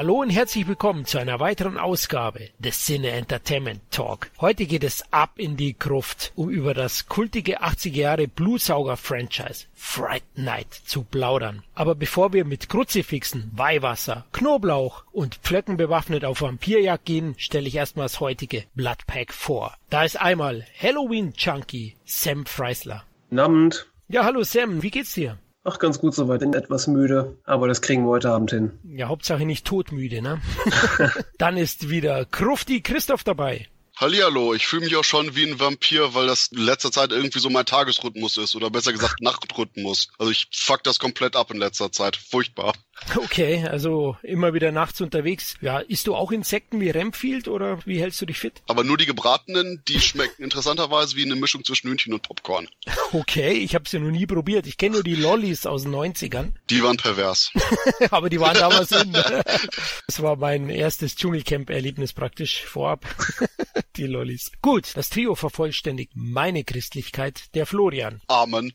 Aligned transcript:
Hallo 0.00 0.22
und 0.22 0.30
herzlich 0.30 0.66
willkommen 0.66 1.04
zu 1.04 1.18
einer 1.18 1.40
weiteren 1.40 1.76
Ausgabe 1.76 2.48
des 2.58 2.86
Cine 2.86 3.10
Entertainment 3.10 3.82
Talk. 3.90 4.30
Heute 4.40 4.64
geht 4.64 4.82
es 4.82 5.04
ab 5.12 5.32
in 5.36 5.58
die 5.58 5.78
Gruft, 5.78 6.32
um 6.36 6.48
über 6.48 6.72
das 6.72 7.06
kultige 7.06 7.60
80er 7.60 7.96
Jahre 7.96 8.26
Blutsauger-Franchise 8.26 9.66
Fright 9.74 10.22
Night 10.36 10.72
zu 10.72 11.02
plaudern. 11.02 11.64
Aber 11.74 11.94
bevor 11.94 12.32
wir 12.32 12.46
mit 12.46 12.70
Kruzifixen, 12.70 13.50
Weihwasser, 13.54 14.24
Knoblauch 14.32 15.04
und 15.12 15.34
Pflöcken 15.34 15.76
bewaffnet 15.76 16.24
auf 16.24 16.40
Vampirjagd 16.40 17.04
gehen, 17.04 17.34
stelle 17.36 17.68
ich 17.68 17.74
erstmal 17.74 18.06
das 18.06 18.20
heutige 18.20 18.64
Bloodpack 18.74 19.34
vor. 19.34 19.76
Da 19.90 20.04
ist 20.04 20.18
einmal 20.18 20.64
Halloween 20.80 21.34
Chunky 21.34 21.96
Sam 22.06 22.46
Freisler. 22.46 23.04
Namend. 23.28 23.86
Ja, 24.08 24.24
hallo 24.24 24.44
Sam, 24.44 24.82
wie 24.82 24.90
geht's 24.90 25.12
dir? 25.12 25.36
Ach, 25.62 25.78
ganz 25.78 25.98
gut 25.98 26.14
soweit. 26.14 26.40
Bin 26.40 26.54
etwas 26.54 26.86
müde, 26.86 27.36
aber 27.44 27.68
das 27.68 27.82
kriegen 27.82 28.04
wir 28.04 28.10
heute 28.10 28.30
Abend 28.30 28.50
hin. 28.50 28.78
Ja, 28.84 29.08
Hauptsache 29.08 29.44
nicht 29.44 29.66
todmüde, 29.66 30.22
ne? 30.22 30.40
Dann 31.38 31.56
ist 31.56 31.90
wieder 31.90 32.24
Krufti 32.24 32.80
Christoph 32.80 33.24
dabei. 33.24 33.68
Hallihallo, 33.96 34.54
ich 34.54 34.66
fühle 34.66 34.86
mich 34.86 34.96
auch 34.96 35.04
schon 35.04 35.36
wie 35.36 35.44
ein 35.44 35.60
Vampir, 35.60 36.14
weil 36.14 36.26
das 36.26 36.46
in 36.46 36.62
letzter 36.62 36.90
Zeit 36.90 37.12
irgendwie 37.12 37.38
so 37.38 37.50
mein 37.50 37.66
Tagesrhythmus 37.66 38.38
ist 38.38 38.54
oder 38.56 38.70
besser 38.70 38.92
gesagt 38.92 39.20
Nachtrhythmus. 39.20 40.08
Also 40.16 40.32
ich 40.32 40.48
fuck 40.50 40.82
das 40.82 40.98
komplett 40.98 41.36
ab 41.36 41.50
in 41.50 41.58
letzter 41.58 41.92
Zeit. 41.92 42.16
Furchtbar. 42.16 42.72
Okay, 43.16 43.66
also 43.66 44.16
immer 44.22 44.54
wieder 44.54 44.70
nachts 44.72 45.00
unterwegs. 45.00 45.54
Ja, 45.60 45.78
isst 45.80 46.06
du 46.06 46.14
auch 46.14 46.30
Insekten 46.30 46.80
wie 46.80 46.90
Remfield 46.90 47.48
oder 47.48 47.78
wie 47.84 48.00
hältst 48.00 48.20
du 48.20 48.26
dich 48.26 48.38
fit? 48.38 48.62
Aber 48.68 48.84
nur 48.84 48.96
die 48.98 49.06
gebratenen, 49.06 49.82
die 49.88 50.00
schmecken 50.00 50.42
interessanterweise 50.44 51.16
wie 51.16 51.24
eine 51.24 51.34
Mischung 51.34 51.64
zwischen 51.64 51.90
Hühnchen 51.90 52.12
und 52.12 52.22
Popcorn. 52.22 52.68
Okay, 53.12 53.54
ich 53.54 53.74
habe 53.74 53.88
sie 53.88 53.96
ja 53.96 54.02
noch 54.04 54.12
nie 54.12 54.24
probiert. 54.24 54.68
Ich 54.68 54.78
kenne 54.78 54.94
nur 54.94 55.02
die 55.02 55.16
Lollis 55.16 55.66
aus 55.66 55.82
den 55.82 55.92
90ern. 55.92 56.52
Die 56.70 56.80
waren 56.80 56.96
pervers. 56.96 57.50
Aber 58.12 58.30
die 58.30 58.38
waren 58.38 58.54
damals 58.56 58.92
in. 59.02 59.12
Das 59.12 60.22
war 60.22 60.36
mein 60.36 60.68
erstes 60.70 61.16
Dschungelcamp-Erlebnis 61.16 62.12
praktisch 62.12 62.62
vorab. 62.64 63.04
die 63.96 64.06
Lollis. 64.06 64.52
Gut, 64.62 64.92
das 64.94 65.10
Trio 65.10 65.34
vervollständigt 65.34 66.12
meine 66.14 66.62
Christlichkeit, 66.62 67.52
der 67.54 67.66
Florian. 67.66 68.20
Amen. 68.28 68.72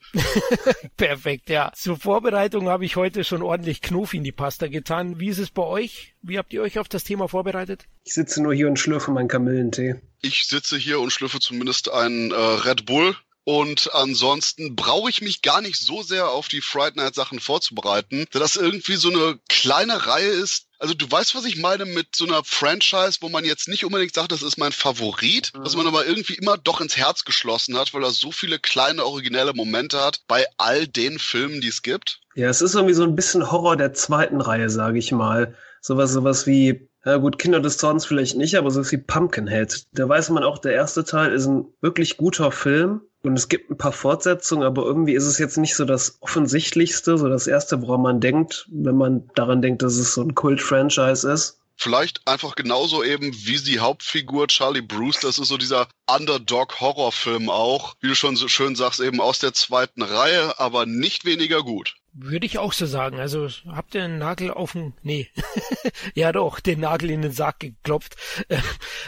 Perfekt, 0.97 1.49
ja. 1.49 1.71
Zur 1.73 1.97
Vorbereitung 1.97 2.67
habe 2.67 2.83
ich 2.83 2.97
heute 2.97 3.23
schon 3.23 3.41
ordentlich 3.41 3.81
Knofi 3.81 4.14
in 4.15 4.23
die 4.23 4.31
Pasta 4.31 4.67
getan. 4.67 5.19
Wie 5.19 5.29
ist 5.29 5.37
es 5.37 5.51
bei 5.51 5.63
euch? 5.63 6.13
Wie 6.21 6.37
habt 6.37 6.53
ihr 6.53 6.61
euch 6.61 6.79
auf 6.79 6.87
das 6.87 7.03
Thema 7.03 7.27
vorbereitet? 7.27 7.85
Ich 8.03 8.13
sitze 8.13 8.41
nur 8.41 8.53
hier 8.53 8.67
und 8.67 8.79
schlürfe 8.79 9.11
meinen 9.11 9.27
Kamillentee. 9.27 9.95
Ich 10.21 10.47
sitze 10.47 10.77
hier 10.77 10.99
und 10.99 11.11
schlürfe 11.11 11.39
zumindest 11.39 11.91
einen 11.91 12.31
äh, 12.31 12.35
Red 12.35 12.85
Bull. 12.85 13.15
Und 13.45 13.93
ansonsten 13.93 14.75
brauche 14.75 15.07
ich 15.07 15.21
mich 15.21 15.43
gar 15.43 15.61
nicht 15.61 15.77
so 15.77 16.01
sehr 16.01 16.29
auf 16.29 16.47
die 16.47 16.61
Fright 16.61 16.95
Night 16.95 17.13
Sachen 17.13 17.39
vorzubereiten, 17.39 18.25
da 18.31 18.39
das 18.39 18.55
irgendwie 18.55 18.95
so 18.95 19.09
eine 19.09 19.39
kleine 19.49 20.07
Reihe 20.07 20.29
ist. 20.29 20.65
Also 20.79 20.95
du 20.95 21.09
weißt, 21.09 21.35
was 21.35 21.45
ich 21.45 21.57
meine 21.57 21.85
mit 21.85 22.15
so 22.15 22.25
einer 22.25 22.43
Franchise, 22.43 23.19
wo 23.21 23.29
man 23.29 23.45
jetzt 23.45 23.67
nicht 23.67 23.85
unbedingt 23.85 24.15
sagt, 24.15 24.31
das 24.31 24.41
ist 24.41 24.57
mein 24.57 24.71
Favorit, 24.71 25.51
mhm. 25.53 25.63
was 25.63 25.75
man 25.75 25.85
aber 25.85 26.07
irgendwie 26.07 26.33
immer 26.33 26.57
doch 26.57 26.81
ins 26.81 26.97
Herz 26.97 27.23
geschlossen 27.23 27.77
hat, 27.77 27.93
weil 27.93 28.03
er 28.03 28.09
so 28.09 28.31
viele 28.31 28.57
kleine 28.57 29.05
originelle 29.05 29.53
Momente 29.53 30.01
hat 30.01 30.21
bei 30.27 30.47
all 30.57 30.87
den 30.87 31.19
Filmen, 31.19 31.61
die 31.61 31.67
es 31.67 31.83
gibt. 31.83 32.21
Ja, 32.35 32.49
es 32.49 32.61
ist 32.61 32.75
irgendwie 32.75 32.93
so 32.93 33.03
ein 33.03 33.15
bisschen 33.15 33.51
Horror 33.51 33.77
der 33.77 33.93
zweiten 33.93 34.41
Reihe, 34.41 34.69
sage 34.69 34.99
ich 34.99 35.11
mal. 35.11 35.55
Sowas, 35.81 36.11
sowas 36.11 36.45
wie 36.47 36.89
ja 37.05 37.17
gut, 37.17 37.37
Kinder 37.37 37.59
des 37.59 37.77
Zorns 37.77 38.05
vielleicht 38.05 38.35
nicht, 38.35 38.55
aber 38.55 38.71
so 38.71 38.89
wie 38.91 38.97
Pumpkinhead. 38.97 39.85
Da 39.93 40.09
weiß 40.09 40.31
man 40.31 40.43
auch, 40.43 40.57
der 40.57 40.73
erste 40.73 41.03
Teil 41.03 41.31
ist 41.31 41.45
ein 41.45 41.65
wirklich 41.79 42.17
guter 42.17 42.51
Film. 42.51 43.01
Und 43.21 43.37
es 43.37 43.47
gibt 43.47 43.71
ein 43.71 43.77
paar 43.77 43.91
Fortsetzungen, 43.91 44.65
aber 44.65 44.83
irgendwie 44.83 45.13
ist 45.13 45.25
es 45.25 45.39
jetzt 45.39 45.57
nicht 45.57 45.75
so 45.75 45.85
das 45.85 46.17
Offensichtlichste, 46.21 47.17
so 47.17 47.27
das 47.27 47.47
Erste, 47.47 47.81
woran 47.81 48.01
man 48.01 48.21
denkt, 48.21 48.67
wenn 48.71 48.97
man 48.97 49.29
daran 49.33 49.61
denkt, 49.61 49.81
dass 49.81 49.95
es 49.95 50.13
so 50.13 50.21
ein 50.21 50.35
Kult-Franchise 50.35 51.31
ist. 51.31 51.59
Vielleicht 51.75 52.27
einfach 52.27 52.55
genauso 52.55 53.03
eben 53.03 53.33
wie 53.33 53.57
die 53.57 53.79
Hauptfigur 53.79 54.47
Charlie 54.47 54.81
Bruce, 54.81 55.19
das 55.21 55.39
ist 55.39 55.47
so 55.47 55.57
dieser 55.57 55.87
Underdog-Horrorfilm 56.07 57.49
auch, 57.49 57.95
wie 57.99 58.07
du 58.07 58.15
schon 58.15 58.35
so 58.35 58.47
schön 58.47 58.75
sagst, 58.75 58.99
eben 58.99 59.19
aus 59.19 59.39
der 59.39 59.53
zweiten 59.53 60.01
Reihe, 60.01 60.59
aber 60.59 60.85
nicht 60.85 61.25
weniger 61.25 61.63
gut. 61.63 61.95
Würde 62.17 62.45
ich 62.45 62.59
auch 62.59 62.71
so 62.71 62.85
sagen. 62.85 63.19
Also 63.19 63.49
habt 63.67 63.93
ihr 63.93 64.05
einen 64.05 64.19
Nagel 64.19 64.49
auf 64.49 64.71
den, 64.71 64.93
nee, 65.03 65.27
ja 66.15 66.31
doch, 66.31 66.61
den 66.61 66.79
Nagel 66.79 67.11
in 67.11 67.21
den 67.21 67.31
Sarg 67.31 67.59
geklopft. 67.59 68.15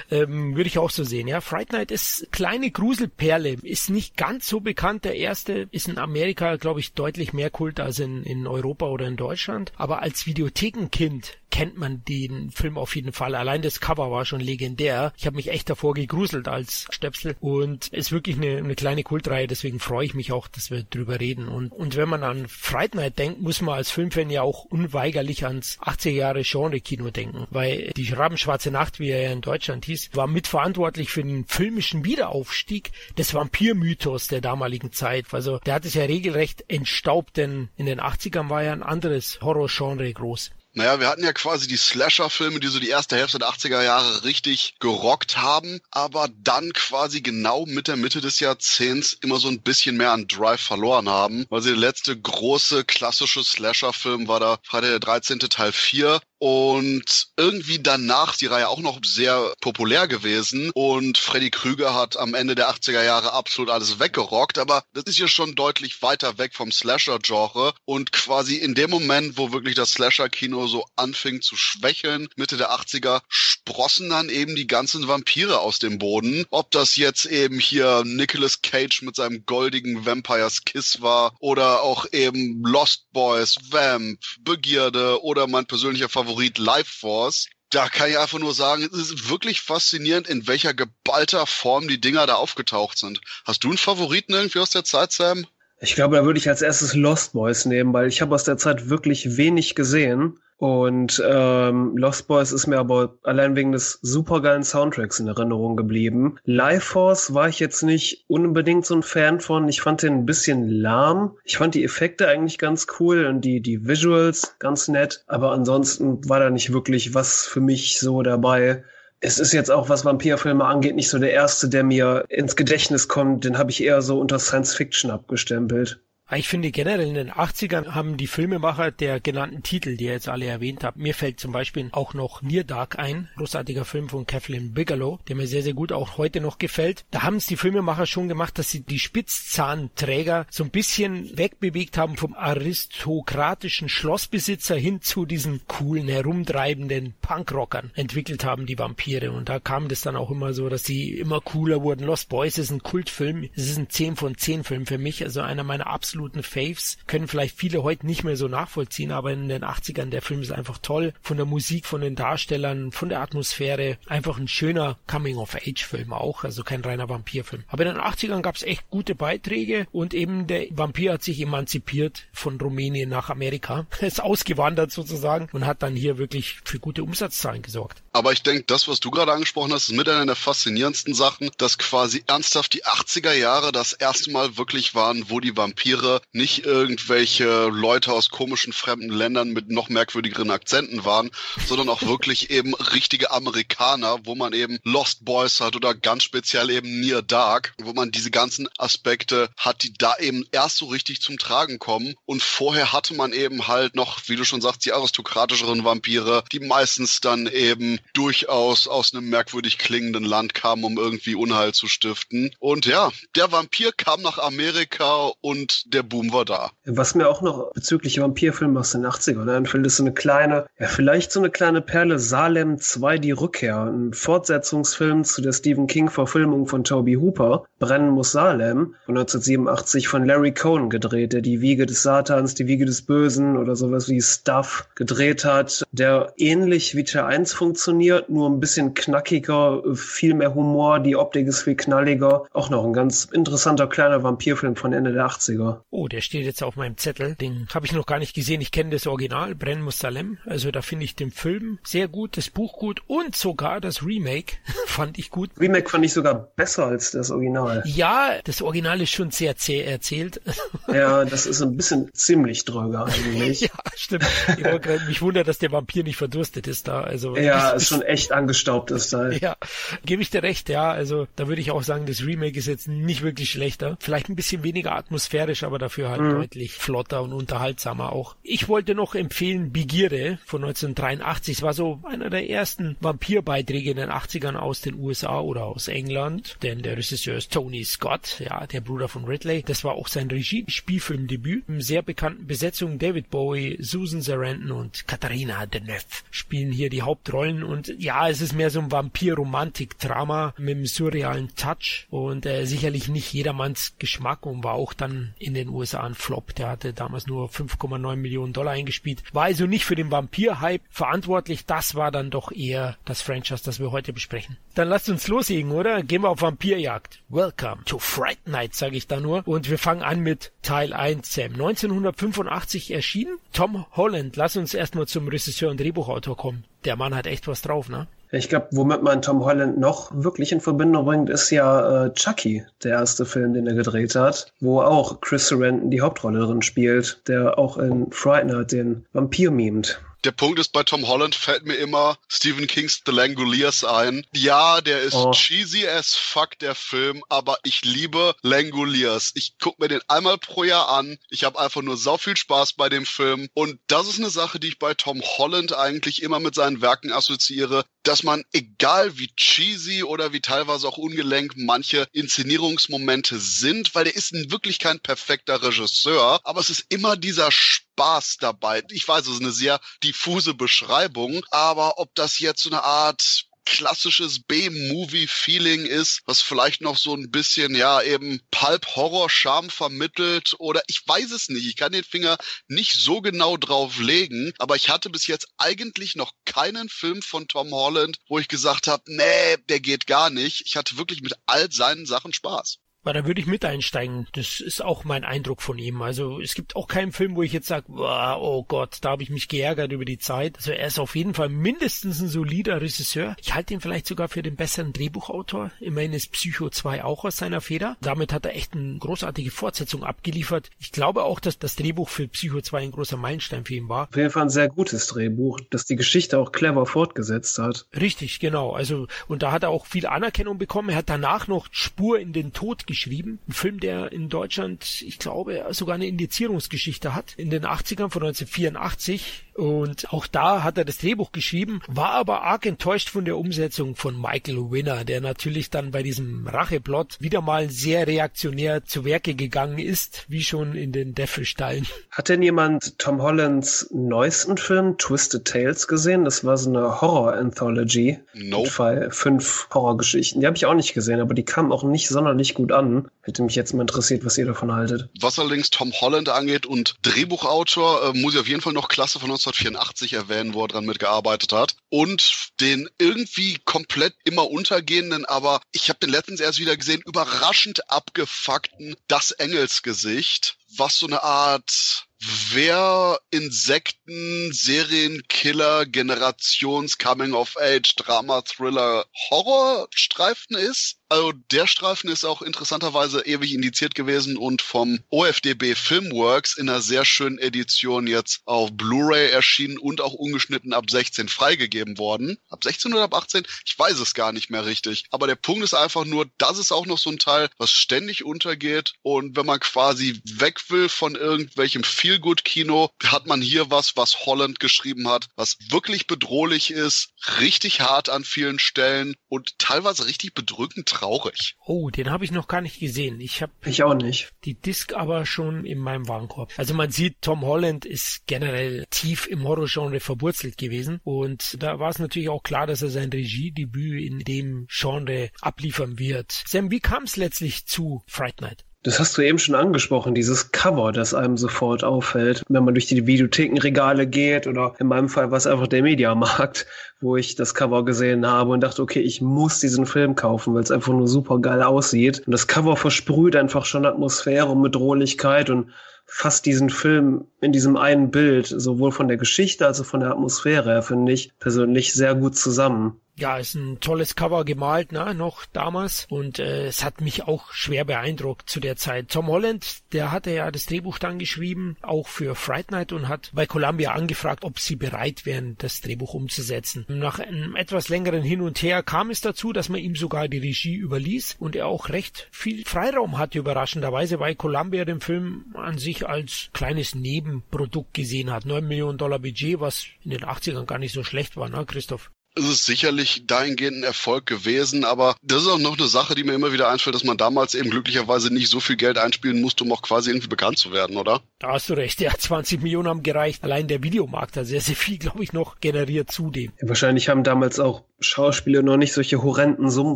Ähm, 0.10 0.56
würde 0.56 0.68
ich 0.68 0.78
auch 0.78 0.92
so 0.92 1.04
sehen. 1.04 1.28
Ja, 1.28 1.42
Fright 1.42 1.74
Night 1.74 1.92
ist 1.92 2.28
kleine 2.32 2.72
Gruselperle, 2.72 3.58
ist 3.64 3.90
nicht 3.90 4.16
ganz 4.16 4.48
so 4.48 4.62
bekannt. 4.62 5.04
Der 5.04 5.16
erste 5.16 5.68
ist 5.72 5.90
in 5.90 5.98
Amerika, 5.98 6.56
glaube 6.56 6.80
ich, 6.80 6.94
deutlich 6.94 7.34
mehr 7.34 7.50
Kult 7.50 7.82
als 7.82 8.00
in, 8.00 8.24
in 8.24 8.48
Europa 8.48 8.86
oder 8.86 9.06
in 9.06 9.18
Deutschland. 9.18 9.74
Aber 9.76 10.02
als 10.02 10.26
Videothekenkind 10.26 11.38
kennt 11.50 11.78
man 11.78 12.04
den 12.06 12.52
Film 12.52 12.78
auf 12.78 12.96
jeden 12.96 13.14
Fall. 13.14 13.34
Allein 13.36 13.62
das 13.62 13.80
Cover 13.80 14.12
war 14.12 14.26
schon 14.26 14.42
legendär. 14.42 15.14
Ich 15.18 15.26
habe 15.26 15.36
mich 15.36 15.50
echt 15.50 15.70
davor 15.70 15.94
gegruselt 15.94 16.48
als 16.48 16.88
Stöpsel 16.92 17.36
und 17.40 17.88
ist 17.88 18.12
wirklich 18.12 18.38
eine, 18.38 18.58
eine 18.58 18.76
kleine 18.76 19.04
Kultreihe. 19.04 19.48
Deswegen 19.48 19.80
freue 19.80 20.06
ich 20.06 20.14
mich 20.14 20.32
auch, 20.32 20.48
dass 20.48 20.72
wir 20.72 20.84
drüber 20.84 21.20
reden. 21.20 21.48
Und, 21.48 21.72
und 21.72 21.96
wenn 21.96 22.10
man 22.10 22.24
an 22.24 22.48
Fright 22.48 22.96
Night 22.98 23.18
denkt, 23.18 23.42
muss 23.42 23.62
man 23.62 23.76
als 23.76 23.92
Filmfan 23.92 24.30
ja 24.30 24.42
auch 24.42 24.66
unweigerlich 24.66 25.46
ans 25.46 25.80
80er 25.80 26.10
Jahre 26.10 26.42
Genre-Kino 26.44 27.10
denken, 27.12 27.48
weil 27.50 27.92
die 27.96 28.12
Rabenschwarze 28.12 28.72
Nacht, 28.72 29.00
wie 29.00 29.10
er 29.10 29.22
ja 29.24 29.32
in 29.32 29.42
Deutschland 29.42 29.86
hieß, 29.86 30.10
war 30.14 30.28
mitverantwortlich 30.28 31.10
für 31.10 31.24
den 31.24 31.46
filmischen 31.46 32.04
Wiederaufstieg 32.04 32.92
des 33.18 33.34
Vampirmythos 33.34 34.28
der 34.28 34.42
damaligen 34.42 34.92
Zeit. 34.92 35.26
Also 35.32 35.60
der 35.60 35.76
hat 35.76 35.86
es 35.86 35.94
ja 35.94 36.04
regelrecht 36.04 36.66
entstaubt, 36.68 37.38
denn 37.38 37.70
in 37.78 37.86
den 37.86 38.02
80ern 38.02 38.50
war 38.50 38.64
ja 38.64 38.74
ein 38.74 38.84
anderes 38.84 39.40
Horror-Genre 39.42 40.12
groß. 40.12 40.52
Naja, 40.78 41.00
wir 41.00 41.08
hatten 41.08 41.24
ja 41.24 41.34
quasi 41.34 41.68
die 41.68 41.76
Slasher-Filme, 41.76 42.60
die 42.60 42.68
so 42.68 42.80
die 42.80 42.90
erste 42.90 43.16
Hälfte 43.16 43.40
der 43.40 43.50
80er 43.50 43.82
Jahre 43.82 44.24
richtig 44.26 44.76
gerockt 44.80 45.36
haben, 45.36 45.80
aber 45.90 46.30
dann 46.44 46.72
quasi 46.72 47.22
genau 47.22 47.66
mit 47.66 47.88
der 47.88 47.98
Mitte 47.98 48.22
des 48.22 48.40
Jahrzehnts 48.40 49.18
immer 49.22 49.40
so 49.40 49.48
ein 49.48 49.60
bisschen 49.64 49.98
mehr 49.98 50.12
an 50.12 50.28
Drive 50.28 50.62
verloren 50.62 51.10
haben, 51.10 51.48
weil 51.50 51.64
sie 51.64 51.72
der 51.72 51.80
letzte 51.80 52.16
große 52.16 52.86
klassische 52.86 53.44
Slasher-Film 53.44 54.28
war 54.28 54.40
da 54.40 54.60
Freitag 54.62 54.90
der 54.92 55.00
13. 55.00 55.40
Teil 55.40 55.72
4 55.72 56.22
und 56.40 57.28
irgendwie 57.36 57.80
danach 57.80 58.36
die 58.36 58.46
Reihe 58.46 58.70
auch 58.70 58.80
noch 58.80 59.00
sehr 59.04 59.54
populär 59.62 60.08
gewesen. 60.08 60.72
Und 60.74 61.18
Freddy 61.18 61.50
Krüger 61.50 61.94
hat 61.94 62.18
am 62.18 62.34
Ende 62.34 62.56
der 62.56 62.70
80er 62.70 63.04
Jahre 63.04 63.34
absolut 63.34 63.70
alles 63.70 64.00
weggerockt, 64.00 64.58
aber 64.58 64.84
das 64.94 65.06
ist 65.06 65.18
ja 65.18 65.28
schon 65.28 65.56
deutlich 65.56 66.02
weiter 66.02 66.38
weg 66.38 66.54
vom 66.54 66.72
Slasher-Genre. 66.72 67.74
Und 67.86 68.12
quasi 68.12 68.56
in 68.56 68.76
dem 68.76 68.90
Moment, 68.90 69.38
wo 69.38 69.52
wirklich 69.52 69.76
das 69.76 69.92
Slasher-Kino 69.94 70.68
so 70.68 70.86
anfing 70.96 71.42
zu 71.42 71.56
schwächeln, 71.56 72.28
Mitte 72.36 72.58
der 72.58 72.72
80er, 72.72 73.22
sprossen 73.28 74.10
dann 74.10 74.30
eben 74.30 74.56
die 74.56 74.68
ganzen 74.68 75.08
Vampire 75.08 75.60
aus 75.60 75.80
dem 75.80 75.98
Boden. 75.98 76.46
Ob 76.52 76.72
das 76.72 76.96
jetzt 76.96 77.26
eben 77.26 77.60
hier 77.60 78.04
Nicolas 78.06 78.62
Cage 78.62 79.02
mit 79.02 79.16
seinem 79.16 79.46
goldigen 79.46 80.06
Vampire's 80.06 80.64
Kiss 80.66 81.02
war 81.02 81.36
oder 81.40 81.82
auch 81.82 82.06
eben 82.12 82.62
Lost 82.64 83.12
Boys, 83.12 83.58
Vamp, 83.70 84.20
Begierde 84.42 85.24
oder 85.24 85.48
mein 85.48 85.66
persönlicher 85.66 86.10
Favorit 86.10 86.27
Favorit 86.28 86.58
Life 86.58 87.00
Force. 87.00 87.48
Da 87.70 87.88
kann 87.88 88.10
ich 88.10 88.18
einfach 88.18 88.40
nur 88.40 88.54
sagen, 88.54 88.84
es 88.84 89.12
ist 89.12 89.30
wirklich 89.30 89.62
faszinierend, 89.62 90.28
in 90.28 90.46
welcher 90.46 90.74
geballter 90.74 91.46
Form 91.46 91.88
die 91.88 92.02
Dinger 92.02 92.26
da 92.26 92.36
aufgetaucht 92.36 92.98
sind. 92.98 93.22
Hast 93.46 93.64
du 93.64 93.70
einen 93.70 93.78
Favoriten 93.78 94.34
irgendwie 94.34 94.60
aus 94.60 94.70
der 94.70 94.84
Zeit, 94.84 95.14
Sam? 95.14 95.46
Ich 95.80 95.96
glaube, 95.96 96.18
da 96.18 96.26
würde 96.26 96.38
ich 96.40 96.50
als 96.50 96.62
erstes 96.62 96.96
Lost 96.96 97.34
Boys 97.34 97.66
nehmen, 97.66 97.94
weil 97.94 98.08
ich 98.08 98.22
habe 98.22 98.36
aus 98.36 98.44
der 98.44 98.58
Zeit 98.58 98.90
wirklich 98.90 99.38
wenig 99.38 99.76
gesehen. 99.76 100.40
Und 100.58 101.22
ähm, 101.24 101.96
Lost 101.98 102.28
Boys 102.28 102.52
ist 102.52 102.66
mir 102.66 102.80
aber 102.80 103.14
allein 103.22 103.56
wegen 103.56 103.74
des 103.74 104.00
supergeilen 104.02 104.64
Soundtracks 104.64 105.20
in 105.20 105.28
Erinnerung 105.28 105.76
geblieben. 105.76 106.38
Life 106.46 106.94
Force 106.94 107.34
war 107.36 107.48
ich 107.48 107.60
jetzt 107.60 107.84
nicht 107.84 108.26
unbedingt 108.28 108.86
so 108.86 108.96
ein 108.96 109.04
Fan 109.04 109.40
von. 109.40 109.70
Ich 109.70 109.82
fand 109.82 110.02
den 110.02 110.14
ein 110.14 110.26
bisschen 110.26 110.68
lahm. 110.68 111.38
Ich 111.44 111.58
fand 111.58 111.76
die 111.76 111.84
Effekte 111.84 112.28
eigentlich 112.28 112.58
ganz 112.58 112.88
cool 113.00 113.26
und 113.28 113.42
die, 113.42 113.62
die 113.62 113.88
Visuals 113.88 114.56
ganz 114.58 114.88
nett. 114.88 115.24
Aber 115.28 115.52
ansonsten 115.52 116.28
war 116.28 116.40
da 116.40 116.50
nicht 116.50 116.74
wirklich 116.74 117.14
was 117.14 117.46
für 117.46 117.62
mich 117.62 118.00
so 118.00 118.24
dabei. 118.24 118.84
Es 119.20 119.38
ist 119.38 119.54
jetzt 119.54 119.70
auch, 119.72 119.90
was 119.90 120.06
Vampirfilme 120.06 120.66
angeht, 120.66 120.96
nicht 120.96 121.10
so 121.10 121.20
der 121.20 121.34
erste, 121.34 121.70
der 121.70 121.84
mir 121.84 122.26
ins 122.30 122.56
Gedächtnis 122.56 123.08
kommt. 123.08 123.46
Den 123.46 123.60
habe 123.60 123.70
ich 123.70 123.84
eher 123.84 124.02
so 124.02 124.20
unter 124.20 124.40
Science 124.40 124.74
Fiction 124.74 125.12
abgestempelt. 125.12 126.00
Ich 126.36 126.50
finde 126.50 126.72
generell 126.72 127.08
in 127.08 127.14
den 127.14 127.32
80ern 127.32 127.96
haben 127.96 128.18
die 128.18 128.28
Filmemacher 128.28 128.92
der 128.92 129.22
genannten 129.22 129.64
Titel, 129.64 129.96
die 129.96 130.06
ihr 130.06 130.12
jetzt 130.12 130.28
alle 130.28 130.46
erwähnt 130.46 130.84
habt, 130.84 130.98
mir 130.98 131.14
fällt 131.14 131.40
zum 131.40 131.54
Beispiel 131.54 131.88
auch 131.94 132.14
noch 132.14 132.42
Near 132.42 132.66
Dark 132.66 133.00
ein, 133.00 133.30
großartiger 133.38 133.86
Film 133.86 134.10
von 134.10 134.26
Kathleen 134.26 134.74
Bigelow, 134.74 135.20
der 135.30 135.38
mir 135.38 135.48
sehr, 135.48 135.64
sehr 135.64 135.74
gut 135.74 135.94
auch 135.94 136.18
heute 136.18 136.42
noch 136.42 136.58
gefällt. 136.58 137.06
Da 137.12 137.24
haben 137.24 137.38
es 137.38 137.46
die 137.46 137.56
Filmemacher 137.56 138.06
schon 138.06 138.28
gemacht, 138.28 138.60
dass 138.60 138.70
sie 138.70 138.82
die 138.82 139.00
Spitzzahnträger 139.00 140.48
so 140.50 140.66
ein 140.66 140.70
bisschen 140.70 141.38
wegbewegt 141.38 141.98
haben 141.98 142.18
vom 142.18 142.34
aristokratischen 142.34 143.88
Schlossbesitzer 143.88 144.76
hin 144.76 145.02
zu 145.02 145.26
diesen 145.26 145.62
coolen, 145.68 146.10
herumtreibenden 146.10 147.14
Punkrockern 147.22 147.92
entwickelt 147.96 148.44
haben, 148.44 148.66
die 148.66 148.78
Vampire. 148.78 149.32
Und 149.32 149.48
da 149.48 149.62
kam 149.62 149.88
das 149.88 150.02
dann 150.02 150.18
auch 150.18 150.30
immer 150.30 150.52
so, 150.52 150.68
dass 150.68 150.84
sie 150.84 151.12
immer 151.12 151.40
cooler 151.40 151.84
wurden. 151.84 152.06
Lost 152.06 152.28
Boys 152.28 152.58
ist 152.58 152.72
ein 152.72 152.84
Kultfilm, 152.84 153.50
es 153.56 153.70
ist 153.70 153.78
ein 153.78 153.90
10 153.90 154.18
von 154.18 154.38
10 154.38 154.66
Film 154.66 154.86
für 154.86 154.98
mich, 154.98 155.24
also 155.24 155.40
einer 155.40 155.64
meiner 155.64 155.88
absoluten 155.88 156.17
absoluten 156.18 156.42
Faves. 156.42 156.98
Können 157.06 157.28
vielleicht 157.28 157.56
viele 157.56 157.84
heute 157.84 158.08
nicht 158.08 158.24
mehr 158.24 158.36
so 158.38 158.48
nachvollziehen, 158.48 159.12
aber 159.12 159.32
in 159.32 159.50
den 159.50 159.64
80ern 159.64 160.10
der 160.10 160.24
Film 160.24 160.42
ist 160.42 160.52
einfach 160.52 160.80
toll. 160.80 161.14
Von 161.22 161.38
der 161.38 161.46
Musik, 161.46 161.86
von 161.86 162.02
den 162.02 162.16
Darstellern, 162.16 162.92
von 162.92 163.10
der 163.10 163.22
Atmosphäre. 163.22 163.98
Einfach 164.08 164.40
ein 164.40 164.48
schöner 164.48 164.98
Coming-of-Age-Film 165.06 166.14
auch, 166.14 166.44
also 166.44 166.64
kein 166.64 166.82
reiner 166.82 167.08
Vampirfilm. 167.08 167.64
Aber 167.68 167.86
in 167.86 167.94
den 167.94 168.02
80ern 168.02 168.42
gab 168.42 168.56
es 168.56 168.64
echt 168.64 168.90
gute 168.90 169.14
Beiträge 169.14 169.86
und 169.92 170.16
eben 170.16 170.48
der 170.48 170.66
Vampir 170.72 171.14
hat 171.14 171.24
sich 171.24 171.40
emanzipiert 171.40 172.26
von 172.34 172.60
Rumänien 172.60 173.10
nach 173.10 173.30
Amerika. 173.30 173.86
ist 174.02 174.22
ausgewandert 174.22 174.92
sozusagen 174.92 175.50
und 175.52 175.68
hat 175.68 175.84
dann 175.84 175.96
hier 175.96 176.18
wirklich 176.18 176.58
für 176.64 176.80
gute 176.80 177.04
Umsatzzahlen 177.04 177.62
gesorgt. 177.62 178.02
Aber 178.12 178.32
ich 178.32 178.42
denke, 178.42 178.64
das, 178.64 178.88
was 178.88 179.00
du 179.00 179.12
gerade 179.12 179.34
angesprochen 179.34 179.72
hast, 179.72 179.90
ist 179.90 179.96
mit 179.96 180.10
einer 180.10 180.26
der 180.26 180.36
faszinierendsten 180.36 181.14
Sachen, 181.14 181.52
dass 181.58 181.78
quasi 181.78 182.24
ernsthaft 182.26 182.74
die 182.74 182.84
80er 182.84 183.34
Jahre 183.34 183.72
das 183.72 183.94
erste 183.94 184.32
Mal 184.32 184.58
wirklich 184.58 184.96
waren, 184.96 185.30
wo 185.30 185.40
die 185.40 185.56
Vampire 185.56 186.07
nicht 186.32 186.66
irgendwelche 186.66 187.68
Leute 187.68 188.12
aus 188.14 188.30
komischen 188.30 188.74
fremden 188.74 189.10
Ländern 189.10 189.50
mit 189.50 189.70
noch 189.70 189.90
merkwürdigeren 189.90 190.52
Akzenten 190.52 191.06
waren, 191.06 191.32
sondern 191.68 191.90
auch 191.90 192.02
wirklich 192.04 192.50
eben 192.50 192.74
richtige 192.76 193.32
Amerikaner, 193.32 194.20
wo 194.24 194.36
man 194.36 194.54
eben 194.54 194.80
Lost 194.84 195.26
Boys 195.26 195.60
hat 195.60 195.76
oder 195.76 195.94
ganz 195.94 196.24
speziell 196.24 196.70
eben 196.70 197.00
Near 197.00 197.22
Dark, 197.22 197.74
wo 197.80 197.94
man 197.94 198.12
diese 198.12 198.32
ganzen 198.32 198.68
Aspekte 198.78 199.50
hat, 199.58 199.84
die 199.84 199.94
da 199.94 200.16
eben 200.18 200.46
erst 200.52 200.78
so 200.78 200.86
richtig 200.88 201.22
zum 201.22 201.38
Tragen 201.38 201.80
kommen. 201.80 202.16
Und 202.26 202.44
vorher 202.44 202.94
hatte 202.94 203.14
man 203.14 203.34
eben 203.34 203.68
halt 203.68 203.96
noch, 203.96 204.22
wie 204.28 204.36
du 204.36 204.46
schon 204.46 204.62
sagst, 204.62 204.86
die 204.86 204.94
aristokratischeren 204.94 205.84
Vampire, 205.84 206.44
die 206.52 206.60
meistens 206.60 207.22
dann 207.22 207.48
eben 207.48 208.00
durchaus 208.14 208.88
aus 208.88 209.14
einem 209.14 209.30
merkwürdig 209.30 209.78
klingenden 209.78 210.24
Land 210.24 210.54
kamen, 210.54 210.84
um 210.84 210.98
irgendwie 210.98 211.36
Unheil 211.36 211.74
zu 211.74 211.88
stiften. 211.88 212.56
Und 212.60 212.86
ja, 212.86 213.12
der 213.36 213.52
Vampir 213.52 213.92
kam 213.92 214.22
nach 214.22 214.38
Amerika 214.38 215.32
und 215.42 215.84
der 215.94 215.97
Boom 216.04 216.32
war 216.32 216.46
da. 216.46 216.72
Was 216.86 217.16
mir 217.16 217.28
auch 217.28 217.42
noch 217.42 217.72
bezüglich 217.74 218.20
Vampirfilme 218.20 218.80
aus 218.80 218.92
den 218.92 219.06
80ern 219.06 219.50
einfällt, 219.56 219.86
ist 219.86 219.98
so 219.98 220.04
eine 220.04 220.14
kleine, 220.14 220.66
ja, 220.80 220.88
vielleicht 220.88 221.32
so 221.32 221.40
eine 221.40 221.50
kleine 221.50 221.82
Perle 221.82 222.20
Salem 222.20 222.80
2, 222.80 223.18
die 223.18 223.32
Rückkehr. 223.32 223.82
Ein 223.84 224.14
Fortsetzungsfilm 224.14 225.24
zu 225.24 225.42
der 225.42 225.54
Stephen 225.54 225.88
King-Verfilmung 225.88 226.68
von 226.68 226.84
Toby 226.84 227.16
Hooper. 227.16 227.66
Brennen 227.80 228.10
muss 228.10 228.32
Salem 228.32 228.96
von 229.06 229.18
1987 229.18 230.08
von 230.08 230.26
Larry 230.26 230.54
Cohn 230.54 230.90
gedreht, 230.90 231.34
der 231.34 231.42
die 231.42 231.62
Wiege 231.62 231.86
des 231.86 232.04
Satans, 232.04 232.56
die 232.56 232.68
Wiege 232.68 232.86
des 232.86 233.02
Bösen 233.02 233.58
oder 233.58 233.76
sowas 233.76 234.10
wie 234.10 234.22
Stuff 234.22 234.88
gedreht 234.96 235.46
hat, 235.46 235.84
der 235.92 236.34
ähnlich 236.38 236.96
wie 236.96 237.04
Teil 237.04 237.24
1 237.24 237.54
funktioniert, 237.54 238.30
nur 238.30 238.50
ein 238.50 238.60
bisschen 238.60 238.94
knackiger, 238.94 239.84
viel 239.96 240.34
mehr 240.34 240.54
Humor, 240.54 241.00
die 241.00 241.16
Optik 241.16 241.48
ist 241.48 241.62
viel 241.62 241.76
knalliger. 241.76 242.46
Auch 242.54 242.70
noch 242.70 242.84
ein 242.84 242.94
ganz 242.94 243.26
interessanter 243.26 243.88
kleiner 243.88 244.24
Vampirfilm 244.24 244.76
von 244.76 244.94
Ende 244.94 245.14
der 245.14 245.28
80er. 245.28 245.80
Oh, 245.98 246.08
der 246.08 246.22
steht 246.22 246.46
jetzt 246.46 246.62
auf 246.62 246.76
meinem 246.76 246.96
Zettel. 246.96 247.34
Den 247.34 247.68
habe 247.74 247.88
ich 247.88 247.92
noch 247.92 248.06
gar 248.06 248.20
nicht 248.20 248.36
gesehen. 248.36 248.62
Ich 248.62 248.70
kenne 248.70 248.92
das 248.92 249.08
Original, 249.08 249.56
Brennen 249.56 249.82
muss 249.82 249.98
Salem. 249.98 250.38
Also 250.46 250.70
da 250.70 250.84
finde 250.84 251.06
ich 251.06 251.16
den 251.16 251.32
Film 251.32 251.80
sehr 251.84 252.08
gut, 252.08 252.38
das 252.38 252.52
Buch 252.52 252.78
gut 252.78 253.02
und 253.08 253.36
sogar 253.36 253.82
das 253.82 254.06
Remake 254.06 254.58
fand 254.86 255.18
ich 255.18 255.32
gut. 255.32 255.50
Remake 255.60 255.90
fand 255.90 256.06
ich 256.06 256.14
sogar 256.14 256.52
besser 256.56 256.86
als 256.86 257.10
das 257.10 257.32
Original. 257.32 257.82
Ja, 257.88 258.36
das 258.44 258.62
Original 258.62 259.02
ist 259.02 259.10
schon 259.10 259.32
sehr 259.32 259.56
zäh 259.56 259.82
erzählt. 259.82 260.40
Ja, 260.88 261.26
das 261.26 261.46
ist 261.46 261.62
ein 261.62 261.76
bisschen 261.76 262.14
ziemlich 262.14 262.64
dröger 262.64 263.06
eigentlich. 263.06 263.62
ja, 263.62 263.70
stimmt. 263.96 264.26
Ich 264.58 265.08
mich 265.08 265.22
wundert, 265.22 265.48
dass 265.48 265.58
der 265.58 265.72
Vampir 265.72 266.04
nicht 266.04 266.16
verdurstet 266.16 266.66
ist 266.66 266.88
da. 266.88 267.02
Also 267.02 267.36
ja, 267.36 267.72
ist 267.72 267.90
schon 267.90 268.02
echt 268.04 268.32
angestaubt 268.32 268.92
ist 268.92 269.12
da. 269.12 269.30
Ja, 269.32 269.58
gebe 270.06 270.22
ich 270.22 270.30
dir 270.30 270.44
recht. 270.44 270.70
Ja, 270.70 270.92
also 270.92 271.28
da 271.36 271.50
würde 271.50 271.62
ich 271.62 271.72
auch 271.72 271.84
sagen, 271.84 272.06
das 272.06 272.24
Remake 272.26 272.58
ist 272.58 272.68
jetzt 272.68 272.88
nicht 272.88 273.22
wirklich 273.22 273.50
schlechter. 273.50 273.98
Vielleicht 274.00 274.30
ein 274.30 274.36
bisschen 274.36 274.64
weniger 274.64 274.96
atmosphärisch, 274.96 275.64
aber 275.64 275.78
dafür 275.88 276.10
halt 276.10 276.22
mhm. 276.22 276.32
deutlich 276.32 276.74
flotter 276.74 277.24
und 277.24 277.32
unterhaltsamer 277.32 278.12
auch. 278.12 278.36
Ich 278.44 278.68
wollte 278.68 278.94
noch 278.94 279.16
empfehlen 279.16 279.72
Begierde 279.72 280.38
von 280.46 280.64
1983. 280.64 281.58
Es 281.58 281.62
war 281.62 281.74
so 281.74 282.02
einer 282.04 282.30
der 282.30 282.50
ersten 282.50 282.98
Vampirbeiträge 283.00 283.92
in 283.92 283.98
den 283.98 284.10
80ern 284.10 284.56
aus 284.56 284.82
den 284.82 284.96
USA 284.96 285.40
oder 285.40 285.64
aus 285.64 285.88
England, 285.88 286.58
denn 286.62 286.82
der 286.82 286.98
Regisseur 286.98 287.38
ist 287.38 287.54
Tony 287.54 287.86
Scott, 287.86 288.42
ja, 288.44 288.68
der 288.68 288.82
Bruder 288.82 289.08
von 289.08 289.24
Ridley. 289.24 289.64
Das 289.64 289.86
war 289.86 289.94
auch 289.94 290.10
sein 290.10 290.30
Regie-Spielfilmdebüt. 290.30 291.64
Im 291.70 291.82
sehr 291.82 292.02
bekannten 292.02 292.48
Besetzung 292.48 293.00
David 293.00 293.30
Bowie, 293.30 293.78
Susan 293.80 294.22
Sarandon 294.22 294.72
und 294.72 295.08
Katharina 295.08 295.66
Deneuve 295.66 296.04
spielen 296.32 296.74
hier 296.74 296.90
die 296.90 297.02
Hauptrollen 297.02 297.64
und 297.64 297.94
ja, 297.98 298.28
es 298.28 298.42
ist 298.42 298.54
mehr 298.54 298.70
so 298.70 298.80
ein 298.82 298.92
Vampir-Romantik-Drama 298.92 300.54
mit 300.58 300.76
einem 300.76 300.86
surrealen 300.86 301.56
Touch 301.56 302.08
und 302.10 302.46
äh, 302.46 302.66
sicherlich 302.66 303.08
nicht 303.08 303.32
jedermanns 303.32 303.94
Geschmack 304.00 304.46
und 304.46 304.64
war 304.64 304.74
auch 304.74 304.94
dann 304.94 305.34
in 305.40 305.54
den 305.54 305.67
USA 305.70 306.04
ein 306.04 306.16
Flop. 306.16 306.56
Der 306.56 306.70
hatte 306.70 306.94
damals 306.94 307.28
nur 307.28 307.50
5,9 307.50 308.16
Millionen 308.16 308.54
Dollar 308.54 308.74
eingespielt. 308.74 309.24
War 309.34 309.46
also 309.46 309.66
nicht 309.66 309.86
für 309.86 309.96
den 309.96 310.12
Vampir-Hype 310.12 310.82
verantwortlich. 310.90 311.66
Das 311.66 311.96
war 311.96 312.12
dann 312.12 312.30
doch 312.30 312.52
eher 312.52 312.98
das 313.06 313.22
Franchise, 313.22 313.64
das 313.64 313.80
wir 313.80 313.92
heute 313.92 314.14
besprechen. 314.14 314.58
Dann 314.76 314.90
lasst 314.90 315.10
uns 315.10 315.28
loslegen, 315.28 315.72
oder? 315.72 316.04
Gehen 316.04 316.24
wir 316.24 316.30
auf 316.30 316.42
Vampirjagd. 316.42 317.22
Welcome 317.30 317.84
to 317.86 318.00
Fright 318.00 318.48
Night, 318.48 318.76
sage 318.76 318.98
ich 318.98 319.08
da 319.08 319.20
nur. 319.20 319.48
Und 319.48 319.70
wir 319.70 319.78
fangen 319.78 320.04
an 320.04 320.20
mit 320.22 320.52
Teil 320.62 320.94
1, 320.94 321.34
Sam. 321.34 321.54
1985 321.54 322.92
erschienen. 322.92 323.38
Tom 323.54 323.86
Holland. 323.92 324.36
Lass 324.36 324.58
uns 324.58 324.74
erstmal 324.74 325.08
zum 325.08 325.28
Regisseur 325.28 325.72
und 325.72 325.80
Drehbuchautor 325.80 326.38
kommen. 326.38 326.66
Der 326.86 326.96
Mann 326.96 327.16
hat 327.16 327.28
echt 327.28 327.48
was 327.48 327.62
drauf, 327.62 327.90
ne? 327.90 328.08
Ich 328.32 328.50
glaube, 328.50 328.68
womit 328.72 329.04
man 329.04 329.22
Tom 329.22 329.46
Holland 329.46 329.78
noch 329.78 330.12
wirklich 330.14 330.52
in 330.52 330.60
Verbindung 330.60 331.06
bringt, 331.06 331.30
ist 331.30 331.50
ja 331.50 332.06
äh, 332.06 332.14
Chucky, 332.14 332.66
der 332.84 332.92
erste 332.92 333.26
Film, 333.26 333.54
den 333.54 333.68
er 333.68 333.74
gedreht 333.74 334.16
hat, 334.16 334.52
wo 334.60 334.82
auch 334.82 335.22
Chris 335.22 335.48
Sarandon 335.48 335.92
die 335.92 336.02
Hauptrolle 336.02 336.40
drin 336.40 336.62
spielt, 336.62 337.22
der 337.28 337.58
auch 337.58 337.78
in 337.78 338.12
Fright 338.12 338.48
Night 338.48 338.74
den 338.74 339.06
Vampir 339.14 339.52
mimt. 339.52 340.02
Der 340.28 340.34
Punkt 340.34 340.60
ist, 340.60 340.74
bei 340.74 340.84
Tom 340.84 341.08
Holland 341.08 341.36
fällt 341.36 341.66
mir 341.66 341.76
immer 341.76 342.18
Stephen 342.28 342.68
Kings 342.68 343.02
The 343.06 343.14
Langoliers 343.14 343.86
ein. 343.86 344.28
Ja, 344.34 344.82
der 344.82 345.00
ist 345.00 345.14
oh. 345.14 345.32
cheesy 345.32 345.88
as 345.88 346.18
fuck, 346.18 346.60
der 346.60 346.76
Film, 346.76 347.24
aber 347.30 347.60
ich 347.64 347.86
liebe 347.86 348.36
Langoliers. 348.42 349.32
Ich 349.36 349.58
gucke 349.58 349.82
mir 349.82 349.88
den 349.88 350.02
einmal 350.10 350.38
pro 350.38 350.66
Jahr 350.66 350.90
an. 350.90 351.18
Ich 351.30 351.46
habe 351.46 351.58
einfach 351.58 351.82
nur 351.82 351.96
sau 351.96 352.18
viel 352.18 352.36
Spaß 352.36 352.74
bei 352.74 352.90
dem 352.90 353.06
Film. 353.06 353.48
Und 353.54 353.80
das 353.88 354.10
ist 354.10 354.20
eine 354.20 354.30
Sache, 354.30 354.60
die 354.60 354.68
ich 354.68 354.80
bei 354.80 354.96
Tom 354.96 355.22
Holland 355.22 355.74
eigentlich 355.74 356.22
immer 356.22 356.42
mit 356.42 356.56
seinen 356.56 356.82
Werken 356.82 357.14
assoziiere, 357.14 357.86
dass 358.04 358.24
man, 358.24 358.44
egal 358.52 359.18
wie 359.18 359.34
cheesy 359.38 360.04
oder 360.04 360.34
wie 360.34 360.42
teilweise 360.42 360.90
auch 360.90 360.98
ungelenk 360.98 361.54
manche 361.56 362.06
Inszenierungsmomente 362.12 363.40
sind, 363.40 363.96
weil 363.96 364.04
der 364.04 364.16
ist 364.18 364.34
wirklich 364.52 364.80
kein 364.80 365.00
perfekter 365.00 365.64
Regisseur, 365.64 366.42
aber 366.44 366.60
es 366.60 366.70
ist 366.70 366.86
immer 366.90 367.16
dieser 367.16 367.50
Spaß 367.98 368.38
dabei. 368.40 368.84
Ich 368.92 369.08
weiß, 369.08 369.26
es 369.26 369.34
ist 369.34 369.42
eine 369.42 369.52
sehr 369.52 369.80
diffuse 370.04 370.54
Beschreibung, 370.54 371.44
aber 371.50 371.98
ob 371.98 372.14
das 372.14 372.38
jetzt 372.38 372.62
so 372.62 372.70
eine 372.70 372.84
Art 372.84 373.46
klassisches 373.66 374.44
B-Movie-Feeling 374.44 375.86
ist, 375.86 376.22
was 376.26 376.42
vielleicht 376.42 376.82
noch 376.82 376.96
so 376.96 377.16
ein 377.16 377.32
bisschen, 377.32 377.76
ja, 377.76 378.02
eben 378.04 378.40
Pulp-Horror-Charme 378.52 379.72
vermittelt 379.72 380.54
oder 380.60 380.82
ich 380.88 381.06
weiß 381.08 381.32
es 381.32 381.50
nicht. 381.50 381.66
Ich 381.66 381.76
kann 381.76 381.92
den 381.92 382.04
Finger 382.04 382.38
nicht 382.68 382.94
so 382.94 383.20
genau 383.20 383.58
drauf 383.58 383.98
legen, 383.98 384.54
aber 384.60 384.76
ich 384.76 384.90
hatte 384.90 385.10
bis 385.10 385.26
jetzt 385.26 385.48
eigentlich 385.58 386.16
noch 386.16 386.32
keinen 386.46 386.88
Film 386.88 387.24
von 387.24 387.48
Tom 387.48 387.72
Holland, 387.72 388.20
wo 388.30 388.38
ich 388.38 388.48
gesagt 388.48 388.86
habe, 388.86 389.04
nee, 389.08 389.58
der 389.70 389.80
geht 389.80 390.06
gar 390.06 390.30
nicht. 390.30 390.62
Ich 390.68 390.78
hatte 390.78 390.98
wirklich 390.98 391.22
mit 391.22 391.34
all 391.48 391.70
seinen 391.72 392.06
Sachen 392.06 392.32
Spaß. 392.32 392.78
Weil 393.08 393.14
da 393.14 393.26
würde 393.26 393.40
ich 393.40 393.48
mit 393.48 393.64
einsteigen. 393.64 394.28
Das 394.34 394.60
ist 394.60 394.84
auch 394.84 395.06
mein 395.06 395.24
Eindruck 395.24 395.62
von 395.62 395.78
ihm. 395.78 396.02
Also 396.02 396.42
es 396.42 396.56
gibt 396.56 396.76
auch 396.76 396.90
keinen 396.90 397.14
Film, 397.14 397.38
wo 397.38 397.44
ich 397.44 397.54
jetzt 397.54 397.70
sage, 397.70 397.86
oh 397.88 398.66
Gott, 398.68 398.98
da 399.00 399.12
habe 399.12 399.24
ich 399.24 399.30
mich 399.30 399.48
geärgert 399.48 399.94
über 399.94 400.04
die 400.04 400.18
Zeit. 400.18 400.58
Also 400.58 400.74
er 400.74 400.88
ist 400.88 401.00
auf 401.00 401.16
jeden 401.16 401.34
Fall 401.34 401.48
mindestens 401.48 402.20
ein 402.20 402.28
solider 402.28 402.82
Regisseur. 402.82 403.38
Ich 403.40 403.56
halte 403.56 403.74
ihn 403.74 403.80
vielleicht 403.80 404.08
sogar 404.08 404.28
für 404.28 404.42
den 404.42 404.58
besseren 404.58 404.92
Drehbuchautor. 404.92 405.72
Immerhin 405.80 406.12
ist 406.12 406.34
Psycho 406.34 406.70
2 406.70 407.06
auch 407.06 407.24
aus 407.24 407.38
seiner 407.38 407.62
Feder. 407.62 407.96
Damit 408.02 408.34
hat 408.34 408.46
er 408.46 408.58
echt 408.58 408.74
eine 408.74 408.98
großartige 408.98 409.52
Fortsetzung 409.52 410.04
abgeliefert. 410.04 410.70
Ich 410.78 410.92
glaube 410.92 411.24
auch, 411.24 411.40
dass 411.40 411.58
das 411.60 411.78
Drehbuch 411.78 412.10
für 412.10 412.28
Psycho 412.28 412.60
2 412.60 412.82
ein 412.82 412.92
großer 412.92 413.16
Meilenstein 413.16 413.64
für 413.64 413.76
ihn 413.76 413.88
war. 413.88 414.10
Auf 414.10 414.18
jeden 414.18 414.32
Fall 414.32 414.44
ein 414.44 414.50
sehr 414.50 414.68
gutes 414.68 415.08
Drehbuch, 415.08 415.62
das 415.70 415.86
die 415.86 415.96
Geschichte 415.96 416.40
auch 416.40 416.52
clever 416.52 416.86
fortgesetzt 416.86 417.58
hat. 417.58 417.88
Richtig, 417.96 418.42
genau. 418.42 418.74
Also 418.74 419.08
und 419.30 419.44
da 419.44 419.54
hat 419.54 419.64
er 419.64 419.70
auch 419.70 419.86
viel 419.86 420.08
Anerkennung 420.08 420.58
bekommen. 420.58 420.90
Er 420.90 420.98
hat 420.98 421.10
danach 421.10 421.48
noch 421.48 421.68
Spur 421.72 422.20
in 422.20 422.34
den 422.34 422.52
Tod 422.52 422.86
geschrieben 422.86 422.97
geschrieben. 422.98 423.40
Ein 423.48 423.54
Film, 423.54 423.80
der 423.80 424.12
in 424.12 424.28
Deutschland, 424.28 425.04
ich 425.04 425.20
glaube, 425.20 425.64
sogar 425.70 425.96
eine 425.96 426.08
Indizierungsgeschichte 426.08 427.14
hat. 427.14 427.36
In 427.38 427.52
den 427.52 427.64
80ern 427.64 428.10
von 428.10 428.24
1984 428.24 429.48
und 429.58 430.14
auch 430.14 430.28
da 430.28 430.64
hat 430.64 430.78
er 430.78 430.86
das 430.86 431.00
Drehbuch 431.00 431.32
geschrieben, 431.32 431.82
war 431.88 432.12
aber 432.12 432.44
arg 432.44 432.68
enttäuscht 432.68 433.10
von 433.10 433.26
der 433.26 433.38
Umsetzung 433.38 433.96
von 433.96 434.16
Michael 434.16 434.70
Winner, 434.70 435.04
der 435.04 435.20
natürlich 435.20 435.72
dann 435.72 435.90
bei 435.90 436.04
diesem 436.04 436.48
Racheplot 436.48 437.18
wieder 437.20 437.42
mal 437.42 437.72
sehr 437.72 438.06
reaktionär 438.06 438.86
zu 438.86 439.04
Werke 439.04 439.34
gegangen 439.34 439.80
ist, 439.80 440.26
wie 440.28 440.44
schon 440.44 440.76
in 440.76 440.92
den 440.92 441.16
Deathwish-Teilen. 441.16 441.88
Hat 442.12 442.30
denn 442.30 442.44
jemand 442.44 443.00
Tom 443.00 443.20
Hollands 443.20 443.90
neuesten 443.92 444.58
Film 444.58 445.00
Twisted 445.00 445.46
Tales 445.46 445.88
gesehen? 445.88 446.24
Das 446.24 446.46
war 446.46 446.58
so 446.58 446.70
eine 446.70 447.02
Horror-Anthology. 447.02 448.20
Nope. 448.36 449.00
Mit 449.00 449.16
fünf 449.16 449.70
Horrorgeschichten. 449.74 450.42
Die 450.42 450.46
habe 450.46 450.56
ich 450.56 450.68
auch 450.68 450.76
nicht 450.76 450.94
gesehen, 450.94 451.20
aber 451.20 451.34
die 451.34 451.46
kamen 451.46 451.72
auch 451.72 451.84
nicht 451.84 452.10
sonderlich 452.10 452.54
gut 452.54 452.72
an. 452.78 453.10
Hätte 453.22 453.44
mich 453.44 453.56
jetzt 453.56 453.74
mal 453.74 453.82
interessiert, 453.82 454.24
was 454.26 454.38
ihr 454.38 454.46
davon 454.46 454.72
haltet. 454.72 455.10
Was 455.20 455.38
allerdings 455.40 455.70
Tom 455.70 455.92
Holland 455.92 456.30
angeht 456.30 456.66
und 456.66 456.96
Drehbuchautor, 457.02 458.14
äh, 458.16 458.18
muss 458.18 458.34
ich 458.34 458.40
auf 458.40 458.48
jeden 458.48 458.62
Fall 458.62 458.74
noch 458.74 458.88
Klasse 458.88 459.20
von 459.20 459.30
1984 459.30 460.14
erwähnen, 460.14 460.54
wo 460.54 460.64
er 460.64 460.68
dran 460.70 460.86
mitgearbeitet 460.86 461.52
hat. 461.52 461.76
Und 461.90 462.52
den 462.60 462.90
irgendwie 462.98 463.60
komplett 463.66 464.14
immer 464.24 464.50
untergehenden, 464.50 465.26
aber 465.26 465.62
ich 465.72 465.90
habe 465.90 466.00
den 466.00 466.10
letztens 466.10 466.40
erst 466.40 466.60
wieder 466.60 466.78
gesehen, 466.78 467.02
überraschend 467.06 467.90
abgefuckten 467.90 468.96
Das 469.08 469.32
Engelsgesicht, 469.32 470.58
was 470.78 470.98
so 470.98 471.08
eine 471.08 471.24
Art 471.24 472.08
wer 472.52 473.20
Insekten, 473.30 474.52
Serienkiller, 474.52 475.86
Generations, 475.86 476.98
Coming 476.98 477.34
of 477.34 477.56
Age, 477.58 477.96
Drama, 477.96 478.42
Thriller, 478.42 479.06
Horrorstreifen 479.30 480.58
ist. 480.58 480.98
Also 481.10 481.32
der 481.52 481.68
Streifen 481.68 482.10
ist 482.10 482.26
auch 482.26 482.42
interessanterweise 482.42 483.26
ewig 483.26 483.54
indiziert 483.54 483.96
gewesen 483.96 484.36
und 484.36 484.62
vom 484.62 485.00
OFDB 485.10 485.74
Filmworks 485.74 486.58
in 486.58 486.68
einer 486.68 486.82
sehr 486.82 487.06
schönen 487.06 487.38
Edition 487.38 488.08
jetzt 488.08 488.42
auf 488.46 488.72
Blu-ray 488.74 489.30
erschienen 489.32 489.78
und 489.78 490.02
auch 490.02 490.14
ungeschnitten 490.14 490.74
ab 490.74 490.90
16 490.90 491.30
freigegeben 491.30 491.98
worden. 491.98 492.38
Ab 492.50 492.62
16 492.62 492.94
oder 492.94 493.04
ab 493.04 493.14
18? 493.14 493.48
Ich 493.66 493.80
weiß 493.80 494.00
es 494.00 494.16
gar 494.16 494.34
nicht 494.34 494.50
mehr 494.50 494.66
richtig. 494.66 495.06
Aber 495.10 495.28
der 495.28 495.36
Punkt 495.36 495.64
ist 495.64 495.74
einfach 495.74 496.04
nur, 496.04 496.30
das 496.38 496.58
ist 496.58 496.74
auch 496.74 496.86
noch 496.86 496.98
so 496.98 497.10
ein 497.10 497.20
Teil, 497.20 497.50
was 497.58 497.72
ständig 497.72 498.26
untergeht 498.26 498.94
und 499.02 499.38
wenn 499.38 499.46
man 499.46 499.62
quasi 499.62 500.20
weg 500.26 500.70
will 500.70 500.90
von 500.90 501.16
irgendwelchem 501.16 501.86
Feel-Good-Kino, 501.86 502.90
hat 503.06 503.28
man 503.28 503.42
hier 503.42 503.72
was, 503.72 503.96
was 503.96 504.26
Holland 504.26 504.60
geschrieben 504.60 505.08
hat, 505.08 505.30
was 505.38 505.58
wirklich 505.70 506.06
bedrohlich 506.08 506.72
ist, 506.72 507.12
richtig 507.40 507.80
hart 507.80 508.10
an 508.10 508.26
vielen 508.26 508.60
Stellen 508.60 509.16
und 509.30 509.58
teilweise 509.58 510.06
richtig 510.06 510.34
bedrückend 510.34 510.97
traurig. 510.98 511.56
Oh, 511.66 511.90
den 511.90 512.10
habe 512.10 512.26
ich 512.26 512.32
noch 512.32 512.48
gar 512.48 512.62
nicht 512.62 512.80
gesehen. 512.80 513.22
Ich 513.22 513.42
habe 513.42 513.52
ich 513.66 513.84
auch 513.84 513.94
nicht. 513.94 514.32
Die 514.46 514.56
Disc 514.56 514.94
aber 514.94 515.26
schon 515.26 515.66
in 515.66 515.80
meinem 515.80 516.08
Warenkorb. 516.08 516.54
Also 516.58 516.74
man 516.74 516.92
sieht, 516.92 517.22
Tom 517.22 517.42
Holland 517.42 517.86
ist 517.86 518.26
generell 518.28 518.86
tief 518.90 519.28
im 519.28 519.44
Horrorgenre 519.44 520.00
verwurzelt 520.00 520.58
gewesen 520.58 521.00
und 521.04 521.62
da 521.62 521.80
war 521.80 521.90
es 521.90 522.00
natürlich 522.00 522.30
auch 522.30 522.44
klar, 522.44 522.68
dass 522.68 522.82
er 522.82 522.90
sein 522.90 523.10
Regiedebüt 523.10 524.02
in 524.02 524.20
dem 524.20 524.68
Genre 524.70 525.30
abliefern 525.42 526.00
wird. 526.00 526.44
Sam, 526.48 526.72
wie 526.72 526.80
kam 526.80 527.04
es 527.04 527.16
letztlich 527.16 527.66
zu 527.66 528.02
Fright 528.08 528.42
Night? 528.42 528.67
Das 528.88 529.02
hast 529.02 529.18
du 529.18 529.22
eben 529.22 529.38
schon 529.38 529.54
angesprochen, 529.54 530.16
dieses 530.16 530.54
Cover, 530.54 530.94
das 530.94 531.14
einem 531.14 531.36
sofort 531.36 531.84
auffällt, 531.84 532.42
wenn 532.48 532.64
man 532.64 532.74
durch 532.74 532.86
die 532.86 533.06
Videothekenregale 533.06 534.08
geht 534.08 534.48
oder 534.48 534.76
in 534.80 534.88
meinem 534.88 535.10
Fall 535.10 535.30
war 535.30 535.38
es 535.38 535.46
einfach 535.46 535.68
der 535.68 535.84
Mediamarkt, 535.84 536.66
wo 537.02 537.18
ich 537.18 537.36
das 537.36 537.54
Cover 537.54 537.84
gesehen 537.84 538.26
habe 538.26 538.52
und 538.52 538.62
dachte, 538.62 538.82
okay, 538.82 539.02
ich 539.02 539.20
muss 539.20 539.60
diesen 539.60 539.86
Film 539.86 540.16
kaufen, 540.16 540.54
weil 540.54 540.64
es 540.64 540.72
einfach 540.72 540.94
nur 540.94 541.10
super 541.10 541.40
geil 541.40 541.64
aussieht. 541.64 542.20
Und 542.26 542.32
das 542.32 542.48
Cover 542.48 542.78
versprüht 542.78 543.36
einfach 543.36 543.66
schon 543.66 543.86
Atmosphäre 543.86 544.48
und 544.48 544.62
Bedrohlichkeit 544.62 545.50
und 545.50 545.72
fasst 546.06 546.46
diesen 546.46 546.70
Film 546.70 547.26
in 547.42 547.52
diesem 547.52 547.76
einen 547.76 548.10
Bild, 548.10 548.48
sowohl 548.48 548.94
von 548.94 549.10
der 549.10 549.18
Geschichte 549.18 549.68
als 549.68 549.82
auch 549.82 549.86
von 549.86 550.00
der 550.00 550.12
Atmosphäre 550.12 550.70
her, 550.70 550.82
finde 550.82 551.12
ich 551.12 551.38
persönlich 551.40 551.92
sehr 551.92 552.16
gut 552.16 552.38
zusammen 552.38 553.02
ja, 553.18 553.38
ist 553.38 553.56
ein 553.56 553.80
tolles 553.80 554.16
Cover 554.16 554.46
gemalt, 554.46 554.92
ne, 554.92 555.14
noch 555.16 555.46
damals. 555.46 556.06
Und 556.10 556.40
äh, 556.40 556.68
es 556.68 556.84
hat 556.84 557.02
mich 557.02 557.24
auch 557.24 557.52
schwer 557.52 557.84
beeindruckt 557.84 558.50
zu 558.50 558.60
der 558.60 558.76
Zeit. 558.76 559.10
Tom 559.10 559.28
Holland, 559.28 559.82
der 559.94 560.12
hatte 560.12 560.32
ja 560.32 560.52
das 560.52 560.68
Drehbuch 560.68 561.00
dann 561.00 561.18
geschrieben, 561.18 561.78
auch 561.82 562.08
für 562.08 562.36
Fright 562.36 562.72
Night 562.72 562.94
und 562.94 563.08
hat 563.08 563.32
bei 563.34 563.48
Columbia 563.48 563.94
angefragt, 563.94 564.44
ob 564.44 564.60
sie 564.60 564.76
bereit 564.76 565.26
wären, 565.26 565.56
das 565.58 565.82
Drehbuch 565.82 566.14
umzusetzen. 566.14 566.86
Nach 566.88 567.20
einem 567.20 567.56
etwas 567.56 567.90
längeren 567.90 568.22
Hin 568.22 568.42
und 568.42 568.62
Her 568.62 568.84
kam 568.84 569.10
es 569.10 569.22
dazu, 569.22 569.52
dass 569.52 569.70
man 569.70 569.82
ihm 569.82 569.96
sogar 569.96 570.28
die 570.28 570.38
Regie 570.38 570.76
überließ 570.76 571.38
und 571.40 571.56
er 571.56 571.68
auch 571.68 571.90
recht 571.90 572.28
viel 572.32 572.66
Freiraum 572.66 573.18
hatte, 573.18 573.40
überraschenderweise, 573.40 574.20
weil 574.20 574.36
Columbia 574.36 574.86
den 574.86 575.02
Film 575.02 575.56
an 575.56 575.80
sich 575.80 576.08
als 576.08 576.50
kleines 576.54 576.94
Nebenprodukt 576.94 577.94
gesehen 577.96 578.32
hat. 578.32 578.46
9 578.46 578.68
Millionen 578.68 578.98
Dollar 578.98 579.20
Budget, 579.20 579.60
was 579.60 579.88
in 580.04 580.12
den 580.12 580.24
80ern 580.24 580.66
gar 580.66 580.78
nicht 580.78 580.94
so 580.94 581.04
schlecht 581.04 581.36
war, 581.36 581.50
ne, 581.50 581.66
Christoph? 581.66 582.12
Ist 582.38 582.46
es 582.46 582.66
sicherlich 582.66 583.26
dahingehend 583.28 583.78
ein 583.78 583.84
Erfolg 583.84 584.26
gewesen, 584.26 584.86
aber 584.86 585.16
das 585.22 585.44
ist 585.44 585.50
auch 585.50 585.58
noch 585.58 585.78
eine 585.78 585.88
Sache, 585.88 586.16
die 586.16 586.24
mir 586.24 586.34
immer 586.34 586.54
wieder 586.54 586.70
einfällt, 586.70 586.96
dass 586.96 587.04
man 587.04 587.18
damals 587.18 587.56
eben 587.56 587.70
glücklicherweise 587.70 588.34
nicht 588.34 588.50
so 588.50 588.60
viel 588.60 588.76
Geld 588.76 588.98
einspielen 588.98 589.42
musste, 589.42 589.64
um 589.64 589.72
auch 589.72 589.82
quasi 589.82 590.12
irgendwie 590.12 590.28
bekannt 590.28 590.58
zu 590.58 590.72
werden, 590.72 590.98
oder? 590.98 591.22
Da 591.40 591.54
hast 591.54 591.70
du 591.70 591.74
recht, 591.74 592.00
ja, 592.02 592.12
20 592.18 592.62
Millionen 592.62 592.88
haben 592.88 593.04
gereicht. 593.04 593.44
Allein 593.44 593.68
der 593.68 593.84
Videomarkt 593.84 594.38
hat 594.38 594.46
sehr, 594.46 594.62
sehr 594.62 594.76
viel, 594.76 594.98
glaube 594.98 595.24
ich, 595.24 595.34
noch 595.34 595.60
generiert 595.60 596.12
zudem. 596.12 596.52
Wahrscheinlich 596.62 597.10
haben 597.10 597.24
damals 597.24 597.60
auch 597.60 597.84
Schauspieler 598.00 598.62
noch 598.62 598.78
nicht 598.78 598.94
solche 598.94 599.24
horrenden 599.24 599.70
Summen 599.70 599.96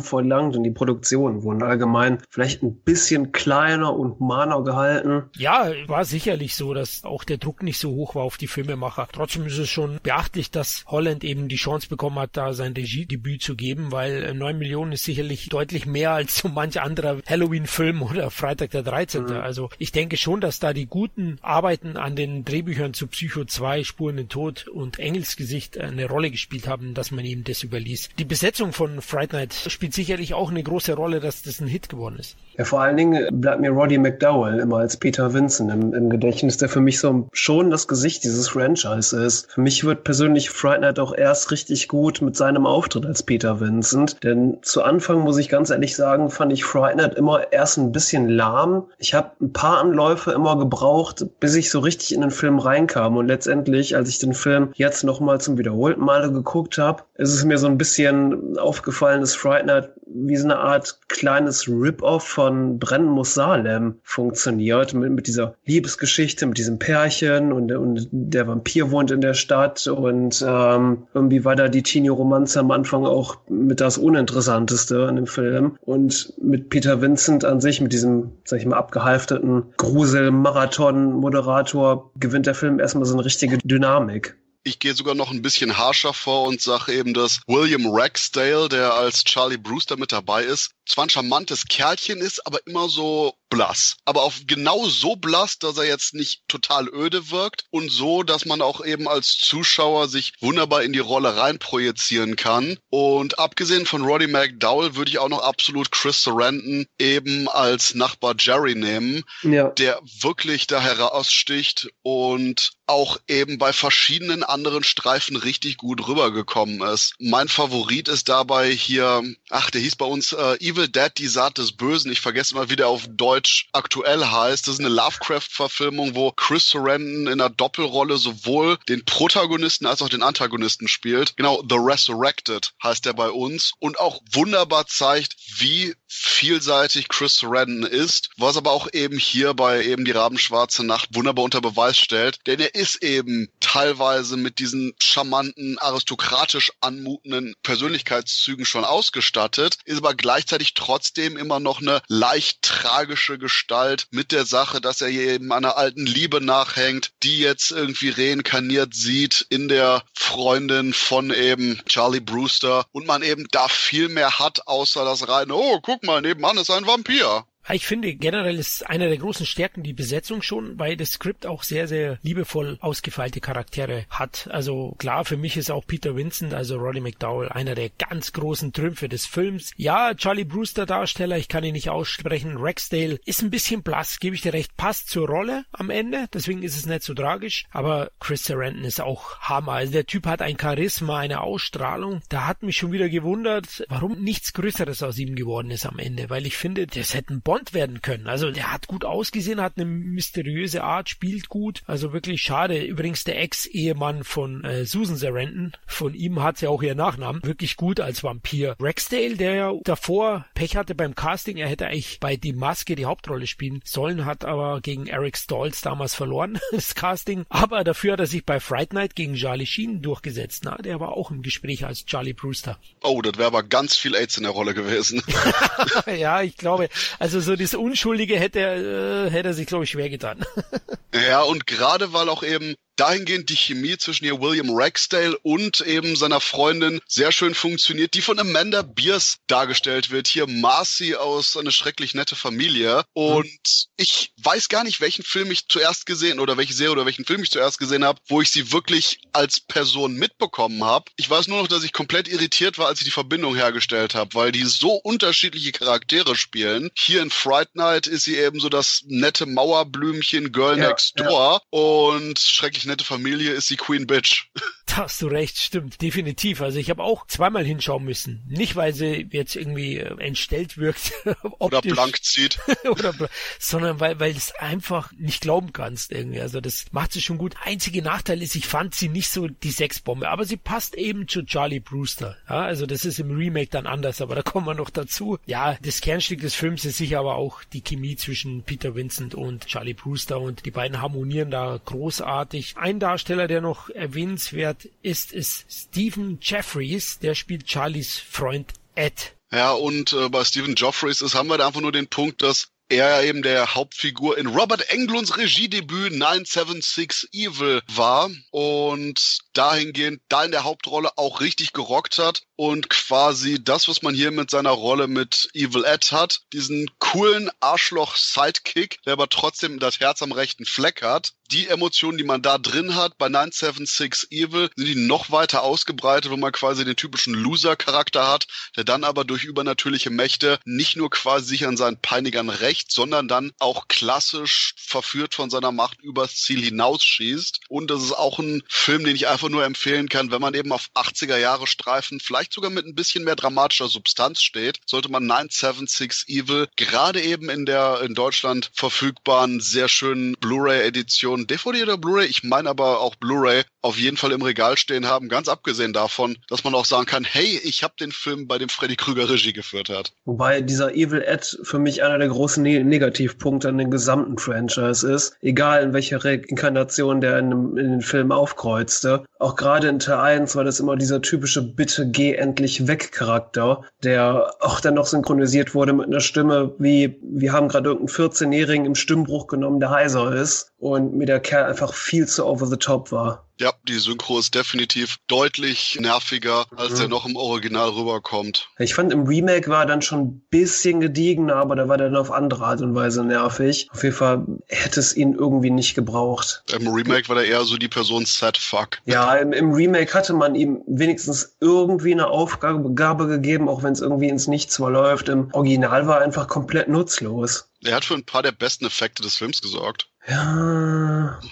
verlangt 0.00 0.56
und 0.56 0.64
die 0.64 0.70
Produktionen 0.70 1.42
wurden 1.42 1.62
allgemein 1.62 2.18
vielleicht 2.28 2.62
ein 2.62 2.76
bisschen 2.76 3.32
kleiner 3.32 3.94
und 3.94 4.18
humaner 4.18 4.62
gehalten. 4.64 5.30
Ja, 5.36 5.70
war 5.86 6.04
sicherlich 6.04 6.56
so, 6.56 6.74
dass 6.74 7.04
auch 7.04 7.24
der 7.24 7.38
Druck 7.38 7.62
nicht 7.62 7.78
so 7.78 7.90
hoch 7.92 8.14
war 8.14 8.24
auf 8.24 8.36
die 8.36 8.46
Filmemacher. 8.46 9.08
Trotzdem 9.12 9.46
ist 9.46 9.58
es 9.58 9.68
schon 9.68 10.00
beachtlich, 10.02 10.50
dass 10.50 10.84
Holland 10.86 11.24
eben 11.24 11.48
die 11.48 11.56
Chance 11.56 11.88
bekommen 11.88 12.18
hat, 12.18 12.30
da 12.36 12.52
sein 12.54 12.72
Regiedebüt 12.72 13.42
zu 13.42 13.54
geben, 13.54 13.92
weil 13.92 14.34
9 14.34 14.54
äh, 14.54 14.58
Millionen 14.58 14.92
ist 14.92 15.04
sicherlich 15.04 15.48
deutlich 15.48 15.86
mehr 15.86 16.12
als 16.12 16.38
so 16.38 16.48
manch 16.48 16.80
anderer 16.80 17.18
Halloween-Film 17.26 18.02
oder 18.02 18.30
Freitag 18.30 18.70
der 18.70 18.82
13. 18.82 19.24
Mhm. 19.24 19.30
Also 19.32 19.70
ich 19.78 19.92
denke 19.92 20.16
schon, 20.16 20.40
dass 20.40 20.58
da 20.58 20.72
die 20.72 20.86
guten 20.86 21.38
Arbeiten 21.40 21.96
an 21.96 22.16
den 22.16 22.44
Drehbüchern 22.44 22.94
zu 22.94 23.06
Psycho 23.06 23.44
2, 23.44 23.84
Spuren 23.84 24.18
in 24.18 24.28
Tod 24.28 24.66
und 24.68 24.98
Engelsgesicht 24.98 25.78
eine 25.78 26.08
Rolle 26.08 26.30
gespielt 26.30 26.66
haben, 26.66 26.94
dass 26.94 27.10
man 27.10 27.24
ihm 27.24 27.44
das 27.44 27.62
überließ. 27.92 28.08
Die 28.18 28.24
Besetzung 28.24 28.72
von 28.72 29.00
Fright 29.00 29.32
Night 29.32 29.54
spielt 29.54 29.94
sicherlich 29.94 30.34
auch 30.34 30.50
eine 30.50 30.62
große 30.62 30.94
Rolle, 30.94 31.20
dass 31.20 31.42
das 31.42 31.60
ein 31.60 31.66
Hit 31.66 31.88
geworden 31.88 32.16
ist. 32.18 32.36
Ja, 32.58 32.64
vor 32.64 32.82
allen 32.82 32.96
Dingen 32.98 33.40
bleibt 33.40 33.60
mir 33.60 33.70
Roddy 33.70 33.96
McDowell 33.96 34.58
immer 34.58 34.78
als 34.78 34.98
Peter 34.98 35.32
Vincent 35.32 35.72
im, 35.72 35.94
im 35.94 36.10
Gedächtnis, 36.10 36.58
der 36.58 36.68
für 36.68 36.80
mich 36.80 36.98
so 36.98 37.28
schon 37.32 37.70
das 37.70 37.88
Gesicht 37.88 38.24
dieses 38.24 38.48
Franchise 38.48 39.18
ist. 39.24 39.50
Für 39.50 39.62
mich 39.62 39.84
wird 39.84 40.04
persönlich 40.04 40.50
Fright 40.50 40.82
Night 40.82 40.98
auch 40.98 41.14
erst 41.14 41.50
richtig 41.50 41.88
gut 41.88 42.20
mit 42.20 42.36
seinem 42.36 42.66
Auftritt 42.66 43.06
als 43.06 43.22
Peter 43.22 43.60
Vincent. 43.60 44.22
Denn 44.22 44.58
zu 44.62 44.82
Anfang, 44.82 45.20
muss 45.20 45.38
ich 45.38 45.48
ganz 45.48 45.70
ehrlich 45.70 45.96
sagen, 45.96 46.28
fand 46.28 46.52
ich 46.52 46.64
Fright 46.64 46.96
Night 46.96 47.14
immer 47.14 47.52
erst 47.52 47.78
ein 47.78 47.90
bisschen 47.90 48.28
lahm. 48.28 48.84
Ich 48.98 49.14
habe 49.14 49.30
ein 49.40 49.52
paar 49.54 49.78
Anläufe 49.78 50.32
immer 50.32 50.58
gebraucht, 50.58 51.24
bis 51.40 51.54
ich 51.54 51.70
so 51.70 51.78
richtig 51.78 52.14
in 52.14 52.20
den 52.20 52.30
Film 52.30 52.58
reinkam. 52.58 53.16
Und 53.16 53.28
letztendlich, 53.28 53.96
als 53.96 54.10
ich 54.10 54.18
den 54.18 54.34
Film 54.34 54.72
jetzt 54.74 55.04
nochmal 55.04 55.40
zum 55.40 55.56
wiederholten 55.56 56.04
Male 56.04 56.30
geguckt 56.30 56.76
habe, 56.76 57.04
ist 57.16 57.32
es 57.32 57.44
mir 57.44 57.56
so 57.56 57.66
ein 57.66 57.78
bisschen 57.82 58.56
aufgefallen, 58.58 59.22
dass 59.22 59.34
Fright 59.34 59.66
Night 59.66 59.90
wie 60.06 60.36
so 60.36 60.44
eine 60.44 60.58
Art 60.58 61.00
kleines 61.08 61.66
Rip-Off 61.66 62.22
von 62.22 62.78
Brennen 62.78 63.08
muss 63.08 63.34
Salem 63.34 63.96
funktioniert, 64.04 64.94
mit, 64.94 65.10
mit 65.10 65.26
dieser 65.26 65.56
Liebesgeschichte, 65.64 66.46
mit 66.46 66.58
diesem 66.58 66.78
Pärchen 66.78 67.52
und, 67.52 67.72
und 67.72 68.06
der 68.12 68.46
Vampir 68.46 68.92
wohnt 68.92 69.10
in 69.10 69.20
der 69.20 69.34
Stadt 69.34 69.88
und 69.88 70.44
ähm, 70.46 71.08
irgendwie 71.12 71.44
war 71.44 71.56
da 71.56 71.66
die 71.66 71.82
Teenie-Romanze 71.82 72.60
am 72.60 72.70
Anfang 72.70 73.04
auch 73.04 73.38
mit 73.48 73.80
das 73.80 73.98
Uninteressanteste 73.98 75.08
an 75.08 75.16
dem 75.16 75.26
Film 75.26 75.76
und 75.80 76.34
mit 76.40 76.70
Peter 76.70 77.00
Vincent 77.00 77.44
an 77.44 77.60
sich, 77.60 77.80
mit 77.80 77.92
diesem, 77.92 78.30
sag 78.44 78.60
ich 78.60 78.66
mal, 78.66 78.76
abgehalfteten 78.76 79.64
Grusel-Marathon-Moderator 79.76 82.12
gewinnt 82.20 82.46
der 82.46 82.54
Film 82.54 82.78
erstmal 82.78 83.06
so 83.06 83.14
eine 83.14 83.24
richtige 83.24 83.58
Dynamik. 83.58 84.36
Ich 84.64 84.78
gehe 84.78 84.94
sogar 84.94 85.16
noch 85.16 85.32
ein 85.32 85.42
bisschen 85.42 85.76
harscher 85.76 86.14
vor 86.14 86.46
und 86.46 86.60
sage 86.60 86.92
eben, 86.92 87.14
dass 87.14 87.40
William 87.48 87.86
Ragsdale, 87.86 88.68
der 88.68 88.94
als 88.94 89.24
Charlie 89.24 89.56
Brewster 89.56 89.96
mit 89.96 90.12
dabei 90.12 90.44
ist, 90.44 90.70
zwar 90.86 91.06
ein 91.06 91.10
charmantes 91.10 91.64
Kerlchen 91.66 92.20
ist, 92.20 92.46
aber 92.46 92.64
immer 92.66 92.88
so 92.88 93.34
blass. 93.52 93.96
Aber 94.06 94.22
auf 94.22 94.40
genau 94.46 94.88
so 94.88 95.14
blass, 95.14 95.58
dass 95.58 95.76
er 95.76 95.84
jetzt 95.84 96.14
nicht 96.14 96.40
total 96.48 96.88
öde 96.88 97.30
wirkt 97.30 97.64
und 97.70 97.90
so, 97.90 98.22
dass 98.22 98.46
man 98.46 98.62
auch 98.62 98.82
eben 98.82 99.06
als 99.06 99.36
Zuschauer 99.36 100.08
sich 100.08 100.32
wunderbar 100.40 100.82
in 100.82 100.94
die 100.94 101.00
Rolle 101.00 101.36
reinprojizieren 101.36 102.36
kann. 102.36 102.78
Und 102.88 103.38
abgesehen 103.38 103.84
von 103.84 104.02
Roddy 104.02 104.26
McDowell 104.26 104.96
würde 104.96 105.10
ich 105.10 105.18
auch 105.18 105.28
noch 105.28 105.42
absolut 105.42 105.92
Chris 105.92 106.22
Sarandon 106.22 106.86
eben 106.98 107.46
als 107.46 107.94
Nachbar 107.94 108.34
Jerry 108.38 108.74
nehmen, 108.74 109.22
ja. 109.42 109.68
der 109.68 110.00
wirklich 110.20 110.66
da 110.66 110.80
heraussticht 110.80 111.90
und 112.00 112.72
auch 112.86 113.18
eben 113.26 113.58
bei 113.58 113.72
verschiedenen 113.72 114.42
anderen 114.42 114.84
Streifen 114.84 115.36
richtig 115.36 115.76
gut 115.78 116.06
rübergekommen 116.06 116.82
ist. 116.82 117.14
Mein 117.18 117.48
Favorit 117.48 118.08
ist 118.08 118.28
dabei 118.28 118.70
hier, 118.70 119.22
ach, 119.50 119.70
der 119.70 119.80
hieß 119.80 119.96
bei 119.96 120.04
uns 120.04 120.32
äh, 120.32 120.56
Evil 120.60 120.88
Dead, 120.88 121.10
die 121.16 121.28
Saat 121.28 121.58
des 121.58 121.72
Bösen. 121.72 122.12
Ich 122.12 122.20
vergesse 122.20 122.54
mal, 122.54 122.70
wie 122.70 122.76
der 122.76 122.88
auf 122.88 123.06
Deutsch 123.08 123.41
aktuell 123.72 124.24
heißt. 124.24 124.66
Das 124.66 124.74
ist 124.74 124.80
eine 124.80 124.88
Lovecraft-Verfilmung, 124.88 126.14
wo 126.14 126.32
Chris 126.32 126.70
Sarandon 126.70 127.26
in 127.26 127.40
einer 127.40 127.50
Doppelrolle 127.50 128.16
sowohl 128.16 128.78
den 128.88 129.04
Protagonisten 129.04 129.86
als 129.86 130.02
auch 130.02 130.08
den 130.08 130.22
Antagonisten 130.22 130.88
spielt. 130.88 131.36
Genau, 131.36 131.62
The 131.68 131.76
Resurrected 131.78 132.72
heißt 132.82 133.04
der 133.04 133.12
bei 133.12 133.30
uns 133.30 133.72
und 133.78 133.98
auch 133.98 134.20
wunderbar 134.32 134.86
zeigt, 134.86 135.36
wie 135.58 135.94
vielseitig 136.14 137.08
Chris 137.08 137.38
Sarandon 137.38 137.90
ist, 137.90 138.30
was 138.36 138.56
aber 138.56 138.70
auch 138.70 138.88
eben 138.92 139.18
hier 139.18 139.54
bei 139.54 139.82
eben 139.82 140.04
die 140.04 140.10
Rabenschwarze 140.10 140.84
Nacht 140.84 141.08
wunderbar 141.14 141.44
unter 141.44 141.62
Beweis 141.62 141.96
stellt, 141.96 142.38
denn 142.46 142.60
er 142.60 142.74
ist 142.74 143.02
eben 143.02 143.48
teilweise 143.60 144.36
mit 144.36 144.58
diesen 144.58 144.92
charmanten, 145.00 145.78
aristokratisch 145.78 146.72
anmutenden 146.80 147.54
Persönlichkeitszügen 147.62 148.66
schon 148.66 148.84
ausgestattet, 148.84 149.78
ist 149.84 149.98
aber 149.98 150.14
gleichzeitig 150.14 150.74
trotzdem 150.74 151.38
immer 151.38 151.60
noch 151.60 151.80
eine 151.80 152.02
leicht 152.08 152.60
tragische 152.60 153.38
Gestalt 153.38 154.06
mit 154.10 154.32
der 154.32 154.44
Sache, 154.44 154.80
dass 154.80 155.00
er 155.00 155.08
hier 155.08 155.28
eben 155.28 155.52
einer 155.52 155.78
alten 155.78 156.04
Liebe 156.04 156.42
nachhängt, 156.42 157.12
die 157.22 157.38
jetzt 157.38 157.70
irgendwie 157.70 158.10
reinkarniert 158.10 158.94
sieht 158.94 159.46
in 159.48 159.68
der 159.68 160.02
Freundin 160.14 160.92
von 160.92 161.32
eben 161.32 161.80
Charlie 161.86 162.20
Brewster 162.20 162.84
und 162.92 163.06
man 163.06 163.22
eben 163.22 163.46
da 163.50 163.68
viel 163.68 164.08
mehr 164.08 164.38
hat, 164.38 164.66
außer 164.66 165.04
das 165.04 165.28
reine, 165.28 165.54
oh, 165.54 165.80
guck 165.80 166.01
mal, 166.04 166.20
nebenan 166.20 166.56
ist 166.56 166.70
ein 166.70 166.86
Vampir. 166.86 167.46
Ich 167.70 167.86
finde 167.86 168.14
generell 168.14 168.58
ist 168.58 168.88
einer 168.88 169.08
der 169.08 169.18
großen 169.18 169.46
Stärken 169.46 169.82
die 169.82 169.92
Besetzung 169.92 170.42
schon, 170.42 170.78
weil 170.78 170.96
das 170.96 171.12
Skript 171.12 171.46
auch 171.46 171.62
sehr, 171.62 171.86
sehr 171.86 172.18
liebevoll 172.22 172.76
ausgefeilte 172.80 173.40
Charaktere 173.40 174.04
hat. 174.10 174.48
Also 174.50 174.94
klar, 174.98 175.24
für 175.24 175.36
mich 175.36 175.56
ist 175.56 175.70
auch 175.70 175.86
Peter 175.86 176.16
Vincent, 176.16 176.54
also 176.54 176.76
Roddy 176.76 177.00
McDowell, 177.00 177.48
einer 177.48 177.74
der 177.74 177.90
ganz 177.90 178.32
großen 178.32 178.72
Trümpfe 178.72 179.08
des 179.08 179.26
Films. 179.26 179.72
Ja, 179.76 180.12
Charlie 180.14 180.44
Brewster 180.44 180.86
Darsteller, 180.86 181.38
ich 181.38 181.48
kann 181.48 181.64
ihn 181.64 181.74
nicht 181.74 181.88
aussprechen. 181.88 182.56
Rexdale 182.56 183.20
ist 183.24 183.42
ein 183.42 183.50
bisschen 183.50 183.82
blass, 183.82 184.18
gebe 184.18 184.34
ich 184.34 184.42
dir 184.42 184.52
recht, 184.52 184.76
passt 184.76 185.08
zur 185.08 185.28
Rolle 185.28 185.64
am 185.70 185.90
Ende, 185.90 186.26
deswegen 186.34 186.62
ist 186.62 186.76
es 186.76 186.86
nicht 186.86 187.02
so 187.02 187.14
tragisch. 187.14 187.66
Aber 187.70 188.10
Chris 188.18 188.44
Sarandon 188.44 188.84
ist 188.84 189.00
auch 189.00 189.38
Hammer. 189.38 189.72
Also 189.72 189.92
der 189.92 190.06
Typ 190.06 190.26
hat 190.26 190.42
ein 190.42 190.58
Charisma, 190.58 191.20
eine 191.20 191.40
Ausstrahlung. 191.40 192.22
Da 192.28 192.46
hat 192.46 192.62
mich 192.62 192.76
schon 192.76 192.92
wieder 192.92 193.08
gewundert, 193.08 193.84
warum 193.88 194.20
nichts 194.22 194.52
Größeres 194.52 195.02
aus 195.02 195.18
ihm 195.18 195.36
geworden 195.36 195.70
ist 195.70 195.86
am 195.86 195.98
Ende, 195.98 196.28
weil 196.28 196.46
ich 196.46 196.56
finde, 196.56 196.86
das 196.86 197.14
hätten 197.14 197.40
Bond 197.52 197.74
werden 197.74 198.00
können. 198.00 198.28
Also 198.28 198.50
der 198.50 198.72
hat 198.72 198.86
gut 198.86 199.04
ausgesehen, 199.04 199.60
hat 199.60 199.74
eine 199.76 199.84
mysteriöse 199.84 200.82
Art, 200.82 201.10
spielt 201.10 201.50
gut. 201.50 201.82
Also 201.86 202.14
wirklich 202.14 202.40
schade. 202.40 202.82
Übrigens 202.82 203.24
der 203.24 203.42
Ex-Ehemann 203.42 204.24
von 204.24 204.64
äh, 204.64 204.86
Susan 204.86 205.16
Sarandon, 205.16 205.72
von 205.86 206.14
ihm 206.14 206.42
hat 206.42 206.62
ja 206.62 206.70
auch 206.70 206.82
ihr 206.82 206.94
Nachnamen, 206.94 207.42
wirklich 207.44 207.76
gut 207.76 208.00
als 208.00 208.24
Vampir. 208.24 208.74
Rexdale, 208.80 209.36
der 209.36 209.54
ja 209.54 209.72
davor 209.84 210.46
Pech 210.54 210.76
hatte 210.76 210.94
beim 210.94 211.14
Casting, 211.14 211.58
er 211.58 211.68
hätte 211.68 211.88
eigentlich 211.88 212.20
bei 212.20 212.36
Die 212.36 212.54
Maske 212.54 212.94
die 212.94 213.04
Hauptrolle 213.04 213.46
spielen 213.46 213.82
sollen, 213.84 214.24
hat 214.24 214.46
aber 214.46 214.80
gegen 214.80 215.06
Eric 215.06 215.36
Stoltz 215.36 215.82
damals 215.82 216.14
verloren, 216.14 216.58
das 216.72 216.94
Casting. 216.94 217.44
Aber 217.50 217.84
dafür 217.84 218.14
hat 218.14 218.20
er 218.20 218.26
sich 218.26 218.46
bei 218.46 218.60
Fright 218.60 218.94
Night 218.94 219.14
gegen 219.14 219.34
Charlie 219.34 219.66
Sheen 219.66 220.00
durchgesetzt. 220.00 220.64
Na, 220.64 220.76
der 220.76 221.00
war 221.00 221.18
auch 221.18 221.30
im 221.30 221.42
Gespräch 221.42 221.84
als 221.84 222.06
Charlie 222.06 222.32
Brewster. 222.32 222.78
Oh, 223.02 223.20
das 223.20 223.36
wäre 223.36 223.48
aber 223.48 223.62
ganz 223.62 223.94
viel 223.94 224.14
AIDS 224.14 224.38
in 224.38 224.44
der 224.44 224.52
Rolle 224.52 224.72
gewesen. 224.72 225.22
ja, 226.06 226.40
ich 226.40 226.56
glaube, 226.56 226.88
also 227.18 227.41
so 227.42 227.56
das 227.56 227.74
Unschuldige 227.74 228.38
hätte 228.38 228.60
äh, 228.60 229.30
hätte 229.30 229.48
er 229.48 229.54
sich, 229.54 229.66
glaube 229.66 229.84
ich, 229.84 229.90
schwer 229.90 230.08
getan. 230.08 230.44
ja, 231.28 231.42
und 231.42 231.66
gerade 231.66 232.12
weil 232.12 232.28
auch 232.28 232.42
eben 232.42 232.74
dahingehend 232.96 233.48
die 233.50 233.56
Chemie 233.56 233.96
zwischen 233.98 234.24
hier 234.24 234.40
William 234.40 234.70
Ragsdale 234.70 235.36
und 235.42 235.80
eben 235.80 236.16
seiner 236.16 236.40
Freundin 236.40 237.00
sehr 237.06 237.32
schön 237.32 237.54
funktioniert, 237.54 238.14
die 238.14 238.22
von 238.22 238.38
Amanda 238.38 238.82
Bierce 238.82 239.38
dargestellt 239.46 240.10
wird. 240.10 240.28
Hier 240.28 240.46
Marcy 240.46 241.14
aus 241.14 241.56
Eine 241.56 241.72
schrecklich 241.72 242.14
nette 242.14 242.36
Familie. 242.36 243.04
Und 243.12 243.88
ich 243.96 244.32
weiß 244.42 244.68
gar 244.68 244.84
nicht, 244.84 245.00
welchen 245.00 245.24
Film 245.24 245.50
ich 245.50 245.68
zuerst 245.68 246.06
gesehen 246.06 246.40
oder 246.40 246.56
welche 246.56 246.74
Serie 246.74 246.92
oder 246.92 247.06
welchen 247.06 247.24
Film 247.24 247.42
ich 247.42 247.50
zuerst 247.50 247.78
gesehen 247.78 248.04
habe, 248.04 248.20
wo 248.28 248.40
ich 248.40 248.50
sie 248.50 248.72
wirklich 248.72 249.18
als 249.32 249.60
Person 249.60 250.14
mitbekommen 250.14 250.84
habe. 250.84 251.10
Ich 251.16 251.28
weiß 251.28 251.48
nur 251.48 251.60
noch, 251.60 251.68
dass 251.68 251.84
ich 251.84 251.92
komplett 251.92 252.28
irritiert 252.28 252.78
war, 252.78 252.88
als 252.88 253.00
ich 253.00 253.04
die 253.04 253.10
Verbindung 253.10 253.54
hergestellt 253.54 254.14
habe, 254.14 254.34
weil 254.34 254.52
die 254.52 254.64
so 254.64 254.92
unterschiedliche 254.92 255.72
Charaktere 255.72 256.36
spielen. 256.36 256.90
Hier 256.96 257.22
in 257.22 257.30
Fright 257.30 257.74
Night 257.74 258.06
ist 258.06 258.24
sie 258.24 258.36
eben 258.36 258.60
so 258.60 258.68
das 258.68 259.02
nette 259.06 259.46
Mauerblümchen 259.46 260.52
Girl 260.52 260.78
ja, 260.78 260.88
Next 260.88 261.18
Door 261.18 261.62
ja. 261.72 261.78
und 261.78 262.38
schrecklich 262.38 262.81
nette 262.86 263.04
Familie 263.04 263.52
ist 263.52 263.70
die 263.70 263.76
Queen 263.76 264.06
Bitch. 264.06 264.50
Da 264.92 265.04
hast 265.04 265.22
du 265.22 265.26
recht, 265.26 265.56
stimmt, 265.56 266.02
definitiv. 266.02 266.60
Also 266.60 266.78
ich 266.78 266.90
habe 266.90 267.02
auch 267.02 267.26
zweimal 267.26 267.64
hinschauen 267.64 268.04
müssen. 268.04 268.44
Nicht, 268.46 268.76
weil 268.76 268.92
sie 268.92 269.26
jetzt 269.30 269.56
irgendwie 269.56 269.96
äh, 269.96 270.14
entstellt 270.18 270.76
wirkt. 270.76 271.12
oder 271.58 271.80
blank 271.80 272.22
zieht. 272.22 272.58
oder, 272.84 273.14
sondern 273.58 274.00
weil, 274.00 274.20
weil 274.20 274.32
es 274.32 274.54
einfach 274.56 275.10
nicht 275.12 275.40
glauben 275.40 275.72
kannst 275.72 276.12
irgendwie. 276.12 276.42
Also 276.42 276.60
das 276.60 276.84
macht 276.92 277.12
sie 277.12 277.22
schon 277.22 277.38
gut. 277.38 277.54
Einzige 277.64 278.02
Nachteil 278.02 278.42
ist, 278.42 278.54
ich 278.54 278.66
fand 278.66 278.94
sie 278.94 279.08
nicht 279.08 279.30
so 279.30 279.48
die 279.48 279.70
Sexbombe, 279.70 280.28
aber 280.28 280.44
sie 280.44 280.58
passt 280.58 280.94
eben 280.94 281.26
zu 281.26 281.42
Charlie 281.42 281.80
Brewster. 281.80 282.36
Ja, 282.46 282.60
also 282.60 282.84
das 282.84 283.06
ist 283.06 283.18
im 283.18 283.34
Remake 283.34 283.70
dann 283.70 283.86
anders, 283.86 284.20
aber 284.20 284.34
da 284.34 284.42
kommen 284.42 284.66
wir 284.66 284.74
noch 284.74 284.90
dazu. 284.90 285.38
Ja, 285.46 285.78
das 285.80 286.02
Kernstück 286.02 286.42
des 286.42 286.54
Films 286.54 286.84
ist 286.84 286.98
sicher 286.98 287.20
aber 287.20 287.36
auch 287.36 287.64
die 287.64 287.80
Chemie 287.80 288.16
zwischen 288.16 288.62
Peter 288.62 288.94
Vincent 288.94 289.34
und 289.34 289.68
Charlie 289.68 289.94
Brewster 289.94 290.38
und 290.38 290.66
die 290.66 290.70
beiden 290.70 291.00
harmonieren 291.00 291.50
da 291.50 291.80
großartig. 291.82 292.74
Ein 292.76 293.00
Darsteller, 293.00 293.48
der 293.48 293.62
noch 293.62 293.88
erwähnenswert 293.88 294.81
ist, 295.02 295.32
ist 295.32 295.64
Stephen 295.68 296.38
Jeffries, 296.40 297.18
der 297.18 297.34
spielt 297.34 297.68
Charlies 297.68 298.18
Freund 298.18 298.72
Ed. 298.94 299.34
Ja, 299.50 299.72
und 299.72 300.12
äh, 300.12 300.28
bei 300.28 300.44
Stephen 300.44 300.74
Jeffries 300.76 301.20
haben 301.34 301.48
wir 301.48 301.58
da 301.58 301.66
einfach 301.66 301.80
nur 301.80 301.92
den 301.92 302.08
Punkt, 302.08 302.42
dass 302.42 302.68
er 302.88 303.24
eben 303.24 303.42
der 303.42 303.74
Hauptfigur 303.74 304.36
in 304.36 304.46
Robert 304.46 304.90
Englunds 304.90 305.36
Regiedebüt 305.36 306.12
976 306.12 307.28
Evil 307.32 307.82
war 307.88 308.30
und 308.50 309.38
dahingehend 309.54 310.20
da 310.28 310.44
in 310.44 310.50
der 310.50 310.64
Hauptrolle 310.64 311.16
auch 311.16 311.40
richtig 311.40 311.72
gerockt 311.72 312.18
hat 312.18 312.42
und 312.56 312.90
quasi 312.90 313.62
das, 313.62 313.88
was 313.88 314.02
man 314.02 314.14
hier 314.14 314.30
mit 314.30 314.50
seiner 314.50 314.70
Rolle 314.70 315.08
mit 315.08 315.48
Evil 315.54 315.84
Ed 315.84 316.12
hat, 316.12 316.42
diesen 316.52 316.88
coolen 316.98 317.50
Arschloch-Sidekick, 317.60 318.98
der 319.04 319.14
aber 319.14 319.28
trotzdem 319.28 319.78
das 319.78 320.00
Herz 320.00 320.22
am 320.22 320.32
rechten 320.32 320.64
Fleck 320.64 321.02
hat. 321.02 321.32
Die 321.50 321.68
Emotionen, 321.68 322.16
die 322.16 322.24
man 322.24 322.40
da 322.40 322.56
drin 322.56 322.94
hat 322.94 323.18
bei 323.18 323.28
976 323.28 324.30
Evil, 324.30 324.70
sind 324.74 324.86
die 324.86 324.94
noch 324.94 325.30
weiter 325.30 325.62
ausgebreitet, 325.62 326.30
wo 326.30 326.36
man 326.38 326.52
quasi 326.52 326.84
den 326.84 326.96
typischen 326.96 327.34
Loser-Charakter 327.34 328.26
hat, 328.26 328.46
der 328.76 328.84
dann 328.84 329.04
aber 329.04 329.24
durch 329.24 329.44
übernatürliche 329.44 330.08
Mächte 330.08 330.58
nicht 330.64 330.96
nur 330.96 331.10
quasi 331.10 331.48
sich 331.48 331.66
an 331.66 331.76
seinen 331.76 332.00
Peinigern 332.00 332.48
rächt, 332.48 332.81
sondern 332.90 333.28
dann 333.28 333.52
auch 333.58 333.88
klassisch 333.88 334.74
verführt 334.76 335.34
von 335.34 335.50
seiner 335.50 335.72
Macht 335.72 336.00
übers 336.00 336.36
Ziel 336.36 336.62
hinausschießt. 336.62 337.60
Und 337.68 337.90
das 337.90 338.02
ist 338.02 338.12
auch 338.12 338.38
ein 338.38 338.62
Film, 338.68 339.04
den 339.04 339.16
ich 339.16 339.28
einfach 339.28 339.48
nur 339.48 339.64
empfehlen 339.64 340.08
kann, 340.08 340.30
wenn 340.30 340.40
man 340.40 340.54
eben 340.54 340.72
auf 340.72 340.88
80er 340.94 341.36
Jahre 341.36 341.66
Streifen 341.66 342.20
vielleicht 342.20 342.52
sogar 342.52 342.70
mit 342.70 342.86
ein 342.86 342.94
bisschen 342.94 343.24
mehr 343.24 343.36
dramatischer 343.36 343.88
Substanz 343.88 344.42
steht, 344.42 344.80
sollte 344.86 345.10
man 345.10 345.26
976 345.26 346.28
Evil 346.28 346.68
gerade 346.76 347.20
eben 347.20 347.48
in 347.48 347.66
der 347.66 348.00
in 348.02 348.14
Deutschland 348.14 348.70
verfügbaren 348.74 349.60
sehr 349.60 349.88
schönen 349.88 350.34
Blu-ray-Edition, 350.40 351.46
DVD 351.46 351.82
oder 351.82 351.98
Blu-ray, 351.98 352.26
ich 352.26 352.42
meine 352.42 352.68
aber 352.68 353.00
auch 353.00 353.16
Blu-ray, 353.16 353.62
auf 353.82 353.98
jeden 353.98 354.16
Fall 354.16 354.32
im 354.32 354.42
Regal 354.42 354.76
stehen 354.76 355.06
haben, 355.06 355.28
ganz 355.28 355.48
abgesehen 355.48 355.92
davon, 355.92 356.38
dass 356.48 356.64
man 356.64 356.74
auch 356.74 356.84
sagen 356.84 357.06
kann, 357.06 357.24
hey, 357.24 357.60
ich 357.64 357.82
habe 357.82 357.94
den 357.98 358.12
Film, 358.12 358.46
bei 358.46 358.58
dem 358.58 358.68
Freddy 358.68 358.96
Krüger 358.96 359.28
Regie 359.28 359.52
geführt 359.52 359.88
hat. 359.88 360.12
Wobei 360.24 360.60
dieser 360.60 360.94
Evil 360.94 361.22
Ed 361.22 361.58
für 361.62 361.78
mich 361.78 362.02
einer 362.02 362.18
der 362.18 362.28
großen 362.28 362.61
ne 362.62 362.82
Negativpunkte 362.84 363.68
an 363.68 363.78
dem 363.78 363.90
gesamten 363.90 364.38
Franchise 364.38 365.10
ist, 365.10 365.36
egal 365.40 365.82
in 365.82 365.92
welcher 365.92 366.24
Reinkarnation 366.24 367.20
der 367.20 367.38
in, 367.38 367.52
in 367.76 367.90
den 367.90 368.00
Film 368.00 368.32
aufkreuzte. 368.32 369.24
Auch 369.38 369.56
gerade 369.56 369.88
in 369.88 369.98
Teil 369.98 370.40
1 370.40 370.56
war 370.56 370.64
das 370.64 370.80
immer 370.80 370.96
dieser 370.96 371.20
typische 371.20 371.62
Bitte 371.62 372.08
geh 372.08 372.34
endlich 372.34 372.86
weg 372.86 373.12
Charakter, 373.12 373.82
der 374.02 374.54
auch 374.60 374.80
dann 374.80 374.94
noch 374.94 375.06
synchronisiert 375.06 375.74
wurde 375.74 375.92
mit 375.92 376.06
einer 376.06 376.20
Stimme 376.20 376.74
wie, 376.78 377.18
wir 377.22 377.52
haben 377.52 377.68
gerade 377.68 377.90
irgendeinen 377.90 378.30
14-Jährigen 378.30 378.86
im 378.86 378.94
Stimmbruch 378.94 379.46
genommen, 379.46 379.80
der 379.80 379.90
heiser 379.90 380.34
ist 380.34 380.72
und 380.78 381.14
mir 381.14 381.26
der 381.26 381.40
Kerl 381.40 381.68
einfach 381.68 381.94
viel 381.94 382.26
zu 382.26 382.46
over 382.46 382.66
the 382.66 382.76
top 382.76 383.12
war. 383.12 383.46
Ja, 383.62 383.72
die 383.86 383.94
Synchro 383.94 384.40
ist 384.40 384.56
definitiv 384.56 385.18
deutlich 385.28 385.96
nerviger, 386.00 386.66
als 386.74 386.94
mhm. 386.94 386.98
der 386.98 387.08
noch 387.08 387.26
im 387.26 387.36
Original 387.36 387.90
rüberkommt. 387.90 388.68
Ich 388.80 388.92
fand 388.92 389.12
im 389.12 389.22
Remake 389.22 389.70
war 389.70 389.86
dann 389.86 390.02
schon 390.02 390.20
ein 390.20 390.42
bisschen 390.50 390.98
gediegener, 390.98 391.54
aber 391.54 391.76
da 391.76 391.86
war 391.86 391.96
der 391.96 392.08
dann 392.08 392.16
auf 392.16 392.32
andere 392.32 392.64
Art 392.64 392.80
und 392.80 392.96
Weise 392.96 393.22
nervig. 393.22 393.88
Auf 393.92 394.02
jeden 394.02 394.16
Fall 394.16 394.44
hätte 394.66 394.98
es 394.98 395.16
ihn 395.16 395.34
irgendwie 395.34 395.70
nicht 395.70 395.94
gebraucht. 395.94 396.64
Im 396.76 396.88
Remake 396.88 397.28
war 397.28 397.36
der 397.36 397.44
eher 397.44 397.62
so 397.62 397.76
die 397.76 397.86
Person 397.86 398.26
Sad 398.26 398.56
Fuck. 398.56 398.98
Ja, 399.04 399.36
im, 399.36 399.52
im 399.52 399.70
Remake 399.70 400.12
hatte 400.12 400.32
man 400.32 400.56
ihm 400.56 400.82
wenigstens 400.88 401.56
irgendwie 401.60 402.14
eine 402.14 402.26
Aufgabe 402.26 403.28
gegeben, 403.28 403.68
auch 403.68 403.84
wenn 403.84 403.92
es 403.92 404.00
irgendwie 404.00 404.28
ins 404.28 404.48
Nichts 404.48 404.74
verläuft. 404.74 405.28
Im 405.28 405.50
Original 405.52 406.08
war 406.08 406.18
er 406.18 406.24
einfach 406.24 406.48
komplett 406.48 406.88
nutzlos. 406.88 407.68
Er 407.84 407.96
hat 407.96 408.04
für 408.04 408.14
ein 408.14 408.24
paar 408.24 408.42
der 408.42 408.52
besten 408.52 408.86
Effekte 408.86 409.22
des 409.22 409.36
Films 409.36 409.60
gesorgt. 409.60 410.08
Ja. 410.28 411.40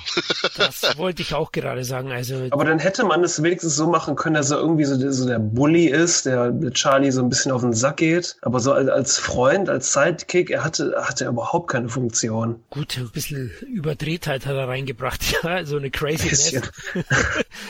Das 0.57 0.97
wollte 0.99 1.23
ich 1.23 1.35
auch 1.35 1.53
gerade 1.53 1.85
sagen. 1.85 2.13
Also 2.13 2.49
Aber 2.51 2.65
dann 2.65 2.79
hätte 2.79 3.05
man 3.05 3.23
es 3.25 3.43
wenigstens 3.43 3.77
so 3.77 3.87
machen 3.87 4.17
können, 4.17 4.35
dass 4.35 4.51
er 4.51 4.59
irgendwie 4.59 4.85
so, 4.85 5.11
so 5.11 5.27
der 5.27 5.39
Bully 5.39 5.87
ist, 5.87 6.27
der 6.27 6.51
mit 6.51 6.75
Charlie 6.75 7.11
so 7.11 7.23
ein 7.23 7.29
bisschen 7.29 7.53
auf 7.53 7.63
den 7.63 7.73
Sack 7.73 7.99
geht. 7.99 8.37
Aber 8.43 8.61
so 8.61 8.73
als, 8.73 8.89
als 8.89 9.19
Freund, 9.19 9.69
als 9.69 9.93
Sidekick, 9.93 10.51
er 10.51 10.65
hatte, 10.65 10.95
hatte 10.97 11.27
überhaupt 11.27 11.71
keine 11.71 11.89
Funktion. 11.89 12.63
gut, 12.71 12.99
ein 12.99 13.11
bisschen 13.11 13.51
Überdrehtheit 13.67 14.47
hat 14.47 14.55
er 14.55 14.69
reingebracht, 14.69 15.21
ja, 15.43 15.65
so 15.65 15.77
eine 15.77 15.91
crazy. 15.91 16.61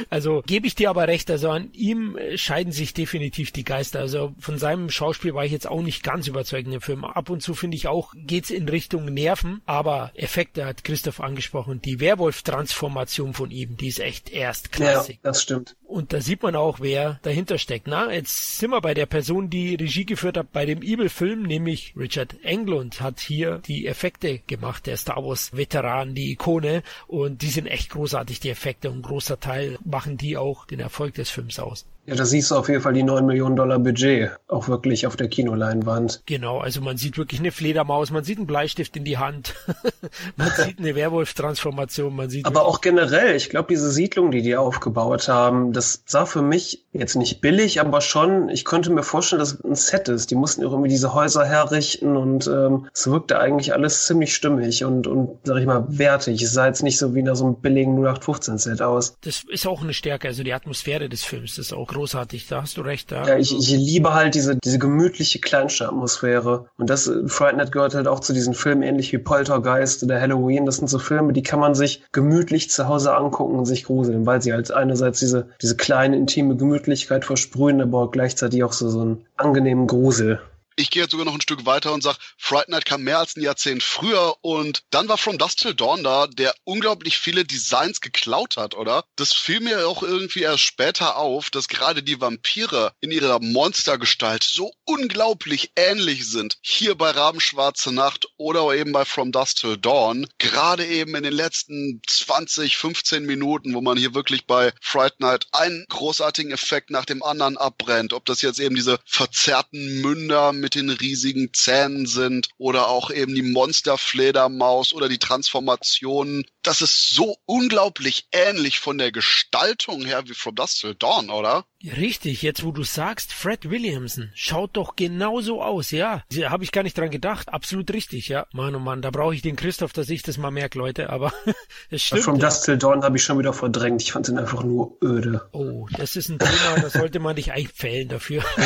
Also 0.08 0.42
gebe 0.46 0.66
ich 0.66 0.74
dir 0.74 0.90
aber 0.90 1.08
recht, 1.08 1.30
also 1.30 1.50
an 1.50 1.70
ihm 1.72 2.16
scheiden 2.36 2.72
sich 2.72 2.94
definitiv 2.94 3.50
die 3.52 3.64
Geister. 3.64 4.00
Also 4.00 4.34
von 4.38 4.58
seinem 4.58 4.90
Schauspiel 4.90 5.34
war 5.34 5.44
ich 5.44 5.52
jetzt 5.52 5.68
auch 5.68 5.82
nicht 5.82 6.02
ganz 6.02 6.26
überzeugt 6.26 6.66
in 6.66 6.72
dem 6.72 6.80
Film. 6.80 7.04
Ab 7.04 7.30
und 7.30 7.42
zu 7.42 7.54
finde 7.54 7.76
ich 7.76 7.88
auch, 7.88 8.12
geht's 8.14 8.49
in 8.50 8.68
Richtung 8.68 9.04
Nerven, 9.06 9.62
aber 9.66 10.10
Effekte 10.14 10.64
hat 10.66 10.84
Christoph 10.84 11.20
angesprochen. 11.20 11.80
Die 11.82 12.00
Werwolf-Transformation 12.00 13.34
von 13.34 13.50
ihm, 13.50 13.76
die 13.76 13.88
ist 13.88 14.00
echt 14.00 14.30
Ja, 14.30 14.40
erstklassig. 14.40 15.20
das 15.22 15.42
stimmt. 15.42 15.76
Und 15.90 16.12
da 16.12 16.20
sieht 16.20 16.44
man 16.44 16.54
auch, 16.54 16.78
wer 16.78 17.18
dahinter 17.22 17.58
steckt. 17.58 17.88
Na, 17.88 18.12
jetzt 18.12 18.58
sind 18.58 18.70
wir 18.70 18.80
bei 18.80 18.94
der 18.94 19.06
Person, 19.06 19.50
die 19.50 19.74
Regie 19.74 20.04
geführt 20.04 20.36
hat 20.36 20.52
bei 20.52 20.64
dem 20.64 20.82
Evil-Film, 20.82 21.42
nämlich 21.42 21.94
Richard 21.96 22.36
Englund 22.44 23.00
hat 23.00 23.18
hier 23.18 23.60
die 23.66 23.88
Effekte 23.88 24.38
gemacht, 24.46 24.86
der 24.86 24.96
Star 24.96 25.24
Wars-Veteran, 25.24 26.14
die 26.14 26.30
Ikone. 26.30 26.84
Und 27.08 27.42
die 27.42 27.48
sind 27.48 27.66
echt 27.66 27.90
großartig, 27.90 28.38
die 28.38 28.50
Effekte. 28.50 28.88
Und 28.88 28.98
ein 28.98 29.02
großer 29.02 29.40
Teil 29.40 29.78
machen 29.84 30.16
die 30.16 30.36
auch 30.36 30.64
den 30.64 30.78
Erfolg 30.78 31.14
des 31.14 31.28
Films 31.28 31.58
aus. 31.58 31.86
Ja, 32.06 32.16
da 32.16 32.24
siehst 32.24 32.50
du 32.50 32.56
auf 32.56 32.68
jeden 32.68 32.80
Fall 32.80 32.94
die 32.94 33.02
9 33.02 33.24
Millionen 33.26 33.56
Dollar 33.56 33.78
Budget 33.78 34.30
auch 34.48 34.68
wirklich 34.68 35.06
auf 35.06 35.16
der 35.16 35.28
Kinoleinwand. 35.28 36.22
Genau, 36.26 36.58
also 36.58 36.80
man 36.80 36.96
sieht 36.96 37.18
wirklich 37.18 37.40
eine 37.40 37.52
Fledermaus, 37.52 38.10
man 38.10 38.24
sieht 38.24 38.38
einen 38.38 38.48
Bleistift 38.48 38.96
in 38.96 39.04
die 39.04 39.18
Hand, 39.18 39.54
man 40.36 40.50
sieht 40.50 40.78
eine 40.78 40.94
Werwolf-Transformation, 40.94 42.16
man 42.16 42.30
sieht 42.30 42.46
Aber 42.46 42.64
auch 42.64 42.80
generell, 42.80 43.36
ich 43.36 43.50
glaube, 43.50 43.68
diese 43.68 43.90
Siedlung, 43.90 44.30
die 44.30 44.42
die 44.42 44.56
aufgebaut 44.56 45.28
haben, 45.28 45.72
das 45.80 46.02
sah 46.04 46.26
für 46.26 46.42
mich 46.42 46.84
jetzt 46.92 47.16
nicht 47.16 47.40
billig, 47.40 47.80
aber 47.80 48.02
schon, 48.02 48.50
ich 48.50 48.66
könnte 48.66 48.90
mir 48.90 49.02
vorstellen, 49.02 49.40
dass 49.40 49.54
es 49.54 49.64
ein 49.64 49.74
Set 49.74 50.08
ist. 50.10 50.30
Die 50.30 50.34
mussten 50.34 50.60
irgendwie 50.60 50.90
diese 50.90 51.14
Häuser 51.14 51.46
herrichten 51.46 52.18
und 52.18 52.46
ähm, 52.48 52.88
es 52.92 53.10
wirkte 53.10 53.38
eigentlich 53.38 53.72
alles 53.72 54.04
ziemlich 54.04 54.34
stimmig 54.34 54.84
und, 54.84 55.06
und 55.06 55.38
sag 55.44 55.56
ich 55.56 55.64
mal, 55.64 55.86
wertig. 55.88 56.42
Es 56.42 56.52
sah 56.52 56.66
jetzt 56.66 56.82
nicht 56.82 56.98
so 56.98 57.14
wie 57.14 57.22
nach 57.22 57.34
so 57.34 57.46
einem 57.46 57.54
billigen 57.54 57.98
0815-Set 57.98 58.82
aus. 58.82 59.16
das 59.22 59.44
ist 59.48 59.66
auch 59.66 59.82
eine 59.82 59.94
Stärke, 59.94 60.28
also 60.28 60.42
die 60.42 60.52
Atmosphäre 60.52 61.08
des 61.08 61.24
Films 61.24 61.56
ist 61.56 61.72
auch 61.72 61.86
großartig, 61.86 62.46
da 62.48 62.60
hast 62.60 62.76
du 62.76 62.82
recht. 62.82 63.10
Da. 63.10 63.26
Ja, 63.26 63.38
ich, 63.38 63.56
ich 63.56 63.70
liebe 63.70 64.12
halt 64.12 64.34
diese, 64.34 64.56
diese 64.56 64.78
gemütliche 64.78 65.40
Kleinstadtatmosphäre. 65.40 66.66
Und 66.76 66.90
das, 66.90 67.06
äh, 67.06 67.26
Fright 67.26 67.56
Night 67.56 67.72
gehört 67.72 67.94
halt 67.94 68.06
auch 68.06 68.20
zu 68.20 68.34
diesen 68.34 68.52
Filmen, 68.52 68.82
ähnlich 68.82 69.12
wie 69.12 69.18
Poltergeist 69.18 70.02
oder 70.02 70.20
Halloween. 70.20 70.66
Das 70.66 70.76
sind 70.76 70.88
so 70.88 70.98
Filme, 70.98 71.32
die 71.32 71.42
kann 71.42 71.58
man 71.58 71.74
sich 71.74 72.02
gemütlich 72.12 72.70
zu 72.70 72.86
Hause 72.86 73.14
angucken 73.16 73.58
und 73.58 73.64
sich 73.64 73.84
gruseln, 73.84 74.26
weil 74.26 74.42
sie 74.42 74.52
halt 74.52 74.70
einerseits 74.70 75.20
diese, 75.20 75.48
diese 75.62 75.69
kleine, 75.76 76.16
intime 76.16 76.56
Gemütlichkeit 76.56 77.24
versprühen, 77.24 77.80
aber 77.80 78.10
gleichzeitig 78.10 78.64
auch 78.64 78.72
so, 78.72 78.88
so 78.88 79.00
einen 79.00 79.24
angenehmen 79.36 79.86
Grusel. 79.86 80.40
Ich 80.80 80.88
gehe 80.88 81.02
jetzt 81.02 81.10
sogar 81.10 81.26
noch 81.26 81.34
ein 81.34 81.42
Stück 81.42 81.66
weiter 81.66 81.92
und 81.92 82.02
sag, 82.02 82.16
Fright 82.38 82.70
Night 82.70 82.86
kam 82.86 83.02
mehr 83.02 83.18
als 83.18 83.36
ein 83.36 83.42
Jahrzehnt 83.42 83.82
früher 83.82 84.36
und 84.40 84.82
dann 84.88 85.08
war 85.08 85.18
From 85.18 85.36
Dust 85.36 85.60
Till 85.60 85.74
Dawn 85.74 86.02
da, 86.02 86.26
der 86.26 86.54
unglaublich 86.64 87.18
viele 87.18 87.44
Designs 87.44 88.00
geklaut 88.00 88.56
hat, 88.56 88.74
oder? 88.74 89.04
Das 89.16 89.34
fiel 89.34 89.60
mir 89.60 89.86
auch 89.86 90.02
irgendwie 90.02 90.40
erst 90.40 90.62
später 90.62 91.18
auf, 91.18 91.50
dass 91.50 91.68
gerade 91.68 92.02
die 92.02 92.18
Vampire 92.18 92.94
in 93.02 93.10
ihrer 93.10 93.40
Monstergestalt 93.40 94.42
so 94.42 94.72
unglaublich 94.86 95.72
ähnlich 95.76 96.26
sind. 96.30 96.56
Hier 96.62 96.94
bei 96.94 97.10
Rabenschwarze 97.10 97.92
Nacht 97.92 98.28
oder 98.38 98.74
eben 98.74 98.92
bei 98.92 99.04
From 99.04 99.32
Dust 99.32 99.60
Till 99.60 99.76
Dawn. 99.76 100.26
Gerade 100.38 100.86
eben 100.86 101.14
in 101.14 101.24
den 101.24 101.34
letzten 101.34 102.00
20, 102.08 102.78
15 102.78 103.26
Minuten, 103.26 103.74
wo 103.74 103.82
man 103.82 103.98
hier 103.98 104.14
wirklich 104.14 104.46
bei 104.46 104.72
Fright 104.80 105.20
Night 105.20 105.46
einen 105.52 105.84
großartigen 105.90 106.52
Effekt 106.52 106.88
nach 106.88 107.04
dem 107.04 107.22
anderen 107.22 107.58
abbrennt. 107.58 108.14
Ob 108.14 108.24
das 108.24 108.40
jetzt 108.40 108.60
eben 108.60 108.76
diese 108.76 108.98
verzerrten 109.04 110.00
Münder 110.00 110.54
mit 110.54 110.69
den 110.74 110.90
riesigen 110.90 111.52
Zähnen 111.52 112.06
sind 112.06 112.48
oder 112.58 112.88
auch 112.88 113.10
eben 113.10 113.34
die 113.34 113.42
Monsterfledermaus 113.42 114.92
oder 114.92 115.08
die 115.08 115.18
Transformationen. 115.18 116.44
Das 116.62 116.82
ist 116.82 117.10
so 117.10 117.36
unglaublich 117.46 118.28
ähnlich 118.32 118.80
von 118.80 118.98
der 118.98 119.12
Gestaltung 119.12 120.04
her 120.04 120.26
wie 120.26 120.34
From 120.34 120.54
Dusk 120.54 120.80
Till 120.80 120.94
Dawn, 120.94 121.30
oder? 121.30 121.64
Richtig, 121.82 122.42
jetzt 122.42 122.62
wo 122.62 122.72
du 122.72 122.82
sagst, 122.82 123.32
Fred 123.32 123.70
Williamson 123.70 124.30
schaut 124.34 124.76
doch 124.76 124.96
genauso 124.96 125.62
aus, 125.62 125.90
ja. 125.92 126.22
Habe 126.44 126.62
ich 126.62 126.72
gar 126.72 126.82
nicht 126.82 126.98
dran 126.98 127.08
gedacht. 127.10 127.48
Absolut 127.48 127.90
richtig, 127.94 128.28
ja. 128.28 128.46
Mann, 128.52 128.74
oh 128.74 128.78
Mann, 128.78 129.00
da 129.00 129.10
brauche 129.10 129.34
ich 129.34 129.40
den 129.40 129.56
Christoph, 129.56 129.94
dass 129.94 130.10
ich 130.10 130.22
das 130.22 130.36
mal 130.36 130.50
merke, 130.50 130.78
Leute. 130.78 131.08
Aber 131.08 131.32
es 131.90 132.02
stimmt. 132.02 132.22
From 132.22 132.36
ja. 132.36 132.46
Dust 132.48 132.66
Till 132.66 132.76
Dawn 132.76 133.02
habe 133.02 133.16
ich 133.16 133.22
schon 133.24 133.38
wieder 133.38 133.54
verdrängt. 133.54 134.02
Ich 134.02 134.12
fand 134.12 134.28
den 134.28 134.36
einfach 134.36 134.62
nur 134.62 134.98
öde. 135.02 135.48
Oh, 135.52 135.86
das 135.96 136.16
ist 136.16 136.28
ein 136.28 136.38
Thema, 136.38 136.80
da 136.82 136.90
sollte 136.90 137.18
man 137.18 137.36
dich 137.36 137.52
einfällen 137.52 138.08
dafür. 138.08 138.42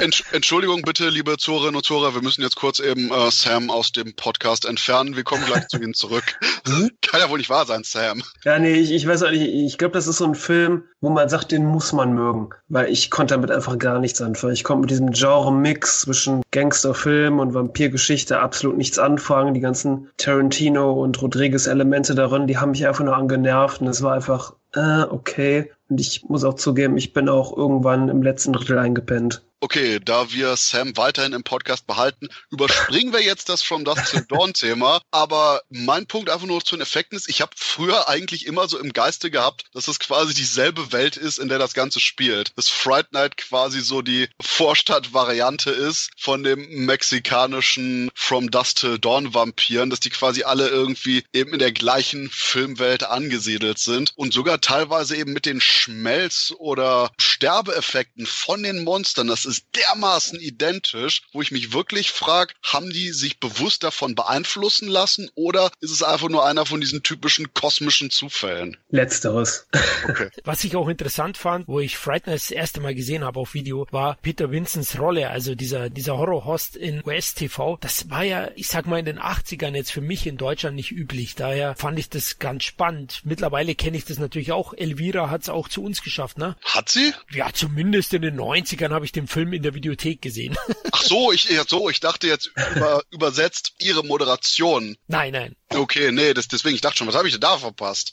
Entsch- 0.00 0.24
Entschuldigung 0.32 0.82
bitte, 0.82 1.08
liebe 1.08 1.36
Zuhörerinnen 1.36 1.76
und 1.76 1.84
Zuhörer, 1.84 2.14
wir 2.14 2.22
müssen 2.22 2.42
jetzt 2.42 2.54
kurz 2.54 2.78
eben 2.78 3.10
äh, 3.10 3.30
Sam 3.32 3.68
aus 3.68 3.90
dem 3.90 4.14
Podcast 4.14 4.64
entfernen. 4.64 5.16
Wir 5.16 5.24
kommen 5.24 5.44
gleich 5.44 5.66
zu 5.66 5.78
Ihnen 5.78 5.94
zurück. 5.94 6.38
Kann 7.02 7.20
ja 7.20 7.28
wohl 7.30 7.38
nicht 7.38 7.50
wahr 7.50 7.66
sein, 7.66 7.82
Sam. 7.82 8.22
Ja, 8.44 8.60
nee, 8.60 8.74
ich, 8.74 8.92
ich 8.92 9.06
weiß 9.08 9.24
auch 9.24 9.30
nicht. 9.32 9.42
Ich 9.42 9.76
glaube, 9.76 9.94
das 9.94 10.06
ist 10.06 10.18
so 10.18 10.24
ein 10.24 10.36
Film, 10.36 10.84
wo 11.00 11.10
man 11.10 11.28
sagt, 11.28 11.50
den 11.50 11.64
muss 11.64 11.92
man 11.92 12.12
mögen. 12.14 12.43
Weil 12.68 12.90
ich 12.90 13.10
konnte 13.10 13.34
damit 13.34 13.50
einfach 13.50 13.78
gar 13.78 13.98
nichts 13.98 14.20
anfangen. 14.20 14.54
Ich 14.54 14.64
konnte 14.64 14.82
mit 14.82 14.90
diesem 14.90 15.10
Genre-Mix 15.10 16.00
zwischen 16.00 16.42
Gangsterfilm 16.50 17.38
und 17.38 17.54
Vampirgeschichte 17.54 18.40
absolut 18.40 18.76
nichts 18.76 18.98
anfangen. 18.98 19.54
Die 19.54 19.60
ganzen 19.60 20.08
Tarantino 20.16 20.92
und 20.92 21.20
Rodriguez-Elemente 21.20 22.14
darin, 22.14 22.46
die 22.46 22.58
haben 22.58 22.70
mich 22.70 22.86
einfach 22.86 23.04
nur 23.04 23.16
angenervt. 23.16 23.80
Und 23.80 23.88
es 23.88 24.02
war 24.02 24.14
einfach, 24.14 24.54
äh, 24.74 25.02
okay. 25.02 25.70
Und 25.88 26.00
ich 26.00 26.24
muss 26.28 26.44
auch 26.44 26.54
zugeben, 26.54 26.96
ich 26.96 27.12
bin 27.12 27.28
auch 27.28 27.56
irgendwann 27.56 28.08
im 28.08 28.22
letzten 28.22 28.52
Drittel 28.52 28.78
eingepennt. 28.78 29.43
Okay, 29.64 29.98
da 29.98 30.30
wir 30.30 30.58
Sam 30.58 30.94
weiterhin 30.98 31.32
im 31.32 31.42
Podcast 31.42 31.86
behalten, 31.86 32.28
überspringen 32.50 33.14
wir 33.14 33.22
jetzt 33.22 33.48
das 33.48 33.62
From 33.62 33.86
Dusk 33.86 34.10
Till 34.10 34.26
Dawn 34.28 34.52
Thema. 34.52 35.00
Aber 35.10 35.62
mein 35.70 36.04
Punkt 36.04 36.28
einfach 36.28 36.46
nur 36.46 36.62
zu 36.62 36.76
den 36.76 36.82
Effekten 36.82 37.16
ist, 37.16 37.30
ich 37.30 37.40
habe 37.40 37.52
früher 37.56 38.06
eigentlich 38.06 38.44
immer 38.44 38.68
so 38.68 38.78
im 38.78 38.92
Geiste 38.92 39.30
gehabt, 39.30 39.64
dass 39.72 39.88
es 39.88 39.98
quasi 39.98 40.34
dieselbe 40.34 40.92
Welt 40.92 41.16
ist, 41.16 41.38
in 41.38 41.48
der 41.48 41.58
das 41.58 41.72
Ganze 41.72 41.98
spielt. 41.98 42.52
Dass 42.56 42.68
Fright 42.68 43.14
Night 43.14 43.38
quasi 43.38 43.80
so 43.80 44.02
die 44.02 44.28
Vorstadt-Variante 44.38 45.70
ist 45.70 46.10
von 46.18 46.42
dem 46.42 46.84
mexikanischen 46.84 48.10
From 48.14 48.50
Dusk 48.50 48.76
Till 48.76 48.98
Dawn 48.98 49.32
Vampiren, 49.32 49.88
dass 49.88 50.00
die 50.00 50.10
quasi 50.10 50.42
alle 50.42 50.68
irgendwie 50.68 51.24
eben 51.32 51.54
in 51.54 51.58
der 51.58 51.72
gleichen 51.72 52.28
Filmwelt 52.28 53.04
angesiedelt 53.04 53.78
sind 53.78 54.12
und 54.14 54.34
sogar 54.34 54.60
teilweise 54.60 55.16
eben 55.16 55.32
mit 55.32 55.46
den 55.46 55.62
Schmelz- 55.62 56.52
oder 56.58 57.12
Sterbeeffekten 57.18 58.26
von 58.26 58.62
den 58.62 58.84
Monstern. 58.84 59.28
Das 59.28 59.46
ist 59.46 59.53
dermaßen 59.74 60.40
identisch, 60.40 61.22
wo 61.32 61.42
ich 61.42 61.50
mich 61.50 61.72
wirklich 61.72 62.10
frage, 62.10 62.54
haben 62.62 62.90
die 62.90 63.10
sich 63.12 63.40
bewusst 63.40 63.84
davon 63.84 64.14
beeinflussen 64.14 64.88
lassen 64.88 65.30
oder 65.34 65.70
ist 65.80 65.90
es 65.90 66.02
einfach 66.02 66.28
nur 66.28 66.46
einer 66.46 66.66
von 66.66 66.80
diesen 66.80 67.02
typischen 67.02 67.52
kosmischen 67.54 68.10
Zufällen? 68.10 68.76
Letzteres. 68.90 69.66
Okay. 70.08 70.30
Was 70.44 70.64
ich 70.64 70.76
auch 70.76 70.88
interessant 70.88 71.36
fand, 71.36 71.66
wo 71.68 71.80
ich 71.80 71.96
Fright 71.96 72.26
Night 72.26 72.36
das 72.36 72.50
erste 72.50 72.80
Mal 72.80 72.94
gesehen 72.94 73.24
habe 73.24 73.40
auf 73.40 73.54
Video, 73.54 73.86
war 73.90 74.16
Peter 74.22 74.50
Vincents 74.50 74.98
Rolle, 74.98 75.30
also 75.30 75.54
dieser, 75.54 75.90
dieser 75.90 76.16
Horror-Host 76.18 76.76
in 76.76 77.02
US-TV. 77.04 77.78
Das 77.80 78.10
war 78.10 78.24
ja, 78.24 78.50
ich 78.54 78.68
sag 78.68 78.86
mal, 78.86 78.98
in 78.98 79.04
den 79.04 79.18
80ern 79.18 79.74
jetzt 79.74 79.92
für 79.92 80.00
mich 80.00 80.26
in 80.26 80.36
Deutschland 80.36 80.76
nicht 80.76 80.90
üblich. 80.90 81.34
Daher 81.34 81.74
fand 81.76 81.98
ich 81.98 82.08
das 82.08 82.38
ganz 82.38 82.64
spannend. 82.64 83.20
Mittlerweile 83.24 83.74
kenne 83.74 83.96
ich 83.96 84.04
das 84.04 84.18
natürlich 84.18 84.52
auch. 84.52 84.74
Elvira 84.74 85.30
hat 85.30 85.42
es 85.42 85.48
auch 85.48 85.68
zu 85.68 85.82
uns 85.82 86.02
geschafft, 86.02 86.38
ne? 86.38 86.56
Hat 86.64 86.88
sie? 86.88 87.12
Ja, 87.32 87.50
zumindest 87.52 88.14
in 88.14 88.22
den 88.22 88.38
90ern 88.38 88.90
habe 88.90 89.04
ich 89.04 89.12
den 89.12 89.26
Film 89.34 89.52
in 89.52 89.64
der 89.64 89.74
Videothek 89.74 90.22
gesehen. 90.22 90.56
Ach 90.92 91.02
so, 91.02 91.32
ich, 91.32 91.50
ja, 91.50 91.64
so, 91.66 91.90
ich 91.90 91.98
dachte 91.98 92.28
jetzt 92.28 92.52
über, 92.76 93.02
übersetzt 93.10 93.72
ihre 93.80 94.04
Moderation. 94.04 94.96
nein, 95.08 95.32
nein. 95.32 95.56
Okay, 95.74 96.12
nee, 96.12 96.34
das, 96.34 96.48
deswegen, 96.48 96.74
ich 96.74 96.80
dachte 96.80 96.98
schon, 96.98 97.08
was 97.08 97.16
habe 97.16 97.26
ich 97.26 97.34
denn 97.34 97.40
da 97.40 97.58
verpasst? 97.58 98.12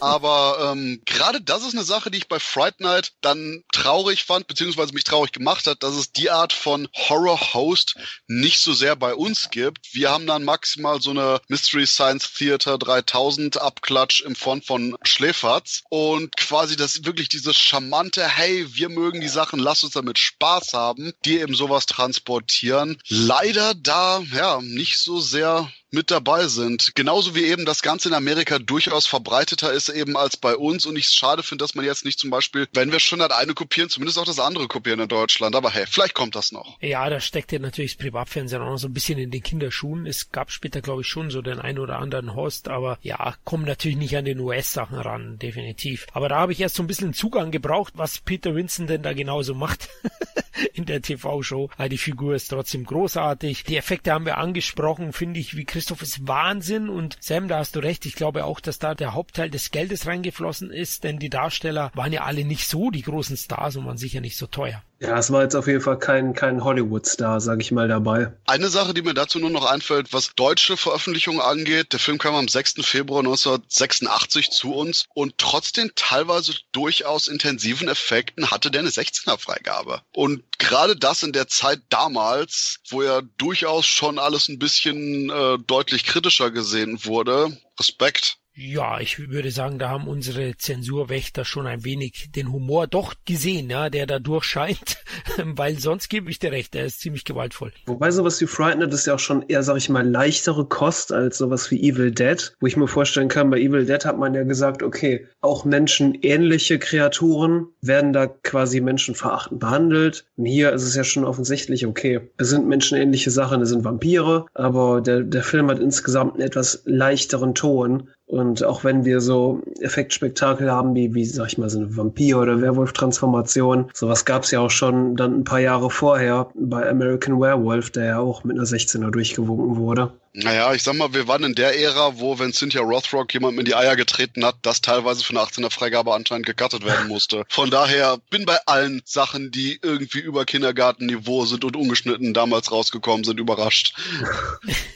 Aber 0.00 0.72
ähm, 0.72 1.02
gerade 1.04 1.40
das 1.40 1.62
ist 1.62 1.74
eine 1.74 1.84
Sache, 1.84 2.10
die 2.10 2.18
ich 2.18 2.28
bei 2.28 2.38
Fright 2.38 2.80
Night 2.80 3.12
dann 3.20 3.64
traurig 3.72 4.24
fand, 4.24 4.46
beziehungsweise 4.46 4.92
mich 4.92 5.04
traurig 5.04 5.32
gemacht 5.32 5.66
hat, 5.66 5.82
dass 5.82 5.94
es 5.94 6.12
die 6.12 6.30
Art 6.30 6.52
von 6.52 6.88
Horror-Host 6.94 7.96
nicht 8.26 8.60
so 8.60 8.72
sehr 8.72 8.96
bei 8.96 9.14
uns 9.14 9.50
gibt. 9.50 9.94
Wir 9.94 10.10
haben 10.10 10.26
dann 10.26 10.44
maximal 10.44 11.00
so 11.00 11.10
eine 11.10 11.40
Mystery 11.48 11.86
Science 11.86 12.32
Theater 12.32 12.78
3000 12.78 13.60
Abklatsch 13.60 14.22
im 14.22 14.34
Fond 14.34 14.64
von 14.64 14.96
Schläferz 15.02 15.82
und 15.88 16.36
quasi 16.36 16.76
das 16.76 17.04
wirklich 17.04 17.28
dieses 17.28 17.58
charmante, 17.58 18.26
hey, 18.26 18.66
wir 18.74 18.88
mögen 18.88 19.20
die 19.20 19.28
Sachen, 19.28 19.58
lass 19.58 19.84
uns 19.84 19.94
damit 19.94 20.18
Spaß 20.18 20.72
haben, 20.72 21.12
die 21.24 21.38
eben 21.40 21.54
sowas 21.54 21.86
transportieren. 21.86 22.98
Leider 23.08 23.74
da, 23.74 24.22
ja, 24.32 24.60
nicht 24.62 24.98
so 24.98 25.20
sehr 25.20 25.70
mit 25.96 26.10
dabei 26.12 26.46
sind. 26.46 26.92
Genauso 26.94 27.34
wie 27.34 27.44
eben 27.44 27.64
das 27.64 27.82
Ganze 27.82 28.10
in 28.10 28.14
Amerika 28.14 28.60
durchaus 28.60 29.06
verbreiteter 29.06 29.72
ist 29.72 29.88
eben 29.88 30.16
als 30.16 30.36
bei 30.36 30.54
uns 30.54 30.86
und 30.86 30.96
ich 30.96 31.06
es 31.06 31.14
schade 31.14 31.42
finde, 31.42 31.64
dass 31.64 31.74
man 31.74 31.84
jetzt 31.84 32.04
nicht 32.04 32.20
zum 32.20 32.30
Beispiel, 32.30 32.68
wenn 32.74 32.92
wir 32.92 33.00
schon 33.00 33.18
das 33.18 33.32
eine 33.32 33.54
kopieren, 33.54 33.88
zumindest 33.88 34.18
auch 34.18 34.24
das 34.24 34.38
andere 34.38 34.68
kopieren 34.68 35.00
in 35.00 35.08
Deutschland. 35.08 35.56
Aber 35.56 35.70
hey, 35.70 35.86
vielleicht 35.88 36.14
kommt 36.14 36.36
das 36.36 36.52
noch. 36.52 36.80
Ja, 36.80 37.08
da 37.10 37.18
steckt 37.18 37.50
ja 37.50 37.58
natürlich 37.58 37.96
das 37.96 38.04
Privatfernsehen 38.04 38.62
auch 38.62 38.70
noch 38.70 38.78
so 38.78 38.86
ein 38.86 38.92
bisschen 38.92 39.18
in 39.18 39.30
den 39.30 39.42
Kinderschuhen. 39.42 40.06
Es 40.06 40.30
gab 40.30 40.52
später, 40.52 40.82
glaube 40.82 41.00
ich, 41.00 41.08
schon 41.08 41.30
so 41.30 41.42
den 41.42 41.58
einen 41.58 41.78
oder 41.78 41.98
anderen 41.98 42.34
Host, 42.34 42.68
aber 42.68 42.98
ja, 43.02 43.34
kommen 43.44 43.64
natürlich 43.64 43.96
nicht 43.96 44.16
an 44.16 44.26
den 44.26 44.38
US-Sachen 44.38 44.98
ran, 44.98 45.38
definitiv. 45.38 46.06
Aber 46.12 46.28
da 46.28 46.38
habe 46.38 46.52
ich 46.52 46.60
erst 46.60 46.76
so 46.76 46.82
ein 46.82 46.86
bisschen 46.86 47.14
Zugang 47.14 47.50
gebraucht, 47.50 47.94
was 47.96 48.18
Peter 48.18 48.54
Vincent 48.54 48.90
denn 48.90 49.02
da 49.02 49.14
genauso 49.14 49.54
macht 49.54 49.88
in 50.74 50.84
der 50.84 51.00
TV-Show. 51.00 51.70
Die 51.90 51.98
Figur 51.98 52.34
ist 52.34 52.48
trotzdem 52.48 52.84
großartig. 52.84 53.64
Die 53.64 53.76
Effekte 53.76 54.12
haben 54.12 54.26
wir 54.26 54.38
angesprochen, 54.38 55.12
finde 55.12 55.40
ich, 55.40 55.56
wie 55.56 55.64
Christoph 55.86 56.02
ist 56.02 56.26
Wahnsinn 56.26 56.88
und 56.88 57.16
Sam, 57.20 57.46
da 57.46 57.58
hast 57.58 57.76
du 57.76 57.78
recht. 57.78 58.06
Ich 58.06 58.16
glaube 58.16 58.44
auch, 58.44 58.58
dass 58.58 58.80
da 58.80 58.96
der 58.96 59.14
Hauptteil 59.14 59.50
des 59.50 59.70
Geldes 59.70 60.08
reingeflossen 60.08 60.72
ist, 60.72 61.04
denn 61.04 61.20
die 61.20 61.30
Darsteller 61.30 61.92
waren 61.94 62.12
ja 62.12 62.24
alle 62.24 62.44
nicht 62.44 62.66
so 62.66 62.90
die 62.90 63.02
großen 63.02 63.36
Stars 63.36 63.76
und 63.76 63.86
waren 63.86 63.96
sicher 63.96 64.20
nicht 64.20 64.36
so 64.36 64.48
teuer. 64.48 64.82
Ja, 64.98 65.18
es 65.18 65.30
war 65.30 65.42
jetzt 65.42 65.54
auf 65.54 65.66
jeden 65.66 65.82
Fall 65.82 65.98
kein, 65.98 66.32
kein 66.32 66.64
Hollywood-Star, 66.64 67.40
sag 67.40 67.60
ich 67.60 67.70
mal, 67.70 67.86
dabei. 67.86 68.32
Eine 68.46 68.68
Sache, 68.68 68.94
die 68.94 69.02
mir 69.02 69.12
dazu 69.12 69.38
nur 69.38 69.50
noch 69.50 69.66
einfällt, 69.66 70.14
was 70.14 70.34
deutsche 70.34 70.78
Veröffentlichungen 70.78 71.42
angeht, 71.42 71.92
der 71.92 72.00
Film 72.00 72.16
kam 72.16 72.34
am 72.34 72.48
6. 72.48 72.76
Februar 72.80 73.20
1986 73.20 74.50
zu 74.50 74.74
uns 74.74 75.06
und 75.14 75.36
trotz 75.36 75.72
den 75.72 75.90
teilweise 75.96 76.54
durchaus 76.72 77.28
intensiven 77.28 77.88
Effekten 77.88 78.50
hatte 78.50 78.70
der 78.70 78.80
eine 78.80 78.90
16er-Freigabe. 78.90 80.00
Und 80.14 80.42
gerade 80.58 80.96
das 80.96 81.22
in 81.22 81.32
der 81.32 81.48
Zeit 81.48 81.80
damals, 81.90 82.78
wo 82.88 83.02
ja 83.02 83.20
durchaus 83.36 83.84
schon 83.84 84.18
alles 84.18 84.48
ein 84.48 84.58
bisschen 84.58 85.28
äh, 85.28 85.58
deutlich 85.66 86.04
kritischer 86.04 86.50
gesehen 86.50 87.04
wurde, 87.04 87.54
Respekt. 87.78 88.38
Ja, 88.58 89.00
ich 89.00 89.30
würde 89.30 89.50
sagen, 89.50 89.78
da 89.78 89.90
haben 89.90 90.08
unsere 90.08 90.56
Zensurwächter 90.56 91.44
schon 91.44 91.66
ein 91.66 91.84
wenig 91.84 92.30
den 92.34 92.50
Humor 92.50 92.86
doch 92.86 93.12
gesehen, 93.26 93.68
ja, 93.68 93.90
der 93.90 94.06
da 94.06 94.18
durchscheint, 94.18 94.96
weil 95.44 95.78
sonst 95.78 96.08
gebe 96.08 96.30
ich 96.30 96.38
dir 96.38 96.52
recht, 96.52 96.74
er 96.74 96.86
ist 96.86 97.00
ziemlich 97.00 97.26
gewaltvoll. 97.26 97.70
Wobei 97.84 98.10
sowas 98.10 98.40
wie 98.40 98.46
Frightened 98.46 98.94
ist 98.94 99.06
ja 99.06 99.16
auch 99.16 99.18
schon 99.18 99.42
eher, 99.46 99.62
sag 99.62 99.76
ich 99.76 99.90
mal, 99.90 100.08
leichtere 100.08 100.64
Kost 100.64 101.12
als 101.12 101.36
sowas 101.36 101.70
wie 101.70 101.86
Evil 101.86 102.12
Dead, 102.12 102.56
wo 102.58 102.66
ich 102.66 102.78
mir 102.78 102.88
vorstellen 102.88 103.28
kann, 103.28 103.50
bei 103.50 103.60
Evil 103.60 103.84
Dead 103.84 104.02
hat 104.06 104.16
man 104.16 104.32
ja 104.32 104.44
gesagt, 104.44 104.82
okay, 104.82 105.26
auch 105.42 105.66
menschenähnliche 105.66 106.78
Kreaturen 106.78 107.66
werden 107.82 108.14
da 108.14 108.26
quasi 108.26 108.80
menschenverachtend 108.80 109.60
behandelt. 109.60 110.24
Und 110.36 110.46
hier 110.46 110.72
ist 110.72 110.84
es 110.84 110.96
ja 110.96 111.04
schon 111.04 111.26
offensichtlich, 111.26 111.84
okay, 111.84 112.30
es 112.38 112.48
sind 112.48 112.66
menschenähnliche 112.66 113.30
Sachen, 113.30 113.60
es 113.60 113.68
sind 113.68 113.84
Vampire, 113.84 114.46
aber 114.54 115.02
der, 115.02 115.20
der 115.20 115.42
Film 115.42 115.68
hat 115.68 115.78
insgesamt 115.78 116.34
einen 116.34 116.42
etwas 116.42 116.80
leichteren 116.86 117.54
Ton 117.54 118.08
und 118.26 118.64
auch 118.64 118.82
wenn 118.82 119.04
wir 119.04 119.20
so 119.20 119.62
Effektspektakel 119.80 120.70
haben, 120.70 120.94
wie, 120.96 121.14
wie 121.14 121.24
sag 121.24 121.46
ich 121.46 121.58
mal, 121.58 121.70
so 121.70 121.78
eine 121.78 121.96
Vampir- 121.96 122.40
oder 122.40 122.60
Werwolf-Transformation, 122.60 123.86
sowas 123.94 124.24
gab's 124.24 124.50
ja 124.50 124.60
auch 124.60 124.70
schon 124.70 125.14
dann 125.14 125.40
ein 125.40 125.44
paar 125.44 125.60
Jahre 125.60 125.90
vorher 125.90 126.48
bei 126.54 126.88
American 126.88 127.40
Werewolf, 127.40 127.90
der 127.90 128.04
ja 128.04 128.18
auch 128.18 128.42
mit 128.42 128.56
einer 128.56 128.66
16er 128.66 129.10
durchgewunken 129.10 129.76
wurde. 129.76 130.12
Naja, 130.36 130.74
ich 130.74 130.82
sag 130.82 130.94
mal, 130.96 131.14
wir 131.14 131.28
waren 131.28 131.44
in 131.44 131.54
der 131.54 131.78
Ära, 131.80 132.18
wo, 132.18 132.38
wenn 132.38 132.52
Cynthia 132.52 132.82
Rothrock 132.82 133.32
jemandem 133.32 133.60
in 133.60 133.64
die 133.64 133.74
Eier 133.74 133.96
getreten 133.96 134.44
hat, 134.44 134.56
das 134.62 134.82
teilweise 134.82 135.24
für 135.24 135.30
eine 135.30 135.40
18er 135.40 135.70
Freigabe 135.70 136.12
anscheinend 136.12 136.44
gecuttet 136.44 136.84
werden 136.84 137.08
musste. 137.08 137.44
Von 137.48 137.70
daher 137.70 138.18
bin 138.28 138.44
bei 138.44 138.58
allen 138.66 139.00
Sachen, 139.06 139.50
die 139.50 139.78
irgendwie 139.82 140.20
über 140.20 140.44
Kindergartenniveau 140.44 141.46
sind 141.46 141.64
und 141.64 141.74
ungeschnitten 141.74 142.34
damals 142.34 142.70
rausgekommen 142.70 143.24
sind, 143.24 143.40
überrascht. 143.40 143.94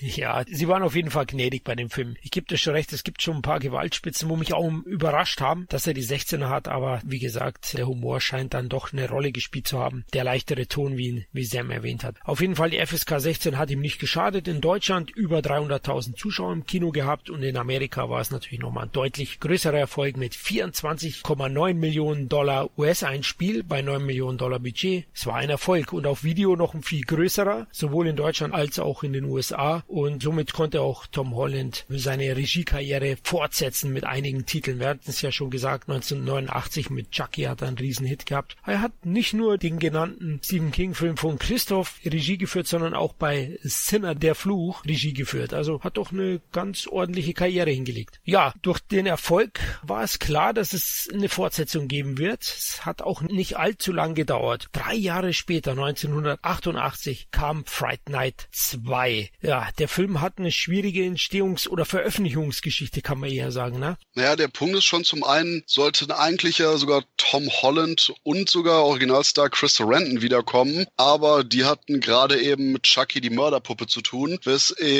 Ja, 0.03 0.45
sie 0.51 0.67
waren 0.67 0.83
auf 0.83 0.95
jeden 0.95 1.11
Fall 1.11 1.27
gnädig 1.27 1.63
bei 1.63 1.75
dem 1.75 1.91
Film. 1.91 2.17
Ich 2.23 2.31
gebe 2.31 2.47
dir 2.47 2.57
schon 2.57 2.73
recht, 2.73 2.93
es 2.95 3.05
gibt 3.05 3.21
schon 3.21 3.37
ein 3.37 3.43
paar 3.43 3.61
Gewaltspitzen, 3.61 4.31
wo 4.31 4.37
mich 4.37 4.55
auch 4.55 4.67
überrascht 4.87 5.43
haben, 5.43 5.67
dass 5.69 5.87
er 5.87 5.93
die 5.93 6.03
16er 6.03 6.49
hat, 6.49 6.69
aber 6.69 7.03
wie 7.05 7.19
gesagt, 7.19 7.77
der 7.77 7.87
Humor 7.87 8.21
scheint 8.21 8.55
dann 8.55 8.71
doch 8.71 8.93
eine 8.93 9.09
Rolle 9.09 9.31
gespielt 9.31 9.69
zu 9.69 9.79
haben. 9.79 10.07
Der 10.15 10.25
leichtere 10.25 10.67
Ton, 10.67 10.97
wie 10.97 11.27
wie 11.33 11.45
Sam 11.45 11.71
erwähnt 11.71 12.05
hat. 12.05 12.17
Auf 12.25 12.41
jeden 12.41 12.57
Fall, 12.57 12.71
die 12.71 12.85
FSK 12.85 13.21
16 13.21 13.59
hat 13.59 13.71
ihm 13.71 13.81
nicht 13.81 13.99
geschadet. 13.99 14.49
In 14.49 14.61
Deutschland 14.61 15.11
über 15.11 15.30
300.000 15.39 16.17
Zuschauer 16.17 16.53
im 16.53 16.67
Kino 16.67 16.91
gehabt 16.91 17.31
und 17.31 17.43
in 17.43 17.57
Amerika 17.57 18.11
war 18.11 18.21
es 18.21 18.31
natürlich 18.31 18.61
nochmal 18.61 18.85
ein 18.85 18.93
deutlich 18.93 19.41
größerer 19.41 19.79
Erfolg 19.79 20.17
mit 20.17 20.35
24,9 20.35 21.75
Millionen 21.75 22.29
Dollar 22.29 22.69
US-Einspiel 22.77 23.63
bei 23.63 23.83
9 23.83 24.05
Millionen 24.05 24.39
Dollar 24.39 24.59
Budget. 24.59 25.07
Es 25.15 25.27
war 25.27 25.37
ein 25.37 25.51
Erfolg 25.51 25.93
und 25.93 26.07
auf 26.07 26.25
Video 26.25 26.57
noch 26.57 26.75
ein 26.75 26.83
viel 26.83 27.03
größerer, 27.03 27.67
sowohl 27.71 28.09
in 28.09 28.17
Deutschland 28.17 28.55
als 28.55 28.79
auch 28.79 29.03
in 29.03 29.13
den 29.13 29.25
USA 29.25 29.85
und 29.87 30.23
somit 30.23 30.53
konnte 30.53 30.83
auch 30.83 31.07
Tom 31.07 31.35
Holland 31.35 31.87
seine 31.89 32.37
Regiekarriere 32.37 33.17
fortsetzen 33.23 33.93
mit 33.93 34.05
einigen 34.05 34.47
Titeln. 34.47 34.81
Wir 34.81 34.89
hatten 34.89 35.09
es 35.09 35.23
ja 35.23 35.33
schon 35.33 35.51
gesagt, 35.51 35.89
1989 35.89 36.91
mit 36.91 37.11
Chucky 37.11 37.43
hat 37.43 37.63
er 37.63 37.69
einen 37.69 37.79
Riesenhit 37.79 38.27
gehabt. 38.27 38.57
Er 38.67 38.81
hat 38.81 39.05
nicht 39.05 39.35
nur 39.35 39.59
den 39.59 39.79
genannten 39.79 40.41
Stephen 40.43 40.73
King 40.73 40.95
Film 40.95 41.17
von 41.17 41.39
Christoph 41.39 42.01
Regie 42.05 42.39
geführt, 42.39 42.67
sondern 42.67 42.95
auch 42.95 43.13
bei 43.13 43.59
Sinner 43.63 44.15
der 44.15 44.35
Fluch 44.35 44.85
Regie 44.85 45.13
geführt. 45.21 45.53
Also 45.53 45.81
hat 45.83 45.97
doch 45.97 46.13
eine 46.13 46.41
ganz 46.53 46.87
ordentliche 46.87 47.35
Karriere 47.35 47.71
hingelegt. 47.71 48.21
Ja, 48.25 48.55
durch 48.63 48.81
den 48.81 49.07
Erfolg 49.07 49.61
war 49.83 50.03
es 50.03 50.19
klar, 50.19 50.55
dass 50.55 50.73
es 50.73 51.09
eine 51.13 51.29
Fortsetzung 51.29 51.89
geben 51.89 52.19
wird. 52.19 52.43
Es 52.43 52.87
hat 52.87 53.03
auch 53.03 53.21
nicht 53.23 53.59
allzu 53.59 53.93
lang 53.93 54.15
gedauert. 54.15 54.69
Drei 54.73 54.95
Jahre 54.95 55.33
später, 55.33 55.73
1988, 55.73 57.29
kam 57.31 57.65
Fright 57.67 58.09
Night 58.09 58.49
2. 58.53 59.31
Ja, 59.43 59.69
der 59.79 59.89
Film 59.89 60.21
hat 60.21 60.39
eine 60.39 60.53
schwierige 60.53 61.03
Entstehungs- 61.03 61.69
oder 61.69 61.85
Veröffentlichungsgeschichte, 61.85 63.03
kann 63.03 63.21
man 63.21 63.31
eher 63.31 63.53
sagen, 63.53 63.79
ne? 63.79 63.99
Naja, 64.15 64.37
der 64.37 64.49
Punkt 64.49 64.77
ist 64.77 64.85
schon 64.85 65.05
zum 65.05 65.23
einen, 65.25 65.63
sollten 65.67 66.11
eigentlich 66.13 66.59
ja 66.59 66.77
sogar 66.77 67.05
Tom 67.17 67.49
Holland 67.49 68.13
und 68.23 68.49
sogar 68.49 68.85
Originalstar 68.85 69.51
Chris 69.51 69.77
Sarandon 69.77 70.23
wiederkommen, 70.23 70.87
aber 70.97 71.45
die 71.45 71.65
hatten 71.65 72.01
gerade 72.01 72.41
eben 72.41 72.73
mit 72.73 72.85
Chucky 72.85 73.21
die 73.21 73.31
Mörderpuppe 73.31 73.87
zu 73.87 74.01
tun, 74.01 74.39
weswegen 74.45 75.00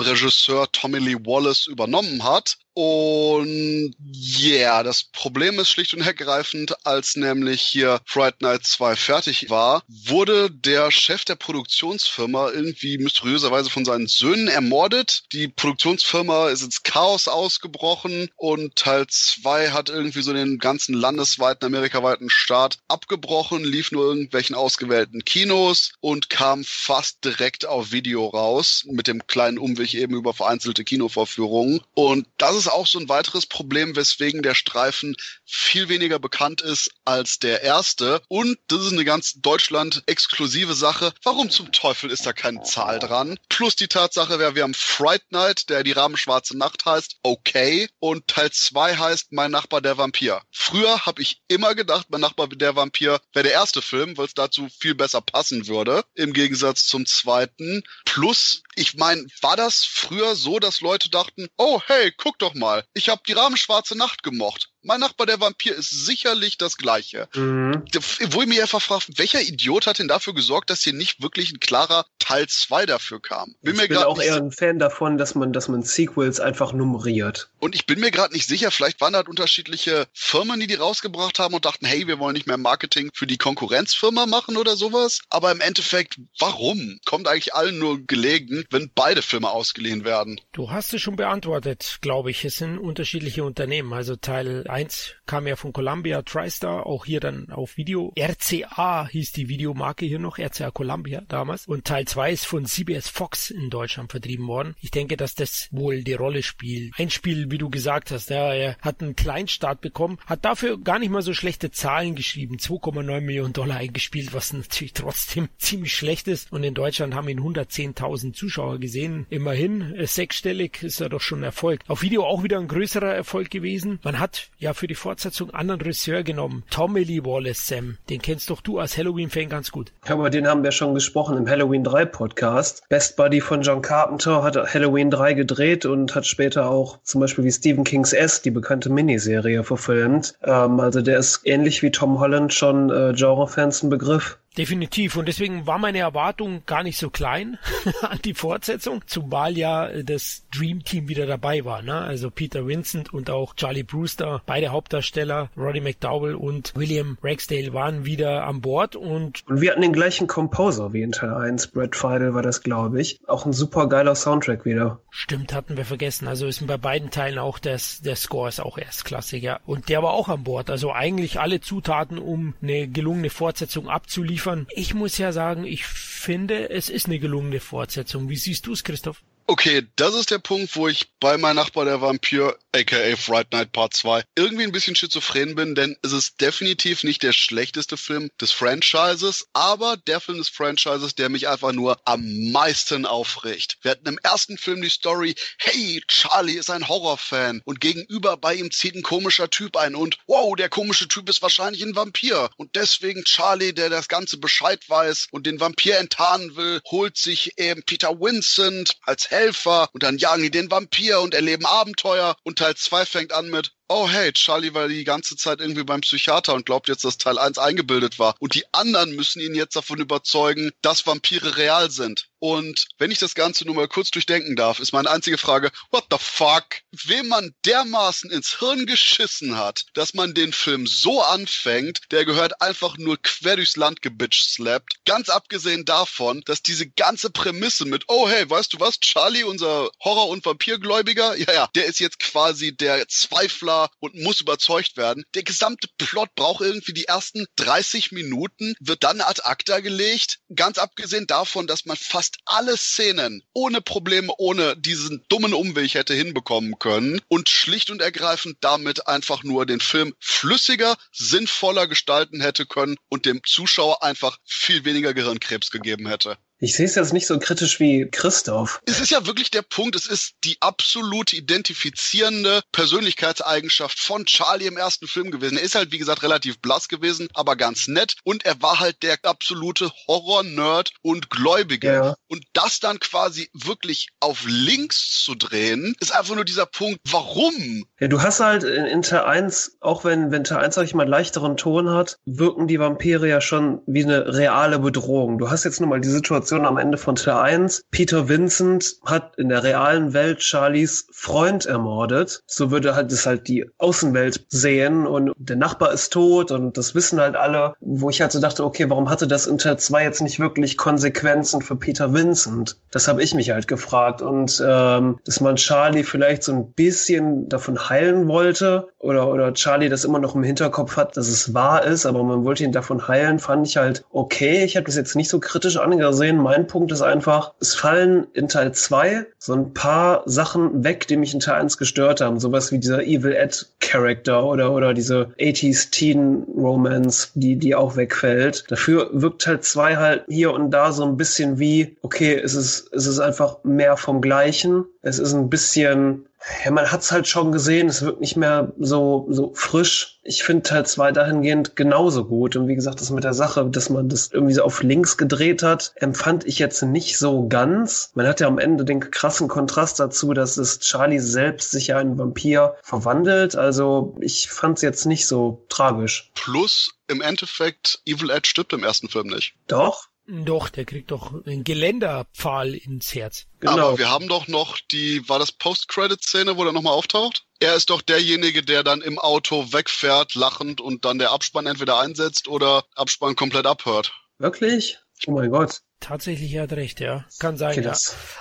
Regisseur 0.00 0.70
Tommy 0.72 0.98
Lee 0.98 1.16
Wallace 1.24 1.66
übernommen 1.66 2.24
hat. 2.24 2.58
Und 2.78 3.94
yeah, 4.38 4.82
das 4.82 5.02
Problem 5.02 5.58
ist 5.58 5.70
schlicht 5.70 5.94
und 5.94 6.02
ergreifend, 6.02 6.86
als 6.86 7.16
nämlich 7.16 7.62
hier 7.62 8.02
Fright 8.04 8.42
Night 8.42 8.66
2 8.66 8.96
fertig 8.96 9.48
war, 9.48 9.82
wurde 9.88 10.50
der 10.50 10.90
Chef 10.90 11.24
der 11.24 11.36
Produktionsfirma 11.36 12.50
irgendwie 12.50 12.98
mysteriöserweise 12.98 13.70
von 13.70 13.86
seinen 13.86 14.08
Söhnen 14.08 14.48
ermordet. 14.48 15.22
Die 15.32 15.48
Produktionsfirma 15.48 16.50
ist 16.50 16.64
ins 16.64 16.82
Chaos 16.82 17.28
ausgebrochen 17.28 18.28
und 18.36 18.76
Teil 18.76 19.06
2 19.08 19.70
hat 19.70 19.88
irgendwie 19.88 20.20
so 20.20 20.34
den 20.34 20.58
ganzen 20.58 20.92
landesweiten, 20.92 21.64
amerikaweiten 21.64 22.28
Start 22.28 22.76
abgebrochen, 22.88 23.64
lief 23.64 23.90
nur 23.90 24.04
irgendwelchen 24.04 24.54
ausgewählten 24.54 25.24
Kinos 25.24 25.92
und 26.00 26.28
kam 26.28 26.62
fast 26.62 27.24
direkt 27.24 27.64
auf 27.64 27.90
Video 27.90 28.26
raus, 28.26 28.84
mit 28.86 29.06
dem 29.06 29.26
kleinen 29.26 29.56
Umweg 29.56 29.94
eben 29.94 30.14
über 30.14 30.34
vereinzelte 30.34 30.84
Kinovorführungen. 30.84 31.80
Und 31.94 32.26
das 32.36 32.54
ist 32.54 32.65
auch 32.68 32.86
so 32.86 32.98
ein 32.98 33.08
weiteres 33.08 33.46
Problem, 33.46 33.96
weswegen 33.96 34.42
der 34.42 34.54
Streifen 34.54 35.16
viel 35.44 35.88
weniger 35.88 36.18
bekannt 36.18 36.60
ist 36.60 36.90
als 37.04 37.38
der 37.38 37.62
erste. 37.62 38.22
Und 38.28 38.58
das 38.68 38.82
ist 38.82 38.92
eine 38.92 39.04
ganz 39.04 39.34
Deutschland-exklusive 39.34 40.74
Sache. 40.74 41.12
Warum 41.22 41.50
zum 41.50 41.72
Teufel 41.72 42.10
ist 42.10 42.26
da 42.26 42.32
keine 42.32 42.62
Zahl 42.62 42.98
dran? 42.98 43.38
Plus 43.48 43.76
die 43.76 43.88
Tatsache, 43.88 44.38
wir 44.38 44.62
haben 44.62 44.74
Fright 44.74 45.30
Night, 45.30 45.68
der 45.68 45.82
die 45.82 45.92
Rahmenschwarze 45.92 46.56
Nacht 46.56 46.84
heißt, 46.84 47.16
okay. 47.22 47.88
Und 47.98 48.28
Teil 48.28 48.50
2 48.50 48.96
heißt 48.96 49.32
Mein 49.32 49.50
Nachbar 49.50 49.80
der 49.80 49.98
Vampir. 49.98 50.42
Früher 50.50 51.06
habe 51.06 51.22
ich 51.22 51.42
immer 51.48 51.74
gedacht, 51.74 52.06
Mein 52.10 52.20
Nachbar 52.20 52.48
der 52.48 52.76
Vampir 52.76 53.20
wäre 53.32 53.44
der 53.44 53.52
erste 53.52 53.82
Film, 53.82 54.16
weil 54.16 54.26
es 54.26 54.34
dazu 54.34 54.68
viel 54.80 54.94
besser 54.94 55.20
passen 55.20 55.66
würde, 55.66 56.04
im 56.14 56.32
Gegensatz 56.32 56.86
zum 56.86 57.06
zweiten. 57.06 57.82
Plus, 58.04 58.62
ich 58.76 58.94
meine, 58.94 59.26
war 59.40 59.56
das 59.56 59.84
früher 59.84 60.36
so, 60.36 60.58
dass 60.58 60.82
Leute 60.82 61.10
dachten, 61.10 61.48
oh 61.56 61.80
hey, 61.86 62.12
guck 62.16 62.38
doch 62.38 62.54
mal, 62.54 62.84
ich 62.92 63.08
habe 63.08 63.22
die 63.26 63.32
Rahmenschwarze 63.32 63.96
Nacht 63.96 64.22
gemocht. 64.22 64.68
Mein 64.82 65.00
Nachbar 65.00 65.26
der 65.26 65.40
Vampir 65.40 65.74
ist 65.74 65.90
sicherlich 65.90 66.58
das 66.58 66.76
gleiche. 66.76 67.28
Mhm. 67.34 67.84
Wo 68.30 68.42
ich 68.42 68.48
mich 68.48 68.60
einfach 68.60 68.82
frage, 68.82 69.06
welcher 69.16 69.40
Idiot 69.40 69.86
hat 69.86 69.98
denn 69.98 70.08
dafür 70.08 70.34
gesorgt, 70.34 70.70
dass 70.70 70.82
hier 70.82 70.92
nicht 70.92 71.22
wirklich 71.22 71.50
ein 71.52 71.58
klarer 71.58 72.06
Teil 72.26 72.48
2 72.48 72.86
dafür 72.86 73.22
kam? 73.22 73.54
Bin 73.62 73.78
ich 73.78 73.88
bin 73.88 73.98
auch 73.98 74.20
eher 74.20 74.34
ein 74.34 74.50
Fan 74.50 74.80
davon, 74.80 75.16
dass 75.16 75.36
man, 75.36 75.52
dass 75.52 75.68
man 75.68 75.82
Sequels 75.82 76.40
einfach 76.40 76.72
nummeriert. 76.72 77.50
Und 77.60 77.76
ich 77.76 77.86
bin 77.86 78.00
mir 78.00 78.10
gerade 78.10 78.34
nicht 78.34 78.48
sicher, 78.48 78.72
vielleicht 78.72 79.00
waren 79.00 79.14
halt 79.14 79.28
unterschiedliche 79.28 80.06
Firmen, 80.12 80.58
die 80.58 80.66
die 80.66 80.74
rausgebracht 80.74 81.38
haben 81.38 81.54
und 81.54 81.64
dachten, 81.64 81.86
hey, 81.86 82.08
wir 82.08 82.18
wollen 82.18 82.34
nicht 82.34 82.48
mehr 82.48 82.56
Marketing 82.56 83.10
für 83.14 83.28
die 83.28 83.38
Konkurrenzfirma 83.38 84.26
machen 84.26 84.56
oder 84.56 84.74
sowas. 84.74 85.20
Aber 85.30 85.52
im 85.52 85.60
Endeffekt, 85.60 86.18
warum? 86.40 86.98
Kommt 87.04 87.28
eigentlich 87.28 87.54
allen 87.54 87.78
nur 87.78 88.04
gelegen, 88.04 88.64
wenn 88.70 88.90
beide 88.92 89.22
Filme 89.22 89.50
ausgeliehen 89.50 90.04
werden. 90.04 90.40
Du 90.50 90.72
hast 90.72 90.94
es 90.94 91.02
schon 91.02 91.14
beantwortet, 91.14 91.98
glaube 92.00 92.32
ich. 92.32 92.44
Es 92.44 92.56
sind 92.56 92.78
unterschiedliche 92.78 93.44
Unternehmen. 93.44 93.92
Also 93.92 94.16
Teil 94.16 94.66
1 94.66 95.12
kam 95.26 95.46
ja 95.46 95.54
von 95.54 95.72
Columbia 95.72 96.22
TriStar, 96.22 96.86
auch 96.86 97.04
hier 97.04 97.20
dann 97.20 97.50
auf 97.52 97.76
Video. 97.76 98.12
RCA 98.18 99.06
hieß 99.06 99.30
die 99.30 99.48
Videomarke 99.48 100.06
hier 100.06 100.18
noch, 100.18 100.38
RCA 100.38 100.72
Columbia 100.72 101.22
damals. 101.28 101.68
Und 101.68 101.84
Teil 101.84 102.04
2 102.04 102.15
ist 102.24 102.46
von 102.46 102.66
CBS 102.66 103.08
Fox 103.08 103.50
in 103.50 103.70
Deutschland 103.70 104.10
vertrieben 104.10 104.46
worden. 104.48 104.74
Ich 104.80 104.90
denke, 104.90 105.16
dass 105.16 105.34
das 105.34 105.68
wohl 105.70 106.02
die 106.02 106.14
Rolle 106.14 106.42
spielt. 106.42 106.92
Ein 106.98 107.10
Spiel, 107.10 107.50
wie 107.50 107.58
du 107.58 107.70
gesagt 107.70 108.10
hast, 108.10 108.30
ja, 108.30 108.52
er 108.52 108.76
hat 108.80 109.02
einen 109.02 109.16
Kleinstart 109.16 109.80
bekommen, 109.80 110.18
hat 110.26 110.44
dafür 110.44 110.78
gar 110.78 110.98
nicht 110.98 111.10
mal 111.10 111.22
so 111.22 111.34
schlechte 111.34 111.70
Zahlen 111.70 112.14
geschrieben. 112.14 112.56
2,9 112.56 113.20
Millionen 113.20 113.52
Dollar 113.52 113.76
eingespielt, 113.76 114.34
was 114.34 114.52
natürlich 114.52 114.94
trotzdem 114.94 115.48
ziemlich 115.58 115.94
schlecht 115.94 116.28
ist. 116.28 116.52
Und 116.52 116.64
in 116.64 116.74
Deutschland 116.74 117.14
haben 117.14 117.28
ihn 117.28 117.40
110.000 117.40 118.32
Zuschauer 118.32 118.78
gesehen. 118.78 119.26
Immerhin, 119.30 119.94
äh, 119.94 120.06
sechsstellig 120.06 120.82
ist 120.82 121.00
er 121.00 121.08
doch 121.08 121.20
schon 121.20 121.42
Erfolg. 121.42 121.80
Auf 121.88 122.02
Video 122.02 122.24
auch 122.24 122.42
wieder 122.42 122.58
ein 122.58 122.68
größerer 122.68 123.14
Erfolg 123.14 123.50
gewesen. 123.50 124.00
Man 124.02 124.18
hat 124.18 124.48
ja 124.58 124.74
für 124.74 124.86
die 124.86 124.94
Fortsetzung 124.94 125.50
anderen 125.50 125.80
Regisseur 125.80 126.22
genommen. 126.22 126.64
Tommy 126.70 127.02
Lee 127.02 127.24
Wallace, 127.24 127.66
Sam. 127.66 127.98
Den 128.08 128.22
kennst 128.22 128.50
doch 128.50 128.60
du 128.60 128.78
als 128.78 128.96
Halloween-Fan 128.96 129.48
ganz 129.48 129.70
gut. 129.70 129.92
Ja, 130.06 130.14
über 130.14 130.30
den 130.30 130.46
haben 130.46 130.62
wir 130.62 130.72
schon 130.72 130.94
gesprochen 130.94 131.36
im 131.36 131.48
Halloween 131.48 131.84
3 131.84 132.05
Podcast. 132.06 132.82
Best 132.88 133.16
Buddy 133.16 133.40
von 133.40 133.62
John 133.62 133.82
Carpenter 133.82 134.42
hat 134.42 134.56
Halloween 134.72 135.10
3 135.10 135.34
gedreht 135.34 135.84
und 135.86 136.14
hat 136.14 136.26
später 136.26 136.70
auch 136.70 136.98
zum 137.02 137.20
Beispiel 137.20 137.44
wie 137.44 137.52
Stephen 137.52 137.84
King's 137.84 138.12
S, 138.12 138.42
die 138.42 138.50
bekannte 138.50 138.90
Miniserie, 138.90 139.64
verfilmt. 139.64 140.34
Ähm, 140.42 140.80
also 140.80 141.02
der 141.02 141.18
ist 141.18 141.40
ähnlich 141.44 141.82
wie 141.82 141.90
Tom 141.90 142.18
Holland 142.18 142.52
schon 142.52 142.90
äh, 142.90 143.12
Genrefans 143.14 143.82
ein 143.82 143.90
Begriff. 143.90 144.38
Definitiv. 144.56 145.16
Und 145.16 145.28
deswegen 145.28 145.66
war 145.66 145.78
meine 145.78 145.98
Erwartung 145.98 146.62
gar 146.64 146.82
nicht 146.82 146.98
so 146.98 147.10
klein 147.10 147.58
an 148.02 148.18
die 148.24 148.34
Fortsetzung, 148.34 149.02
zumal 149.06 149.56
ja 149.58 150.02
das 150.02 150.44
Dream 150.54 150.82
Team 150.82 151.08
wieder 151.08 151.26
dabei 151.26 151.64
war. 151.64 151.82
Ne? 151.82 151.94
Also 151.94 152.30
Peter 152.30 152.66
Vincent 152.66 153.12
und 153.12 153.28
auch 153.28 153.54
Charlie 153.54 153.82
Brewster, 153.82 154.42
beide 154.46 154.68
Hauptdarsteller, 154.68 155.50
Roddy 155.56 155.80
McDowell 155.80 156.34
und 156.34 156.72
William 156.74 157.18
Ragsdale 157.22 157.74
waren 157.74 158.06
wieder 158.06 158.44
an 158.44 158.62
Bord. 158.62 158.96
Und, 158.96 159.46
und 159.46 159.60
wir 159.60 159.72
hatten 159.72 159.82
den 159.82 159.92
gleichen 159.92 160.26
Composer 160.26 160.92
wie 160.92 161.02
in 161.02 161.12
Teil 161.12 161.34
1. 161.34 161.68
Brad 161.68 161.94
Feidel 161.94 162.34
war 162.34 162.42
das, 162.42 162.62
glaube 162.62 163.00
ich. 163.00 163.20
Auch 163.26 163.44
ein 163.44 163.52
super 163.52 163.88
geiler 163.88 164.14
Soundtrack 164.14 164.64
wieder. 164.64 165.00
Stimmt, 165.10 165.52
hatten 165.52 165.76
wir 165.76 165.84
vergessen. 165.84 166.28
Also 166.28 166.46
ist 166.46 166.66
bei 166.66 166.78
beiden 166.78 167.10
Teilen 167.10 167.38
auch 167.38 167.58
das, 167.58 168.00
der 168.00 168.16
Score 168.16 168.48
ist 168.48 168.60
auch 168.60 168.78
erstklassig, 168.78 169.42
ja. 169.42 169.60
Und 169.66 169.90
der 169.90 170.02
war 170.02 170.12
auch 170.12 170.28
an 170.28 170.44
Bord. 170.44 170.70
Also 170.70 170.92
eigentlich 170.92 171.40
alle 171.40 171.60
Zutaten, 171.60 172.18
um 172.18 172.54
eine 172.62 172.88
gelungene 172.88 173.30
Fortsetzung 173.30 173.88
abzuliefern 173.88 174.45
liefern. 174.46 174.66
Ich 174.70 174.94
muss 174.94 175.18
ja 175.18 175.32
sagen, 175.32 175.64
ich 175.64 175.84
finde, 175.86 176.70
es 176.70 176.88
ist 176.88 177.06
eine 177.06 177.18
gelungene 177.18 177.60
Fortsetzung. 177.60 178.28
Wie 178.28 178.36
siehst 178.36 178.66
du 178.66 178.72
es, 178.72 178.84
Christoph? 178.84 179.22
Okay, 179.48 179.86
das 179.94 180.16
ist 180.16 180.32
der 180.32 180.40
Punkt, 180.40 180.74
wo 180.74 180.88
ich 180.88 181.08
bei 181.20 181.38
mein 181.38 181.54
Nachbar 181.54 181.84
der 181.84 182.00
Vampir, 182.00 182.58
aka 182.74 183.14
Fright 183.16 183.52
Night 183.52 183.70
Part 183.70 183.94
2, 183.94 184.24
irgendwie 184.34 184.64
ein 184.64 184.72
bisschen 184.72 184.96
schizophren 184.96 185.54
bin, 185.54 185.76
denn 185.76 185.96
es 186.02 186.10
ist 186.10 186.40
definitiv 186.40 187.04
nicht 187.04 187.22
der 187.22 187.32
schlechteste 187.32 187.96
Film 187.96 188.28
des 188.40 188.50
Franchises, 188.50 189.46
aber 189.52 189.98
der 189.98 190.18
Film 190.18 190.38
des 190.38 190.48
Franchises, 190.48 191.14
der 191.14 191.28
mich 191.28 191.46
einfach 191.46 191.70
nur 191.70 191.96
am 192.06 192.50
meisten 192.50 193.06
aufregt. 193.06 193.78
Wir 193.82 193.92
hatten 193.92 194.08
im 194.08 194.18
ersten 194.20 194.58
Film 194.58 194.82
die 194.82 194.88
Story, 194.88 195.36
hey, 195.58 196.02
Charlie 196.08 196.58
ist 196.58 196.68
ein 196.68 196.88
Horrorfan 196.88 197.62
und 197.64 197.80
gegenüber 197.80 198.36
bei 198.36 198.54
ihm 198.54 198.72
zieht 198.72 198.96
ein 198.96 199.04
komischer 199.04 199.48
Typ 199.48 199.76
ein 199.76 199.94
und 199.94 200.18
wow, 200.26 200.56
der 200.56 200.68
komische 200.68 201.06
Typ 201.06 201.28
ist 201.28 201.40
wahrscheinlich 201.40 201.82
ein 201.82 201.94
Vampir 201.94 202.50
und 202.56 202.74
deswegen 202.74 203.22
Charlie, 203.22 203.72
der 203.72 203.90
das 203.90 204.08
Ganze 204.08 204.38
Bescheid 204.38 204.82
weiß 204.88 205.28
und 205.30 205.46
den 205.46 205.60
Vampir 205.60 205.98
enttarnen 205.98 206.56
will, 206.56 206.80
holt 206.90 207.16
sich 207.16 207.56
eben 207.60 207.84
Peter 207.84 208.18
Vincent 208.18 208.96
als 209.02 209.30
Helfer 209.36 209.88
und 209.92 210.02
dann 210.02 210.16
jagen 210.18 210.42
die 210.42 210.50
den 210.50 210.70
Vampir 210.70 211.20
und 211.20 211.34
erleben 211.34 211.66
Abenteuer 211.66 212.36
und 212.42 212.58
Teil 212.58 212.74
2 212.74 213.04
fängt 213.04 213.32
an 213.32 213.50
mit 213.50 213.72
oh 213.88 214.08
hey, 214.08 214.32
Charlie 214.32 214.74
war 214.74 214.88
die 214.88 215.04
ganze 215.04 215.36
Zeit 215.36 215.60
irgendwie 215.60 215.84
beim 215.84 216.00
Psychiater 216.00 216.54
und 216.54 216.66
glaubt 216.66 216.88
jetzt, 216.88 217.04
dass 217.04 217.18
Teil 217.18 217.38
1 217.38 217.58
eingebildet 217.58 218.18
war. 218.18 218.34
Und 218.40 218.54
die 218.54 218.64
anderen 218.72 219.14
müssen 219.14 219.40
ihn 219.40 219.54
jetzt 219.54 219.76
davon 219.76 220.00
überzeugen, 220.00 220.72
dass 220.82 221.06
Vampire 221.06 221.56
real 221.56 221.90
sind. 221.90 222.28
Und 222.38 222.86
wenn 222.98 223.10
ich 223.10 223.18
das 223.18 223.34
Ganze 223.34 223.64
nur 223.64 223.74
mal 223.74 223.88
kurz 223.88 224.10
durchdenken 224.10 224.56
darf, 224.56 224.78
ist 224.78 224.92
meine 224.92 225.10
einzige 225.10 225.38
Frage, 225.38 225.70
what 225.90 226.04
the 226.10 226.18
fuck? 226.20 226.64
Wem 227.04 227.28
man 227.28 227.54
dermaßen 227.64 228.30
ins 228.30 228.58
Hirn 228.58 228.86
geschissen 228.86 229.56
hat, 229.56 229.86
dass 229.94 230.14
man 230.14 230.34
den 230.34 230.52
Film 230.52 230.86
so 230.86 231.22
anfängt, 231.22 232.00
der 232.10 232.24
gehört 232.24 232.60
einfach 232.60 232.98
nur 232.98 233.16
quer 233.20 233.56
durchs 233.56 233.76
Land 233.76 234.02
gebitcht 234.02 234.50
slappt. 234.50 235.04
Ganz 235.06 235.28
abgesehen 235.28 235.84
davon, 235.84 236.42
dass 236.44 236.62
diese 236.62 236.88
ganze 236.88 237.30
Prämisse 237.30 237.84
mit, 237.84 238.04
oh 238.08 238.28
hey, 238.28 238.48
weißt 238.48 238.72
du 238.72 238.80
was, 238.80 239.00
Charlie, 239.00 239.44
unser 239.44 239.90
Horror- 240.02 240.28
und 240.28 240.44
Vampirgläubiger, 240.44 241.36
ja, 241.36 241.52
ja, 241.52 241.68
der 241.74 241.86
ist 241.86 242.00
jetzt 242.00 242.18
quasi 242.18 242.76
der 242.76 243.08
Zweifler 243.08 243.90
und 244.00 244.14
muss 244.14 244.40
überzeugt 244.40 244.96
werden. 244.96 245.24
Der 245.34 245.42
gesamte 245.42 245.88
Plot 245.98 246.34
braucht 246.34 246.60
irgendwie 246.60 246.92
die 246.92 247.04
ersten 247.04 247.46
30 247.56 248.12
Minuten, 248.12 248.74
wird 248.80 249.04
dann 249.04 249.20
ad 249.20 249.42
acta 249.44 249.80
gelegt. 249.80 250.38
Ganz 250.54 250.78
abgesehen 250.78 251.26
davon, 251.26 251.66
dass 251.66 251.84
man 251.84 251.96
fast 251.96 252.25
fast 252.26 252.38
alle 252.44 252.76
Szenen 252.76 253.42
ohne 253.52 253.80
Probleme, 253.80 254.32
ohne 254.38 254.76
diesen 254.76 255.24
dummen 255.28 255.54
Umweg 255.54 255.94
hätte 255.94 256.14
hinbekommen 256.14 256.78
können 256.78 257.20
und 257.28 257.48
schlicht 257.48 257.90
und 257.90 258.02
ergreifend 258.02 258.58
damit 258.60 259.06
einfach 259.06 259.44
nur 259.44 259.66
den 259.66 259.80
Film 259.80 260.14
flüssiger, 260.18 260.96
sinnvoller 261.12 261.86
gestalten 261.86 262.40
hätte 262.40 262.66
können 262.66 262.96
und 263.08 263.26
dem 263.26 263.42
Zuschauer 263.44 264.02
einfach 264.02 264.38
viel 264.44 264.84
weniger 264.84 265.14
Gehirnkrebs 265.14 265.70
gegeben 265.70 266.08
hätte. 266.08 266.36
Ich 266.58 266.74
sehe 266.74 266.86
es 266.86 266.94
jetzt 266.94 267.12
nicht 267.12 267.26
so 267.26 267.38
kritisch 267.38 267.80
wie 267.80 268.08
Christoph. 268.10 268.80
Es 268.86 269.00
ist 269.00 269.10
ja 269.10 269.26
wirklich 269.26 269.50
der 269.50 269.62
Punkt, 269.62 269.94
es 269.94 270.06
ist 270.06 270.32
die 270.44 270.56
absolute 270.60 271.36
identifizierende 271.36 272.62
Persönlichkeitseigenschaft 272.72 273.98
von 273.98 274.24
Charlie 274.24 274.66
im 274.66 274.78
ersten 274.78 275.06
Film 275.06 275.30
gewesen. 275.30 275.58
Er 275.58 275.64
ist 275.64 275.74
halt, 275.74 275.92
wie 275.92 275.98
gesagt, 275.98 276.22
relativ 276.22 276.58
blass 276.60 276.88
gewesen, 276.88 277.28
aber 277.34 277.56
ganz 277.56 277.88
nett. 277.88 278.16
Und 278.24 278.46
er 278.46 278.62
war 278.62 278.80
halt 278.80 279.02
der 279.02 279.18
absolute 279.24 279.90
Horror-Nerd 280.06 280.92
und 281.02 281.28
Gläubige. 281.28 281.92
Ja. 281.92 282.14
Und 282.28 282.44
das 282.54 282.80
dann 282.80 283.00
quasi 283.00 283.50
wirklich 283.52 284.08
auf 284.20 284.44
links 284.46 285.22
zu 285.24 285.34
drehen, 285.34 285.94
ist 286.00 286.14
einfach 286.14 286.34
nur 286.34 286.44
dieser 286.46 286.66
Punkt, 286.66 287.00
warum? 287.10 287.86
Ja, 288.00 288.08
du 288.08 288.22
hast 288.22 288.40
halt 288.40 288.64
in, 288.64 288.86
in 288.86 289.02
Teil 289.02 289.24
1, 289.24 289.76
auch 289.80 290.04
wenn, 290.04 290.30
wenn 290.30 290.44
Teil 290.44 290.64
1, 290.64 290.74
sag 290.74 290.84
ich 290.84 290.94
mal, 290.94 291.06
leichteren 291.06 291.58
Ton 291.58 291.90
hat, 291.90 292.18
wirken 292.24 292.66
die 292.66 292.80
Vampire 292.80 293.28
ja 293.28 293.42
schon 293.42 293.82
wie 293.86 294.04
eine 294.04 294.34
reale 294.34 294.78
Bedrohung. 294.78 295.36
Du 295.36 295.50
hast 295.50 295.64
jetzt 295.64 295.80
nur 295.80 295.88
mal 295.90 296.00
die 296.00 296.08
Situation, 296.08 296.45
Situation 296.46 296.64
am 296.64 296.78
Ende 296.78 296.96
von 296.96 297.16
Teil 297.16 297.34
1. 297.34 297.86
Peter 297.90 298.28
Vincent 298.28 298.98
hat 299.04 299.36
in 299.36 299.48
der 299.48 299.64
realen 299.64 300.12
Welt 300.12 300.44
Charlies 300.44 301.08
Freund 301.10 301.66
ermordet. 301.66 302.44
So 302.46 302.70
würde 302.70 302.94
halt 302.94 303.10
das 303.10 303.26
halt 303.26 303.48
die 303.48 303.68
Außenwelt 303.78 304.46
sehen 304.48 305.08
und 305.08 305.32
der 305.36 305.56
Nachbar 305.56 305.92
ist 305.92 306.12
tot 306.12 306.52
und 306.52 306.76
das 306.76 306.94
wissen 306.94 307.20
halt 307.20 307.34
alle. 307.34 307.74
Wo 307.80 308.10
ich 308.10 308.20
halt 308.20 308.30
so 308.30 308.40
dachte, 308.40 308.64
okay, 308.64 308.88
warum 308.88 309.10
hatte 309.10 309.26
das 309.26 309.48
in 309.48 309.58
Teil 309.58 309.76
2 309.76 310.04
jetzt 310.04 310.22
nicht 310.22 310.38
wirklich 310.38 310.76
Konsequenzen 310.76 311.62
für 311.62 311.74
Peter 311.74 312.14
Vincent? 312.14 312.76
Das 312.92 313.08
habe 313.08 313.24
ich 313.24 313.34
mich 313.34 313.50
halt 313.50 313.66
gefragt 313.66 314.22
und 314.22 314.62
ähm, 314.64 315.18
dass 315.24 315.40
man 315.40 315.56
Charlie 315.56 316.04
vielleicht 316.04 316.44
so 316.44 316.52
ein 316.52 316.72
bisschen 316.74 317.48
davon 317.48 317.88
heilen 317.88 318.28
wollte 318.28 318.86
oder, 319.06 319.32
oder 319.32 319.54
Charlie 319.54 319.88
das 319.88 320.04
immer 320.04 320.18
noch 320.18 320.34
im 320.34 320.42
Hinterkopf 320.42 320.96
hat, 320.96 321.16
dass 321.16 321.28
es 321.28 321.54
wahr 321.54 321.84
ist, 321.84 322.04
aber 322.04 322.22
man 322.22 322.44
wollte 322.44 322.64
ihn 322.64 322.72
davon 322.72 323.08
heilen, 323.08 323.38
fand 323.38 323.66
ich 323.66 323.76
halt 323.76 324.04
okay. 324.10 324.64
Ich 324.64 324.76
habe 324.76 324.86
das 324.86 324.96
jetzt 324.96 325.16
nicht 325.16 325.30
so 325.30 325.40
kritisch 325.40 325.78
angesehen, 325.78 326.26
sehen. 326.26 326.42
Mein 326.42 326.66
Punkt 326.66 326.92
ist 326.92 327.02
einfach, 327.02 327.54
es 327.60 327.74
fallen 327.74 328.26
in 328.32 328.48
Teil 328.48 328.72
2 328.72 329.26
so 329.38 329.54
ein 329.54 329.72
paar 329.74 330.22
Sachen 330.26 330.84
weg, 330.84 331.06
die 331.06 331.16
mich 331.16 331.34
in 331.34 331.40
Teil 331.40 331.60
1 331.60 331.78
gestört 331.78 332.20
haben. 332.20 332.40
Sowas 332.40 332.72
wie 332.72 332.78
dieser 332.78 333.02
Evil 333.02 333.32
Ed 333.32 333.66
Character 333.80 334.44
oder, 334.44 334.72
oder 334.72 334.94
diese 334.94 335.28
80s 335.38 335.90
Teen 335.90 336.44
Romance, 336.56 337.30
die, 337.34 337.56
die 337.56 337.74
auch 337.74 337.96
wegfällt. 337.96 338.64
Dafür 338.68 339.10
wirkt 339.12 339.42
Teil 339.42 339.60
2 339.60 339.96
halt 339.96 340.24
hier 340.28 340.52
und 340.52 340.70
da 340.70 340.92
so 340.92 341.04
ein 341.04 341.16
bisschen 341.16 341.58
wie, 341.58 341.96
okay, 342.02 342.34
es 342.34 342.54
ist, 342.54 342.92
es 342.92 343.06
ist 343.06 343.20
einfach 343.20 343.58
mehr 343.62 343.96
vom 343.96 344.20
Gleichen. 344.20 344.84
Es 345.02 345.18
ist 345.18 345.34
ein 345.34 345.48
bisschen 345.48 346.25
ja, 346.64 346.70
man 346.70 346.90
hat's 346.90 347.10
halt 347.10 347.26
schon 347.26 347.52
gesehen, 347.52 347.88
es 347.88 348.02
wirkt 348.02 348.20
nicht 348.20 348.36
mehr 348.36 348.72
so, 348.78 349.26
so 349.30 349.52
frisch. 349.54 350.18
Ich 350.22 350.42
finde 350.42 350.62
Teil 350.62 350.86
2 350.86 351.12
dahingehend 351.12 351.76
genauso 351.76 352.24
gut. 352.24 352.56
Und 352.56 352.68
wie 352.68 352.74
gesagt, 352.74 353.00
das 353.00 353.10
mit 353.10 353.24
der 353.24 353.34
Sache, 353.34 353.66
dass 353.66 353.90
man 353.90 354.08
das 354.08 354.30
irgendwie 354.32 354.54
so 354.54 354.62
auf 354.62 354.82
links 354.82 355.16
gedreht 355.16 355.62
hat, 355.62 355.92
empfand 355.96 356.46
ich 356.46 356.58
jetzt 356.58 356.82
nicht 356.82 357.18
so 357.18 357.48
ganz. 357.48 358.10
Man 358.14 358.26
hat 358.26 358.40
ja 358.40 358.46
am 358.46 358.58
Ende 358.58 358.84
den 358.84 359.00
krassen 359.00 359.48
Kontrast 359.48 359.98
dazu, 360.00 360.32
dass 360.34 360.56
es 360.56 360.80
Charlie 360.80 361.18
selbst 361.18 361.70
sich 361.70 361.88
ja 361.88 362.00
in 362.00 362.08
einen 362.08 362.18
Vampir 362.18 362.76
verwandelt. 362.82 363.56
Also 363.56 364.16
ich 364.20 364.48
fand's 364.48 364.82
jetzt 364.82 365.06
nicht 365.06 365.26
so 365.26 365.64
tragisch. 365.68 366.30
Plus, 366.34 366.90
im 367.08 367.20
Endeffekt, 367.20 368.00
Evil 368.04 368.30
Ed 368.30 368.46
stirbt 368.46 368.72
im 368.72 368.84
ersten 368.84 369.08
Film 369.08 369.28
nicht. 369.28 369.54
Doch? 369.66 370.08
Doch, 370.28 370.70
der 370.70 370.84
kriegt 370.84 371.12
doch 371.12 371.32
einen 371.46 371.62
Geländerpfahl 371.62 372.74
ins 372.74 373.14
Herz. 373.14 373.46
Genau. 373.60 373.72
Aber 373.88 373.98
wir 373.98 374.10
haben 374.10 374.26
doch 374.26 374.48
noch 374.48 374.78
die, 374.90 375.28
war 375.28 375.38
das 375.38 375.52
Post-Credit-Szene, 375.52 376.56
wo 376.56 376.64
er 376.64 376.72
nochmal 376.72 376.94
auftaucht? 376.94 377.44
Er 377.60 377.74
ist 377.74 377.90
doch 377.90 378.02
derjenige, 378.02 378.62
der 378.62 378.82
dann 378.82 379.02
im 379.02 379.18
Auto 379.18 379.72
wegfährt, 379.72 380.34
lachend 380.34 380.80
und 380.80 381.04
dann 381.04 381.18
der 381.18 381.30
Abspann 381.30 381.66
entweder 381.66 382.00
einsetzt 382.00 382.48
oder 382.48 382.84
Abspann 382.96 383.36
komplett 383.36 383.66
abhört. 383.66 384.12
Wirklich? 384.38 384.98
Oh 385.26 385.32
mein 385.32 385.50
Gott. 385.50 385.80
Tatsächlich, 386.00 386.52
er 386.52 386.64
hat 386.64 386.72
recht, 386.72 387.00
ja. 387.00 387.24
Kann 387.38 387.56
sein, 387.56 387.72
okay, 387.72 387.82
ja. 387.82 387.94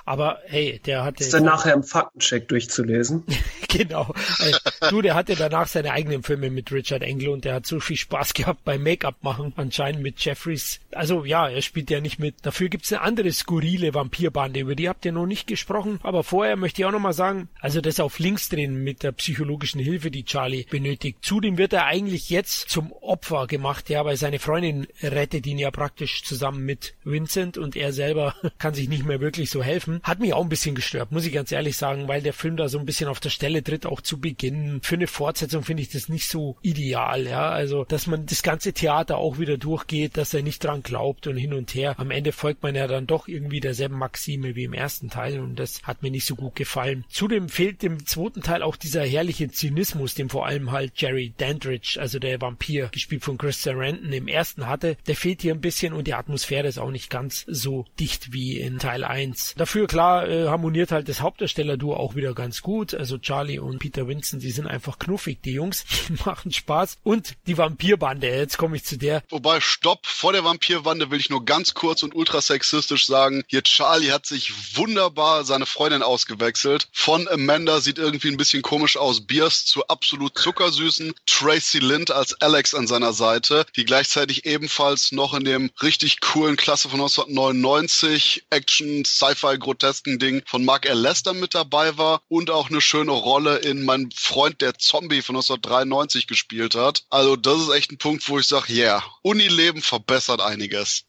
Aber 0.04 0.40
hey, 0.46 0.80
der 0.86 1.04
hat. 1.04 1.20
Ist 1.20 1.34
dann 1.34 1.46
nachher 1.46 1.74
im 1.74 1.84
Faktencheck 1.84 2.48
durchzulesen? 2.48 3.24
genau. 3.70 4.14
Äh, 4.40 4.90
du, 4.90 5.02
der 5.02 5.16
hatte 5.16 5.36
danach 5.36 5.68
seine 5.68 5.92
eigenen 5.92 6.22
Filme 6.22 6.50
mit 6.50 6.72
Richard 6.72 7.02
Engel 7.02 7.30
und 7.30 7.46
der 7.46 7.56
hat 7.56 7.66
so 7.66 7.80
viel 7.80 7.96
Spaß 7.96 8.34
gehabt 8.34 8.66
beim 8.66 8.84
Make-up 8.84 9.24
machen, 9.24 9.54
anscheinend 9.56 10.04
mit 10.04 10.24
Jeffries. 10.24 10.80
Also 10.92 11.26
ja, 11.26 11.48
er 11.48 11.62
spielt 11.62 11.90
ja 11.90 12.02
nicht 12.02 12.20
mit. 12.20 12.36
Dafür 12.44 12.70
gibt's 12.70 12.92
eine 12.92 13.02
andere 13.02 13.32
skurrile 13.32 13.94
Vampirbande, 13.94 14.60
über 14.60 14.76
die 14.76 14.90
habt 14.90 15.06
ihr 15.06 15.14
noch 15.14 15.26
nicht 15.26 15.48
gesprochen. 15.48 16.00
Aber 16.04 16.24
vorher 16.24 16.58
möchte 16.58 16.82
ich 16.82 16.86
auch 16.86 16.92
nochmal 16.92 17.14
sagen, 17.14 17.48
also 17.62 17.82
das 17.82 18.00
auf 18.00 18.20
links 18.20 18.50
drehen 18.50 18.84
mit 18.84 19.02
der 19.02 19.14
psychologischen 19.14 19.80
Hilfe, 19.80 20.12
die 20.12 20.26
Charlie 20.26 20.66
benötigt. 20.70 21.20
Zudem 21.22 21.58
wird 21.58 21.74
er 21.74 21.86
eigentlich 21.86 22.30
jetzt 22.30 22.70
zum 22.70 22.92
Opfer 22.92 23.48
gemacht, 23.48 23.90
ja, 23.90 24.06
weil 24.06 24.18
seine 24.18 24.40
Freundin 24.40 24.88
rettet 25.02 25.48
ihn 25.48 25.58
ja 25.58 25.72
praktisch 25.72 26.24
zusammen 26.24 26.64
mit 26.64 26.94
Vincent 27.04 27.45
und 27.58 27.76
er 27.76 27.94
selber 27.94 28.36
kann 28.58 28.74
sich 28.74 28.90
nicht 28.90 29.06
mehr 29.06 29.20
wirklich 29.20 29.50
so 29.50 29.64
helfen. 29.64 30.00
Hat 30.04 30.20
mich 30.20 30.34
auch 30.34 30.44
ein 30.44 30.50
bisschen 30.50 30.76
gestört, 30.76 31.12
muss 31.12 31.26
ich 31.26 31.34
ganz 31.34 31.52
ehrlich 31.52 31.78
sagen, 31.78 32.08
weil 32.08 32.22
der 32.22 32.34
Film 32.34 32.58
da 32.58 32.70
so 32.70 32.80
ein 32.80 32.86
bisschen 32.86 33.08
auf 33.08 33.20
der 33.20 33.30
Stelle 33.30 33.64
tritt, 33.64 33.86
auch 33.86 34.02
zu 34.02 34.20
Beginn. 34.20 34.80
Für 34.82 34.96
eine 34.96 35.08
Fortsetzung 35.08 35.64
finde 35.64 35.84
ich 35.84 35.90
das 35.90 36.10
nicht 36.10 36.28
so 36.28 36.58
ideal, 36.62 37.28
ja. 37.28 37.50
Also, 37.50 37.86
dass 37.86 38.08
man 38.08 38.26
das 38.26 38.44
ganze 38.44 38.74
Theater 38.74 39.18
auch 39.18 39.40
wieder 39.40 39.58
durchgeht, 39.58 40.18
dass 40.18 40.34
er 40.34 40.42
nicht 40.42 40.64
dran 40.64 40.84
glaubt 40.84 41.28
und 41.28 41.38
hin 41.38 41.54
und 41.54 41.74
her. 41.74 41.96
Am 41.98 42.12
Ende 42.12 42.32
folgt 42.32 42.64
man 42.64 42.76
ja 42.76 42.88
dann 42.88 43.08
doch 43.08 43.28
irgendwie 43.28 43.60
derselben 43.60 43.98
Maxime 43.98 44.56
wie 44.56 44.64
im 44.64 44.74
ersten 44.74 45.10
Teil 45.10 45.40
und 45.40 45.58
das 45.58 45.84
hat 45.84 46.04
mir 46.04 46.12
nicht 46.12 46.26
so 46.26 46.36
gut 46.36 46.56
gefallen. 46.56 47.06
Zudem 47.10 47.50
fehlt 47.50 47.82
dem 47.82 48.06
zweiten 48.06 48.42
Teil 48.42 48.64
auch 48.64 48.76
dieser 48.76 49.04
herrliche 49.04 49.50
Zynismus, 49.50 50.16
den 50.16 50.30
vor 50.30 50.46
allem 50.46 50.72
halt 50.72 50.94
Jerry 50.96 51.34
Dandridge, 51.38 51.98
also 52.00 52.20
der 52.20 52.42
Vampir, 52.42 52.90
gespielt 52.92 53.24
von 53.24 53.38
Chris 53.38 53.62
Sarandon, 53.62 54.14
im 54.14 54.28
ersten 54.28 54.68
hatte. 54.68 54.98
Der 55.08 55.16
fehlt 55.16 55.42
hier 55.42 55.54
ein 55.54 55.62
bisschen 55.62 55.94
und 55.94 56.08
die 56.08 56.14
Atmosphäre 56.14 56.68
ist 56.68 56.78
auch 56.78 56.92
nicht 56.92 57.10
ganz 57.10 57.35
so 57.48 57.86
dicht 58.00 58.32
wie 58.32 58.60
in 58.60 58.80
Teil 58.80 59.04
1. 59.04 59.56
Dafür 59.58 59.88
klar 59.88 60.28
äh, 60.28 60.48
harmoniert 60.48 60.92
halt 60.92 61.10
das 61.10 61.22
Hauptdarsteller-Duo 61.22 61.96
auch 61.96 62.16
wieder 62.16 62.34
ganz 62.34 62.62
gut. 62.62 62.94
Also 62.94 63.18
Charlie 63.18 63.60
und 63.60 63.80
Peter 63.80 64.08
Winston, 64.08 64.40
die 64.40 64.52
sind 64.52 64.68
einfach 64.68 65.00
knuffig, 65.00 65.42
die 65.44 65.54
Jungs. 65.54 65.86
Die 66.08 66.14
machen 66.24 66.52
Spaß. 66.52 66.98
Und 67.04 67.36
die 67.48 67.58
Vampirbande, 67.58 68.28
jetzt 68.28 68.58
komme 68.58 68.76
ich 68.76 68.86
zu 68.86 68.98
der. 68.98 69.24
Wobei, 69.30 69.60
stopp, 69.60 70.06
vor 70.06 70.34
der 70.34 70.44
Vampirbande 70.44 71.10
will 71.10 71.20
ich 71.20 71.30
nur 71.30 71.44
ganz 71.44 71.74
kurz 71.74 72.04
und 72.04 72.16
ultra 72.16 72.42
sexistisch 72.42 73.06
sagen, 73.06 73.44
hier 73.48 73.64
Charlie 73.64 74.12
hat 74.12 74.26
sich 74.26 74.78
wunderbar 74.78 75.46
seine 75.46 75.66
Freundin 75.66 76.04
ausgewechselt. 76.04 76.88
Von 76.92 77.28
Amanda 77.28 77.82
sieht 77.82 77.98
irgendwie 77.98 78.30
ein 78.30 78.38
bisschen 78.38 78.62
komisch 78.62 78.98
aus, 78.98 79.22
Biers 79.22 79.66
zu 79.66 79.88
absolut 79.88 80.38
zuckersüßen. 80.38 81.14
Tracy 81.26 81.80
Lind 81.80 82.12
als 82.12 82.40
Alex 82.42 82.74
an 82.74 82.88
seiner 82.88 83.14
Seite, 83.14 83.66
die 83.76 83.86
gleichzeitig 83.86 84.46
ebenfalls 84.46 85.12
noch 85.12 85.34
in 85.34 85.44
dem 85.44 85.72
richtig 85.82 86.20
coolen 86.22 86.56
Klasse 86.56 86.90
von 86.90 87.00
1999 87.28 88.46
Action, 88.50 89.06
Sci-Fi, 89.06 89.58
grotesken 89.58 90.20
Ding 90.20 90.42
von 90.46 90.64
Mark 90.64 90.86
L. 90.86 91.00
Lester 91.00 91.34
mit 91.34 91.56
dabei 91.56 91.98
war 91.98 92.22
und 92.28 92.50
auch 92.50 92.70
eine 92.70 92.82
schöne 92.82 93.12
Rolle 93.12 93.58
in 93.58 93.84
Mein 93.84 94.10
Freund 94.16 94.62
der 94.62 94.78
Zombie 94.78 95.22
von 95.22 95.36
1993 95.36 96.28
gespielt 96.28 96.76
hat. 96.76 97.04
Also 97.10 97.36
das 97.36 97.62
ist 97.62 97.70
echt 97.70 97.92
ein 97.92 97.98
Punkt, 97.98 98.28
wo 98.30 98.40
ich 98.40 98.48
sage, 98.48 98.74
yeah, 98.74 99.04
Unileben 99.22 99.82
verbessert 99.82 100.42
einiges. 100.42 101.06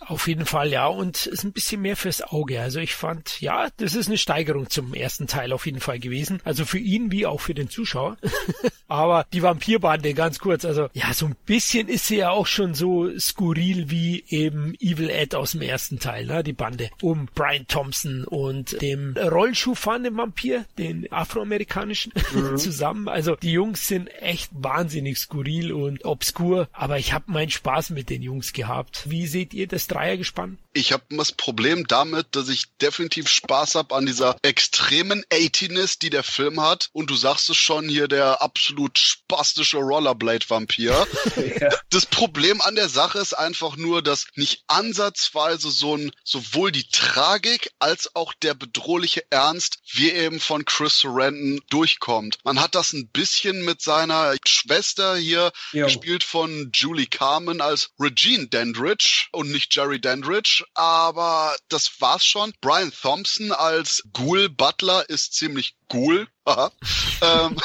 Auf 0.00 0.26
jeden 0.26 0.46
Fall, 0.46 0.70
ja, 0.70 0.86
und 0.86 1.26
ist 1.26 1.44
ein 1.44 1.52
bisschen 1.52 1.82
mehr 1.82 1.96
fürs 1.96 2.22
Auge. 2.22 2.60
Also 2.60 2.80
ich 2.80 2.94
fand, 2.94 3.40
ja, 3.40 3.68
das 3.76 3.94
ist 3.94 4.08
eine 4.08 4.18
Steigerung 4.18 4.70
zum 4.70 4.94
ersten 4.94 5.26
Teil 5.26 5.52
auf 5.52 5.66
jeden 5.66 5.80
Fall 5.80 6.00
gewesen. 6.00 6.40
Also 6.44 6.64
für 6.64 6.78
ihn 6.78 7.12
wie 7.12 7.26
auch 7.26 7.40
für 7.40 7.54
den 7.54 7.68
Zuschauer. 7.68 8.16
Aber 8.90 9.24
die 9.32 9.42
Vampirbande, 9.42 10.14
ganz 10.14 10.40
kurz, 10.40 10.64
also 10.64 10.88
ja, 10.94 11.14
so 11.14 11.26
ein 11.26 11.36
bisschen 11.46 11.88
ist 11.88 12.06
sie 12.06 12.16
ja 12.16 12.30
auch 12.30 12.48
schon 12.48 12.74
so 12.74 13.08
skurril 13.18 13.88
wie 13.88 14.24
eben 14.28 14.74
Evil 14.80 15.10
Ed 15.10 15.36
aus 15.36 15.52
dem 15.52 15.62
ersten 15.62 16.00
Teil, 16.00 16.26
ne, 16.26 16.42
die 16.42 16.52
Bande. 16.52 16.90
Um 17.00 17.28
Brian 17.32 17.68
Thompson 17.68 18.24
und 18.24 18.82
dem 18.82 19.16
Rollschuhfahrenden 19.16 20.16
Vampir, 20.16 20.64
den 20.76 21.10
afroamerikanischen, 21.12 22.12
mhm. 22.32 22.56
zusammen. 22.56 23.06
Also 23.08 23.36
die 23.36 23.52
Jungs 23.52 23.86
sind 23.86 24.08
echt 24.08 24.50
wahnsinnig 24.52 25.18
skurril 25.18 25.72
und 25.72 26.04
obskur, 26.04 26.68
aber 26.72 26.98
ich 26.98 27.12
habe 27.12 27.30
meinen 27.30 27.50
Spaß 27.50 27.90
mit 27.90 28.10
den 28.10 28.22
Jungs 28.22 28.52
gehabt. 28.52 29.08
Wie 29.08 29.28
seht 29.28 29.54
ihr 29.54 29.68
das 29.68 29.86
Dreiergespann? 29.86 30.58
Ich 30.72 30.92
habe 30.92 31.02
das 31.10 31.32
Problem 31.32 31.86
damit, 31.88 32.28
dass 32.36 32.48
ich 32.48 32.66
definitiv 32.80 33.28
Spaß 33.28 33.74
habe 33.74 33.94
an 33.96 34.06
dieser 34.06 34.36
extremen 34.42 35.24
80ness, 35.32 35.98
die 35.98 36.10
der 36.10 36.22
Film 36.22 36.60
hat. 36.60 36.90
Und 36.92 37.10
du 37.10 37.16
sagst 37.16 37.50
es 37.50 37.56
schon 37.56 37.88
hier, 37.88 38.06
der 38.06 38.40
absolut 38.80 38.98
spastische 38.98 39.78
Rollerblade-Vampir. 39.78 41.06
ja. 41.60 41.68
Das 41.90 42.06
Problem 42.06 42.60
an 42.62 42.74
der 42.74 42.88
Sache 42.88 43.18
ist 43.18 43.34
einfach 43.34 43.76
nur, 43.76 44.02
dass 44.02 44.26
nicht 44.36 44.62
ansatzweise 44.68 45.70
so 45.70 45.96
ein 45.96 46.12
sowohl 46.24 46.72
die 46.72 46.88
Tragik 46.88 47.70
als 47.78 48.14
auch 48.16 48.32
der 48.34 48.54
bedrohliche 48.54 49.22
Ernst 49.30 49.78
wie 49.92 50.10
eben 50.10 50.40
von 50.40 50.64
Chris 50.64 51.00
Sarandon 51.00 51.60
durchkommt. 51.68 52.38
Man 52.44 52.60
hat 52.60 52.74
das 52.74 52.92
ein 52.92 53.08
bisschen 53.08 53.64
mit 53.64 53.82
seiner 53.82 54.34
Schwester 54.46 55.16
hier 55.16 55.52
jo. 55.72 55.84
gespielt 55.84 56.24
von 56.24 56.70
Julie 56.72 57.06
Carmen 57.06 57.60
als 57.60 57.90
Regine 57.98 58.48
Dandridge 58.48 59.26
und 59.32 59.50
nicht 59.50 59.74
Jerry 59.74 60.00
Dandridge, 60.00 60.64
aber 60.74 61.54
das 61.68 62.00
war's 62.00 62.24
schon. 62.24 62.52
Brian 62.60 62.92
Thompson 62.92 63.52
als 63.52 64.02
Ghoul 64.12 64.48
Butler 64.48 65.08
ist 65.08 65.34
ziemlich 65.34 65.76
Ghoul. 66.54 66.70
ähm, 67.22 67.56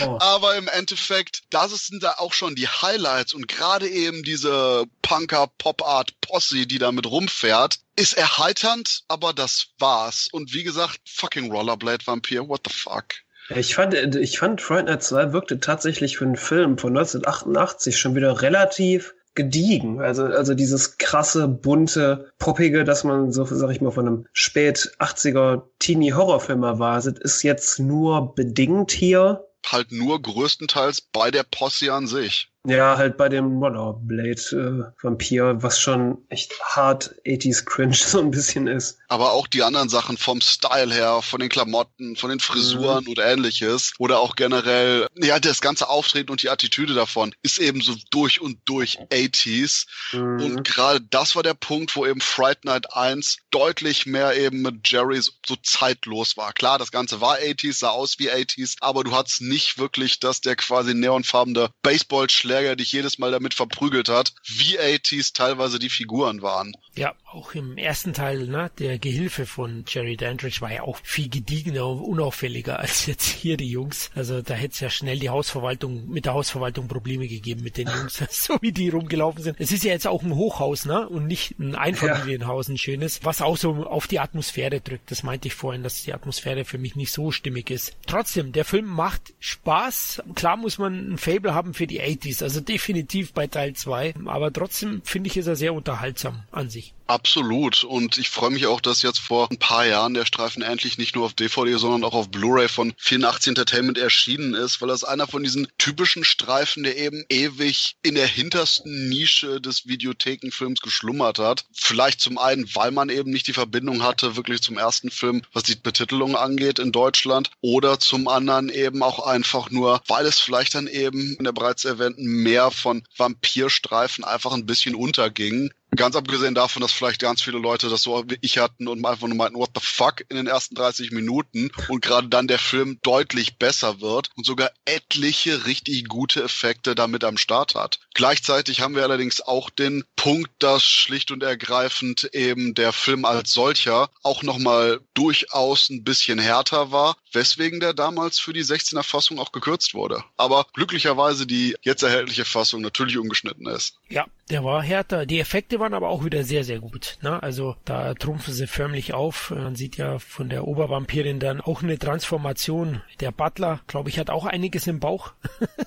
aber 0.20 0.56
im 0.56 0.68
Endeffekt, 0.68 1.42
das 1.50 1.70
sind 1.86 2.02
da 2.02 2.14
auch 2.18 2.32
schon 2.32 2.54
die 2.54 2.68
Highlights 2.68 3.34
und 3.34 3.48
gerade 3.48 3.88
eben 3.88 4.22
diese 4.22 4.84
Punker 5.02 5.48
Pop 5.58 5.82
Art 5.82 6.12
Posse, 6.20 6.66
die 6.66 6.78
da 6.78 6.92
mit 6.92 7.06
rumfährt, 7.06 7.78
ist 7.96 8.16
erheiternd, 8.16 9.02
aber 9.08 9.32
das 9.32 9.68
war's. 9.78 10.28
Und 10.32 10.52
wie 10.52 10.64
gesagt, 10.64 10.98
fucking 11.06 11.50
Rollerblade 11.50 12.06
Vampir, 12.06 12.48
what 12.48 12.62
the 12.66 12.74
fuck? 12.74 13.14
Ich 13.50 13.74
fand, 13.74 13.92
ich 13.94 14.38
fand 14.38 14.62
Fright 14.62 14.86
Night 14.86 15.02
2 15.02 15.32
wirkte 15.32 15.60
tatsächlich 15.60 16.16
für 16.16 16.24
einen 16.24 16.36
Film 16.36 16.78
von 16.78 16.96
1988 16.96 17.98
schon 17.98 18.14
wieder 18.14 18.40
relativ 18.40 19.14
gediegen. 19.34 20.00
Also, 20.00 20.24
also 20.24 20.54
dieses 20.54 20.98
krasse, 20.98 21.48
bunte, 21.48 22.32
poppige, 22.38 22.84
dass 22.84 23.04
man 23.04 23.32
so, 23.32 23.44
sag 23.44 23.70
ich 23.70 23.80
mal, 23.80 23.90
von 23.90 24.06
einem 24.06 24.26
spät 24.32 24.92
80er 24.98 25.62
Teenie-Horrorfilm 25.78 26.62
erwartet, 26.62 27.18
ist 27.18 27.42
jetzt 27.42 27.80
nur 27.80 28.34
bedingt 28.34 28.92
hier. 28.92 29.46
Halt 29.66 29.92
nur 29.92 30.20
größtenteils 30.20 31.00
bei 31.00 31.30
der 31.30 31.42
Posse 31.42 31.92
an 31.92 32.06
sich. 32.06 32.53
Ja, 32.66 32.96
halt 32.96 33.18
bei 33.18 33.28
dem 33.28 33.58
Rollerblade-Vampir, 33.58 35.44
äh, 35.44 35.62
was 35.62 35.78
schon 35.78 36.24
echt 36.30 36.58
hart 36.62 37.14
80s 37.26 37.66
Cringe 37.66 37.94
so 37.94 38.20
ein 38.20 38.30
bisschen 38.30 38.68
ist. 38.68 38.98
Aber 39.08 39.32
auch 39.32 39.46
die 39.46 39.62
anderen 39.62 39.90
Sachen 39.90 40.16
vom 40.16 40.40
Style 40.40 40.92
her, 40.92 41.20
von 41.20 41.40
den 41.40 41.50
Klamotten, 41.50 42.16
von 42.16 42.30
den 42.30 42.40
Frisuren 42.40 43.04
mhm. 43.04 43.10
und 43.10 43.18
ähnliches. 43.18 43.92
Oder 43.98 44.18
auch 44.18 44.34
generell, 44.34 45.06
ja, 45.14 45.38
das 45.38 45.60
ganze 45.60 45.90
Auftreten 45.90 46.30
und 46.30 46.42
die 46.42 46.48
Attitüde 46.48 46.94
davon 46.94 47.34
ist 47.42 47.58
eben 47.58 47.82
so 47.82 47.94
durch 48.10 48.40
und 48.40 48.58
durch 48.64 48.98
80s. 49.10 49.86
Mhm. 50.12 50.42
Und 50.42 50.64
gerade 50.64 51.02
das 51.02 51.36
war 51.36 51.42
der 51.42 51.54
Punkt, 51.54 51.94
wo 51.96 52.06
eben 52.06 52.22
Fright 52.22 52.64
Night 52.64 52.94
1 52.94 53.40
deutlich 53.50 54.06
mehr 54.06 54.36
eben 54.38 54.62
mit 54.62 54.88
Jerry 54.88 55.20
so, 55.20 55.32
so 55.46 55.56
zeitlos 55.56 56.38
war. 56.38 56.54
Klar, 56.54 56.78
das 56.78 56.90
Ganze 56.90 57.20
war 57.20 57.36
80s, 57.36 57.80
sah 57.80 57.90
aus 57.90 58.18
wie 58.18 58.30
80s, 58.30 58.76
aber 58.80 59.04
du 59.04 59.12
hattest 59.12 59.42
nicht 59.42 59.76
wirklich, 59.76 60.18
dass 60.18 60.40
der 60.40 60.56
quasi 60.56 60.94
neonfarbene 60.94 61.68
Baseball-Schläger 61.82 62.53
Schläger 62.54 62.76
dich 62.76 62.92
jedes 62.92 63.18
Mal 63.18 63.32
damit 63.32 63.52
verprügelt 63.52 64.08
hat, 64.08 64.32
wie 64.44 64.78
80s 64.78 65.34
teilweise 65.34 65.78
die 65.78 65.88
Figuren 65.88 66.40
waren. 66.40 66.76
Ja, 66.96 67.14
auch 67.32 67.54
im 67.54 67.76
ersten 67.76 68.12
Teil, 68.12 68.46
ne, 68.46 68.70
der 68.78 69.00
Gehilfe 69.00 69.46
von 69.46 69.84
Jerry 69.88 70.16
Dandridge 70.16 70.60
war 70.60 70.72
ja 70.72 70.82
auch 70.82 70.98
viel 71.02 71.28
gediegener 71.28 71.84
und 71.88 72.00
unauffälliger 72.00 72.78
als 72.78 73.06
jetzt 73.06 73.26
hier 73.26 73.56
die 73.56 73.68
Jungs. 73.68 74.10
Also 74.14 74.40
da 74.40 74.54
hätte 74.54 74.74
es 74.74 74.80
ja 74.80 74.90
schnell 74.90 75.18
die 75.18 75.30
Hausverwaltung, 75.30 76.08
mit 76.08 76.26
der 76.26 76.34
Hausverwaltung 76.34 76.86
Probleme 76.86 77.26
gegeben 77.26 77.64
mit 77.64 77.76
den 77.76 77.88
Jungs, 77.88 78.22
so 78.30 78.56
wie 78.60 78.70
die 78.70 78.90
rumgelaufen 78.90 79.42
sind. 79.42 79.56
Es 79.58 79.72
ist 79.72 79.82
ja 79.82 79.90
jetzt 79.90 80.06
auch 80.06 80.22
ein 80.22 80.36
Hochhaus, 80.36 80.84
ne, 80.84 81.08
und 81.08 81.26
nicht 81.26 81.58
ein 81.58 81.74
Einfamilienhaus, 81.74 82.68
ein 82.68 82.78
schönes, 82.78 83.24
was 83.24 83.42
auch 83.42 83.56
so 83.56 83.84
auf 83.84 84.06
die 84.06 84.20
Atmosphäre 84.20 84.80
drückt. 84.80 85.10
Das 85.10 85.24
meinte 85.24 85.48
ich 85.48 85.54
vorhin, 85.54 85.82
dass 85.82 86.04
die 86.04 86.14
Atmosphäre 86.14 86.64
für 86.64 86.78
mich 86.78 86.94
nicht 86.94 87.12
so 87.12 87.32
stimmig 87.32 87.70
ist. 87.70 87.96
Trotzdem, 88.06 88.52
der 88.52 88.64
Film 88.64 88.86
macht 88.86 89.34
Spaß. 89.40 90.22
Klar 90.36 90.56
muss 90.56 90.78
man 90.78 91.14
ein 91.14 91.18
Fable 91.18 91.52
haben 91.52 91.74
für 91.74 91.88
die 91.88 92.00
80s, 92.00 92.43
also 92.44 92.60
definitiv 92.60 93.32
bei 93.32 93.46
Teil 93.46 93.74
2, 93.74 94.14
aber 94.26 94.52
trotzdem 94.52 95.02
finde 95.04 95.28
ich, 95.28 95.36
ist 95.36 95.46
er 95.46 95.56
sehr 95.56 95.74
unterhaltsam 95.74 96.44
an 96.52 96.70
sich. 96.70 96.94
Absolut. 97.06 97.84
Und 97.84 98.16
ich 98.16 98.30
freue 98.30 98.50
mich 98.50 98.66
auch, 98.66 98.80
dass 98.80 99.02
jetzt 99.02 99.18
vor 99.18 99.50
ein 99.50 99.58
paar 99.58 99.84
Jahren 99.84 100.14
der 100.14 100.24
Streifen 100.24 100.62
endlich 100.62 100.96
nicht 100.96 101.14
nur 101.14 101.26
auf 101.26 101.34
DVD, 101.34 101.76
sondern 101.76 102.02
auch 102.02 102.14
auf 102.14 102.30
Blu-ray 102.30 102.68
von 102.68 102.94
84 102.96 103.48
Entertainment 103.48 103.98
erschienen 103.98 104.54
ist, 104.54 104.80
weil 104.80 104.88
das 104.88 105.04
einer 105.04 105.26
von 105.26 105.42
diesen 105.42 105.68
typischen 105.76 106.24
Streifen, 106.24 106.82
der 106.82 106.96
eben 106.96 107.24
ewig 107.28 107.96
in 108.02 108.14
der 108.14 108.26
hintersten 108.26 109.08
Nische 109.08 109.60
des 109.60 109.86
Videothekenfilms 109.86 110.80
geschlummert 110.80 111.38
hat. 111.38 111.66
Vielleicht 111.72 112.20
zum 112.20 112.38
einen, 112.38 112.74
weil 112.74 112.90
man 112.90 113.10
eben 113.10 113.30
nicht 113.30 113.48
die 113.48 113.52
Verbindung 113.52 114.02
hatte, 114.02 114.36
wirklich 114.36 114.62
zum 114.62 114.78
ersten 114.78 115.10
Film, 115.10 115.42
was 115.52 115.64
die 115.64 115.76
Betitelung 115.76 116.36
angeht 116.36 116.78
in 116.78 116.92
Deutschland, 116.92 117.50
oder 117.60 118.00
zum 118.00 118.28
anderen 118.28 118.70
eben 118.70 119.02
auch 119.02 119.26
einfach 119.26 119.70
nur, 119.70 120.00
weil 120.06 120.24
es 120.24 120.38
vielleicht 120.38 120.74
dann 120.74 120.86
eben 120.86 121.36
in 121.36 121.44
der 121.44 121.52
bereits 121.52 121.84
erwähnten 121.84 122.24
Meer 122.34 122.70
von 122.70 123.02
Vampirstreifen 123.16 124.24
einfach 124.24 124.52
ein 124.52 124.66
bisschen 124.66 124.94
unterging 124.94 125.72
Ganz 125.96 126.16
abgesehen 126.16 126.54
davon, 126.54 126.82
dass 126.82 126.92
vielleicht 126.92 127.20
ganz 127.20 127.42
viele 127.42 127.58
Leute 127.58 127.88
das 127.88 128.02
so 128.02 128.24
wie 128.26 128.38
ich 128.40 128.58
hatten 128.58 128.88
und 128.88 129.04
einfach 129.04 129.26
nur 129.26 129.36
meinten, 129.36 129.58
what 129.58 129.70
the 129.74 129.80
fuck 129.82 130.24
in 130.28 130.36
den 130.36 130.46
ersten 130.46 130.74
30 130.74 131.12
Minuten 131.12 131.70
und 131.88 132.02
gerade 132.02 132.28
dann 132.28 132.48
der 132.48 132.58
Film 132.58 132.98
deutlich 133.02 133.58
besser 133.58 134.00
wird 134.00 134.30
und 134.36 134.44
sogar 134.44 134.70
etliche 134.84 135.66
richtig 135.66 136.08
gute 136.08 136.42
Effekte 136.42 136.94
damit 136.94 137.24
am 137.24 137.38
Start 137.38 137.74
hat. 137.74 138.00
Gleichzeitig 138.14 138.80
haben 138.80 138.94
wir 138.94 139.02
allerdings 139.02 139.40
auch 139.40 139.70
den 139.70 140.04
Punkt, 140.16 140.50
dass 140.58 140.84
schlicht 140.84 141.30
und 141.30 141.42
ergreifend 141.42 142.30
eben 142.32 142.74
der 142.74 142.92
Film 142.92 143.24
als 143.24 143.52
solcher 143.52 144.10
auch 144.22 144.42
nochmal 144.42 145.00
durchaus 145.14 145.90
ein 145.90 146.04
bisschen 146.04 146.38
härter 146.38 146.90
war, 146.90 147.16
weswegen 147.32 147.80
der 147.80 147.94
damals 147.94 148.38
für 148.38 148.52
die 148.52 148.64
16er 148.64 149.02
Fassung 149.02 149.38
auch 149.38 149.52
gekürzt 149.52 149.94
wurde. 149.94 150.24
Aber 150.36 150.66
glücklicherweise 150.74 151.46
die 151.46 151.76
jetzt 151.82 152.02
erhältliche 152.02 152.44
Fassung 152.44 152.80
natürlich 152.80 153.18
ungeschnitten 153.18 153.66
ist. 153.66 153.96
Ja, 154.08 154.26
der 154.50 154.64
war 154.64 154.82
härter. 154.82 155.26
Die 155.26 155.40
Effekte 155.40 155.80
waren 155.80 155.94
aber 155.94 156.08
auch 156.08 156.24
wieder 156.24 156.44
sehr, 156.44 156.64
sehr 156.64 156.80
gut. 156.80 157.18
Ne? 157.22 157.42
Also 157.42 157.76
da 157.84 158.14
trumpfen 158.14 158.52
sie 158.52 158.66
förmlich 158.66 159.14
auf. 159.14 159.50
Man 159.50 159.74
sieht 159.74 159.96
ja 159.96 160.18
von 160.18 160.48
der 160.48 160.66
Obervampirin 160.66 161.40
dann 161.40 161.60
auch 161.60 161.82
eine 161.82 161.98
Transformation. 161.98 163.02
Der 163.20 163.32
Butler, 163.32 163.80
glaube 163.86 164.10
ich, 164.10 164.18
hat 164.18 164.30
auch 164.30 164.44
einiges 164.44 164.86
im 164.86 165.00
Bauch. 165.00 165.32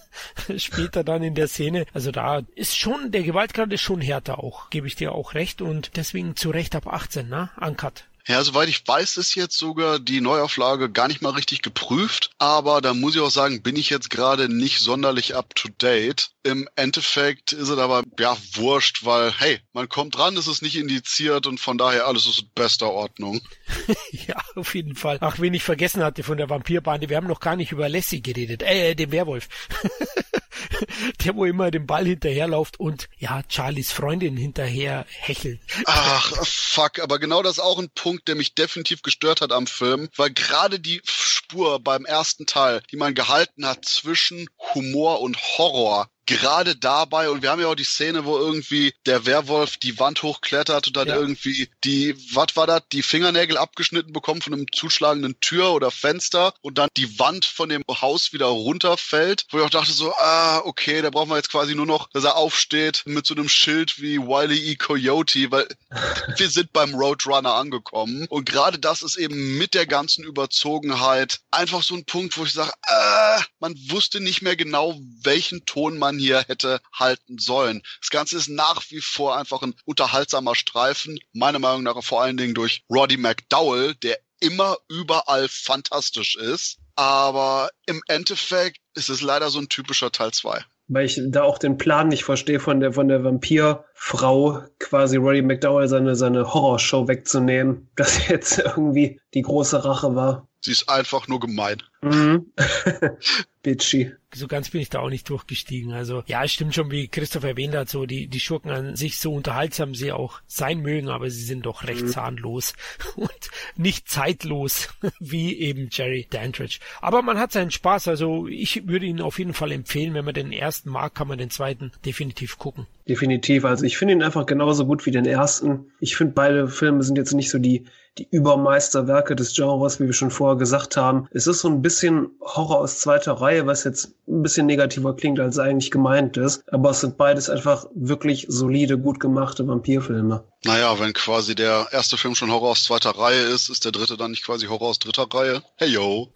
Später 0.57 1.03
dann 1.03 1.23
in 1.23 1.35
der 1.35 1.47
Szene. 1.47 1.85
Also 1.93 2.11
da 2.11 2.41
ist 2.55 2.77
schon, 2.77 3.11
der 3.11 3.23
Gewaltgrad 3.23 3.71
ist 3.71 3.81
schon 3.81 4.01
härter 4.01 4.43
auch, 4.43 4.69
gebe 4.69 4.87
ich 4.87 4.95
dir 4.95 5.13
auch 5.13 5.33
recht. 5.33 5.61
Und 5.61 5.91
deswegen 5.95 6.35
zu 6.35 6.49
Recht 6.49 6.75
ab 6.75 6.87
18, 6.87 7.27
ne? 7.27 7.49
Uncut. 7.59 8.05
Ja, 8.27 8.43
soweit 8.43 8.67
ich 8.67 8.85
weiß, 8.85 9.15
ist 9.15 9.35
jetzt 9.35 9.57
sogar 9.57 9.99
die 9.99 10.19
Neuauflage 10.19 10.91
gar 10.91 11.07
nicht 11.07 11.21
mal 11.21 11.29
richtig 11.29 11.61
geprüft. 11.61 12.31
Aber 12.39 12.81
da 12.81 12.93
muss 12.93 13.15
ich 13.15 13.21
auch 13.21 13.31
sagen, 13.31 13.61
bin 13.61 13.77
ich 13.77 13.89
jetzt 13.89 14.09
gerade 14.09 14.49
nicht 14.53 14.79
sonderlich 14.79 15.35
up 15.35 15.55
to 15.55 15.69
date. 15.69 16.31
Im 16.47 16.69
Endeffekt 16.77 17.51
ist 17.51 17.67
es 17.67 17.77
aber, 17.77 18.03
ja, 18.17 18.37
wurscht, 18.53 19.03
weil, 19.03 19.33
hey, 19.37 19.59
man 19.73 19.89
kommt 19.89 20.17
ran, 20.17 20.37
es 20.37 20.47
ist 20.47 20.61
nicht 20.61 20.77
indiziert 20.77 21.45
und 21.45 21.59
von 21.59 21.77
daher 21.77 22.07
alles 22.07 22.25
ist 22.25 22.39
in 22.39 22.49
bester 22.55 22.89
Ordnung. 22.89 23.41
ja, 24.11 24.41
auf 24.55 24.73
jeden 24.73 24.95
Fall. 24.95 25.17
Ach, 25.19 25.39
wen 25.39 25.53
ich 25.53 25.63
vergessen 25.63 26.01
hatte 26.01 26.23
von 26.23 26.37
der 26.37 26.49
Vampirbande, 26.49 27.09
wir 27.09 27.17
haben 27.17 27.27
noch 27.27 27.41
gar 27.41 27.57
nicht 27.57 27.73
über 27.73 27.89
Lassie 27.89 28.21
geredet. 28.21 28.63
Äh, 28.63 28.95
den 28.95 29.11
Werwolf. 29.11 29.49
der 31.23 31.35
wo 31.35 31.43
immer 31.43 31.69
den 31.69 31.85
Ball 31.85 32.05
hinterherläuft 32.05 32.79
und 32.79 33.09
ja, 33.17 33.41
Charlies 33.49 33.91
Freundin 33.91 34.37
hinterher 34.37 35.05
hechelt. 35.09 35.59
Ach, 35.85 36.31
fuck, 36.45 36.99
aber 36.99 37.19
genau 37.19 37.43
das 37.43 37.53
ist 37.53 37.63
auch 37.63 37.79
ein 37.79 37.89
Punkt, 37.89 38.29
der 38.29 38.35
mich 38.35 38.55
definitiv 38.55 39.01
gestört 39.01 39.41
hat 39.41 39.51
am 39.51 39.67
Film, 39.67 40.09
weil 40.15 40.31
gerade 40.31 40.79
die 40.79 41.01
Spur 41.03 41.79
beim 41.79 42.05
ersten 42.05 42.45
Teil, 42.45 42.81
die 42.91 42.97
man 42.97 43.15
gehalten 43.15 43.65
hat 43.65 43.85
zwischen 43.85 44.49
Humor 44.73 45.21
und 45.21 45.37
Horror, 45.37 46.09
gerade 46.27 46.75
dabei, 46.75 47.29
und 47.29 47.41
wir 47.41 47.49
haben 47.49 47.61
ja 47.61 47.67
auch 47.67 47.75
die 47.75 47.83
Szene, 47.83 48.25
wo 48.25 48.37
irgendwie 48.37 48.93
der 49.05 49.25
Werwolf 49.25 49.77
die 49.77 49.97
Wand 49.97 50.21
hochklettert 50.21 50.87
und 50.87 50.97
dann 50.97 51.07
ja. 51.07 51.15
irgendwie 51.15 51.69
die, 51.83 52.15
was 52.35 52.55
war 52.55 52.67
das, 52.67 52.83
die 52.91 53.01
Fingernägel 53.01 53.57
abgeschnitten 53.57 54.13
bekommt 54.13 54.43
von 54.43 54.53
einem 54.53 54.67
zuschlagenden 54.71 55.39
Tür 55.39 55.71
oder 55.71 55.89
Fenster 55.89 56.53
und 56.61 56.77
dann 56.77 56.89
die 56.97 57.17
Wand 57.17 57.45
von 57.45 57.69
dem 57.69 57.83
Haus 57.89 58.33
wieder 58.33 58.45
runterfällt, 58.47 59.45
wo 59.49 59.57
ich 59.57 59.63
auch 59.63 59.69
dachte 59.69 59.93
so, 59.93 60.13
ah, 60.13 60.59
okay, 60.65 61.01
da 61.01 61.09
brauchen 61.09 61.29
wir 61.29 61.37
jetzt 61.37 61.51
quasi 61.51 61.73
nur 61.73 61.85
noch, 61.85 62.09
dass 62.11 62.25
er 62.25 62.35
aufsteht 62.35 63.03
mit 63.05 63.25
so 63.25 63.33
einem 63.33 63.49
Schild 63.49 64.01
wie 64.01 64.19
Wiley 64.19 64.71
E. 64.71 64.75
Coyote, 64.75 65.49
weil 65.51 65.67
wir 66.37 66.49
sind 66.49 66.73
beim 66.73 66.93
Roadrunner 66.93 67.53
angekommen 67.53 68.27
und 68.29 68.45
gerade 68.45 68.77
das 68.77 69.01
ist 69.01 69.15
eben 69.15 69.57
mit 69.57 69.73
der 69.73 69.87
ganzen 69.87 70.25
Überzogenheit 70.25 71.39
einfach 71.51 71.81
so 71.83 71.95
ein 71.95 72.05
Punkt, 72.05 72.37
wo 72.37 72.43
ich 72.43 72.53
sage, 72.53 72.73
ah, 72.85 73.41
man 73.59 73.75
wusste 73.89 74.19
nicht 74.19 74.41
mehr 74.41 74.57
genau, 74.57 74.99
welchen 75.23 75.65
Ton 75.65 75.97
man 75.97 76.16
hier 76.19 76.43
hätte 76.47 76.81
halten 76.93 77.37
sollen. 77.37 77.81
Das 78.01 78.09
Ganze 78.09 78.37
ist 78.37 78.49
nach 78.49 78.83
wie 78.89 79.01
vor 79.01 79.37
einfach 79.37 79.61
ein 79.61 79.75
unterhaltsamer 79.85 80.55
Streifen, 80.55 81.19
meiner 81.33 81.59
Meinung 81.59 81.83
nach 81.83 82.03
vor 82.03 82.21
allen 82.21 82.37
Dingen 82.37 82.53
durch 82.53 82.83
Roddy 82.89 83.17
McDowell, 83.17 83.95
der 83.95 84.17
immer 84.39 84.77
überall 84.87 85.47
fantastisch 85.49 86.35
ist. 86.35 86.77
Aber 86.95 87.69
im 87.85 88.01
Endeffekt 88.07 88.79
ist 88.95 89.09
es 89.09 89.21
leider 89.21 89.49
so 89.49 89.59
ein 89.59 89.69
typischer 89.69 90.11
Teil 90.11 90.31
2 90.31 90.63
weil 90.87 91.05
ich 91.05 91.19
da 91.27 91.43
auch 91.43 91.57
den 91.57 91.77
Plan 91.77 92.07
nicht 92.07 92.23
verstehe 92.23 92.59
von 92.59 92.79
der 92.79 92.93
von 92.93 93.07
der 93.07 93.23
Vampirfrau 93.23 94.63
quasi 94.79 95.17
Roddy 95.17 95.41
McDowell 95.41 95.87
seine 95.87 96.15
seine 96.15 96.53
Horrorshow 96.53 97.07
wegzunehmen, 97.07 97.89
dass 97.95 98.27
jetzt 98.27 98.59
irgendwie 98.59 99.19
die 99.33 99.41
große 99.41 99.83
Rache 99.83 100.15
war. 100.15 100.47
Sie 100.61 100.71
ist 100.71 100.89
einfach 100.89 101.27
nur 101.27 101.39
gemein. 101.39 101.83
Mhm. 102.01 102.51
Bitchy. 103.63 104.13
So 104.33 104.47
ganz 104.47 104.69
bin 104.69 104.81
ich 104.81 104.89
da 104.89 104.99
auch 104.99 105.09
nicht 105.09 105.29
durchgestiegen. 105.29 105.93
Also 105.93 106.23
ja, 106.27 106.43
es 106.43 106.51
stimmt 106.51 106.75
schon, 106.75 106.91
wie 106.91 107.07
Christoph 107.07 107.43
erwähnt 107.43 107.75
hat, 107.75 107.89
so 107.89 108.05
die, 108.05 108.27
die 108.27 108.39
Schurken 108.39 108.71
an 108.71 108.95
sich 108.95 109.19
so 109.19 109.33
unterhaltsam 109.33 109.95
sie 109.95 110.11
auch 110.11 110.39
sein 110.47 110.79
mögen, 110.79 111.09
aber 111.09 111.29
sie 111.29 111.43
sind 111.43 111.65
doch 111.65 111.85
recht 111.85 112.03
mhm. 112.03 112.07
zahnlos 112.07 112.73
und 113.15 113.49
nicht 113.75 114.07
zeitlos, 114.09 114.89
wie 115.19 115.57
eben 115.57 115.89
Jerry 115.91 116.27
Dandridge. 116.29 116.79
Aber 117.01 117.21
man 117.21 117.39
hat 117.39 117.51
seinen 117.51 117.71
Spaß, 117.71 118.07
also 118.07 118.47
ich 118.47 118.87
würde 118.87 119.05
ihn 119.05 119.21
auf 119.21 119.39
jeden 119.39 119.53
Fall 119.53 119.71
empfehlen, 119.71 120.13
wenn 120.13 120.25
man 120.25 120.33
den 120.33 120.51
ersten 120.51 120.89
mag, 120.89 121.15
kann 121.15 121.27
man 121.27 121.37
den 121.37 121.49
zweiten 121.49 121.91
definitiv 122.05 122.57
gucken. 122.57 122.85
Definitiv, 123.09 123.65
also 123.65 123.85
ich 123.85 123.97
finde 123.97 124.13
ihn 124.13 124.23
einfach 124.23 124.45
genauso 124.45 124.85
gut 124.85 125.05
wie 125.05 125.11
den 125.11 125.25
ersten. 125.25 125.91
Ich 125.99 126.15
finde 126.15 126.33
beide 126.33 126.67
Filme 126.67 127.03
sind 127.03 127.17
jetzt 127.17 127.33
nicht 127.33 127.49
so 127.49 127.59
die 127.59 127.85
die 128.17 128.27
Übermeisterwerke 128.29 129.35
des 129.35 129.55
Genres, 129.55 129.99
wie 129.99 130.05
wir 130.05 130.13
schon 130.13 130.31
vorher 130.31 130.57
gesagt 130.57 130.97
haben. 130.97 131.27
Es 131.31 131.47
ist 131.47 131.59
so 131.61 131.69
ein 131.69 131.81
bisschen 131.87 132.27
Horror 132.41 132.79
aus 132.79 132.99
zweiter 132.99 133.31
Reihe, 133.31 133.65
was 133.65 133.85
jetzt 133.85 134.11
ein 134.27 134.43
bisschen 134.43 134.65
negativer 134.65 135.15
klingt, 135.15 135.39
als 135.39 135.57
eigentlich 135.57 135.89
gemeint 135.89 136.35
ist. 136.35 136.61
Aber 136.69 136.89
es 136.89 136.99
sind 136.99 137.17
beides 137.17 137.49
einfach 137.49 137.85
wirklich 137.95 138.45
solide, 138.49 138.97
gut 138.97 139.21
gemachte 139.21 139.65
Vampirfilme. 139.65 140.43
Naja, 140.65 140.99
wenn 140.99 141.13
quasi 141.13 141.55
der 141.55 141.87
erste 141.91 142.17
Film 142.17 142.35
schon 142.35 142.51
Horror 142.51 142.71
aus 142.71 142.83
zweiter 142.83 143.11
Reihe 143.11 143.39
ist, 143.39 143.69
ist 143.69 143.85
der 143.85 143.93
dritte 143.93 144.17
dann 144.17 144.31
nicht 144.31 144.43
quasi 144.43 144.67
Horror 144.67 144.89
aus 144.89 144.99
dritter 144.99 145.27
Reihe? 145.33 145.63
Hey 145.77 145.87
yo. 145.87 146.33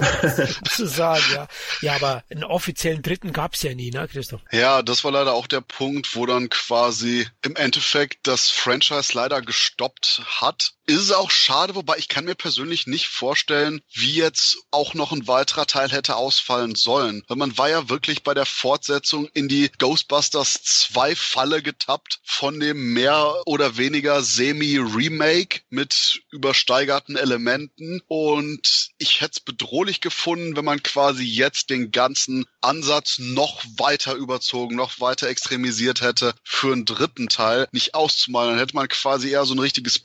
zu 0.68 0.86
sagen, 0.86 1.22
ja. 1.32 1.46
Ja, 1.80 1.94
aber 1.94 2.24
einen 2.28 2.42
offiziellen 2.42 3.02
dritten 3.02 3.32
gab's 3.32 3.62
ja 3.62 3.74
nie, 3.74 3.92
ne, 3.92 4.08
Christoph? 4.08 4.40
Ja, 4.50 4.82
das 4.82 5.04
war 5.04 5.12
leider 5.12 5.32
auch 5.32 5.46
der 5.46 5.60
Punkt, 5.60 6.16
wo 6.16 6.26
dann 6.26 6.48
quasi 6.48 7.28
im 7.44 7.54
Endeffekt 7.54 8.26
das 8.26 8.50
Franchise 8.50 9.12
leider 9.14 9.42
gestoppt 9.42 10.22
hat. 10.40 10.72
Ist 10.88 11.02
es 11.02 11.12
auch 11.12 11.30
schade, 11.30 11.74
wobei 11.74 11.98
ich 11.98 12.08
kann 12.08 12.24
mir 12.24 12.34
persönlich 12.34 12.86
nicht 12.86 13.08
vorstellen, 13.08 13.82
wie 13.92 14.14
jetzt 14.14 14.56
auch 14.70 14.94
noch 14.94 15.12
ein 15.12 15.28
weiterer 15.28 15.66
Teil 15.66 15.90
hätte 15.90 16.16
ausfallen 16.16 16.76
sollen. 16.76 17.22
Weil 17.28 17.36
man 17.36 17.58
war 17.58 17.68
ja 17.68 17.90
wirklich 17.90 18.22
bei 18.22 18.32
der 18.32 18.46
Fortsetzung 18.46 19.28
in 19.34 19.48
die 19.48 19.70
Ghostbusters 19.76 20.62
2 20.62 21.14
Falle 21.14 21.60
getappt 21.60 22.20
von 22.24 22.58
dem 22.58 22.94
mehr 22.94 23.34
oder 23.44 23.76
weniger 23.76 24.22
Semi-Remake 24.22 25.60
mit 25.68 26.22
übersteigerten 26.30 27.16
Elementen 27.16 28.00
und 28.08 28.88
ich 28.96 29.20
hätte 29.20 29.32
es 29.32 29.40
bedrohlich 29.40 30.00
gefunden, 30.00 30.56
wenn 30.56 30.64
man 30.64 30.82
quasi 30.82 31.24
jetzt 31.24 31.68
den 31.68 31.90
ganzen 31.90 32.46
Ansatz 32.62 33.18
noch 33.18 33.62
weiter 33.76 34.14
überzogen, 34.14 34.76
noch 34.76 35.00
weiter 35.00 35.28
extremisiert 35.28 36.00
hätte 36.00 36.34
für 36.42 36.72
einen 36.72 36.86
dritten 36.86 37.28
Teil, 37.28 37.68
nicht 37.72 37.94
auszumalen. 37.94 38.52
Dann 38.52 38.58
hätte 38.58 38.74
man 38.74 38.88
quasi 38.88 39.30
eher 39.30 39.44
so 39.44 39.54
ein 39.54 39.58
richtiges 39.58 39.98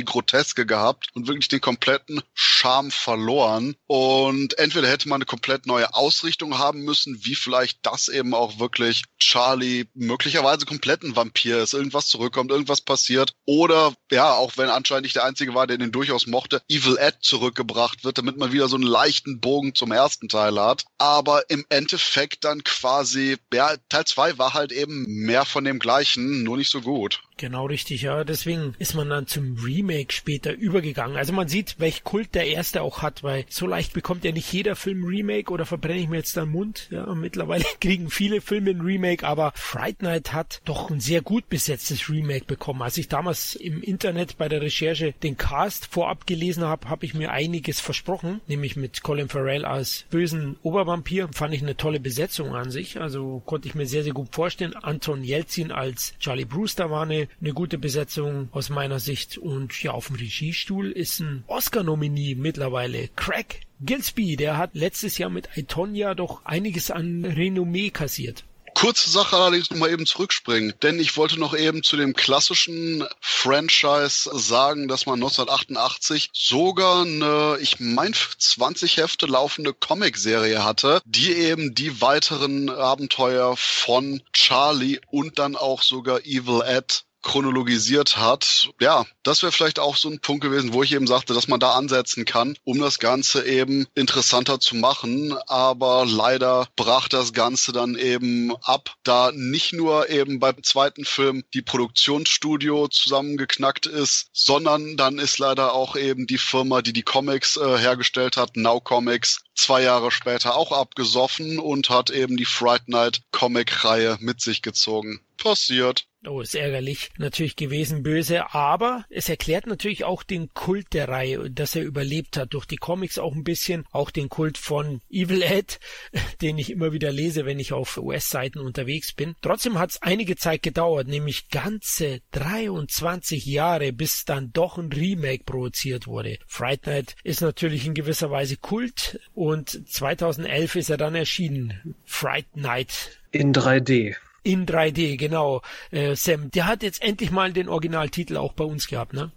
Splatter-Comedy-Groteske 0.00 0.66
gehabt 0.66 1.08
und 1.14 1.28
wirklich 1.28 1.48
den 1.48 1.60
kompletten 1.60 2.22
Charme 2.34 2.90
verloren. 2.90 3.74
Und 3.86 4.58
entweder 4.58 4.88
hätte 4.88 5.08
man 5.08 5.16
eine 5.16 5.26
komplett 5.26 5.66
neue 5.66 5.94
Ausrichtung 5.94 6.58
haben 6.58 6.82
müssen, 6.82 7.24
wie 7.24 7.34
vielleicht 7.34 7.78
das 7.82 8.08
eben 8.08 8.34
auch 8.34 8.58
wirklich 8.58 9.04
Charlie 9.18 9.86
möglicherweise 9.94 10.66
komplett 10.66 11.02
ein 11.02 11.16
Vampir 11.16 11.62
ist, 11.62 11.74
irgendwas 11.74 12.06
zurückkommt, 12.08 12.50
irgendwas 12.50 12.80
passiert. 12.80 13.32
Oder, 13.44 13.94
ja, 14.10 14.32
auch 14.32 14.56
wenn 14.56 14.70
anscheinend 14.70 15.04
nicht 15.04 15.16
der 15.16 15.24
Einzige 15.24 15.54
war, 15.54 15.66
der 15.66 15.78
den 15.78 15.92
durchaus 15.92 16.26
mochte, 16.26 16.62
Evil 16.68 16.96
Ed 16.98 17.16
zurückgebracht 17.20 18.04
wird, 18.04 18.18
damit 18.18 18.36
man 18.36 18.52
wieder 18.52 18.68
so 18.68 18.76
einen 18.76 18.84
leichten 18.84 19.40
Bogen 19.40 19.74
zum 19.74 19.92
ersten 19.92 20.28
Teil 20.28 20.60
hat. 20.60 20.84
Aber 20.98 21.48
im 21.50 21.64
Endeffekt 21.68 22.44
dann 22.44 22.64
quasi, 22.64 23.36
ja, 23.52 23.76
Teil 23.88 24.04
2 24.04 24.38
war 24.38 24.54
halt 24.54 24.72
eben 24.72 25.04
mehr 25.06 25.44
von 25.44 25.64
dem 25.64 25.78
gleichen, 25.78 26.42
nur 26.42 26.56
nicht 26.56 26.70
so 26.70 26.80
gut. 26.80 27.22
Genau 27.40 27.64
richtig, 27.64 28.02
ja. 28.02 28.22
Deswegen 28.22 28.74
ist 28.78 28.94
man 28.94 29.08
dann 29.08 29.26
zum 29.26 29.56
Remake 29.64 30.12
später 30.12 30.52
übergegangen. 30.52 31.16
Also 31.16 31.32
man 31.32 31.48
sieht, 31.48 31.76
welch 31.78 32.04
Kult 32.04 32.34
der 32.34 32.46
erste 32.46 32.82
auch 32.82 33.00
hat, 33.00 33.22
weil 33.22 33.46
so 33.48 33.66
leicht 33.66 33.94
bekommt 33.94 34.24
ja 34.24 34.32
nicht 34.32 34.52
jeder 34.52 34.76
Film 34.76 35.06
Remake 35.06 35.50
oder 35.50 35.64
verbrenne 35.64 36.00
ich 36.00 36.08
mir 36.08 36.18
jetzt 36.18 36.36
den 36.36 36.50
Mund. 36.50 36.88
Ja, 36.90 37.06
mittlerweile 37.14 37.64
kriegen 37.80 38.10
viele 38.10 38.42
Filme 38.42 38.72
ein 38.72 38.82
Remake, 38.82 39.26
aber 39.26 39.52
Fright 39.54 40.02
Night 40.02 40.34
hat 40.34 40.60
doch 40.66 40.90
ein 40.90 41.00
sehr 41.00 41.22
gut 41.22 41.48
besetztes 41.48 42.10
Remake 42.10 42.44
bekommen. 42.44 42.82
Als 42.82 42.98
ich 42.98 43.08
damals 43.08 43.54
im 43.54 43.82
Internet 43.82 44.36
bei 44.36 44.50
der 44.50 44.60
Recherche 44.60 45.14
den 45.22 45.38
Cast 45.38 45.86
vorab 45.86 46.26
gelesen 46.26 46.64
habe, 46.64 46.90
habe 46.90 47.06
ich 47.06 47.14
mir 47.14 47.32
einiges 47.32 47.80
versprochen, 47.80 48.42
nämlich 48.48 48.76
mit 48.76 49.02
Colin 49.02 49.30
Farrell 49.30 49.64
als 49.64 50.04
bösen 50.10 50.56
Obervampir. 50.62 51.30
Fand 51.32 51.54
ich 51.54 51.62
eine 51.62 51.78
tolle 51.78 52.00
Besetzung 52.00 52.54
an 52.54 52.70
sich, 52.70 53.00
also 53.00 53.40
konnte 53.46 53.66
ich 53.66 53.74
mir 53.74 53.86
sehr, 53.86 54.04
sehr 54.04 54.12
gut 54.12 54.34
vorstellen. 54.34 54.76
Anton 54.76 55.24
Jelzin 55.24 55.72
als 55.72 56.12
Charlie 56.18 56.44
Brewster 56.44 56.90
war 56.90 57.04
eine 57.04 57.29
eine 57.40 57.52
gute 57.52 57.78
Besetzung 57.78 58.48
aus 58.52 58.68
meiner 58.70 59.00
Sicht. 59.00 59.38
Und 59.38 59.82
ja, 59.82 59.92
auf 59.92 60.08
dem 60.08 60.16
Regiestuhl 60.16 60.90
ist 60.90 61.20
ein 61.20 61.44
Oscar-Nominee 61.46 62.34
mittlerweile. 62.34 63.08
Craig 63.16 63.60
Gillespie, 63.80 64.36
der 64.36 64.58
hat 64.58 64.74
letztes 64.74 65.18
Jahr 65.18 65.30
mit 65.30 65.48
Itonia 65.56 66.14
doch 66.14 66.44
einiges 66.44 66.90
an 66.90 67.24
Renommee 67.24 67.90
kassiert. 67.90 68.44
Kurze 68.74 69.10
Sache 69.10 69.36
allerdings 69.36 69.70
nochmal 69.70 69.90
eben 69.90 70.06
zurückspringen, 70.06 70.74
denn 70.82 71.00
ich 71.00 71.16
wollte 71.16 71.38
noch 71.38 71.54
eben 71.54 71.82
zu 71.82 71.96
dem 71.96 72.14
klassischen 72.14 73.04
Franchise 73.20 74.30
sagen, 74.32 74.88
dass 74.88 75.06
man 75.06 75.16
1988 75.16 76.30
sogar 76.32 77.02
eine, 77.02 77.58
ich 77.60 77.80
meine, 77.80 78.14
20 78.38 78.96
Hefte 78.96 79.26
laufende 79.26 79.74
Comicserie 79.74 80.64
hatte, 80.64 81.02
die 81.04 81.32
eben 81.32 81.74
die 81.74 82.00
weiteren 82.00 82.70
Abenteuer 82.70 83.56
von 83.56 84.22
Charlie 84.32 85.00
und 85.10 85.38
dann 85.38 85.56
auch 85.56 85.82
sogar 85.82 86.20
Evil 86.20 86.62
Ed 86.64 87.04
chronologisiert 87.22 88.16
hat. 88.16 88.70
Ja, 88.80 89.04
das 89.22 89.42
wäre 89.42 89.52
vielleicht 89.52 89.78
auch 89.78 89.96
so 89.96 90.08
ein 90.08 90.20
Punkt 90.20 90.42
gewesen, 90.42 90.72
wo 90.72 90.82
ich 90.82 90.92
eben 90.92 91.06
sagte, 91.06 91.34
dass 91.34 91.48
man 91.48 91.60
da 91.60 91.72
ansetzen 91.72 92.24
kann, 92.24 92.56
um 92.64 92.78
das 92.80 92.98
Ganze 92.98 93.46
eben 93.46 93.86
interessanter 93.94 94.60
zu 94.60 94.76
machen. 94.76 95.34
Aber 95.46 96.06
leider 96.06 96.68
brach 96.76 97.08
das 97.08 97.32
Ganze 97.32 97.72
dann 97.72 97.96
eben 97.96 98.54
ab, 98.62 98.94
da 99.02 99.32
nicht 99.32 99.72
nur 99.72 100.08
eben 100.08 100.40
beim 100.40 100.62
zweiten 100.62 101.04
Film 101.04 101.44
die 101.54 101.62
Produktionsstudio 101.62 102.88
zusammengeknackt 102.88 103.86
ist, 103.86 104.28
sondern 104.32 104.96
dann 104.96 105.18
ist 105.18 105.38
leider 105.38 105.74
auch 105.74 105.96
eben 105.96 106.26
die 106.26 106.38
Firma, 106.38 106.82
die 106.82 106.92
die 106.92 107.02
Comics 107.02 107.56
äh, 107.56 107.78
hergestellt 107.78 108.36
hat, 108.36 108.56
Now 108.56 108.80
Comics, 108.80 109.40
zwei 109.54 109.82
Jahre 109.82 110.10
später 110.10 110.56
auch 110.56 110.72
abgesoffen 110.72 111.58
und 111.58 111.90
hat 111.90 112.10
eben 112.10 112.36
die 112.36 112.44
Fright 112.44 112.88
Night 112.88 113.22
Comic-Reihe 113.32 114.16
mit 114.20 114.40
sich 114.40 114.62
gezogen. 114.62 115.20
Passiert. 115.36 116.06
Oh, 116.26 116.42
ist 116.42 116.54
ärgerlich 116.54 117.10
natürlich 117.16 117.56
gewesen, 117.56 118.02
böse, 118.02 118.52
aber 118.52 119.06
es 119.08 119.30
erklärt 119.30 119.66
natürlich 119.66 120.04
auch 120.04 120.22
den 120.22 120.52
Kult 120.52 120.92
der 120.92 121.08
Reihe, 121.08 121.50
dass 121.50 121.74
er 121.74 121.82
überlebt 121.82 122.36
hat, 122.36 122.52
durch 122.52 122.66
die 122.66 122.76
Comics 122.76 123.18
auch 123.18 123.34
ein 123.34 123.42
bisschen, 123.42 123.86
auch 123.90 124.10
den 124.10 124.28
Kult 124.28 124.58
von 124.58 125.00
Evil 125.10 125.40
Ed, 125.40 125.80
den 126.42 126.58
ich 126.58 126.70
immer 126.70 126.92
wieder 126.92 127.10
lese, 127.10 127.46
wenn 127.46 127.58
ich 127.58 127.72
auf 127.72 127.96
US-Seiten 127.96 128.58
unterwegs 128.58 129.14
bin. 129.14 129.34
Trotzdem 129.40 129.78
hat 129.78 129.90
es 129.90 130.02
einige 130.02 130.36
Zeit 130.36 130.62
gedauert, 130.62 131.08
nämlich 131.08 131.48
ganze 131.48 132.20
23 132.32 133.46
Jahre, 133.46 133.94
bis 133.94 134.26
dann 134.26 134.52
doch 134.52 134.76
ein 134.76 134.92
Remake 134.92 135.44
produziert 135.44 136.06
wurde. 136.06 136.38
Fright 136.46 136.86
Night 136.86 137.16
ist 137.24 137.40
natürlich 137.40 137.86
in 137.86 137.94
gewisser 137.94 138.30
Weise 138.30 138.58
Kult 138.58 139.18
und 139.32 139.88
2011 139.88 140.76
ist 140.76 140.90
er 140.90 140.98
dann 140.98 141.14
erschienen. 141.14 141.94
Fright 142.04 142.56
Night. 142.56 143.18
In 143.32 143.54
3D. 143.54 144.16
In 144.42 144.66
3D, 144.66 145.16
genau. 145.16 145.62
Äh, 145.90 146.14
Sam, 146.16 146.50
der 146.50 146.66
hat 146.66 146.82
jetzt 146.82 147.02
endlich 147.02 147.30
mal 147.30 147.52
den 147.52 147.68
Originaltitel 147.68 148.36
auch 148.36 148.52
bei 148.54 148.64
uns 148.64 148.88
gehabt, 148.88 149.12
ne? 149.12 149.30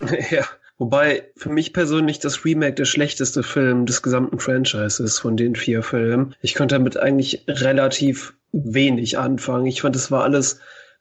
ja. 0.30 0.44
Wobei 0.78 1.30
für 1.36 1.50
mich 1.50 1.74
persönlich 1.74 2.20
das 2.20 2.46
Remake 2.46 2.72
der 2.72 2.86
schlechteste 2.86 3.42
Film 3.42 3.84
des 3.84 4.00
gesamten 4.00 4.38
Franchises 4.38 5.18
von 5.18 5.36
den 5.36 5.54
vier 5.54 5.82
Filmen. 5.82 6.34
Ich 6.40 6.54
konnte 6.54 6.74
damit 6.74 6.96
eigentlich 6.96 7.44
relativ 7.46 8.32
wenig 8.52 9.18
anfangen. 9.18 9.66
Ich 9.66 9.82
fand, 9.82 9.94
es 9.94 10.10
war 10.10 10.24
alles 10.24 10.58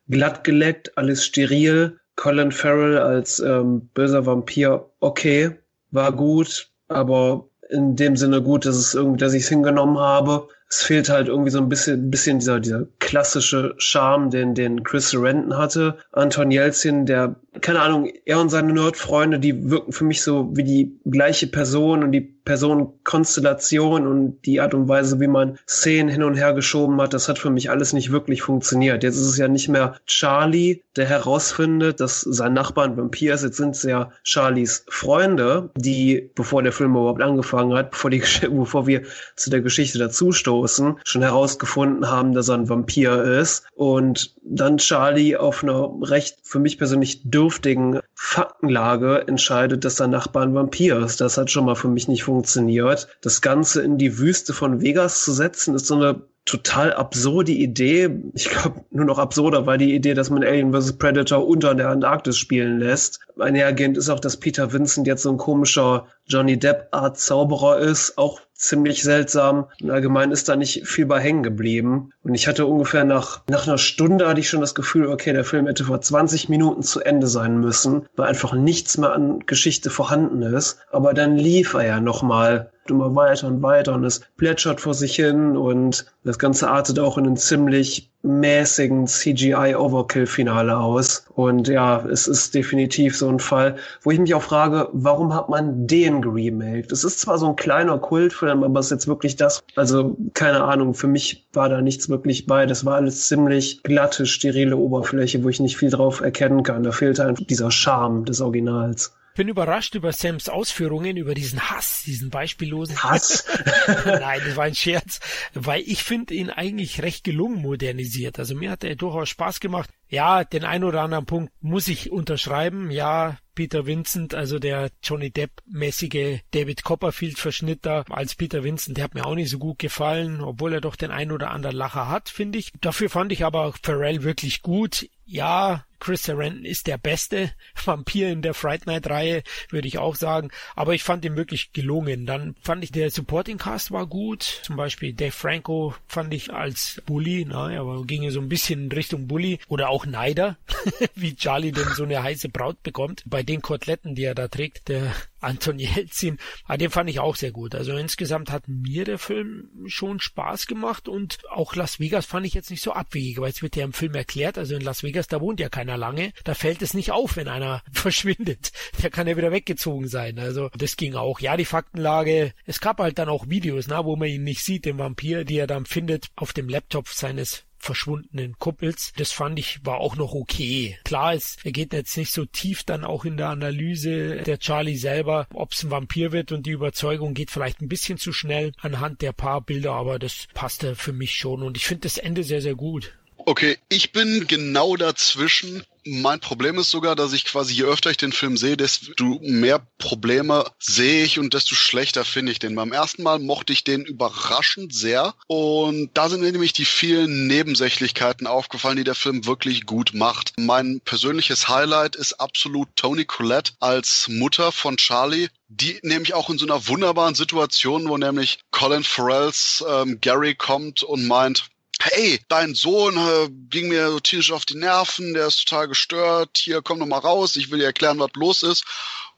glatt 0.09 0.43
geleckt, 0.43 0.97
alles 0.97 1.25
steril. 1.25 1.97
Colin 2.17 2.51
Farrell 2.51 2.97
als 2.97 3.39
ähm, 3.39 3.89
böser 3.93 4.25
Vampir, 4.25 4.89
okay, 4.99 5.51
war 5.91 6.11
gut, 6.11 6.69
aber 6.89 7.49
in 7.69 7.95
dem 7.95 8.17
Sinne 8.17 8.41
gut, 8.41 8.65
dass 8.65 8.75
es 8.75 8.93
irgendwie, 8.93 9.19
dass 9.19 9.33
ich 9.33 9.43
es 9.43 9.49
hingenommen 9.49 9.97
habe 9.97 10.49
es 10.69 10.83
fehlt 10.83 11.09
halt 11.09 11.27
irgendwie 11.27 11.49
so 11.49 11.57
ein 11.57 11.67
bisschen, 11.67 12.11
bisschen 12.11 12.37
dieser, 12.37 12.59
dieser 12.59 12.85
klassische 12.99 13.73
Charme, 13.77 14.29
den, 14.29 14.53
den 14.53 14.83
Chris 14.83 15.15
Renton 15.15 15.57
hatte. 15.57 15.97
Anton 16.11 16.51
Jelzin, 16.51 17.07
der, 17.07 17.35
keine 17.61 17.81
Ahnung, 17.81 18.11
er 18.25 18.39
und 18.39 18.49
seine 18.49 18.71
Nerdfreunde, 18.71 19.39
die 19.39 19.71
wirken 19.71 19.91
für 19.91 20.03
mich 20.03 20.21
so 20.21 20.55
wie 20.55 20.63
die 20.63 20.99
gleiche 21.09 21.47
Person 21.47 22.03
und 22.03 22.11
die 22.11 22.21
Personenkonstellation 22.21 24.07
und 24.07 24.45
die 24.45 24.59
Art 24.59 24.73
und 24.73 24.87
Weise, 24.87 25.19
wie 25.19 25.27
man 25.27 25.59
Szenen 25.67 26.09
hin 26.09 26.23
und 26.23 26.35
her 26.35 26.53
geschoben 26.53 26.99
hat, 27.01 27.13
das 27.13 27.29
hat 27.29 27.37
für 27.37 27.51
mich 27.51 27.69
alles 27.69 27.93
nicht 27.93 28.11
wirklich 28.11 28.41
funktioniert. 28.41 29.03
Jetzt 29.03 29.17
ist 29.17 29.27
es 29.27 29.37
ja 29.37 29.47
nicht 29.47 29.69
mehr 29.69 29.95
Charlie, 30.07 30.81
der 30.95 31.05
herausfindet, 31.05 31.99
dass 31.99 32.21
sein 32.21 32.53
Nachbar 32.53 32.85
ein 32.85 32.97
Vampir 32.97 33.35
ist. 33.35 33.43
Jetzt 33.43 33.57
sind 33.57 33.75
es 33.75 33.83
ja 33.83 34.11
Charlies 34.23 34.85
Freunde, 34.89 35.69
die, 35.75 36.31
bevor 36.33 36.63
der 36.63 36.71
Film 36.71 36.91
überhaupt 36.91 37.21
angefangen 37.21 37.77
hat, 37.77 37.91
bevor, 37.91 38.09
die, 38.09 38.23
bevor 38.49 38.87
wir 38.87 39.03
zu 39.35 39.49
der 39.49 39.61
Geschichte 39.61 39.99
dazustoßen, 39.99 40.58
schon 40.67 41.21
herausgefunden 41.21 42.09
haben, 42.09 42.33
dass 42.33 42.49
er 42.49 42.55
ein 42.55 42.69
Vampir 42.69 43.23
ist. 43.23 43.67
Und 43.75 44.35
dann 44.43 44.77
Charlie 44.77 45.37
auf 45.37 45.63
einer 45.63 45.91
recht 46.01 46.37
für 46.43 46.59
mich 46.59 46.77
persönlich 46.77 47.29
dürftigen 47.29 47.99
Faktenlage 48.13 49.27
entscheidet, 49.27 49.85
dass 49.85 49.97
sein 49.97 50.09
Nachbar 50.09 50.43
ein 50.43 50.55
Vampir 50.55 50.99
ist. 50.99 51.21
Das 51.21 51.37
hat 51.37 51.51
schon 51.51 51.65
mal 51.65 51.75
für 51.75 51.87
mich 51.87 52.07
nicht 52.07 52.23
funktioniert. 52.23 53.07
Das 53.21 53.41
Ganze 53.41 53.81
in 53.81 53.97
die 53.97 54.17
Wüste 54.17 54.53
von 54.53 54.81
Vegas 54.81 55.23
zu 55.23 55.31
setzen, 55.31 55.75
ist 55.75 55.87
so 55.87 55.95
eine 55.95 56.21
total 56.49 56.93
absurde 56.93 57.51
Idee. 57.51 58.09
Ich 58.33 58.49
glaube, 58.49 58.83
nur 58.89 59.05
noch 59.05 59.19
absurder 59.19 59.67
war 59.67 59.77
die 59.77 59.93
Idee, 59.93 60.15
dass 60.15 60.31
man 60.31 60.43
Alien 60.43 60.73
vs. 60.73 60.97
Predator 60.97 61.47
unter 61.47 61.75
der 61.75 61.89
Antarktis 61.89 62.37
spielen 62.37 62.79
lässt. 62.79 63.19
Einhergehend 63.37 63.97
ist 63.97 64.09
auch, 64.09 64.19
dass 64.19 64.37
Peter 64.37 64.73
Vincent 64.73 65.05
jetzt 65.05 65.23
so 65.23 65.29
ein 65.29 65.37
komischer 65.37 66.07
Johnny 66.29 66.57
Depp-Art 66.57 67.19
Zauberer 67.19 67.79
ist. 67.79 68.17
Auch 68.17 68.39
ziemlich 68.53 69.03
seltsam. 69.03 69.67
Und 69.81 69.89
allgemein 69.89 70.31
ist 70.31 70.49
da 70.49 70.55
nicht 70.55 70.85
viel 70.85 71.05
bei 71.05 71.19
hängen 71.19 71.43
geblieben. 71.43 72.11
Und 72.23 72.35
ich 72.35 72.47
hatte 72.47 72.65
ungefähr 72.65 73.05
nach, 73.05 73.41
nach 73.49 73.67
einer 73.67 73.77
Stunde 73.77 74.27
hatte 74.27 74.39
ich 74.39 74.49
schon 74.49 74.61
das 74.61 74.75
Gefühl, 74.75 75.07
okay, 75.07 75.33
der 75.33 75.45
Film 75.45 75.65
hätte 75.67 75.85
vor 75.85 76.01
20 76.01 76.49
Minuten 76.49 76.83
zu 76.83 77.01
Ende 77.01 77.27
sein 77.27 77.59
müssen, 77.59 78.05
weil 78.15 78.27
einfach 78.27 78.53
nichts 78.53 78.97
mehr 78.97 79.13
an 79.13 79.39
Geschichte 79.45 79.89
vorhanden 79.89 80.41
ist. 80.41 80.79
Aber 80.91 81.13
dann 81.13 81.37
lief 81.37 81.73
er 81.73 81.85
ja 81.85 81.99
nochmal 81.99 82.71
immer 82.89 83.15
weiter 83.15 83.47
und 83.47 83.61
weiter 83.61 83.93
und 83.93 84.03
es 84.03 84.21
plätschert 84.37 84.81
vor 84.81 84.93
sich 84.93 85.15
hin 85.15 85.55
und 85.55 86.05
das 86.23 86.39
Ganze 86.39 86.69
artet 86.69 86.99
auch 86.99 87.17
in 87.17 87.27
einen 87.27 87.37
ziemlich 87.37 88.11
mäßigen 88.21 89.07
CGI-Overkill-Finale 89.07 90.77
aus. 90.77 91.25
Und 91.35 91.67
ja, 91.67 92.05
es 92.05 92.27
ist 92.27 92.53
definitiv 92.53 93.17
so 93.17 93.29
ein 93.29 93.39
Fall, 93.39 93.77
wo 94.01 94.11
ich 94.11 94.19
mich 94.19 94.33
auch 94.33 94.41
frage, 94.41 94.89
warum 94.91 95.33
hat 95.33 95.49
man 95.49 95.87
den 95.87 96.21
geremaked? 96.21 96.91
Es 96.91 97.03
ist 97.03 97.19
zwar 97.19 97.37
so 97.37 97.47
ein 97.47 97.55
kleiner 97.55 97.97
Kultfilm, 97.97 98.63
aber 98.63 98.79
es 98.79 98.87
ist 98.87 98.91
jetzt 98.91 99.07
wirklich 99.07 99.35
das, 99.35 99.63
also 99.75 100.17
keine 100.33 100.63
Ahnung, 100.63 100.93
für 100.93 101.07
mich 101.07 101.47
war 101.53 101.69
da 101.69 101.81
nichts 101.81 102.09
wirklich 102.09 102.45
bei. 102.45 102.65
Das 102.65 102.85
war 102.85 102.95
alles 102.95 103.27
ziemlich 103.27 103.83
glatte, 103.83 104.25
sterile 104.25 104.75
Oberfläche, 104.75 105.43
wo 105.43 105.49
ich 105.49 105.59
nicht 105.59 105.77
viel 105.77 105.89
drauf 105.89 106.21
erkennen 106.21 106.63
kann. 106.63 106.83
Da 106.83 106.91
fehlte 106.91 107.25
einfach 107.25 107.45
dieser 107.45 107.71
Charme 107.71 108.25
des 108.25 108.41
Originals 108.41 109.13
bin 109.35 109.47
überrascht 109.47 109.95
über 109.95 110.11
Sams 110.11 110.49
Ausführungen, 110.49 111.17
über 111.17 111.33
diesen 111.33 111.69
Hass, 111.69 112.03
diesen 112.05 112.29
beispiellosen 112.29 113.03
Hass. 113.03 113.45
Nein, 114.05 114.41
das 114.45 114.55
war 114.55 114.65
ein 114.65 114.75
Scherz, 114.75 115.19
weil 115.53 115.81
ich 115.85 116.03
finde 116.03 116.33
ihn 116.33 116.49
eigentlich 116.49 117.01
recht 117.01 117.23
gelungen 117.23 117.61
modernisiert. 117.61 118.39
Also 118.39 118.55
mir 118.55 118.71
hat 118.71 118.83
er 118.83 118.95
durchaus 118.95 119.29
Spaß 119.29 119.59
gemacht. 119.59 119.89
Ja, 120.09 120.43
den 120.43 120.65
ein 120.65 120.83
oder 120.83 121.01
anderen 121.01 121.25
Punkt 121.25 121.53
muss 121.61 121.87
ich 121.87 122.11
unterschreiben. 122.11 122.89
Ja, 122.89 123.37
Peter 123.59 123.85
Vincent, 123.85 124.33
also 124.33 124.57
der 124.57 124.89
Johnny 125.03 125.31
Depp-mäßige 125.31 126.39
David 126.51 126.83
Copperfield-Verschnitt 126.83 127.85
da 127.85 128.05
als 128.09 128.35
Peter 128.35 128.63
Vincent, 128.63 128.97
der 128.97 129.03
hat 129.03 129.15
mir 129.15 129.25
auch 129.25 129.35
nicht 129.35 129.49
so 129.49 129.59
gut 129.59 129.79
gefallen, 129.79 130.41
obwohl 130.41 130.73
er 130.73 130.81
doch 130.81 130.95
den 130.95 131.11
ein 131.11 131.31
oder 131.31 131.51
anderen 131.51 131.75
Lacher 131.75 132.07
hat, 132.07 132.29
finde 132.29 132.57
ich. 132.57 132.71
Dafür 132.79 133.09
fand 133.09 133.31
ich 133.33 133.43
aber 133.43 133.73
Pharrell 133.83 134.23
wirklich 134.23 134.61
gut. 134.61 135.09
Ja, 135.25 135.85
Chris 135.99 136.23
Sarandon 136.23 136.65
ist 136.65 136.87
der 136.87 136.97
beste 136.97 137.51
Vampir 137.85 138.29
in 138.29 138.41
der 138.41 138.53
Fright 138.53 138.87
Night 138.87 139.09
Reihe, 139.09 139.43
würde 139.69 139.87
ich 139.87 139.97
auch 139.97 140.15
sagen. 140.15 140.49
Aber 140.75 140.95
ich 140.95 141.03
fand 141.03 141.25
ihn 141.25 141.35
wirklich 141.35 141.73
gelungen. 141.73 142.25
Dann 142.25 142.55
fand 142.61 142.83
ich 142.83 142.91
der 142.91 143.11
Supporting 143.11 143.57
Cast 143.57 143.91
war 143.91 144.07
gut. 144.07 144.61
Zum 144.63 144.75
Beispiel 144.77 145.13
Dave 145.13 145.31
Franco 145.31 145.93
fand 146.07 146.33
ich 146.33 146.53
als 146.53 147.01
Bully, 147.05 147.45
na, 147.47 147.77
aber 147.79 148.05
ging 148.05 148.23
ja 148.23 148.31
so 148.31 148.39
ein 148.39 148.49
bisschen 148.49 148.85
in 148.85 148.91
Richtung 148.91 149.27
Bully 149.27 149.59
oder 149.67 149.89
auch 149.89 149.98
Neider, 150.05 150.57
wie 151.15 151.35
Charlie 151.35 151.71
denn 151.71 151.87
so 151.95 152.03
eine 152.03 152.21
heiße 152.23 152.49
Braut 152.49 152.81
bekommt. 152.83 153.23
Bei 153.25 153.43
den 153.43 153.61
Koteletten, 153.61 154.15
die 154.15 154.23
er 154.23 154.35
da 154.35 154.47
trägt, 154.47 154.87
der 154.89 155.13
Anton 155.41 155.79
Jelzin, 155.79 156.37
ah, 156.65 156.77
den 156.77 156.89
fand 156.89 157.09
ich 157.09 157.19
auch 157.19 157.35
sehr 157.35 157.51
gut. 157.51 157.73
Also 157.73 157.95
insgesamt 157.95 158.51
hat 158.51 158.67
mir 158.67 159.05
der 159.05 159.17
Film 159.17 159.69
schon 159.87 160.19
Spaß 160.19 160.67
gemacht 160.67 161.07
und 161.07 161.37
auch 161.49 161.75
Las 161.75 161.99
Vegas 161.99 162.25
fand 162.25 162.45
ich 162.45 162.53
jetzt 162.53 162.71
nicht 162.71 162.83
so 162.83 162.91
abwegig, 162.91 163.39
weil 163.39 163.51
es 163.51 163.61
wird 163.61 163.75
ja 163.75 163.85
im 163.85 163.93
Film 163.93 164.15
erklärt, 164.15 164.57
also 164.57 164.75
in 164.75 164.81
Las 164.81 165.03
Vegas, 165.03 165.27
da 165.27 165.39
wohnt 165.39 165.59
ja 165.59 165.69
keiner 165.69 165.97
lange, 165.97 166.33
da 166.43 166.53
fällt 166.55 166.81
es 166.81 166.93
nicht 166.93 167.11
auf, 167.11 167.37
wenn 167.37 167.47
einer 167.47 167.81
verschwindet. 167.91 168.71
Der 169.01 169.09
kann 169.09 169.27
ja 169.27 169.37
wieder 169.37 169.51
weggezogen 169.51 170.07
sein. 170.07 170.39
Also 170.39 170.69
das 170.77 170.97
ging 170.97 171.15
auch. 171.15 171.39
Ja, 171.39 171.55
die 171.55 171.65
Faktenlage, 171.65 172.53
es 172.65 172.81
gab 172.81 172.99
halt 172.99 173.17
dann 173.17 173.29
auch 173.29 173.47
Videos, 173.47 173.87
na, 173.87 174.03
wo 174.05 174.15
man 174.15 174.27
ihn 174.27 174.43
nicht 174.43 174.63
sieht, 174.63 174.85
den 174.85 174.97
Vampir, 174.97 175.45
die 175.45 175.57
er 175.57 175.67
dann 175.67 175.85
findet 175.85 176.27
auf 176.35 176.53
dem 176.53 176.67
Laptop 176.67 177.07
seines 177.07 177.65
verschwundenen 177.79 178.57
Kuppels. 178.59 179.13
Das 179.17 179.31
fand 179.31 179.57
ich 179.59 179.85
war 179.85 179.97
auch 179.97 180.15
noch 180.15 180.33
okay. 180.33 180.97
Klar, 181.03 181.33
es 181.33 181.57
geht 181.63 181.93
jetzt 181.93 182.17
nicht 182.17 182.31
so 182.31 182.45
tief 182.45 182.83
dann 182.83 183.03
auch 183.03 183.25
in 183.25 183.37
der 183.37 183.49
Analyse 183.49 184.37
der 184.43 184.59
Charlie 184.59 184.97
selber, 184.97 185.47
ob 185.53 185.71
es 185.71 185.83
ein 185.83 185.91
Vampir 185.91 186.31
wird 186.31 186.51
und 186.51 186.65
die 186.65 186.71
Überzeugung 186.71 187.33
geht 187.33 187.51
vielleicht 187.51 187.81
ein 187.81 187.89
bisschen 187.89 188.17
zu 188.17 188.33
schnell 188.33 188.73
anhand 188.79 189.21
der 189.21 189.33
paar 189.33 189.61
Bilder, 189.61 189.93
aber 189.93 190.19
das 190.19 190.47
passte 190.53 190.95
für 190.95 191.13
mich 191.13 191.35
schon 191.35 191.63
und 191.63 191.77
ich 191.77 191.85
finde 191.85 192.01
das 192.01 192.17
Ende 192.17 192.43
sehr, 192.43 192.61
sehr 192.61 192.75
gut. 192.75 193.18
Okay, 193.45 193.77
ich 193.87 194.11
bin 194.11 194.47
genau 194.47 194.95
dazwischen. 194.95 195.83
Mein 196.05 196.39
Problem 196.39 196.77
ist 196.77 196.89
sogar, 196.89 197.15
dass 197.15 197.33
ich 197.33 197.45
quasi, 197.45 197.73
je 197.73 197.83
öfter 197.83 198.09
ich 198.09 198.17
den 198.17 198.31
Film 198.31 198.57
sehe, 198.57 198.77
desto 198.77 199.39
mehr 199.41 199.81
Probleme 199.97 200.65
sehe 200.79 201.23
ich 201.23 201.39
und 201.39 201.53
desto 201.53 201.75
schlechter 201.75 202.25
finde 202.25 202.51
ich 202.51 202.59
den. 202.59 202.75
Beim 202.75 202.91
ersten 202.91 203.23
Mal 203.23 203.39
mochte 203.39 203.73
ich 203.73 203.83
den 203.83 204.05
überraschend 204.05 204.93
sehr 204.93 205.33
und 205.47 206.09
da 206.13 206.29
sind 206.29 206.41
mir 206.41 206.51
nämlich 206.51 206.73
die 206.73 206.85
vielen 206.85 207.47
Nebensächlichkeiten 207.47 208.47
aufgefallen, 208.47 208.97
die 208.97 209.03
der 209.03 209.15
Film 209.15 209.45
wirklich 209.45 209.85
gut 209.85 210.13
macht. 210.13 210.53
Mein 210.57 211.01
persönliches 211.01 211.67
Highlight 211.69 212.15
ist 212.15 212.33
absolut 212.33 212.89
Tony 212.95 213.25
Collette 213.25 213.73
als 213.79 214.27
Mutter 214.29 214.71
von 214.71 214.97
Charlie, 214.97 215.47
die 215.69 215.99
nämlich 216.03 216.33
auch 216.33 216.49
in 216.49 216.57
so 216.57 216.65
einer 216.65 216.87
wunderbaren 216.87 217.35
Situation, 217.35 218.07
wo 218.09 218.17
nämlich 218.17 218.59
Colin 218.71 219.03
Farrells 219.03 219.83
ähm, 219.87 220.19
Gary 220.21 220.55
kommt 220.55 221.03
und 221.03 221.27
meint, 221.27 221.69
hey, 222.01 222.39
dein 222.47 222.75
Sohn 222.75 223.17
äh, 223.17 223.49
ging 223.69 223.89
mir 223.89 224.09
so 224.09 224.19
tierisch 224.19 224.51
auf 224.51 224.65
die 224.65 224.77
Nerven, 224.77 225.33
der 225.33 225.47
ist 225.47 225.65
total 225.65 225.87
gestört, 225.87 226.57
hier 226.57 226.81
komm 226.81 226.99
doch 226.99 227.05
mal 227.05 227.19
raus, 227.19 227.55
ich 227.55 227.71
will 227.71 227.79
dir 227.79 227.85
erklären, 227.85 228.19
was 228.19 228.31
los 228.35 228.63
ist. 228.63 228.85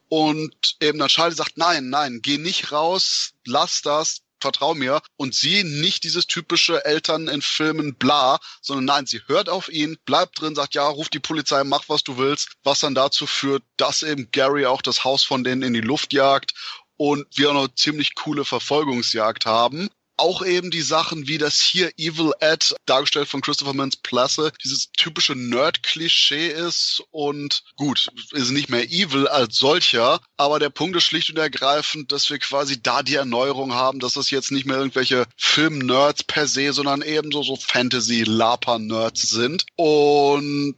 Und 0.09 0.76
eben 0.82 0.99
dann 0.99 1.07
Charlie 1.07 1.36
sagt, 1.36 1.57
nein, 1.57 1.89
nein, 1.89 2.20
geh 2.22 2.38
nicht 2.38 2.72
raus, 2.72 3.32
lass 3.45 3.82
das, 3.82 4.22
vertrau 4.41 4.74
mir. 4.74 5.01
Und 5.16 5.34
sie 5.34 5.64
nicht 5.64 6.03
dieses 6.03 6.28
typische 6.28 6.84
Eltern 6.84 7.28
in 7.28 7.41
Filmen 7.41 7.95
bla, 7.95 8.39
sondern 8.62 8.86
nein, 8.86 9.05
sie 9.05 9.22
hört 9.28 9.47
auf 9.47 9.70
ihn, 9.70 9.97
bleibt 10.05 10.41
drin, 10.41 10.55
sagt, 10.55 10.74
ja, 10.74 10.86
ruf 10.86 11.09
die 11.09 11.20
Polizei, 11.20 11.64
mach 11.64 11.88
was 11.88 12.03
du 12.03 12.18
willst, 12.18 12.49
was 12.64 12.82
dann 12.82 12.95
dazu 12.95 13.26
führt, 13.26 13.64
dass 13.78 14.03
eben 14.03 14.30
Gary 14.32 14.66
auch 14.66 14.82
das 14.82 15.03
Haus 15.03 15.24
von 15.24 15.43
denen 15.43 15.62
in 15.62 15.74
die 15.74 15.82
Luft 15.82 16.12
jagt 16.12 16.53
und 16.97 17.26
wir 17.38 17.51
auch 17.51 17.53
noch 17.53 17.76
ziemlich 17.76 18.16
coole 18.16 18.43
Verfolgungsjagd 18.43 19.45
haben 19.45 19.89
auch 20.22 20.46
eben 20.46 20.70
die 20.70 20.84
Sachen 20.84 21.28
wie 21.28 21.40
das 21.40 21.60
hier 21.60 21.92
Evil 21.98 22.32
Ed, 22.40 22.76
dargestellt 22.86 23.28
von 23.28 23.42
Christopher 23.42 23.74
Mintz 23.74 23.96
Plasse, 23.98 24.52
dieses 24.64 24.92
typische 24.92 25.34
Nerd-Klischee 25.36 26.50
ist 26.50 27.02
und 27.10 27.64
gut, 27.76 28.08
ist 28.32 28.52
nicht 28.52 28.70
mehr 28.70 28.92
evil 28.92 29.28
als 29.28 29.58
solcher, 29.58 30.22
aber 30.38 30.60
der 30.60 30.70
Punkt 30.70 30.96
ist 30.96 31.06
schlicht 31.06 31.32
und 31.32 31.38
ergreifend, 31.38 32.12
dass 32.12 32.30
wir 32.30 32.38
quasi 32.38 32.82
da 32.82 33.02
die 33.02 33.16
Erneuerung 33.16 33.74
haben, 33.74 34.00
dass 34.00 34.14
das 34.14 34.30
jetzt 34.30 34.52
nicht 34.52 34.68
mehr 34.68 34.78
irgendwelche 34.78 35.26
Film-Nerds 35.38 36.24
per 36.26 36.48
se, 36.48 36.72
sondern 36.72 37.02
eben 37.02 37.32
so, 37.32 37.56
Fantasy-Laper-Nerds 37.56 39.24
sind. 39.24 39.66
Und 39.76 40.76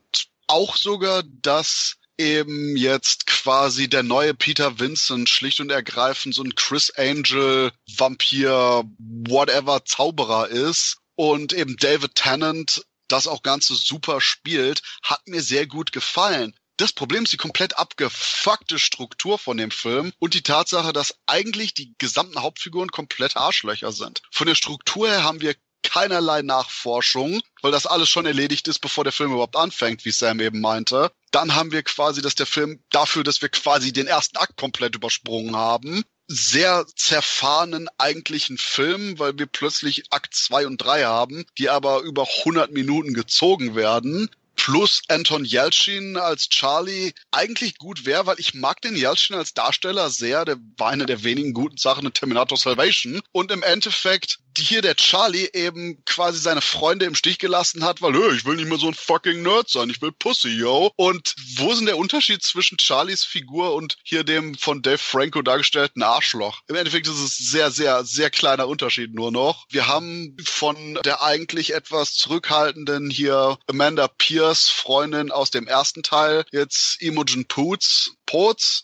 auch 0.48 0.78
sogar, 0.78 1.24
dass 1.24 1.98
eben 2.24 2.78
jetzt 2.78 3.28
quasi 3.28 3.90
der 3.90 4.04
neue 4.04 4.34
Peter 4.34 4.80
Vincent 4.80 5.30
schlicht 5.30 5.60
und 5.60 5.72
ergreifend 5.72 6.34
so 6.34 6.44
ein 6.44 6.56
Chris 6.56 6.90
Angel 6.92 7.72
Vampir 7.98 8.84
whatever 8.98 9.84
Zauberer 9.86 10.48
ist 10.48 10.98
und 11.16 11.54
eben 11.54 11.76
David 11.78 12.16
Tennant 12.16 12.86
das 13.08 13.28
auch 13.28 13.44
Ganze 13.44 13.76
super 13.76 14.22
spielt, 14.22 14.82
hat 15.04 15.28
mir 15.28 15.42
sehr 15.42 15.68
gut 15.68 15.92
gefallen. 15.92 16.56
Das 16.78 16.94
Problem 16.94 17.26
ist 17.26 17.34
die 17.34 17.38
komplett 17.38 17.78
abgefuckte 17.78 18.80
Struktur 18.80 19.38
von 19.38 19.58
dem 19.58 19.70
Film 19.70 20.12
und 20.18 20.34
die 20.34 20.42
Tatsache, 20.42 20.92
dass 20.92 21.16
eigentlich 21.28 21.76
die 21.76 21.94
gesamten 22.00 22.42
Hauptfiguren 22.42 22.90
komplett 22.90 23.38
Arschlöcher 23.38 23.92
sind. 23.92 24.24
Von 24.32 24.48
der 24.48 24.56
Struktur 24.56 25.08
her 25.08 25.24
haben 25.24 25.42
wir 25.42 25.54
keinerlei 25.84 26.42
Nachforschung, 26.42 27.42
weil 27.62 27.72
das 27.72 27.86
alles 27.86 28.10
schon 28.10 28.26
erledigt 28.26 28.68
ist, 28.68 28.80
bevor 28.80 29.04
der 29.04 29.14
Film 29.14 29.32
überhaupt 29.32 29.56
anfängt, 29.56 30.06
wie 30.06 30.12
Sam 30.12 30.40
eben 30.40 30.62
meinte. 30.62 31.12
Dann 31.32 31.56
haben 31.56 31.72
wir 31.72 31.84
quasi, 31.84 32.22
dass 32.22 32.36
der 32.36 32.46
Film 32.46 32.82
dafür, 32.90 33.24
dass 33.24 33.42
wir 33.42 33.50
quasi 33.50 33.94
den 33.94 34.08
ersten 34.08 34.38
Akt 34.38 34.58
komplett 34.58 34.96
übersprungen 34.96 35.56
haben, 35.56 36.04
sehr 36.28 36.86
zerfahrenen 36.96 37.90
eigentlichen 37.98 38.58
Film, 38.58 39.20
weil 39.20 39.38
wir 39.38 39.46
plötzlich 39.46 40.12
Akt 40.12 40.34
2 40.34 40.68
und 40.68 40.78
3 40.78 41.04
haben, 41.04 41.46
die 41.58 41.70
aber 41.70 42.00
über 42.02 42.28
100 42.40 42.72
Minuten 42.72 43.14
gezogen 43.14 43.76
werden 43.76 44.30
plus 44.56 45.02
Anton 45.08 45.46
Yelchin 45.46 46.18
als 46.18 46.50
Charlie 46.50 47.14
eigentlich 47.32 47.78
gut 47.78 48.06
wäre, 48.06 48.26
weil 48.26 48.40
ich 48.40 48.54
mag 48.54 48.82
den 48.82 48.96
Yelchin 48.96 49.36
als 49.36 49.54
Darsteller 49.54 50.10
sehr. 50.10 50.46
Der 50.46 50.58
war 50.78 50.90
eine 50.90 51.06
der 51.06 51.24
wenigen 51.24 51.54
guten 51.54 51.78
Sachen 51.78 52.06
in 52.06 52.14
Terminator 52.14 52.58
Salvation. 52.58 53.22
Und 53.32 53.52
im 53.52 53.64
Endeffekt 53.64 54.40
hier 54.58 54.82
der 54.82 54.96
Charlie 54.96 55.50
eben 55.54 56.04
quasi 56.06 56.40
seine 56.40 56.62
Freunde 56.62 57.06
im 57.06 57.16
Stich 57.16 57.40
gelassen 57.40 57.84
hat, 57.84 58.02
weil, 58.02 58.16
ich 58.36 58.46
will 58.46 58.56
nicht 58.56 58.68
mehr 58.68 58.78
so 58.78 58.88
ein 58.88 58.94
fucking 58.94 59.42
Nerd 59.42 59.70
sein, 59.70 59.90
ich 59.90 60.02
will 60.02 60.12
Pussy, 60.12 60.50
yo. 60.50 60.92
Und 60.96 61.36
wo 61.56 61.72
ist 61.72 61.80
denn 61.80 61.86
der 61.88 61.98
Unterschied 61.98 62.44
zwischen 62.44 62.80
Charlies 62.80 63.24
Figur 63.24 63.74
und 63.74 63.98
hier 64.04 64.24
dem 64.24 64.56
von 64.56 64.82
Dave 64.82 64.98
Franco 64.98 65.42
dargestellten 65.42 66.04
Arschloch? 66.04 66.62
Im 66.68 66.76
Endeffekt 66.76 67.08
ist 67.08 67.20
es 67.20 67.38
sehr, 67.38 67.72
sehr, 67.72 68.04
sehr 68.06 68.30
kleiner 68.30 68.68
Unterschied 68.68 69.14
nur 69.14 69.32
noch. 69.32 69.66
Wir 69.70 69.88
haben 69.88 70.36
von 70.44 71.00
der 71.06 71.22
eigentlich 71.22 71.74
etwas 71.74 72.14
zurückhaltenden 72.16 73.10
hier 73.10 73.58
Amanda 73.68 74.08
Pierce 74.08 74.70
Freundin 74.70 75.32
aus 75.32 75.52
dem 75.52 75.68
ersten 75.68 76.04
Teil 76.04 76.46
jetzt 76.52 77.02
Imogen 77.02 77.46
Poots, 77.46 78.16
Potts, 78.26 78.84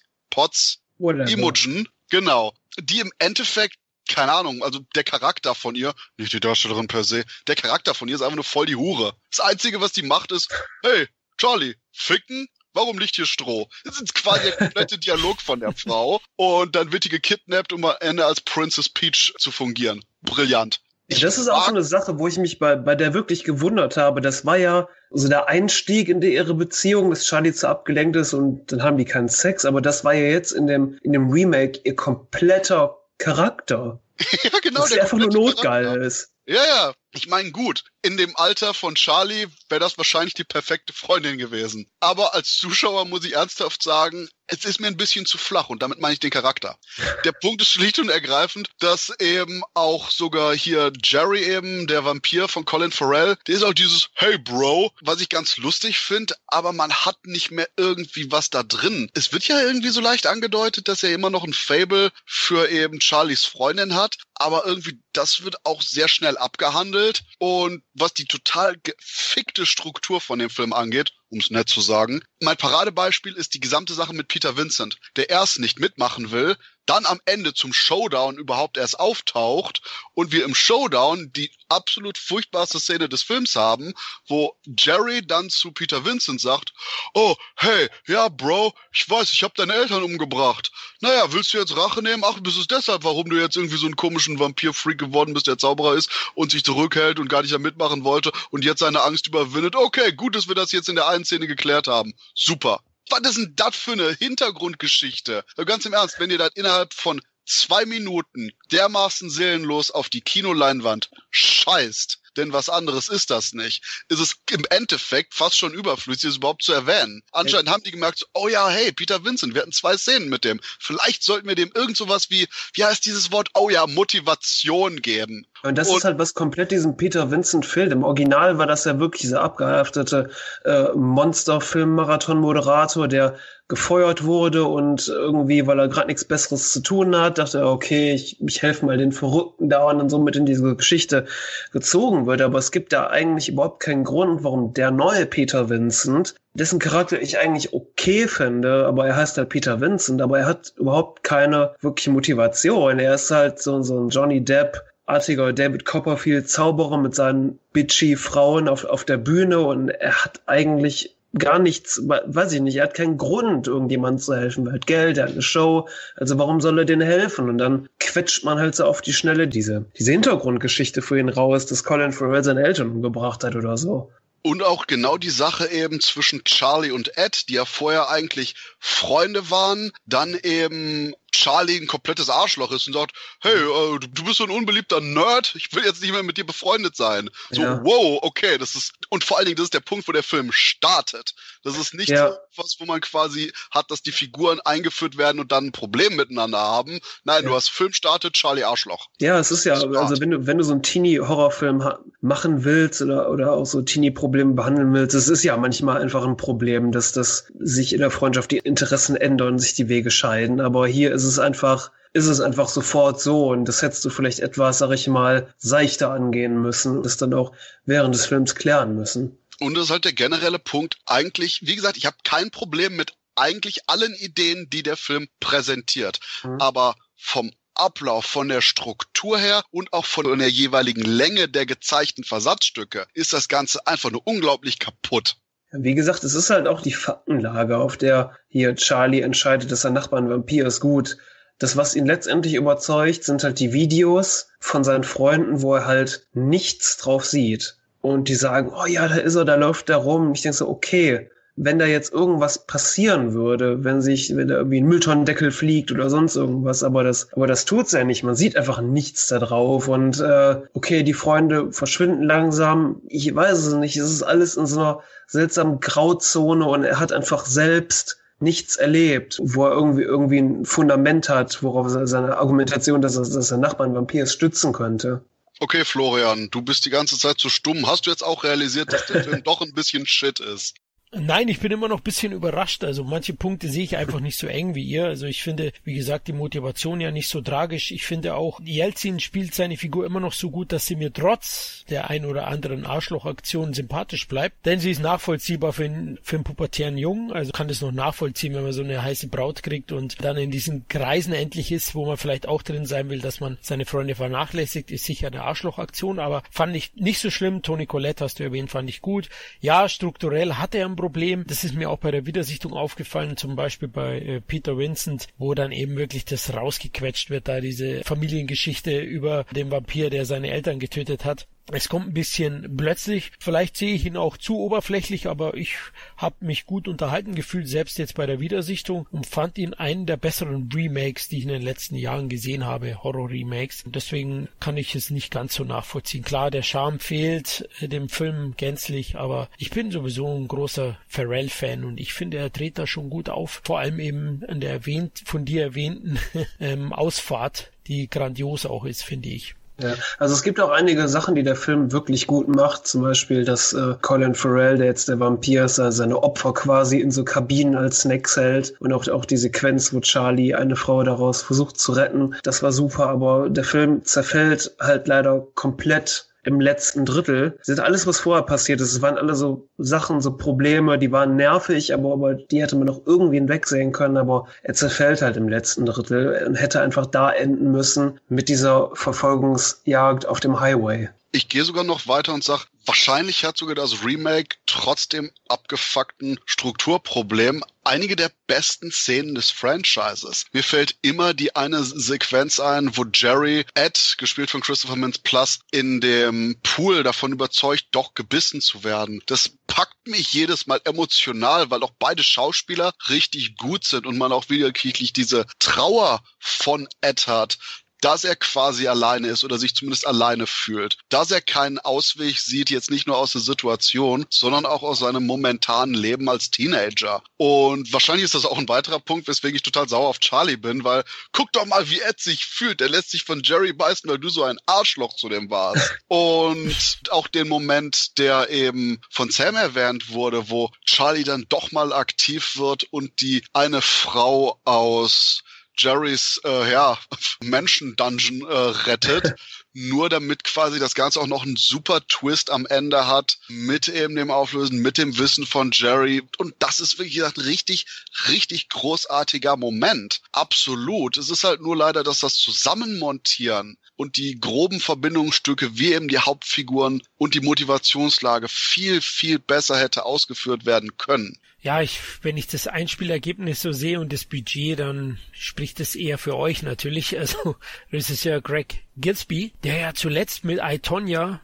Whatever. 0.97 1.29
Imogen, 1.29 1.87
genau 2.09 2.53
die 2.81 2.99
im 2.99 3.11
Endeffekt 3.19 3.77
keine 4.09 4.33
Ahnung, 4.33 4.63
also 4.63 4.79
der 4.95 5.03
Charakter 5.03 5.55
von 5.55 5.75
ihr, 5.75 5.93
nicht 6.17 6.33
die 6.33 6.39
Darstellerin 6.39 6.87
per 6.87 7.03
se, 7.03 7.23
der 7.47 7.55
Charakter 7.55 7.93
von 7.93 8.09
ihr 8.09 8.15
ist 8.15 8.21
einfach 8.21 8.35
nur 8.35 8.43
voll 8.43 8.65
die 8.65 8.75
Hure. 8.75 9.13
Das 9.31 9.39
Einzige, 9.39 9.79
was 9.79 9.93
die 9.93 10.03
macht, 10.03 10.31
ist, 10.31 10.49
hey, 10.83 11.07
Charlie, 11.37 11.75
ficken? 11.93 12.47
Warum 12.73 12.99
liegt 12.99 13.15
hier 13.15 13.25
Stroh? 13.25 13.67
Das 13.83 13.99
ist 13.99 14.13
quasi 14.13 14.43
der 14.43 14.57
komplette 14.57 14.97
Dialog 14.99 15.41
von 15.41 15.59
der 15.59 15.73
Frau. 15.73 16.21
Und 16.35 16.75
dann 16.75 16.91
wird 16.91 17.05
die 17.05 17.09
gekidnappt, 17.09 17.73
um 17.73 17.83
am 17.85 17.95
Ende 17.99 18.25
als 18.25 18.41
Princess 18.41 18.89
Peach 18.89 19.33
zu 19.37 19.51
fungieren. 19.51 20.03
Brillant. 20.21 20.79
Ich 21.07 21.21
das 21.21 21.39
ist 21.39 21.49
auch 21.49 21.65
so 21.65 21.71
eine 21.71 21.83
Sache, 21.83 22.19
wo 22.19 22.27
ich 22.27 22.37
mich 22.37 22.59
bei, 22.59 22.75
bei 22.75 22.93
der 22.93 23.15
wirklich 23.15 23.43
gewundert 23.43 23.97
habe. 23.97 24.21
Das 24.21 24.45
war 24.45 24.57
ja 24.57 24.87
so 25.09 25.27
der 25.27 25.47
Einstieg 25.47 26.07
in 26.07 26.21
die, 26.21 26.35
ihre 26.35 26.53
Beziehung, 26.53 27.09
dass 27.09 27.25
Charlie 27.25 27.51
zu 27.51 27.67
abgelenkt 27.67 28.15
ist 28.15 28.33
und 28.33 28.71
dann 28.71 28.83
haben 28.83 28.97
die 28.97 29.05
keinen 29.05 29.29
Sex. 29.29 29.65
Aber 29.65 29.81
das 29.81 30.03
war 30.03 30.13
ja 30.13 30.29
jetzt 30.29 30.51
in 30.51 30.67
dem, 30.67 30.99
in 31.01 31.13
dem 31.13 31.31
Remake 31.31 31.79
ihr 31.83 31.95
kompletter 31.95 32.98
Charakter. 33.19 33.99
ja, 34.43 34.59
genau. 34.61 34.81
Dass 34.81 34.89
der 34.89 35.03
einfach 35.03 35.17
nur 35.17 35.31
notgeil 35.31 36.01
ist. 36.01 36.33
Ja, 36.47 36.65
ja. 36.65 36.93
Ich 37.11 37.27
meine, 37.27 37.51
gut, 37.51 37.85
in 38.03 38.17
dem 38.17 38.35
Alter 38.37 38.75
von 38.75 38.93
Charlie 38.93 39.47
wäre 39.67 39.79
das 39.79 39.97
wahrscheinlich 39.97 40.35
die 40.35 40.43
perfekte 40.43 40.93
Freundin 40.93 41.39
gewesen. 41.39 41.89
Aber 41.99 42.35
als 42.35 42.55
Zuschauer 42.57 43.05
muss 43.05 43.25
ich 43.25 43.33
ernsthaft 43.33 43.81
sagen, 43.81 44.29
es 44.45 44.65
ist 44.65 44.79
mir 44.79 44.87
ein 44.87 44.97
bisschen 44.97 45.25
zu 45.25 45.37
flach 45.37 45.69
und 45.69 45.81
damit 45.81 45.99
meine 45.99 46.13
ich 46.13 46.19
den 46.19 46.31
Charakter. 46.31 46.77
Der 47.25 47.31
Punkt 47.31 47.61
ist 47.61 47.71
schlicht 47.71 47.99
und 47.99 48.09
ergreifend, 48.09 48.69
dass 48.79 49.11
eben 49.19 49.63
auch 49.73 50.11
sogar 50.11 50.55
hier 50.55 50.91
Jerry 51.03 51.43
eben, 51.43 51.87
der 51.87 52.05
Vampir 52.05 52.47
von 52.47 52.65
Colin 52.65 52.91
Farrell, 52.91 53.37
der 53.47 53.55
ist 53.55 53.63
auch 53.63 53.73
dieses 53.73 54.09
Hey 54.13 54.37
Bro, 54.37 54.91
was 55.01 55.21
ich 55.21 55.29
ganz 55.29 55.57
lustig 55.57 55.99
finde, 55.99 56.35
aber 56.47 56.73
man 56.73 56.91
hat 56.91 57.17
nicht 57.25 57.51
mehr 57.51 57.69
irgendwie 57.77 58.31
was 58.31 58.49
da 58.49 58.63
drin. 58.63 59.09
Es 59.13 59.31
wird 59.33 59.47
ja 59.47 59.61
irgendwie 59.61 59.89
so 59.89 60.01
leicht 60.01 60.25
angedeutet, 60.25 60.87
dass 60.87 61.03
er 61.03 61.13
immer 61.13 61.29
noch 61.29 61.43
ein 61.43 61.53
Fable 61.53 62.11
für 62.25 62.69
eben 62.69 63.01
Charlies 63.01 63.45
Freundin 63.45 63.95
hat, 63.95 64.17
aber 64.35 64.65
irgendwie 64.65 64.99
das 65.13 65.43
wird 65.43 65.65
auch 65.65 65.81
sehr 65.81 66.07
schnell 66.07 66.37
abgehandelt 66.37 66.98
und 67.39 67.83
was 67.93 68.13
die 68.13 68.25
total 68.25 68.77
gefickte 68.77 69.65
Struktur 69.65 70.21
von 70.21 70.39
dem 70.39 70.49
Film 70.49 70.73
angeht, 70.73 71.13
um 71.29 71.39
es 71.39 71.51
nett 71.51 71.69
zu 71.69 71.81
sagen. 71.81 72.21
Mein 72.41 72.57
Paradebeispiel 72.57 73.33
ist 73.33 73.53
die 73.53 73.59
gesamte 73.59 73.93
Sache 73.93 74.13
mit 74.13 74.27
Peter 74.27 74.57
Vincent, 74.57 74.97
der 75.15 75.29
erst 75.29 75.59
nicht 75.59 75.79
mitmachen 75.79 76.31
will, 76.31 76.57
dann 76.89 77.05
am 77.05 77.19
Ende 77.25 77.53
zum 77.53 77.71
Showdown 77.71 78.37
überhaupt 78.39 78.77
erst 78.77 78.99
auftaucht 78.99 79.81
und 80.15 80.31
wir 80.31 80.43
im 80.43 80.55
Showdown 80.55 81.31
die 81.33 81.51
absolut 81.69 82.17
furchtbarste 82.17 82.79
Szene 82.79 83.07
des 83.07 83.21
Films 83.21 83.55
haben, 83.55 83.93
wo 84.27 84.57
Jerry 84.65 85.21
dann 85.25 85.51
zu 85.51 85.71
Peter 85.71 86.03
Vincent 86.03 86.41
sagt, 86.41 86.73
oh, 87.13 87.35
hey, 87.55 87.89
ja, 88.07 88.27
Bro, 88.29 88.73
ich 88.91 89.07
weiß, 89.07 89.31
ich 89.33 89.43
habe 89.43 89.53
deine 89.55 89.75
Eltern 89.75 90.01
umgebracht. 90.01 90.71
Naja, 90.99 91.31
willst 91.31 91.53
du 91.53 91.59
jetzt 91.59 91.77
Rache 91.77 92.01
nehmen? 92.01 92.23
Ach, 92.25 92.39
das 92.41 92.57
ist 92.57 92.71
deshalb, 92.71 93.03
warum 93.03 93.29
du 93.29 93.39
jetzt 93.39 93.55
irgendwie 93.55 93.77
so 93.77 93.85
einen 93.85 93.95
komischen 93.95 94.39
Vampir-Freak 94.39 94.97
geworden 94.97 95.35
bist, 95.35 95.45
der 95.45 95.59
Zauberer 95.59 95.93
ist 95.93 96.09
und 96.33 96.49
sich 96.49 96.63
zurückhält 96.63 97.19
und 97.19 97.29
gar 97.29 97.43
nicht 97.43 97.53
da 97.53 97.59
mitmachen 97.59 98.03
wollte 98.03 98.31
und 98.49 98.65
jetzt 98.65 98.79
seine 98.79 99.03
Angst 99.03 99.27
überwindet. 99.27 99.75
Okay, 99.75 100.11
gut, 100.11 100.35
dass 100.35 100.47
wir 100.47 100.55
das 100.55 100.71
jetzt 100.71 100.89
in 100.89 100.95
der 100.95 101.07
Szene 101.25 101.47
geklärt 101.47 101.87
haben. 101.87 102.13
Super 102.33 102.81
was 103.09 103.21
ist 103.21 103.37
denn 103.37 103.53
das 103.55 103.75
für 103.75 103.93
eine 103.93 104.13
Hintergrundgeschichte? 104.13 105.43
Ganz 105.65 105.85
im 105.85 105.93
Ernst, 105.93 106.19
wenn 106.19 106.29
ihr 106.29 106.37
das 106.37 106.51
innerhalb 106.53 106.93
von 106.93 107.21
zwei 107.45 107.85
Minuten 107.85 108.51
dermaßen 108.71 109.29
seelenlos 109.29 109.91
auf 109.91 110.09
die 110.09 110.21
Kinoleinwand 110.21 111.09
scheißt, 111.31 112.18
denn 112.37 112.53
was 112.53 112.69
anderes 112.69 113.09
ist 113.09 113.29
das 113.29 113.53
nicht, 113.53 113.83
ist 114.09 114.19
es 114.19 114.35
im 114.51 114.65
Endeffekt 114.69 115.33
fast 115.33 115.57
schon 115.57 115.73
überflüssig, 115.73 116.29
es 116.29 116.37
überhaupt 116.37 116.63
zu 116.63 116.73
erwähnen. 116.73 117.23
Anscheinend 117.31 117.69
haben 117.69 117.83
die 117.83 117.91
gemerkt, 117.91 118.25
oh 118.33 118.47
ja, 118.47 118.69
hey, 118.69 118.91
Peter 118.91 119.23
Vincent, 119.23 119.53
wir 119.53 119.61
hatten 119.61 119.71
zwei 119.71 119.97
Szenen 119.97 120.29
mit 120.29 120.43
dem. 120.43 120.59
Vielleicht 120.79 121.23
sollten 121.23 121.47
wir 121.47 121.55
dem 121.55 121.71
irgend 121.73 121.97
sowas 121.97 122.29
wie, 122.29 122.47
wie 122.73 122.83
heißt 122.83 123.05
dieses 123.05 123.31
Wort? 123.31 123.49
Oh 123.55 123.69
ja, 123.69 123.87
Motivation 123.87 125.01
geben. 125.01 125.45
Und 125.63 125.77
das 125.77 125.89
und 125.89 125.97
ist 125.97 126.03
halt 126.05 126.19
was 126.19 126.33
komplett 126.33 126.71
diesem 126.71 126.95
Peter 126.95 127.31
Vincent 127.31 127.65
fehlt. 127.65 127.91
Im 127.91 128.03
Original 128.03 128.57
war 128.57 128.67
das 128.67 128.85
ja 128.85 128.99
wirklich 128.99 129.21
dieser 129.21 129.41
abgehaftete 129.41 130.29
äh, 130.63 130.89
Monster-Film-Marathon-Moderator, 130.93 133.07
der 133.07 133.37
gefeuert 133.69 134.25
wurde 134.25 134.65
und 134.65 135.07
irgendwie, 135.07 135.67
weil 135.67 135.79
er 135.79 135.87
gerade 135.87 136.07
nichts 136.07 136.25
Besseres 136.25 136.73
zu 136.73 136.81
tun 136.81 137.15
hat, 137.15 137.37
dachte 137.37 137.59
er, 137.59 137.71
okay, 137.71 138.13
ich, 138.13 138.41
ich 138.41 138.63
helfe 138.63 138.87
mal 138.87 138.97
den 138.97 139.11
Verrückten 139.11 139.69
da 139.69 139.83
und 139.83 139.99
dann 139.99 140.09
so 140.09 140.17
mit 140.17 140.35
in 140.35 140.47
diese 140.47 140.75
Geschichte 140.75 141.25
gezogen 141.71 142.25
wird. 142.25 142.41
Aber 142.41 142.57
es 142.57 142.71
gibt 142.71 142.91
da 142.91 143.07
eigentlich 143.07 143.47
überhaupt 143.47 143.79
keinen 143.79 144.03
Grund, 144.03 144.43
warum 144.43 144.73
der 144.73 144.89
neue 144.89 145.27
Peter 145.27 145.69
Vincent, 145.69 146.33
dessen 146.55 146.79
Charakter 146.79 147.21
ich 147.21 147.37
eigentlich 147.37 147.71
okay 147.71 148.27
finde, 148.27 148.87
aber 148.87 149.05
er 149.05 149.15
heißt 149.15 149.37
halt 149.37 149.49
Peter 149.49 149.79
Vincent, 149.79 150.19
aber 150.19 150.39
er 150.39 150.47
hat 150.47 150.73
überhaupt 150.75 151.23
keine 151.23 151.75
wirkliche 151.79 152.09
Motivation. 152.09 152.97
Er 152.97 153.13
ist 153.13 153.29
halt 153.29 153.59
so, 153.59 153.83
so 153.83 153.99
ein 153.99 154.09
Johnny 154.09 154.43
Depp 154.43 154.83
artiger 155.05 155.53
David 155.53 155.85
Copperfield 155.85 156.49
Zauberer 156.49 156.97
mit 156.97 157.13
seinen 157.13 157.59
bitchy 157.73 158.15
Frauen 158.15 158.67
auf, 158.67 158.85
auf 158.85 159.05
der 159.05 159.17
Bühne 159.17 159.59
und 159.59 159.89
er 159.89 160.23
hat 160.23 160.41
eigentlich 160.47 161.15
gar 161.37 161.59
nichts, 161.59 162.01
weiß 162.05 162.53
ich 162.53 162.61
nicht, 162.61 162.77
er 162.77 162.83
hat 162.83 162.93
keinen 162.93 163.17
Grund, 163.17 163.67
irgendjemandem 163.67 164.19
zu 164.19 164.35
helfen. 164.35 164.67
Er 164.67 164.73
hat 164.73 164.87
Geld, 164.87 165.17
er 165.17 165.25
hat 165.25 165.33
eine 165.33 165.41
Show, 165.41 165.87
also 166.15 166.37
warum 166.37 166.59
soll 166.61 166.79
er 166.79 166.85
denen 166.85 167.01
helfen? 167.01 167.49
Und 167.49 167.57
dann 167.59 167.87
quetscht 167.99 168.43
man 168.43 168.57
halt 168.57 168.75
so 168.75 168.85
auf 168.85 169.01
die 169.01 169.13
Schnelle 169.13 169.47
diese, 169.47 169.85
diese 169.97 170.11
Hintergrundgeschichte 170.11 171.01
für 171.01 171.19
ihn 171.19 171.29
raus, 171.29 171.65
dass 171.67 171.83
Colin 171.83 172.11
Farrell 172.11 172.43
seine 172.43 172.63
Eltern 172.63 172.89
umgebracht 172.89 173.43
hat 173.43 173.55
oder 173.55 173.77
so. 173.77 174.11
Und 174.41 174.63
auch 174.63 174.87
genau 174.87 175.17
die 175.17 175.29
Sache 175.29 175.69
eben 175.69 175.99
zwischen 175.99 176.45
Charlie 176.45 176.91
und 176.91 177.17
Ed, 177.17 177.49
die 177.49 177.55
ja 177.55 177.65
vorher 177.65 178.09
eigentlich 178.09 178.55
Freunde 178.79 179.51
waren, 179.51 179.91
dann 180.05 180.33
eben 180.41 181.13
Charlie 181.31 181.77
ein 181.77 181.87
komplettes 181.87 182.29
Arschloch 182.29 182.71
ist 182.71 182.87
und 182.87 182.93
sagt, 182.93 183.15
hey, 183.41 183.53
äh, 183.53 183.99
du 183.99 184.23
bist 184.23 184.37
so 184.37 184.43
ein 184.43 184.49
unbeliebter 184.49 185.01
Nerd, 185.01 185.53
ich 185.55 185.73
will 185.73 185.83
jetzt 185.83 186.01
nicht 186.01 186.11
mehr 186.11 186.23
mit 186.23 186.37
dir 186.37 186.45
befreundet 186.45 186.95
sein. 186.95 187.29
So, 187.51 187.61
ja. 187.61 187.81
wow, 187.83 188.19
okay, 188.21 188.57
das 188.57 188.75
ist, 188.75 188.93
und 189.09 189.23
vor 189.23 189.37
allen 189.37 189.45
Dingen, 189.45 189.57
das 189.57 189.65
ist 189.65 189.73
der 189.73 189.79
Punkt, 189.79 190.07
wo 190.07 190.11
der 190.11 190.23
Film 190.23 190.51
startet. 190.51 191.33
Das 191.63 191.77
ist 191.77 191.93
nicht 191.93 192.09
ja. 192.09 192.29
so 192.29 192.37
was, 192.55 192.77
wo 192.79 192.85
man 192.85 193.01
quasi 193.01 193.51
hat, 193.71 193.91
dass 193.91 194.01
die 194.01 194.11
Figuren 194.11 194.59
eingeführt 194.63 195.17
werden 195.17 195.39
und 195.39 195.51
dann 195.51 195.67
ein 195.67 195.71
Problem 195.71 196.15
miteinander 196.15 196.59
haben. 196.59 196.99
Nein, 197.23 197.43
ja. 197.43 197.49
du 197.49 197.55
hast 197.55 197.69
Film 197.69 197.93
startet, 197.93 198.33
Charlie 198.33 198.63
Arschloch. 198.63 199.07
Ja, 199.19 199.39
es 199.39 199.51
ist 199.51 199.65
ja, 199.65 199.75
Start. 199.75 199.95
also 199.95 200.19
wenn 200.19 200.31
du, 200.31 200.47
wenn 200.47 200.57
du 200.57 200.63
so 200.63 200.71
einen 200.71 200.83
Teenie-Horrorfilm 200.83 201.83
machen 202.21 202.63
willst 202.63 203.01
oder, 203.01 203.29
oder 203.29 203.53
auch 203.53 203.65
so 203.65 203.81
Teenie-Probleme 203.81 204.53
behandeln 204.53 204.93
willst, 204.93 205.15
es 205.15 205.27
ist 205.27 205.43
ja 205.43 205.57
manchmal 205.57 206.01
einfach 206.01 206.25
ein 206.25 206.37
Problem, 206.37 206.91
dass 206.91 207.11
das 207.11 207.47
sich 207.59 207.93
in 207.93 207.99
der 207.99 208.11
Freundschaft 208.11 208.51
die 208.51 208.57
Interessen 208.57 209.15
ändern, 209.15 209.59
sich 209.59 209.73
die 209.73 209.89
Wege 209.89 210.11
scheiden. 210.11 210.61
Aber 210.61 210.87
hier 210.87 211.13
ist 211.13 211.18
es 211.23 211.39
einfach, 211.39 211.91
ist 212.13 212.27
es 212.27 212.41
einfach 212.41 212.69
sofort 212.69 213.21
so 213.21 213.49
und 213.49 213.65
das 213.65 213.81
hättest 213.81 214.03
du 214.05 214.09
vielleicht 214.09 214.39
etwas, 214.39 214.79
sag 214.79 214.91
ich 214.91 215.07
mal, 215.07 215.53
seichter 215.57 216.11
angehen 216.11 216.61
müssen 216.61 216.97
und 216.97 217.05
das 217.05 217.17
dann 217.17 217.33
auch 217.33 217.53
während 217.85 218.15
des 218.15 218.25
Films 218.25 218.55
klären 218.55 218.95
müssen. 218.95 219.37
Und 219.59 219.75
das 219.75 219.85
ist 219.85 219.91
halt 219.91 220.05
der 220.05 220.13
generelle 220.13 220.59
Punkt. 220.59 220.97
Eigentlich, 221.05 221.59
wie 221.63 221.75
gesagt, 221.75 221.97
ich 221.97 222.05
habe 222.05 222.17
kein 222.23 222.49
Problem 222.49 222.95
mit 222.95 223.13
eigentlich 223.35 223.81
allen 223.87 224.15
Ideen, 224.15 224.69
die 224.69 224.83
der 224.83 224.97
Film 224.97 225.27
präsentiert. 225.39 226.19
Mhm. 226.43 226.57
Aber 226.59 226.95
vom 227.15 227.51
Ablauf, 227.73 228.25
von 228.25 228.49
der 228.49 228.61
Struktur 228.61 229.39
her 229.39 229.63
und 229.71 229.93
auch 229.93 230.05
von 230.05 230.37
der 230.37 230.49
jeweiligen 230.49 231.03
Länge 231.03 231.47
der 231.47 231.65
gezeigten 231.65 232.23
Versatzstücke 232.23 233.07
ist 233.13 233.31
das 233.31 233.47
Ganze 233.47 233.85
einfach 233.87 234.11
nur 234.11 234.25
unglaublich 234.25 234.79
kaputt. 234.79 235.37
Wie 235.71 235.93
gesagt, 235.93 236.23
es 236.23 236.33
ist 236.33 236.49
halt 236.49 236.67
auch 236.67 236.81
die 236.81 236.93
Faktenlage, 236.93 237.77
auf 237.77 237.95
der 237.95 238.31
hier 238.47 238.75
Charlie 238.75 239.21
entscheidet, 239.21 239.71
dass 239.71 239.81
sein 239.81 239.93
Nachbar 239.93 240.19
ein 240.19 240.29
Vampir 240.29 240.65
ist 240.65 240.79
gut. 240.79 241.17
Das, 241.59 241.77
was 241.77 241.95
ihn 241.95 242.05
letztendlich 242.05 242.55
überzeugt, 242.55 243.23
sind 243.23 243.43
halt 243.43 243.59
die 243.59 243.73
Videos 243.73 244.49
von 244.59 244.83
seinen 244.83 245.03
Freunden, 245.03 245.61
wo 245.61 245.75
er 245.75 245.85
halt 245.85 246.27
nichts 246.33 246.97
drauf 246.97 247.25
sieht. 247.25 247.77
Und 248.01 248.29
die 248.29 248.35
sagen, 248.35 248.71
oh 248.73 248.85
ja, 248.85 249.07
da 249.07 249.15
ist 249.15 249.35
er, 249.35 249.45
da 249.45 249.55
läuft 249.55 249.89
er 249.89 249.97
rum. 249.97 250.27
Und 250.27 250.35
ich 250.35 250.41
denke 250.41 250.57
so, 250.57 250.69
okay, 250.69 251.29
wenn 251.61 251.77
da 251.77 251.85
jetzt 251.85 252.13
irgendwas 252.13 252.65
passieren 252.65 253.33
würde, 253.33 253.83
wenn 253.83 254.01
sich, 254.01 254.33
wenn 254.33 254.47
da 254.47 254.55
irgendwie 254.55 254.79
ein 254.79 254.87
Mülltonnendeckel 254.87 255.51
fliegt 255.51 255.91
oder 255.91 256.09
sonst 256.09 256.37
irgendwas, 256.37 256.83
aber 256.83 257.03
das, 257.03 257.33
aber 257.33 257.47
das 257.47 257.65
tut's 257.65 257.91
ja 257.91 258.05
nicht. 258.05 258.23
Man 258.23 258.35
sieht 258.35 258.55
einfach 258.55 258.79
nichts 258.79 259.27
da 259.27 259.39
drauf 259.39 259.89
und 259.89 260.21
äh, 260.21 260.61
okay, 260.73 261.03
die 261.03 261.13
Freunde 261.13 261.73
verschwinden 261.73 262.23
langsam. 262.23 263.01
Ich 263.09 263.35
weiß 263.35 263.57
es 263.57 263.73
nicht. 263.73 263.97
Es 263.97 264.09
ist 264.09 264.23
alles 264.23 264.55
in 264.55 264.67
so 264.67 264.79
einer 264.79 264.99
seltsamen 265.27 265.81
Grauzone 265.81 266.65
und 266.65 266.85
er 266.85 266.97
hat 266.97 267.11
einfach 267.11 267.45
selbst 267.45 268.19
nichts 268.39 268.77
erlebt, 268.77 269.37
wo 269.41 269.65
er 269.65 269.73
irgendwie 269.73 270.03
irgendwie 270.03 270.39
ein 270.39 270.63
Fundament 270.63 271.27
hat, 271.27 271.61
worauf 271.61 271.87
seine 271.89 272.37
Argumentation, 272.37 273.01
dass 273.01 273.17
er, 273.17 273.23
dass 273.23 273.51
er 273.51 273.57
Nachbar 273.57 273.85
ein 273.85 273.95
Vampir 273.95 274.23
ist, 274.23 274.31
stützen 274.31 274.71
könnte. 274.71 275.25
Okay, 275.59 275.83
Florian, 275.83 276.47
du 276.51 276.61
bist 276.61 276.85
die 276.85 276.89
ganze 276.89 277.17
Zeit 277.19 277.37
so 277.37 277.49
stumm. 277.49 277.85
Hast 277.85 278.05
du 278.05 278.11
jetzt 278.11 278.23
auch 278.23 278.45
realisiert, 278.45 278.93
dass 278.93 279.07
der 279.07 279.25
Film 279.25 279.43
doch 279.43 279.61
ein 279.61 279.73
bisschen 279.73 280.05
shit 280.05 280.39
ist? 280.39 280.75
Nein, 281.11 281.47
ich 281.47 281.59
bin 281.59 281.71
immer 281.71 281.87
noch 281.87 281.97
ein 281.97 282.03
bisschen 282.03 282.33
überrascht. 282.33 282.83
Also 282.83 283.03
manche 283.03 283.33
Punkte 283.33 283.67
sehe 283.67 283.83
ich 283.83 283.97
einfach 283.97 284.19
nicht 284.19 284.37
so 284.37 284.45
eng 284.45 284.75
wie 284.75 284.83
ihr. 284.83 285.05
Also 285.05 285.25
ich 285.25 285.41
finde, 285.41 285.71
wie 285.83 285.95
gesagt, 285.95 286.27
die 286.27 286.33
Motivation 286.33 287.01
ja 287.01 287.09
nicht 287.09 287.29
so 287.29 287.41
tragisch. 287.41 287.89
Ich 287.89 288.05
finde 288.05 288.35
auch, 288.35 288.59
Jelzin 288.63 289.19
spielt 289.19 289.55
seine 289.55 289.75
Figur 289.75 290.05
immer 290.05 290.19
noch 290.19 290.33
so 290.33 290.51
gut, 290.51 290.71
dass 290.71 290.85
sie 290.85 290.95
mir 290.95 291.11
trotz 291.11 291.83
der 291.89 292.11
ein 292.11 292.25
oder 292.25 292.45
anderen 292.45 292.85
Arschlochaktion 292.85 293.73
sympathisch 293.73 294.27
bleibt. 294.27 294.63
Denn 294.67 294.79
sie 294.79 294.91
ist 294.91 295.01
nachvollziehbar 295.01 295.73
für 295.73 295.85
einen, 295.85 296.19
für 296.21 296.35
einen 296.35 296.43
pubertären 296.43 296.95
Jungen. 296.95 297.31
Also 297.31 297.53
kann 297.53 297.69
das 297.69 297.81
noch 297.81 297.91
nachvollziehen, 297.91 298.53
wenn 298.53 298.63
man 298.63 298.73
so 298.73 298.83
eine 298.83 299.01
heiße 299.01 299.29
Braut 299.29 299.63
kriegt 299.63 299.91
und 299.91 300.23
dann 300.23 300.37
in 300.37 300.51
diesen 300.51 300.87
Kreisen 300.89 301.33
endlich 301.33 301.71
ist, 301.71 301.95
wo 301.95 302.05
man 302.05 302.17
vielleicht 302.17 302.47
auch 302.47 302.61
drin 302.61 302.85
sein 302.85 303.09
will, 303.09 303.19
dass 303.19 303.39
man 303.39 303.57
seine 303.61 303.87
Freunde 303.87 304.13
vernachlässigt, 304.13 304.91
ist 304.91 305.05
sicher 305.05 305.25
eine 305.25 305.41
Arschlochaktion. 305.41 306.19
Aber 306.19 306.43
fand 306.51 306.75
ich 306.75 306.93
nicht 306.93 307.19
so 307.19 307.31
schlimm. 307.31 307.63
Toni 307.63 307.87
Colette 307.87 308.25
hast 308.25 308.37
du 308.37 308.43
erwähnt, 308.43 308.69
fand 308.69 308.87
ich 308.91 309.01
gut. 309.01 309.27
Ja, 309.59 309.89
strukturell 309.89 310.53
hat 310.53 310.75
er 310.75 310.85
ein 310.85 310.98
Problem. 310.99 311.45
Das 311.47 311.63
ist 311.63 311.75
mir 311.75 311.89
auch 311.89 311.99
bei 311.99 312.11
der 312.11 312.25
Wiedersichtung 312.25 312.73
aufgefallen, 312.73 313.37
zum 313.37 313.55
Beispiel 313.55 313.87
bei 313.87 314.19
äh, 314.19 314.41
Peter 314.41 314.77
Vincent, 314.77 315.27
wo 315.37 315.53
dann 315.53 315.71
eben 315.71 315.95
wirklich 315.95 316.25
das 316.25 316.53
rausgequetscht 316.53 317.29
wird, 317.29 317.47
da 317.47 317.61
diese 317.61 318.03
Familiengeschichte 318.03 318.99
über 318.99 319.45
den 319.55 319.71
Vampir, 319.71 320.09
der 320.09 320.25
seine 320.25 320.51
Eltern 320.51 320.77
getötet 320.77 321.23
hat. 321.23 321.47
Es 321.71 321.87
kommt 321.87 322.07
ein 322.07 322.13
bisschen 322.13 322.75
plötzlich. 322.77 323.31
Vielleicht 323.39 323.77
sehe 323.77 323.93
ich 323.93 324.05
ihn 324.05 324.17
auch 324.17 324.37
zu 324.37 324.57
oberflächlich, 324.59 325.27
aber 325.27 325.55
ich 325.55 325.75
habe 326.17 326.35
mich 326.39 326.65
gut 326.65 326.87
unterhalten 326.87 327.35
gefühlt, 327.35 327.67
selbst 327.67 327.99
jetzt 327.99 328.15
bei 328.15 328.25
der 328.25 328.39
Wiedersichtung 328.39 329.05
und 329.11 329.27
fand 329.27 329.57
ihn 329.57 329.75
einen 329.75 330.05
der 330.05 330.17
besseren 330.17 330.69
Remakes, 330.73 331.27
die 331.27 331.37
ich 331.37 331.43
in 331.43 331.49
den 331.49 331.61
letzten 331.61 331.95
Jahren 331.95 332.27
gesehen 332.27 332.65
habe, 332.65 333.03
Horror-Remakes. 333.03 333.83
Deswegen 333.85 334.47
kann 334.59 334.77
ich 334.77 334.95
es 334.95 335.11
nicht 335.11 335.31
ganz 335.31 335.53
so 335.53 335.63
nachvollziehen. 335.63 336.23
Klar, 336.23 336.49
der 336.49 336.63
Charme 336.63 336.99
fehlt 336.99 337.69
äh, 337.79 337.87
dem 337.87 338.09
Film 338.09 338.55
gänzlich, 338.57 339.17
aber 339.17 339.49
ich 339.57 339.69
bin 339.69 339.91
sowieso 339.91 340.27
ein 340.27 340.47
großer 340.47 340.97
Pharrell-Fan 341.07 341.83
und 341.83 341.99
ich 341.99 342.13
finde, 342.13 342.37
er 342.37 342.49
dreht 342.49 342.79
da 342.79 342.87
schon 342.87 343.09
gut 343.09 343.29
auf. 343.29 343.61
Vor 343.63 343.79
allem 343.79 343.99
eben 343.99 344.43
an 344.47 344.59
der 344.59 344.71
erwähnt, 344.71 345.21
von 345.25 345.45
dir 345.45 345.61
erwähnten 345.61 346.17
ähm, 346.59 346.93
Ausfahrt, 346.93 347.71
die 347.87 348.09
grandios 348.09 348.65
auch 348.65 348.85
ist, 348.85 349.03
finde 349.03 349.29
ich. 349.29 349.55
Ja, 349.79 349.93
also 350.17 350.33
es 350.33 350.43
gibt 350.43 350.59
auch 350.59 350.69
einige 350.69 351.07
Sachen, 351.07 351.35
die 351.35 351.43
der 351.43 351.55
Film 351.55 351.91
wirklich 351.91 352.27
gut 352.27 352.47
macht. 352.47 352.87
Zum 352.87 353.01
Beispiel, 353.01 353.45
dass 353.45 353.73
äh, 353.73 353.95
Colin 354.01 354.35
Farrell, 354.35 354.77
der 354.77 354.87
jetzt 354.87 355.09
der 355.09 355.19
Vampir 355.19 355.65
ist, 355.65 355.79
also 355.79 355.97
seine 355.97 356.21
Opfer 356.21 356.53
quasi 356.53 356.99
in 356.99 357.11
so 357.11 357.23
Kabinen 357.23 357.75
als 357.75 358.01
Snacks 358.01 358.35
hält. 358.37 358.73
Und 358.79 358.93
auch, 358.93 359.07
auch 359.07 359.25
die 359.25 359.37
Sequenz, 359.37 359.93
wo 359.93 359.99
Charlie 359.99 360.53
eine 360.53 360.75
Frau 360.75 361.03
daraus 361.03 361.41
versucht 361.41 361.79
zu 361.79 361.93
retten. 361.93 362.35
Das 362.43 362.61
war 362.63 362.71
super, 362.71 363.09
aber 363.09 363.49
der 363.49 363.63
Film 363.63 364.03
zerfällt 364.03 364.75
halt 364.79 365.07
leider 365.07 365.47
komplett 365.55 366.28
im 366.49 366.59
letzten 366.59 367.05
Drittel. 367.05 367.55
Das 367.59 367.69
ist 367.69 367.79
alles, 367.79 368.07
was 368.07 368.19
vorher 368.19 368.43
passiert 368.43 368.81
ist. 368.81 368.91
Es 368.91 369.01
waren 369.01 369.17
alle 369.17 369.35
so 369.35 369.67
Sachen, 369.77 370.19
so 370.21 370.35
Probleme, 370.35 370.97
die 370.97 371.11
waren 371.11 371.35
nervig, 371.35 371.93
aber, 371.93 372.13
aber 372.13 372.33
die 372.33 372.61
hätte 372.61 372.75
man 372.75 372.87
noch 372.87 373.01
irgendwie 373.05 373.37
hinwegsehen 373.37 373.91
können. 373.91 374.17
Aber 374.17 374.47
er 374.63 374.73
zerfällt 374.73 375.21
halt 375.21 375.37
im 375.37 375.47
letzten 375.47 375.85
Drittel 375.85 376.45
und 376.47 376.55
hätte 376.55 376.81
einfach 376.81 377.05
da 377.05 377.31
enden 377.31 377.71
müssen 377.71 378.19
mit 378.27 378.49
dieser 378.49 378.89
Verfolgungsjagd 378.93 380.25
auf 380.25 380.39
dem 380.39 380.59
Highway. 380.59 381.09
Ich 381.31 381.47
gehe 381.47 381.63
sogar 381.63 381.83
noch 381.83 382.07
weiter 382.07 382.33
und 382.33 382.43
sage, 382.43 382.63
wahrscheinlich 382.85 383.45
hat 383.45 383.55
sogar 383.55 383.75
das 383.75 384.03
Remake 384.03 384.57
trotz 384.65 385.07
dem 385.09 385.31
abgefuckten 385.47 386.39
Strukturproblem 386.45 387.63
einige 387.83 388.15
der 388.15 388.31
besten 388.47 388.91
Szenen 388.91 389.35
des 389.35 389.51
Franchises. 389.51 390.45
Mir 390.53 390.63
fällt 390.63 390.95
immer 391.03 391.35
die 391.35 391.55
eine 391.55 391.83
Sequenz 391.83 392.59
ein, 392.59 392.97
wo 392.97 393.05
Jerry 393.13 393.65
Ed, 393.75 394.15
gespielt 394.17 394.49
von 394.49 394.61
Christopher 394.61 394.95
Mintz 394.95 395.19
Plus, 395.19 395.59
in 395.69 396.01
dem 396.01 396.59
Pool 396.63 397.03
davon 397.03 397.31
überzeugt, 397.31 397.85
doch 397.91 398.15
gebissen 398.15 398.59
zu 398.59 398.83
werden. 398.83 399.21
Das 399.27 399.51
packt 399.67 400.07
mich 400.07 400.33
jedes 400.33 400.65
Mal 400.65 400.81
emotional, 400.83 401.69
weil 401.69 401.83
auch 401.83 401.93
beide 401.99 402.23
Schauspieler 402.23 402.93
richtig 403.07 403.55
gut 403.57 403.85
sind 403.85 404.07
und 404.07 404.17
man 404.17 404.31
auch 404.31 404.49
wiederkrieglich 404.49 405.13
diese 405.13 405.45
Trauer 405.59 406.23
von 406.39 406.87
Ed 407.01 407.27
hat, 407.27 407.59
dass 408.01 408.23
er 408.23 408.35
quasi 408.35 408.87
alleine 408.87 409.27
ist 409.27 409.43
oder 409.43 409.57
sich 409.57 409.75
zumindest 409.75 410.07
alleine 410.07 410.47
fühlt. 410.47 410.97
Dass 411.09 411.31
er 411.31 411.41
keinen 411.41 411.79
Ausweg 411.79 412.39
sieht, 412.39 412.69
jetzt 412.69 412.91
nicht 412.91 413.07
nur 413.07 413.17
aus 413.17 413.33
der 413.33 413.41
Situation, 413.41 414.25
sondern 414.29 414.65
auch 414.65 414.83
aus 414.83 414.99
seinem 414.99 415.25
momentanen 415.25 415.93
Leben 415.95 416.29
als 416.29 416.51
Teenager. 416.51 417.21
Und 417.37 417.91
wahrscheinlich 417.93 418.25
ist 418.25 418.35
das 418.35 418.45
auch 418.45 418.57
ein 418.57 418.69
weiterer 418.69 418.99
Punkt, 418.99 419.27
weswegen 419.27 419.55
ich 419.55 419.63
total 419.63 419.89
sauer 419.89 420.07
auf 420.07 420.19
Charlie 420.19 420.57
bin, 420.57 420.83
weil 420.83 421.03
guck 421.31 421.51
doch 421.51 421.65
mal, 421.65 421.89
wie 421.89 422.01
Ed 422.01 422.19
sich 422.19 422.45
fühlt. 422.45 422.81
Er 422.81 422.89
lässt 422.89 423.11
sich 423.11 423.23
von 423.23 423.41
Jerry 423.43 423.73
beißen, 423.73 424.09
weil 424.09 424.19
du 424.19 424.29
so 424.29 424.43
ein 424.43 424.59
Arschloch 424.65 425.15
zu 425.15 425.29
dem 425.29 425.49
warst. 425.49 425.79
Und 426.07 426.75
auch 427.11 427.27
den 427.27 427.47
Moment, 427.47 428.17
der 428.17 428.49
eben 428.49 429.01
von 429.09 429.29
Sam 429.29 429.55
erwähnt 429.55 430.09
wurde, 430.09 430.49
wo 430.49 430.69
Charlie 430.85 431.23
dann 431.23 431.45
doch 431.49 431.71
mal 431.71 431.93
aktiv 431.93 432.57
wird 432.57 432.83
und 432.91 433.21
die 433.21 433.43
eine 433.53 433.81
Frau 433.81 434.59
aus 434.65 435.43
Jerrys 435.79 436.39
äh, 436.43 436.71
ja, 436.71 436.99
Menschen-Dungeon 437.43 438.41
äh, 438.41 438.53
rettet. 438.87 439.35
nur 439.73 440.09
damit 440.09 440.43
quasi 440.43 440.79
das 440.79 440.95
Ganze 440.95 441.19
auch 441.19 441.27
noch 441.27 441.43
einen 441.43 441.55
super 441.55 442.05
Twist 442.07 442.49
am 442.49 442.65
Ende 442.65 443.07
hat, 443.07 443.37
mit 443.47 443.87
eben 443.87 444.15
dem 444.15 444.31
Auflösen, 444.31 444.81
mit 444.81 444.97
dem 444.97 445.17
Wissen 445.17 445.45
von 445.45 445.71
Jerry. 445.71 446.23
Und 446.37 446.55
das 446.59 446.79
ist 446.79 446.97
wirklich 446.97 447.15
gesagt 447.15 447.37
ein 447.37 447.45
richtig, 447.45 447.85
richtig 448.27 448.69
großartiger 448.69 449.57
Moment. 449.57 450.21
Absolut. 450.31 451.17
Es 451.17 451.29
ist 451.29 451.43
halt 451.43 451.61
nur 451.61 451.77
leider, 451.77 452.03
dass 452.03 452.19
das 452.19 452.35
Zusammenmontieren 452.35 453.77
und 453.95 454.17
die 454.17 454.39
groben 454.39 454.79
Verbindungsstücke, 454.79 455.77
wie 455.77 455.93
eben 455.93 456.07
die 456.07 456.19
Hauptfiguren 456.19 457.01
und 457.17 457.35
die 457.35 457.41
Motivationslage 457.41 458.47
viel, 458.49 459.01
viel 459.01 459.39
besser 459.39 459.77
hätte 459.77 460.05
ausgeführt 460.05 460.65
werden 460.65 460.97
können. 460.97 461.39
Ja, 461.61 461.81
ich, 461.81 461.99
wenn 462.21 462.37
ich 462.37 462.47
das 462.47 462.67
Einspielergebnis 462.67 463.61
so 463.61 463.73
sehe 463.73 463.99
und 463.99 464.13
das 464.13 464.23
Budget, 464.23 464.79
dann 464.79 465.19
spricht 465.33 465.81
es 465.81 465.95
eher 465.95 466.17
für 466.17 466.37
euch 466.37 466.63
natürlich. 466.63 467.17
Also 467.19 467.57
Regisseur 467.91 468.41
Greg 468.41 468.83
Gillespie, 468.99 469.53
der 469.63 469.79
ja 469.79 469.93
zuletzt 469.93 470.43
mit 470.43 470.59
I, 470.59 470.79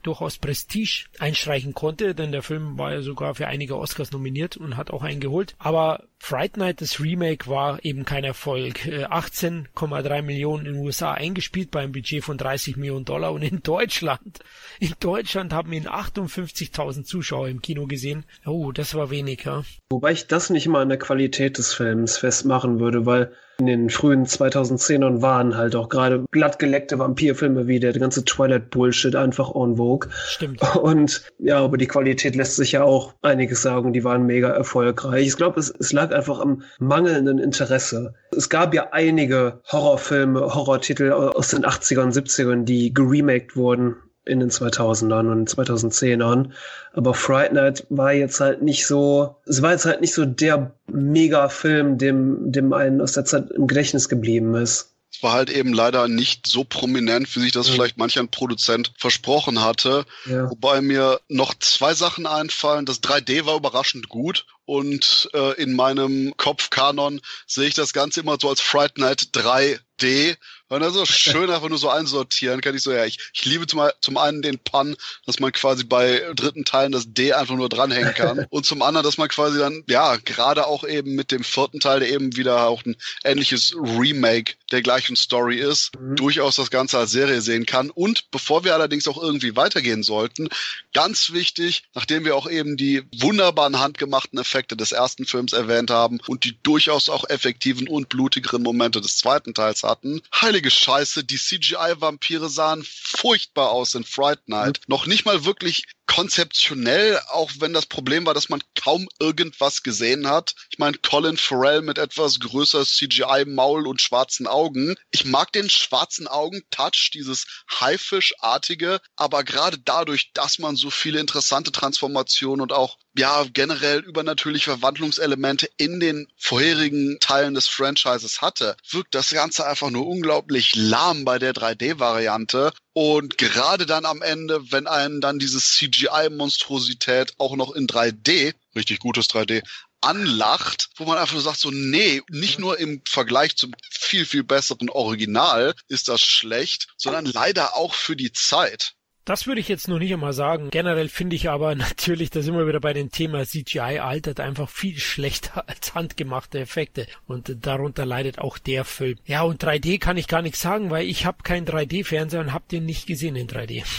durchaus 0.03 0.37
Prestige 0.37 1.05
einstreichen 1.19 1.73
konnte, 1.73 2.15
denn 2.15 2.31
der 2.31 2.43
Film 2.43 2.77
war 2.77 2.93
ja 2.93 3.01
sogar 3.01 3.35
für 3.35 3.47
einige 3.47 3.77
Oscars 3.77 4.11
nominiert 4.11 4.57
und 4.57 4.77
hat 4.77 4.91
auch 4.91 5.03
einen 5.03 5.19
geholt. 5.19 5.55
Aber 5.57 6.03
Fright 6.17 6.57
Night, 6.57 6.81
das 6.81 6.99
Remake, 6.99 7.47
war 7.47 7.83
eben 7.85 8.03
kein 8.03 8.23
Erfolg. 8.23 8.79
18,3 8.79 10.09
äh, 10.09 10.21
Millionen 10.21 10.65
in 10.65 10.73
den 10.73 10.83
USA 10.83 11.13
eingespielt 11.13 11.71
bei 11.71 11.81
einem 11.81 11.91
Budget 11.91 12.23
von 12.23 12.37
30 12.37 12.77
Millionen 12.77 13.05
Dollar 13.05 13.31
und 13.31 13.43
in 13.43 13.61
Deutschland, 13.61 14.39
in 14.79 14.93
Deutschland 14.99 15.53
haben 15.53 15.71
ihn 15.71 15.87
58.000 15.87 17.03
Zuschauer 17.03 17.47
im 17.47 17.61
Kino 17.61 17.85
gesehen. 17.85 18.25
Oh, 18.45 18.71
das 18.71 18.95
war 18.95 19.09
wenig, 19.09 19.43
ja. 19.45 19.63
Wobei 19.89 20.13
ich 20.13 20.27
das 20.27 20.49
nicht 20.49 20.65
immer 20.65 20.79
an 20.79 20.89
der 20.89 20.99
Qualität 20.99 21.57
des 21.57 21.73
Films 21.73 22.17
festmachen 22.17 22.79
würde, 22.79 23.05
weil 23.05 23.31
in 23.59 23.65
den 23.67 23.89
frühen 23.89 24.25
2010ern 24.25 25.21
waren 25.21 25.55
halt 25.55 25.75
auch 25.75 25.89
gerade 25.89 26.25
glattgeleckte 26.31 26.99
Vampirfilme 26.99 27.67
wie 27.67 27.79
der 27.79 27.93
ganze 27.93 28.25
Twilight-Bullshit 28.25 29.15
einfach 29.15 29.53
en 29.55 29.77
vogue. 29.77 30.09
Stimmt. 30.27 30.61
Und 30.75 31.23
ja, 31.39 31.63
über 31.63 31.77
die 31.77 31.87
Qualität 31.87 32.35
lässt 32.35 32.55
sich 32.57 32.73
ja 32.73 32.83
auch 32.83 33.13
einiges 33.21 33.61
sagen. 33.61 33.93
Die 33.93 34.03
waren 34.03 34.25
mega 34.25 34.49
erfolgreich. 34.49 35.27
Ich 35.27 35.37
glaube, 35.37 35.59
es, 35.59 35.73
es 35.79 35.93
lag 35.93 36.11
einfach 36.11 36.39
am 36.39 36.63
mangelnden 36.79 37.39
Interesse. 37.39 38.13
Es 38.35 38.49
gab 38.49 38.73
ja 38.73 38.89
einige 38.91 39.61
Horrorfilme, 39.71 40.41
Horrortitel 40.53 41.11
aus 41.11 41.49
den 41.49 41.65
80ern, 41.65 42.13
70ern, 42.13 42.63
die 42.63 42.93
geremaked 42.93 43.55
wurden 43.55 43.95
in 44.25 44.39
den 44.39 44.49
2000ern 44.49 45.31
und 45.31 45.49
2010ern. 45.49 46.49
Aber 46.93 47.13
Fright 47.13 47.53
Night 47.53 47.85
war 47.89 48.13
jetzt 48.13 48.39
halt 48.39 48.61
nicht 48.61 48.85
so, 48.85 49.35
es 49.45 49.61
war 49.61 49.71
jetzt 49.71 49.85
halt 49.85 50.01
nicht 50.01 50.13
so 50.13 50.25
der 50.25 50.71
Mega-Film, 50.87 51.97
dem, 51.97 52.51
dem 52.51 52.73
einen 52.73 53.01
aus 53.01 53.13
der 53.13 53.25
Zeit 53.25 53.51
im 53.51 53.67
Gedächtnis 53.67 54.09
geblieben 54.09 54.55
ist. 54.55 54.91
Es 55.15 55.23
war 55.23 55.31
halt 55.31 55.49
eben 55.49 55.71
leider 55.71 56.09
nicht 56.09 56.45
so 56.45 56.65
prominent, 56.65 57.33
wie 57.35 57.39
sich 57.39 57.53
das 57.53 57.69
mhm. 57.69 57.73
vielleicht 57.73 57.97
manch 57.97 58.19
ein 58.19 58.27
Produzent 58.27 58.91
versprochen 58.97 59.61
hatte. 59.61 60.05
Ja. 60.25 60.49
Wobei 60.49 60.81
mir 60.81 61.21
noch 61.29 61.53
zwei 61.59 61.93
Sachen 61.93 62.25
einfallen. 62.25 62.85
Das 62.85 63.01
3D 63.01 63.45
war 63.45 63.55
überraschend 63.55 64.09
gut 64.09 64.45
und 64.65 65.29
äh, 65.33 65.61
in 65.61 65.73
meinem 65.73 66.33
Kopfkanon 66.35 67.21
sehe 67.47 67.67
ich 67.67 67.75
das 67.75 67.93
Ganze 67.93 68.21
immer 68.21 68.37
so 68.41 68.49
als 68.49 68.59
Fright 68.59 68.97
Night 68.97 69.29
3D 69.33 70.35
und 70.69 70.79
das 70.81 70.95
ist 70.95 71.09
schön 71.09 71.49
einfach 71.49 71.69
nur 71.69 71.77
so 71.77 71.89
einsortieren, 71.89 72.61
kann 72.61 72.75
ich 72.75 72.81
so, 72.81 72.91
ja, 72.91 73.05
ich, 73.05 73.19
ich 73.33 73.45
liebe 73.45 73.67
zum, 73.67 73.87
zum 74.01 74.17
einen 74.17 74.41
den 74.41 74.57
Pun, 74.57 74.95
dass 75.25 75.39
man 75.39 75.51
quasi 75.51 75.83
bei 75.83 76.23
dritten 76.35 76.65
Teilen 76.65 76.91
das 76.91 77.05
D 77.07 77.33
einfach 77.33 77.55
nur 77.55 77.69
dranhängen 77.69 78.13
kann. 78.13 78.45
und 78.49 78.65
zum 78.65 78.81
anderen, 78.81 79.05
dass 79.05 79.17
man 79.17 79.29
quasi 79.29 79.59
dann, 79.59 79.83
ja, 79.87 80.15
gerade 80.17 80.65
auch 80.65 80.83
eben 80.83 81.13
mit 81.13 81.31
dem 81.31 81.43
vierten 81.43 81.79
Teil, 81.79 81.99
der 81.99 82.09
eben 82.09 82.35
wieder 82.35 82.67
auch 82.67 82.83
ein 82.85 82.95
ähnliches 83.23 83.75
Remake 83.75 84.53
der 84.75 84.83
gleichen 84.83 85.15
Story 85.15 85.57
ist, 85.57 85.91
mhm. 85.99 86.15
durchaus 86.15 86.57
das 86.57 86.69
Ganze 86.69 86.97
als 86.97 87.11
Serie 87.11 87.41
sehen 87.41 87.65
kann. 87.65 87.89
Und 87.89 88.29
bevor 88.29 88.63
wir 88.63 88.73
allerdings 88.73 89.07
auch 89.07 89.21
irgendwie 89.21 89.55
weitergehen 89.55 90.03
sollten, 90.03 90.49
ganz 90.93 91.31
wichtig, 91.31 91.83
nachdem 91.93 92.25
wir 92.25 92.35
auch 92.35 92.49
eben 92.49 92.75
die 92.77 93.03
wunderbaren 93.19 93.79
handgemachten 93.79 94.37
Effekte 94.37 94.75
des 94.75 94.91
ersten 94.91 95.25
Films 95.25 95.53
erwähnt 95.53 95.89
haben 95.89 96.19
und 96.27 96.43
die 96.43 96.57
durchaus 96.61 97.09
auch 97.09 97.29
effektiven 97.29 97.87
und 97.87 98.09
blutigeren 98.09 98.61
Momente 98.61 98.99
des 99.01 99.17
zweiten 99.17 99.53
Teils 99.53 99.83
hatten, 99.83 100.21
heilige 100.33 100.69
Scheiße, 100.69 101.23
die 101.23 101.37
CGI-Vampire 101.37 102.49
sahen 102.49 102.85
furchtbar 102.85 103.71
aus 103.71 103.95
in 103.95 104.03
Fright 104.03 104.47
Night. 104.47 104.81
Mhm. 104.81 104.83
Noch 104.87 105.07
nicht 105.07 105.25
mal 105.25 105.45
wirklich 105.45 105.85
konzeptionell, 106.07 107.19
auch 107.29 107.51
wenn 107.59 107.73
das 107.73 107.85
Problem 107.85 108.25
war, 108.25 108.33
dass 108.33 108.49
man 108.49 108.61
kaum 108.79 109.07
irgendwas 109.19 109.83
gesehen 109.83 110.27
hat. 110.27 110.55
Ich 110.69 110.77
meine, 110.77 110.97
Colin 110.97 111.37
Farrell 111.37 111.81
mit 111.81 111.97
etwas 111.97 112.39
größer 112.39 112.85
CGI-Maul 112.85 113.87
und 113.87 114.01
schwarzen 114.01 114.47
Augen. 114.47 114.95
Ich 115.11 115.25
mag 115.25 115.51
den 115.51 115.69
schwarzen 115.69 116.27
Augen-Touch, 116.27 117.11
dieses 117.13 117.45
Haifischartige, 117.79 118.99
aber 119.15 119.43
gerade 119.43 119.77
dadurch, 119.79 120.31
dass 120.33 120.59
man 120.59 120.75
so 120.75 120.89
viele 120.89 121.19
interessante 121.19 121.71
Transformationen 121.71 122.61
und 122.61 122.71
auch 122.71 122.97
ja 123.17 123.45
generell 123.53 123.99
übernatürliche 123.99 124.71
Verwandlungselemente 124.71 125.69
in 125.77 125.99
den 125.99 126.27
vorherigen 126.37 127.17
Teilen 127.19 127.53
des 127.53 127.67
Franchises 127.67 128.41
hatte, 128.41 128.75
wirkt 128.89 129.15
das 129.15 129.29
Ganze 129.31 129.65
einfach 129.65 129.89
nur 129.89 130.07
unglaublich 130.07 130.75
lahm 130.75 131.25
bei 131.25 131.39
der 131.39 131.53
3D-Variante. 131.53 132.71
Und 132.93 133.37
gerade 133.37 133.85
dann 133.85 134.05
am 134.05 134.21
Ende, 134.21 134.71
wenn 134.71 134.87
einen 134.87 135.21
dann 135.21 135.39
diese 135.39 135.59
CGI-Monstrosität 135.59 137.33
auch 137.37 137.55
noch 137.55 137.73
in 137.73 137.87
3D, 137.87 138.53
richtig 138.75 138.99
gutes 138.99 139.29
3D, 139.29 139.63
anlacht, 140.01 140.89
wo 140.97 141.05
man 141.05 141.17
einfach 141.17 141.33
nur 141.33 141.41
sagt 141.41 141.59
so, 141.59 141.71
nee, 141.71 142.21
nicht 142.29 142.59
nur 142.59 142.77
im 142.79 143.01
Vergleich 143.07 143.55
zum 143.55 143.73
viel, 143.89 144.25
viel 144.25 144.43
besseren 144.43 144.89
Original 144.89 145.73
ist 145.87 146.07
das 146.07 146.21
schlecht, 146.21 146.87
sondern 146.97 147.25
leider 147.25 147.75
auch 147.75 147.95
für 147.95 148.15
die 148.15 148.31
Zeit. 148.31 148.93
Das 149.25 149.47
würde 149.47 149.59
ich 149.59 149.67
jetzt 149.67 149.87
noch 149.87 149.97
nicht 149.97 150.13
einmal 150.13 150.33
sagen. 150.33 150.69
Generell 150.69 151.09
finde 151.09 151.35
ich 151.35 151.49
aber 151.49 151.73
natürlich, 151.75 152.29
da 152.29 152.41
sind 152.41 152.55
wir 152.55 152.67
wieder 152.67 152.79
bei 152.79 152.93
dem 152.93 153.11
Thema 153.11 153.43
CGI 153.43 153.99
altert 153.99 154.39
einfach 154.39 154.69
viel 154.69 154.99
schlechter 154.99 155.63
als 155.67 155.95
handgemachte 155.95 156.59
Effekte. 156.59 157.07
Und 157.27 157.65
darunter 157.65 158.05
leidet 158.05 158.39
auch 158.39 158.59
der 158.59 158.85
Film. 158.85 159.17
Ja, 159.25 159.41
und 159.41 159.63
3D 159.63 159.99
kann 159.99 160.17
ich 160.17 160.27
gar 160.27 160.43
nichts 160.43 160.61
sagen, 160.61 160.91
weil 160.91 161.07
ich 161.07 161.25
habe 161.25 161.43
keinen 161.43 161.65
3D-Fernseher 161.65 162.39
und 162.39 162.53
habe 162.53 162.65
den 162.71 162.85
nicht 162.85 163.07
gesehen 163.07 163.35
in 163.35 163.47
3D. 163.47 163.83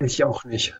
Ich 0.00 0.24
auch 0.24 0.44
nicht. 0.44 0.74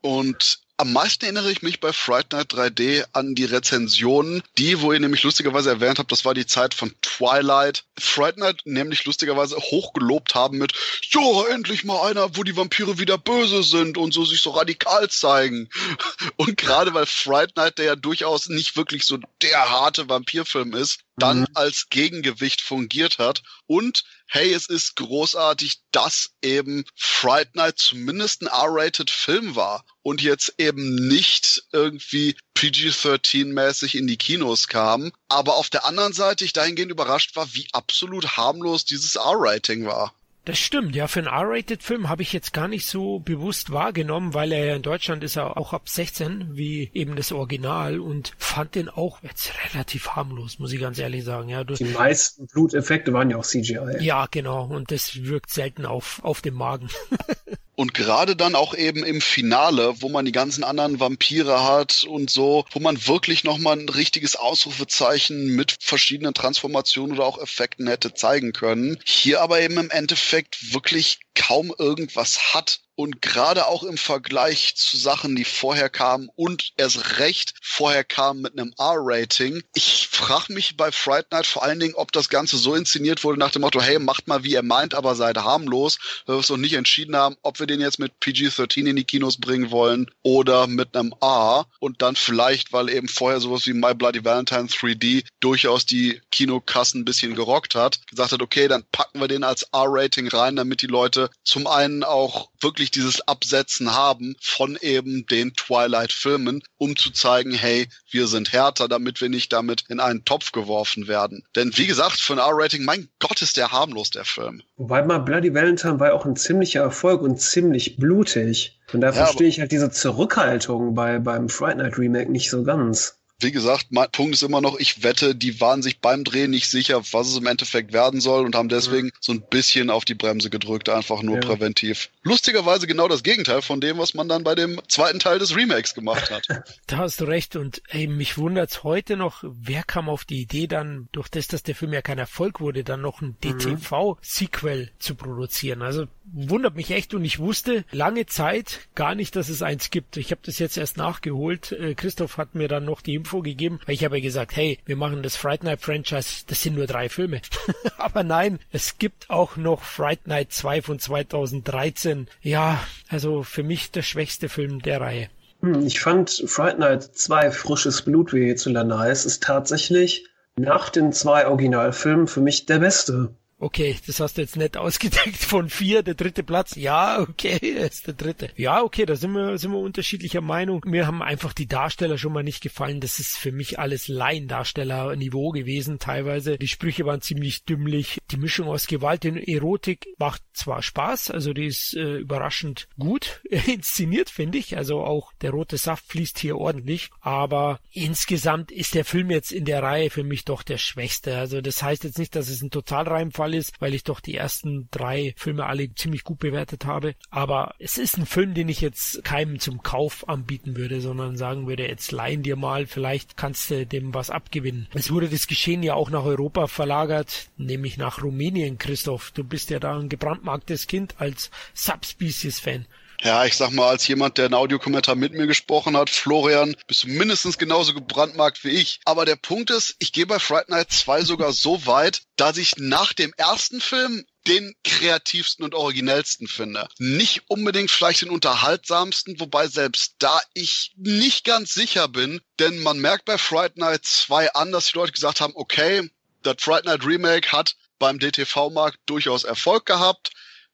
Und 0.00 0.61
am 0.78 0.92
meisten 0.92 1.24
erinnere 1.24 1.52
ich 1.52 1.62
mich 1.62 1.80
bei 1.80 1.92
Fright 1.92 2.32
Night 2.32 2.52
3D 2.52 3.04
an 3.12 3.34
die 3.34 3.44
Rezensionen, 3.44 4.42
die, 4.58 4.80
wo 4.80 4.92
ihr 4.92 4.98
nämlich 4.98 5.22
lustigerweise 5.22 5.70
erwähnt 5.70 5.98
habt, 5.98 6.10
das 6.10 6.24
war 6.24 6.34
die 6.34 6.46
Zeit 6.46 6.74
von 6.74 6.92
Twilight. 7.02 7.84
Fright 7.98 8.36
Night 8.38 8.62
nämlich 8.64 9.04
lustigerweise 9.04 9.56
hochgelobt 9.56 10.34
haben 10.34 10.58
mit, 10.58 10.72
ja, 11.10 11.46
endlich 11.50 11.84
mal 11.84 12.10
einer, 12.10 12.36
wo 12.36 12.42
die 12.42 12.56
Vampire 12.56 12.98
wieder 12.98 13.16
böse 13.16 13.62
sind 13.62 13.96
und 13.96 14.12
so 14.12 14.24
sich 14.24 14.42
so 14.42 14.50
radikal 14.50 15.08
zeigen. 15.08 15.68
Und 16.36 16.56
gerade 16.56 16.94
weil 16.94 17.06
Fright 17.06 17.56
Night, 17.56 17.78
der 17.78 17.84
ja 17.84 17.96
durchaus 17.96 18.48
nicht 18.48 18.76
wirklich 18.76 19.04
so 19.04 19.18
der 19.42 19.70
harte 19.70 20.08
Vampirfilm 20.08 20.74
ist, 20.74 21.00
dann 21.16 21.40
mhm. 21.40 21.46
als 21.54 21.88
Gegengewicht 21.90 22.60
fungiert 22.60 23.18
hat. 23.18 23.42
Und 23.66 24.04
hey, 24.26 24.52
es 24.52 24.66
ist 24.66 24.96
großartig, 24.96 25.80
dass 25.90 26.30
eben 26.42 26.84
Fright 26.96 27.54
Night 27.54 27.78
zumindest 27.78 28.42
ein 28.42 28.46
R-rated 28.46 29.10
Film 29.10 29.54
war 29.54 29.84
und 30.02 30.22
jetzt 30.22 30.54
eben 30.58 30.94
nicht 31.08 31.62
irgendwie 31.72 32.36
PG-13-mäßig 32.54 33.96
in 33.96 34.06
die 34.06 34.16
Kinos 34.16 34.68
kam. 34.68 35.12
Aber 35.28 35.56
auf 35.56 35.68
der 35.68 35.84
anderen 35.84 36.12
Seite 36.12 36.44
ich 36.44 36.52
dahingehend 36.52 36.90
überrascht 36.90 37.36
war, 37.36 37.52
wie 37.54 37.68
absolut 37.72 38.36
harmlos 38.36 38.84
dieses 38.84 39.16
R-Rating 39.16 39.84
war. 39.84 40.14
Das 40.44 40.58
stimmt, 40.58 40.96
ja, 40.96 41.06
für 41.06 41.20
einen 41.20 41.28
R-Rated-Film 41.28 42.08
habe 42.08 42.22
ich 42.22 42.32
jetzt 42.32 42.52
gar 42.52 42.66
nicht 42.66 42.86
so 42.86 43.20
bewusst 43.20 43.70
wahrgenommen, 43.70 44.34
weil 44.34 44.50
er 44.50 44.64
ja 44.64 44.74
in 44.74 44.82
Deutschland 44.82 45.22
ist 45.22 45.36
er 45.36 45.56
auch 45.56 45.72
ab 45.72 45.88
16, 45.88 46.56
wie 46.56 46.90
eben 46.94 47.14
das 47.14 47.30
Original 47.30 48.00
und 48.00 48.32
fand 48.38 48.74
den 48.74 48.88
auch 48.88 49.22
jetzt 49.22 49.52
relativ 49.72 50.08
harmlos, 50.08 50.58
muss 50.58 50.72
ich 50.72 50.80
ganz 50.80 50.98
ehrlich 50.98 51.22
sagen. 51.22 51.48
Ja, 51.48 51.62
du, 51.62 51.74
Die 51.74 51.84
meisten 51.84 52.48
Bluteffekte 52.48 53.12
waren 53.12 53.30
ja 53.30 53.36
auch 53.36 53.44
CGI. 53.44 53.98
Ja, 54.00 54.26
genau, 54.28 54.64
und 54.64 54.90
das 54.90 55.22
wirkt 55.22 55.50
selten 55.50 55.86
auf, 55.86 56.18
auf 56.24 56.40
dem 56.40 56.54
Magen. 56.54 56.88
Und 57.74 57.94
gerade 57.94 58.36
dann 58.36 58.54
auch 58.54 58.74
eben 58.74 59.02
im 59.02 59.22
Finale, 59.22 59.94
wo 60.02 60.10
man 60.10 60.26
die 60.26 60.32
ganzen 60.32 60.62
anderen 60.62 61.00
Vampire 61.00 61.64
hat 61.64 62.04
und 62.04 62.30
so, 62.30 62.66
wo 62.70 62.80
man 62.80 63.06
wirklich 63.06 63.44
nochmal 63.44 63.78
ein 63.78 63.88
richtiges 63.88 64.36
Ausrufezeichen 64.36 65.46
mit 65.54 65.76
verschiedenen 65.80 66.34
Transformationen 66.34 67.16
oder 67.16 67.26
auch 67.26 67.38
Effekten 67.38 67.88
hätte 67.88 68.12
zeigen 68.12 68.52
können. 68.52 68.98
Hier 69.04 69.40
aber 69.40 69.60
eben 69.60 69.78
im 69.78 69.90
Endeffekt 69.90 70.74
wirklich 70.74 71.20
kaum 71.34 71.74
irgendwas 71.78 72.54
hat 72.54 72.80
und 72.94 73.22
gerade 73.22 73.66
auch 73.66 73.82
im 73.82 73.96
Vergleich 73.96 74.74
zu 74.76 74.96
Sachen, 74.96 75.34
die 75.34 75.44
vorher 75.44 75.88
kamen 75.88 76.28
und 76.36 76.72
erst 76.76 77.18
recht 77.18 77.54
vorher 77.62 78.04
kamen 78.04 78.42
mit 78.42 78.58
einem 78.58 78.74
R-Rating. 78.78 79.62
Ich 79.74 80.08
frage 80.10 80.52
mich 80.52 80.76
bei 80.76 80.92
Fright 80.92 81.32
Night 81.32 81.46
vor 81.46 81.62
allen 81.62 81.80
Dingen, 81.80 81.94
ob 81.94 82.12
das 82.12 82.28
Ganze 82.28 82.58
so 82.58 82.74
inszeniert 82.74 83.24
wurde 83.24 83.38
nach 83.38 83.50
dem 83.50 83.62
Motto, 83.62 83.80
hey, 83.80 83.98
macht 83.98 84.28
mal 84.28 84.44
wie 84.44 84.52
ihr 84.52 84.62
meint, 84.62 84.94
aber 84.94 85.14
seid 85.14 85.38
harmlos, 85.38 85.98
weil 86.26 86.36
wir 86.36 86.40
es 86.40 86.50
noch 86.50 86.58
nicht 86.58 86.74
entschieden 86.74 87.16
haben, 87.16 87.36
ob 87.42 87.60
wir 87.60 87.66
den 87.66 87.80
jetzt 87.80 87.98
mit 87.98 88.20
PG-13 88.20 88.86
in 88.86 88.96
die 88.96 89.04
Kinos 89.04 89.38
bringen 89.38 89.70
wollen 89.70 90.10
oder 90.22 90.66
mit 90.66 90.94
einem 90.94 91.14
R 91.20 91.66
und 91.80 92.02
dann 92.02 92.14
vielleicht, 92.14 92.72
weil 92.72 92.90
eben 92.90 93.08
vorher 93.08 93.40
sowas 93.40 93.66
wie 93.66 93.72
My 93.72 93.94
Bloody 93.94 94.24
Valentine 94.24 94.66
3D 94.66 95.24
durchaus 95.40 95.86
die 95.86 96.20
Kinokassen 96.30 97.00
ein 97.00 97.04
bisschen 97.04 97.34
gerockt 97.34 97.74
hat, 97.74 98.06
gesagt 98.06 98.32
hat, 98.32 98.42
okay, 98.42 98.68
dann 98.68 98.84
packen 98.92 99.20
wir 99.20 99.28
den 99.28 99.44
als 99.44 99.62
R-Rating 99.72 100.28
rein, 100.28 100.56
damit 100.56 100.82
die 100.82 100.86
Leute 100.86 101.21
zum 101.44 101.66
einen 101.66 102.04
auch 102.04 102.50
wirklich 102.60 102.90
dieses 102.90 103.26
Absetzen 103.26 103.94
haben 103.94 104.36
von 104.40 104.78
eben 104.80 105.26
den 105.26 105.54
Twilight-Filmen, 105.54 106.62
um 106.78 106.96
zu 106.96 107.10
zeigen, 107.10 107.52
hey, 107.52 107.88
wir 108.10 108.26
sind 108.26 108.52
härter, 108.52 108.88
damit 108.88 109.20
wir 109.20 109.28
nicht 109.28 109.52
damit 109.52 109.84
in 109.88 110.00
einen 110.00 110.24
Topf 110.24 110.52
geworfen 110.52 111.08
werden. 111.08 111.44
Denn 111.56 111.76
wie 111.76 111.86
gesagt, 111.86 112.20
für 112.20 112.34
ein 112.34 112.38
R-Rating, 112.38 112.84
mein 112.84 113.08
Gott, 113.18 113.42
ist 113.42 113.56
der 113.56 113.72
harmlos, 113.72 114.10
der 114.10 114.24
Film. 114.24 114.62
Wobei 114.76 115.02
mal 115.02 115.18
Bloody 115.18 115.54
Valentine 115.54 116.00
war 116.00 116.14
auch 116.14 116.26
ein 116.26 116.36
ziemlicher 116.36 116.82
Erfolg 116.82 117.22
und 117.22 117.40
ziemlich 117.40 117.96
blutig. 117.96 118.80
Und 118.92 119.00
da 119.00 119.08
ja, 119.08 119.12
verstehe 119.12 119.48
ich 119.48 119.60
halt 119.60 119.72
diese 119.72 119.90
Zurückhaltung 119.90 120.94
bei, 120.94 121.18
beim 121.18 121.48
Fright 121.48 121.78
Night 121.78 121.98
Remake 121.98 122.30
nicht 122.30 122.50
so 122.50 122.62
ganz 122.62 123.21
wie 123.42 123.52
gesagt, 123.52 123.86
mein 123.90 124.10
Punkt 124.10 124.34
ist 124.34 124.42
immer 124.42 124.60
noch, 124.60 124.78
ich 124.78 125.02
wette, 125.02 125.34
die 125.34 125.60
waren 125.60 125.82
sich 125.82 125.98
beim 125.98 126.24
Drehen 126.24 126.50
nicht 126.50 126.68
sicher, 126.68 127.02
was 127.12 127.28
es 127.28 127.36
im 127.36 127.46
Endeffekt 127.46 127.92
werden 127.92 128.20
soll 128.20 128.44
und 128.44 128.54
haben 128.54 128.68
deswegen 128.68 129.08
ja. 129.08 129.14
so 129.20 129.32
ein 129.32 129.42
bisschen 129.48 129.90
auf 129.90 130.04
die 130.04 130.14
Bremse 130.14 130.50
gedrückt, 130.50 130.88
einfach 130.88 131.22
nur 131.22 131.36
ja. 131.36 131.40
präventiv. 131.40 132.10
Lustigerweise 132.22 132.86
genau 132.86 133.08
das 133.08 133.22
Gegenteil 133.22 133.62
von 133.62 133.80
dem, 133.80 133.98
was 133.98 134.14
man 134.14 134.28
dann 134.28 134.44
bei 134.44 134.54
dem 134.54 134.80
zweiten 134.88 135.18
Teil 135.18 135.38
des 135.38 135.56
Remakes 135.56 135.94
gemacht 135.94 136.30
hat. 136.30 136.46
Da 136.86 136.98
hast 136.98 137.20
du 137.20 137.24
recht 137.24 137.56
und 137.56 137.82
ey, 137.88 138.06
mich 138.06 138.38
wundert's 138.38 138.82
heute 138.82 139.16
noch, 139.16 139.44
wer 139.44 139.82
kam 139.82 140.08
auf 140.08 140.24
die 140.24 140.42
Idee 140.42 140.66
dann, 140.66 141.08
durch 141.12 141.28
das, 141.28 141.48
dass 141.48 141.62
der 141.62 141.74
Film 141.74 141.92
ja 141.92 142.02
kein 142.02 142.18
Erfolg 142.18 142.60
wurde, 142.60 142.84
dann 142.84 143.00
noch 143.00 143.20
ein 143.20 143.36
mhm. 143.42 143.58
DTV-Sequel 143.58 144.90
zu 144.98 145.14
produzieren. 145.14 145.82
Also 145.82 146.06
wundert 146.32 146.76
mich 146.76 146.90
echt 146.90 147.14
und 147.14 147.24
ich 147.24 147.38
wusste 147.38 147.84
lange 147.90 148.26
Zeit 148.26 148.80
gar 148.94 149.14
nicht, 149.14 149.36
dass 149.36 149.48
es 149.48 149.62
eins 149.62 149.90
gibt. 149.90 150.16
Ich 150.16 150.30
habe 150.30 150.40
das 150.44 150.58
jetzt 150.58 150.76
erst 150.76 150.96
nachgeholt. 150.96 151.72
Äh, 151.72 151.94
Christoph 151.94 152.38
hat 152.38 152.54
mir 152.54 152.68
dann 152.68 152.84
noch 152.84 153.00
die 153.00 153.14
Info 153.14 153.42
gegeben, 153.42 153.80
weil 153.86 153.94
ich 153.94 154.04
habe 154.04 154.18
ja 154.18 154.22
gesagt, 154.22 154.56
hey, 154.56 154.78
wir 154.86 154.96
machen 154.96 155.22
das 155.22 155.36
Fright 155.36 155.62
Night 155.62 155.80
Franchise, 155.80 156.44
das 156.46 156.62
sind 156.62 156.76
nur 156.76 156.86
drei 156.86 157.08
Filme. 157.08 157.40
Aber 157.98 158.24
nein, 158.24 158.58
es 158.70 158.98
gibt 158.98 159.30
auch 159.30 159.56
noch 159.56 159.82
Fright 159.82 160.26
Night 160.26 160.52
2 160.52 160.82
von 160.82 160.98
2013. 160.98 162.28
Ja, 162.40 162.82
also 163.08 163.42
für 163.42 163.62
mich 163.62 163.90
der 163.90 164.02
schwächste 164.02 164.48
Film 164.48 164.82
der 164.82 165.00
Reihe. 165.00 165.28
Hm, 165.60 165.86
ich 165.86 166.00
fand 166.00 166.42
Fright 166.46 166.78
Night 166.78 167.02
2 167.02 167.50
frisches 167.50 168.02
Blut, 168.02 168.32
wie 168.32 168.44
hierzulande 168.44 168.98
heißt, 168.98 169.26
ist 169.26 169.42
tatsächlich 169.42 170.26
nach 170.56 170.90
den 170.90 171.12
zwei 171.12 171.46
Originalfilmen 171.46 172.26
für 172.26 172.40
mich 172.40 172.66
der 172.66 172.78
beste. 172.78 173.34
Okay, 173.62 173.96
das 174.08 174.18
hast 174.18 174.38
du 174.38 174.40
jetzt 174.40 174.56
nett 174.56 174.76
ausgedeckt 174.76 175.36
von 175.36 175.70
vier, 175.70 176.02
der 176.02 176.14
dritte 176.14 176.42
Platz. 176.42 176.74
Ja, 176.74 177.20
okay, 177.20 177.58
ist 177.58 178.08
der 178.08 178.14
dritte. 178.14 178.50
Ja, 178.56 178.82
okay, 178.82 179.06
da 179.06 179.14
sind 179.14 179.30
wir, 179.34 179.56
sind 179.56 179.70
wir 179.70 179.78
unterschiedlicher 179.78 180.40
Meinung. 180.40 180.82
Mir 180.84 181.06
haben 181.06 181.22
einfach 181.22 181.52
die 181.52 181.68
Darsteller 181.68 182.18
schon 182.18 182.32
mal 182.32 182.42
nicht 182.42 182.60
gefallen. 182.60 183.00
Das 183.00 183.20
ist 183.20 183.38
für 183.38 183.52
mich 183.52 183.78
alles 183.78 184.08
Laiendarsteller-Niveau 184.08 185.50
gewesen 185.50 186.00
teilweise. 186.00 186.58
Die 186.58 186.66
Sprüche 186.66 187.06
waren 187.06 187.20
ziemlich 187.20 187.64
dümmlich. 187.64 188.18
Die 188.32 188.36
Mischung 188.36 188.66
aus 188.66 188.88
Gewalt 188.88 189.24
und 189.26 189.36
Erotik 189.36 190.08
macht 190.18 190.42
zwar 190.54 190.82
Spaß, 190.82 191.30
also 191.30 191.52
die 191.52 191.66
ist 191.66 191.94
äh, 191.94 192.16
überraschend 192.16 192.88
gut 192.98 193.42
inszeniert, 193.66 194.28
finde 194.28 194.58
ich. 194.58 194.76
Also 194.76 195.04
auch 195.04 195.32
der 195.40 195.52
rote 195.52 195.76
Saft 195.76 196.06
fließt 196.08 196.40
hier 196.40 196.58
ordentlich. 196.58 197.10
Aber 197.20 197.78
insgesamt 197.92 198.72
ist 198.72 198.96
der 198.96 199.04
Film 199.04 199.30
jetzt 199.30 199.52
in 199.52 199.66
der 199.66 199.84
Reihe 199.84 200.10
für 200.10 200.24
mich 200.24 200.44
doch 200.44 200.64
der 200.64 200.78
schwächste. 200.78 201.38
Also 201.38 201.60
das 201.60 201.80
heißt 201.80 202.02
jetzt 202.02 202.18
nicht, 202.18 202.34
dass 202.34 202.48
es 202.48 202.60
ein 202.60 202.70
Totalreimfall 202.70 203.51
Fall 203.52 203.58
ist, 203.58 203.80
weil 203.80 203.94
ich 203.94 204.04
doch 204.04 204.20
die 204.20 204.36
ersten 204.36 204.88
drei 204.90 205.34
Filme 205.36 205.66
alle 205.66 205.94
ziemlich 205.94 206.24
gut 206.24 206.38
bewertet 206.38 206.86
habe. 206.86 207.14
Aber 207.30 207.74
es 207.78 207.98
ist 207.98 208.16
ein 208.16 208.26
Film, 208.26 208.54
den 208.54 208.68
ich 208.68 208.80
jetzt 208.80 209.24
keinem 209.24 209.58
zum 209.58 209.82
Kauf 209.82 210.28
anbieten 210.28 210.76
würde, 210.76 211.00
sondern 211.00 211.36
sagen 211.36 211.66
würde, 211.66 211.86
jetzt 211.86 212.12
leihen 212.12 212.42
dir 212.42 212.56
mal, 212.56 212.86
vielleicht 212.86 213.36
kannst 213.36 213.70
du 213.70 213.86
dem 213.86 214.14
was 214.14 214.30
abgewinnen. 214.30 214.88
Es 214.94 215.10
wurde 215.10 215.28
das 215.28 215.46
Geschehen 215.46 215.82
ja 215.82 215.94
auch 215.94 216.10
nach 216.10 216.24
Europa 216.24 216.66
verlagert, 216.66 217.50
nämlich 217.56 217.96
nach 217.96 218.22
Rumänien, 218.22 218.78
Christoph. 218.78 219.30
Du 219.32 219.44
bist 219.44 219.70
ja 219.70 219.78
da 219.78 219.98
ein 219.98 220.08
gebrandmarktes 220.08 220.86
Kind 220.86 221.14
als 221.18 221.50
Subspecies-Fan. 221.74 222.86
Ja, 223.24 223.44
ich 223.44 223.56
sag 223.56 223.70
mal, 223.70 223.88
als 223.88 224.08
jemand, 224.08 224.36
der 224.36 224.46
einen 224.46 224.54
Audiokommentar 224.54 225.14
mit 225.14 225.32
mir 225.32 225.46
gesprochen 225.46 225.96
hat, 225.96 226.10
Florian, 226.10 226.74
bist 226.88 227.04
du 227.04 227.08
mindestens 227.08 227.56
genauso 227.56 227.94
gebrandmarkt 227.94 228.64
wie 228.64 228.70
ich. 228.70 228.98
Aber 229.04 229.24
der 229.24 229.36
Punkt 229.36 229.70
ist, 229.70 229.94
ich 230.00 230.12
gehe 230.12 230.26
bei 230.26 230.40
Fright 230.40 230.68
Night 230.68 230.90
2 230.90 231.22
sogar 231.22 231.52
so 231.52 231.86
weit, 231.86 232.22
dass 232.34 232.56
ich 232.56 232.78
nach 232.78 233.12
dem 233.12 233.32
ersten 233.36 233.80
Film 233.80 234.24
den 234.48 234.74
kreativsten 234.82 235.64
und 235.64 235.76
originellsten 235.76 236.48
finde. 236.48 236.88
Nicht 236.98 237.44
unbedingt 237.46 237.92
vielleicht 237.92 238.22
den 238.22 238.30
unterhaltsamsten, 238.30 239.38
wobei 239.38 239.68
selbst 239.68 240.16
da 240.18 240.40
ich 240.52 240.90
nicht 240.96 241.44
ganz 241.44 241.74
sicher 241.74 242.08
bin, 242.08 242.40
denn 242.58 242.82
man 242.82 242.98
merkt 242.98 243.24
bei 243.24 243.38
Fright 243.38 243.76
Night 243.76 244.04
2 244.04 244.54
an, 244.54 244.72
dass 244.72 244.86
die 244.86 244.98
Leute 244.98 245.12
gesagt 245.12 245.40
haben, 245.40 245.52
okay, 245.54 246.10
das 246.42 246.56
Fright 246.58 246.86
Night 246.86 247.06
Remake 247.06 247.52
hat 247.52 247.76
beim 248.00 248.18
DTV-Markt 248.18 248.98
durchaus 249.06 249.44
Erfolg 249.44 249.86
gehabt 249.86 250.32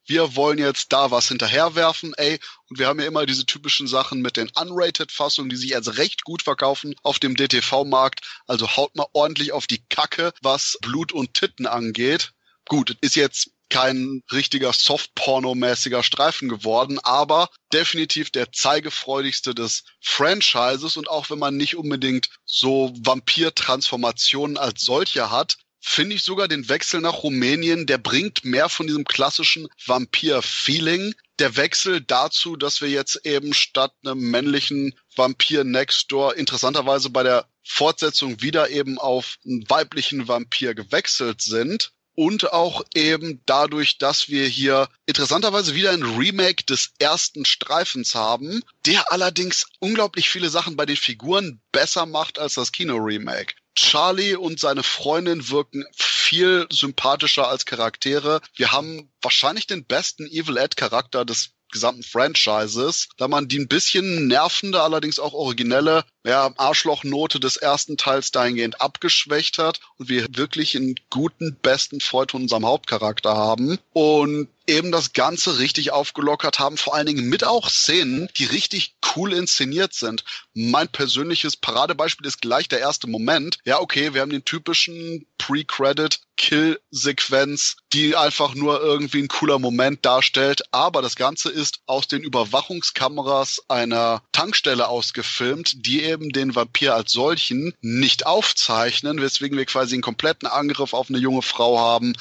wir 0.09 0.35
wollen 0.35 0.57
jetzt 0.57 0.91
da 0.91 1.11
was 1.11 1.27
hinterherwerfen, 1.27 2.13
ey. 2.17 2.39
Und 2.67 2.79
wir 2.79 2.87
haben 2.87 2.99
ja 2.99 3.05
immer 3.05 3.25
diese 3.27 3.45
typischen 3.45 3.87
Sachen 3.87 4.21
mit 4.21 4.37
den 4.37 4.49
Unrated-Fassungen, 4.55 5.49
die 5.49 5.55
sich 5.55 5.75
als 5.75 5.97
recht 5.97 6.23
gut 6.23 6.41
verkaufen 6.41 6.95
auf 7.03 7.19
dem 7.19 7.35
DTV-Markt. 7.35 8.21
Also 8.47 8.75
haut 8.75 8.95
mal 8.95 9.05
ordentlich 9.13 9.51
auf 9.51 9.67
die 9.67 9.83
Kacke, 9.89 10.33
was 10.41 10.77
Blut 10.81 11.11
und 11.11 11.35
Titten 11.35 11.67
angeht. 11.67 12.31
Gut, 12.67 12.97
ist 13.01 13.15
jetzt 13.15 13.51
kein 13.69 14.23
richtiger 14.31 14.73
Soft-Porno-mäßiger 14.73 16.01
Streifen 16.01 16.49
geworden, 16.49 16.99
aber 17.03 17.49
definitiv 17.71 18.31
der 18.31 18.51
zeigefreudigste 18.51 19.53
des 19.53 19.83
Franchises 20.01 20.97
und 20.97 21.07
auch 21.07 21.29
wenn 21.29 21.39
man 21.39 21.55
nicht 21.55 21.75
unbedingt 21.75 22.29
so 22.45 22.91
Vampir-Transformationen 22.97 24.57
als 24.57 24.81
solche 24.81 25.29
hat, 25.29 25.57
finde 25.79 26.15
ich 26.15 26.23
sogar 26.23 26.47
den 26.47 26.69
Wechsel 26.69 27.01
nach 27.01 27.23
Rumänien, 27.23 27.85
der 27.85 27.97
bringt 27.97 28.43
mehr 28.43 28.69
von 28.69 28.87
diesem 28.87 29.05
klassischen 29.05 29.67
Vampir-Feeling. 29.85 31.13
Der 31.39 31.55
Wechsel 31.55 32.01
dazu, 32.01 32.55
dass 32.55 32.81
wir 32.81 32.89
jetzt 32.89 33.25
eben 33.25 33.53
statt 33.53 33.93
einem 34.03 34.19
männlichen 34.19 34.93
Vampir 35.15 35.63
Next 35.63 36.11
Door 36.11 36.35
interessanterweise 36.35 37.09
bei 37.09 37.23
der 37.23 37.47
Fortsetzung 37.63 38.41
wieder 38.41 38.69
eben 38.69 38.97
auf 38.97 39.37
einen 39.45 39.69
weiblichen 39.69 40.27
Vampir 40.27 40.73
gewechselt 40.73 41.41
sind. 41.41 41.91
Und 42.15 42.51
auch 42.51 42.83
eben 42.93 43.41
dadurch, 43.45 43.97
dass 43.97 44.27
wir 44.27 44.45
hier 44.45 44.89
interessanterweise 45.05 45.73
wieder 45.73 45.91
ein 45.91 46.03
Remake 46.03 46.65
des 46.65 46.91
ersten 46.99 47.45
Streifens 47.45 48.13
haben, 48.13 48.61
der 48.85 49.13
allerdings 49.13 49.67
unglaublich 49.79 50.29
viele 50.29 50.49
Sachen 50.49 50.75
bei 50.75 50.85
den 50.85 50.97
Figuren 50.97 51.61
besser 51.71 52.05
macht 52.05 52.37
als 52.37 52.55
das 52.55 52.73
Kino-Remake. 52.73 53.53
Charlie 53.79 54.35
und 54.35 54.59
seine 54.59 54.83
Freundin 54.83 55.49
wirken 55.49 55.85
viel 55.95 56.67
sympathischer 56.69 57.47
als 57.47 57.65
Charaktere. 57.65 58.41
Wir 58.53 58.73
haben 58.73 59.11
wahrscheinlich 59.21 59.67
den 59.67 59.85
besten 59.85 60.27
Evil 60.27 60.57
Ed 60.57 60.75
Charakter 60.75 61.23
des 61.23 61.51
gesamten 61.71 62.03
Franchises, 62.03 63.07
da 63.17 63.27
man 63.27 63.47
die 63.47 63.57
ein 63.57 63.67
bisschen 63.67 64.27
nervende, 64.27 64.81
allerdings 64.81 65.17
auch 65.17 65.33
originelle 65.33 66.03
ja, 66.25 66.51
Arschlochnote 66.57 67.39
des 67.39 67.57
ersten 67.57 67.97
Teils 67.97 68.31
dahingehend 68.31 68.81
abgeschwächt 68.81 69.57
hat 69.57 69.79
und 69.97 70.09
wir 70.09 70.27
wirklich 70.31 70.75
einen 70.75 70.95
guten, 71.09 71.57
besten 71.61 72.01
Freund 72.01 72.31
von 72.31 72.43
unserem 72.43 72.65
Hauptcharakter 72.65 73.35
haben. 73.35 73.79
Und 73.93 74.49
eben 74.69 74.91
das 74.91 75.13
Ganze 75.13 75.59
richtig 75.59 75.91
aufgelockert 75.91 76.59
haben, 76.59 76.77
vor 76.77 76.95
allen 76.95 77.07
Dingen 77.07 77.27
mit 77.27 77.43
auch 77.43 77.69
Szenen, 77.69 78.29
die 78.37 78.45
richtig 78.45 78.95
cool 79.15 79.33
inszeniert 79.33 79.93
sind. 79.93 80.23
Mein 80.53 80.87
persönliches 80.87 81.57
Paradebeispiel 81.57 82.27
ist 82.27 82.41
gleich 82.41 82.67
der 82.67 82.79
erste 82.79 83.07
Moment. 83.07 83.57
Ja, 83.65 83.79
okay, 83.79 84.13
wir 84.13 84.21
haben 84.21 84.29
den 84.29 84.45
typischen 84.45 85.25
Pre-Credit 85.37 86.19
Kill-Sequenz, 86.37 87.75
die 87.91 88.15
einfach 88.15 88.55
nur 88.55 88.81
irgendwie 88.81 89.19
ein 89.19 89.27
cooler 89.27 89.59
Moment 89.59 90.05
darstellt. 90.05 90.61
Aber 90.71 91.01
das 91.01 91.15
Ganze 91.15 91.49
ist 91.49 91.81
aus 91.85 92.07
den 92.07 92.21
Überwachungskameras 92.21 93.63
einer 93.67 94.23
Tankstelle 94.31 94.87
ausgefilmt, 94.87 95.85
die 95.85 96.01
eben 96.09 96.29
den 96.29 96.55
Vampir 96.55 96.95
als 96.95 97.11
solchen 97.11 97.73
nicht 97.81 98.25
aufzeichnen, 98.25 99.21
weswegen 99.21 99.57
wir 99.57 99.65
quasi 99.65 99.95
einen 99.95 100.01
kompletten 100.01 100.47
Angriff 100.47 100.93
auf 100.93 101.09
eine 101.09 101.19
junge 101.19 101.41
Frau 101.41 101.79
haben, 101.79 102.13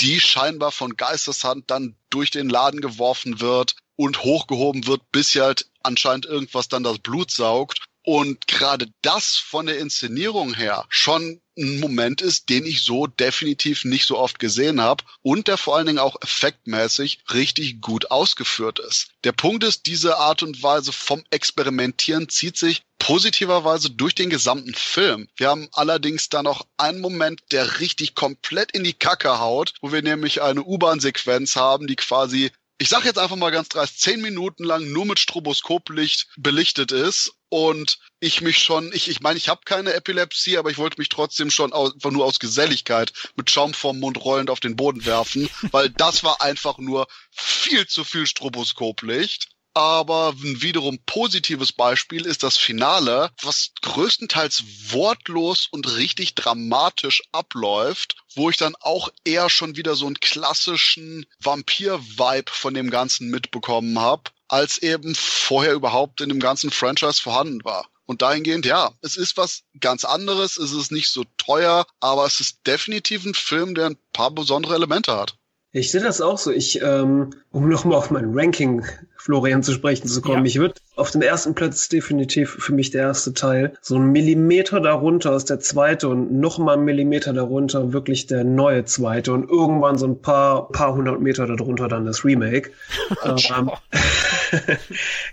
die 0.00 0.20
scheinbar 0.20 0.72
von 0.72 0.96
Geisteshand 0.96 1.70
dann 1.70 1.94
durch 2.10 2.30
den 2.30 2.48
Laden 2.48 2.80
geworfen 2.80 3.40
wird 3.40 3.76
und 3.96 4.22
hochgehoben 4.22 4.86
wird, 4.86 5.02
bis 5.12 5.34
halt 5.34 5.66
anscheinend 5.82 6.26
irgendwas 6.26 6.68
dann 6.68 6.82
das 6.82 6.98
Blut 6.98 7.30
saugt. 7.30 7.80
Und 8.04 8.48
gerade 8.48 8.88
das 9.02 9.36
von 9.36 9.66
der 9.66 9.78
Inszenierung 9.78 10.54
her 10.54 10.84
schon 10.88 11.40
ein 11.56 11.80
Moment 11.80 12.22
ist, 12.22 12.48
den 12.48 12.64
ich 12.64 12.82
so 12.82 13.06
definitiv 13.06 13.84
nicht 13.84 14.06
so 14.06 14.18
oft 14.18 14.38
gesehen 14.38 14.80
habe 14.80 15.04
und 15.20 15.48
der 15.48 15.58
vor 15.58 15.76
allen 15.76 15.86
Dingen 15.86 15.98
auch 15.98 16.16
effektmäßig 16.22 17.20
richtig 17.32 17.80
gut 17.80 18.10
ausgeführt 18.10 18.78
ist. 18.78 19.08
Der 19.24 19.32
Punkt 19.32 19.62
ist, 19.62 19.86
diese 19.86 20.16
Art 20.16 20.42
und 20.42 20.62
Weise 20.62 20.92
vom 20.92 21.22
Experimentieren 21.30 22.28
zieht 22.28 22.56
sich 22.56 22.82
positiverweise 22.98 23.90
durch 23.90 24.14
den 24.14 24.30
gesamten 24.30 24.74
Film. 24.74 25.28
Wir 25.36 25.48
haben 25.48 25.68
allerdings 25.72 26.28
da 26.28 26.42
noch 26.42 26.66
einen 26.76 27.00
Moment, 27.00 27.42
der 27.50 27.80
richtig 27.80 28.14
komplett 28.14 28.72
in 28.72 28.84
die 28.84 28.94
Kacke 28.94 29.40
haut, 29.40 29.74
wo 29.82 29.92
wir 29.92 30.02
nämlich 30.02 30.40
eine 30.40 30.62
U-Bahn-Sequenz 30.62 31.56
haben, 31.56 31.86
die 31.86 31.96
quasi 31.96 32.50
ich 32.82 32.88
sag 32.88 33.04
jetzt 33.04 33.18
einfach 33.20 33.36
mal 33.36 33.50
ganz 33.50 33.68
dreist, 33.68 34.00
zehn 34.00 34.20
Minuten 34.20 34.64
lang 34.64 34.90
nur 34.90 35.06
mit 35.06 35.20
Stroboskoplicht 35.20 36.26
belichtet 36.36 36.90
ist 36.90 37.32
und 37.48 38.00
ich 38.18 38.40
mich 38.40 38.58
schon, 38.58 38.92
ich 38.92 39.08
ich, 39.08 39.20
meine, 39.20 39.38
ich 39.38 39.48
habe 39.48 39.60
keine 39.64 39.92
Epilepsie, 39.92 40.58
aber 40.58 40.68
ich 40.68 40.78
wollte 40.78 40.98
mich 40.98 41.08
trotzdem 41.08 41.52
schon 41.52 41.72
aus, 41.72 41.94
einfach 41.94 42.10
nur 42.10 42.24
aus 42.24 42.40
Geselligkeit 42.40 43.12
mit 43.36 43.52
Schaum 43.52 43.72
vorm 43.72 44.00
Mund 44.00 44.24
rollend 44.24 44.50
auf 44.50 44.58
den 44.58 44.74
Boden 44.74 45.06
werfen, 45.06 45.48
weil 45.70 45.90
das 45.90 46.24
war 46.24 46.40
einfach 46.40 46.78
nur 46.78 47.06
viel 47.30 47.86
zu 47.86 48.02
viel 48.02 48.26
Stroboskoplicht. 48.26 49.51
Aber 49.74 50.34
ein 50.42 50.60
wiederum 50.60 50.98
positives 51.06 51.72
Beispiel 51.72 52.26
ist 52.26 52.42
das 52.42 52.58
Finale, 52.58 53.30
was 53.40 53.72
größtenteils 53.80 54.64
wortlos 54.90 55.68
und 55.70 55.96
richtig 55.96 56.34
dramatisch 56.34 57.22
abläuft, 57.32 58.16
wo 58.34 58.50
ich 58.50 58.58
dann 58.58 58.76
auch 58.80 59.08
eher 59.24 59.48
schon 59.48 59.76
wieder 59.76 59.94
so 59.94 60.06
einen 60.06 60.20
klassischen 60.20 61.24
Vampir-Vibe 61.40 62.52
von 62.52 62.74
dem 62.74 62.90
Ganzen 62.90 63.28
mitbekommen 63.28 63.98
habe, 63.98 64.30
als 64.48 64.78
eben 64.78 65.14
vorher 65.14 65.72
überhaupt 65.72 66.20
in 66.20 66.28
dem 66.28 66.40
ganzen 66.40 66.70
Franchise 66.70 67.22
vorhanden 67.22 67.64
war. 67.64 67.88
Und 68.04 68.20
dahingehend, 68.20 68.66
ja, 68.66 68.92
es 69.00 69.16
ist 69.16 69.38
was 69.38 69.62
ganz 69.80 70.04
anderes, 70.04 70.58
es 70.58 70.72
ist 70.72 70.92
nicht 70.92 71.10
so 71.10 71.24
teuer, 71.38 71.86
aber 72.00 72.26
es 72.26 72.40
ist 72.40 72.58
definitiv 72.66 73.24
ein 73.24 73.34
Film, 73.34 73.74
der 73.74 73.86
ein 73.86 73.98
paar 74.12 74.30
besondere 74.30 74.74
Elemente 74.74 75.16
hat. 75.16 75.36
Ich 75.74 75.90
sehe 75.90 76.02
das 76.02 76.20
auch 76.20 76.36
so. 76.36 76.50
Ich, 76.50 76.82
ähm, 76.82 77.30
um 77.50 77.66
nochmal 77.66 77.96
auf 77.96 78.10
mein 78.10 78.32
Ranking, 78.34 78.84
Florian, 79.16 79.62
zu 79.62 79.72
sprechen 79.72 80.06
zu 80.06 80.20
kommen, 80.20 80.44
ja. 80.44 80.48
ich 80.48 80.58
würde 80.58 80.74
auf 80.96 81.10
dem 81.10 81.22
ersten 81.22 81.54
Platz 81.54 81.88
definitiv 81.88 82.50
für 82.58 82.74
mich 82.74 82.90
der 82.90 83.02
erste 83.02 83.32
Teil. 83.32 83.72
So 83.80 83.96
ein 83.96 84.12
Millimeter 84.12 84.80
darunter 84.80 85.34
ist 85.34 85.48
der 85.48 85.60
zweite 85.60 86.08
und 86.08 86.30
nochmal 86.30 86.76
ein 86.76 86.84
Millimeter 86.84 87.32
darunter 87.32 87.94
wirklich 87.94 88.26
der 88.26 88.44
neue 88.44 88.84
zweite 88.84 89.32
und 89.32 89.48
irgendwann 89.48 89.96
so 89.96 90.06
ein 90.06 90.20
paar, 90.20 90.68
paar 90.68 90.94
hundert 90.94 91.22
Meter 91.22 91.46
darunter 91.46 91.88
dann 91.88 92.04
das 92.04 92.22
Remake. 92.22 92.70
ähm, 93.24 93.38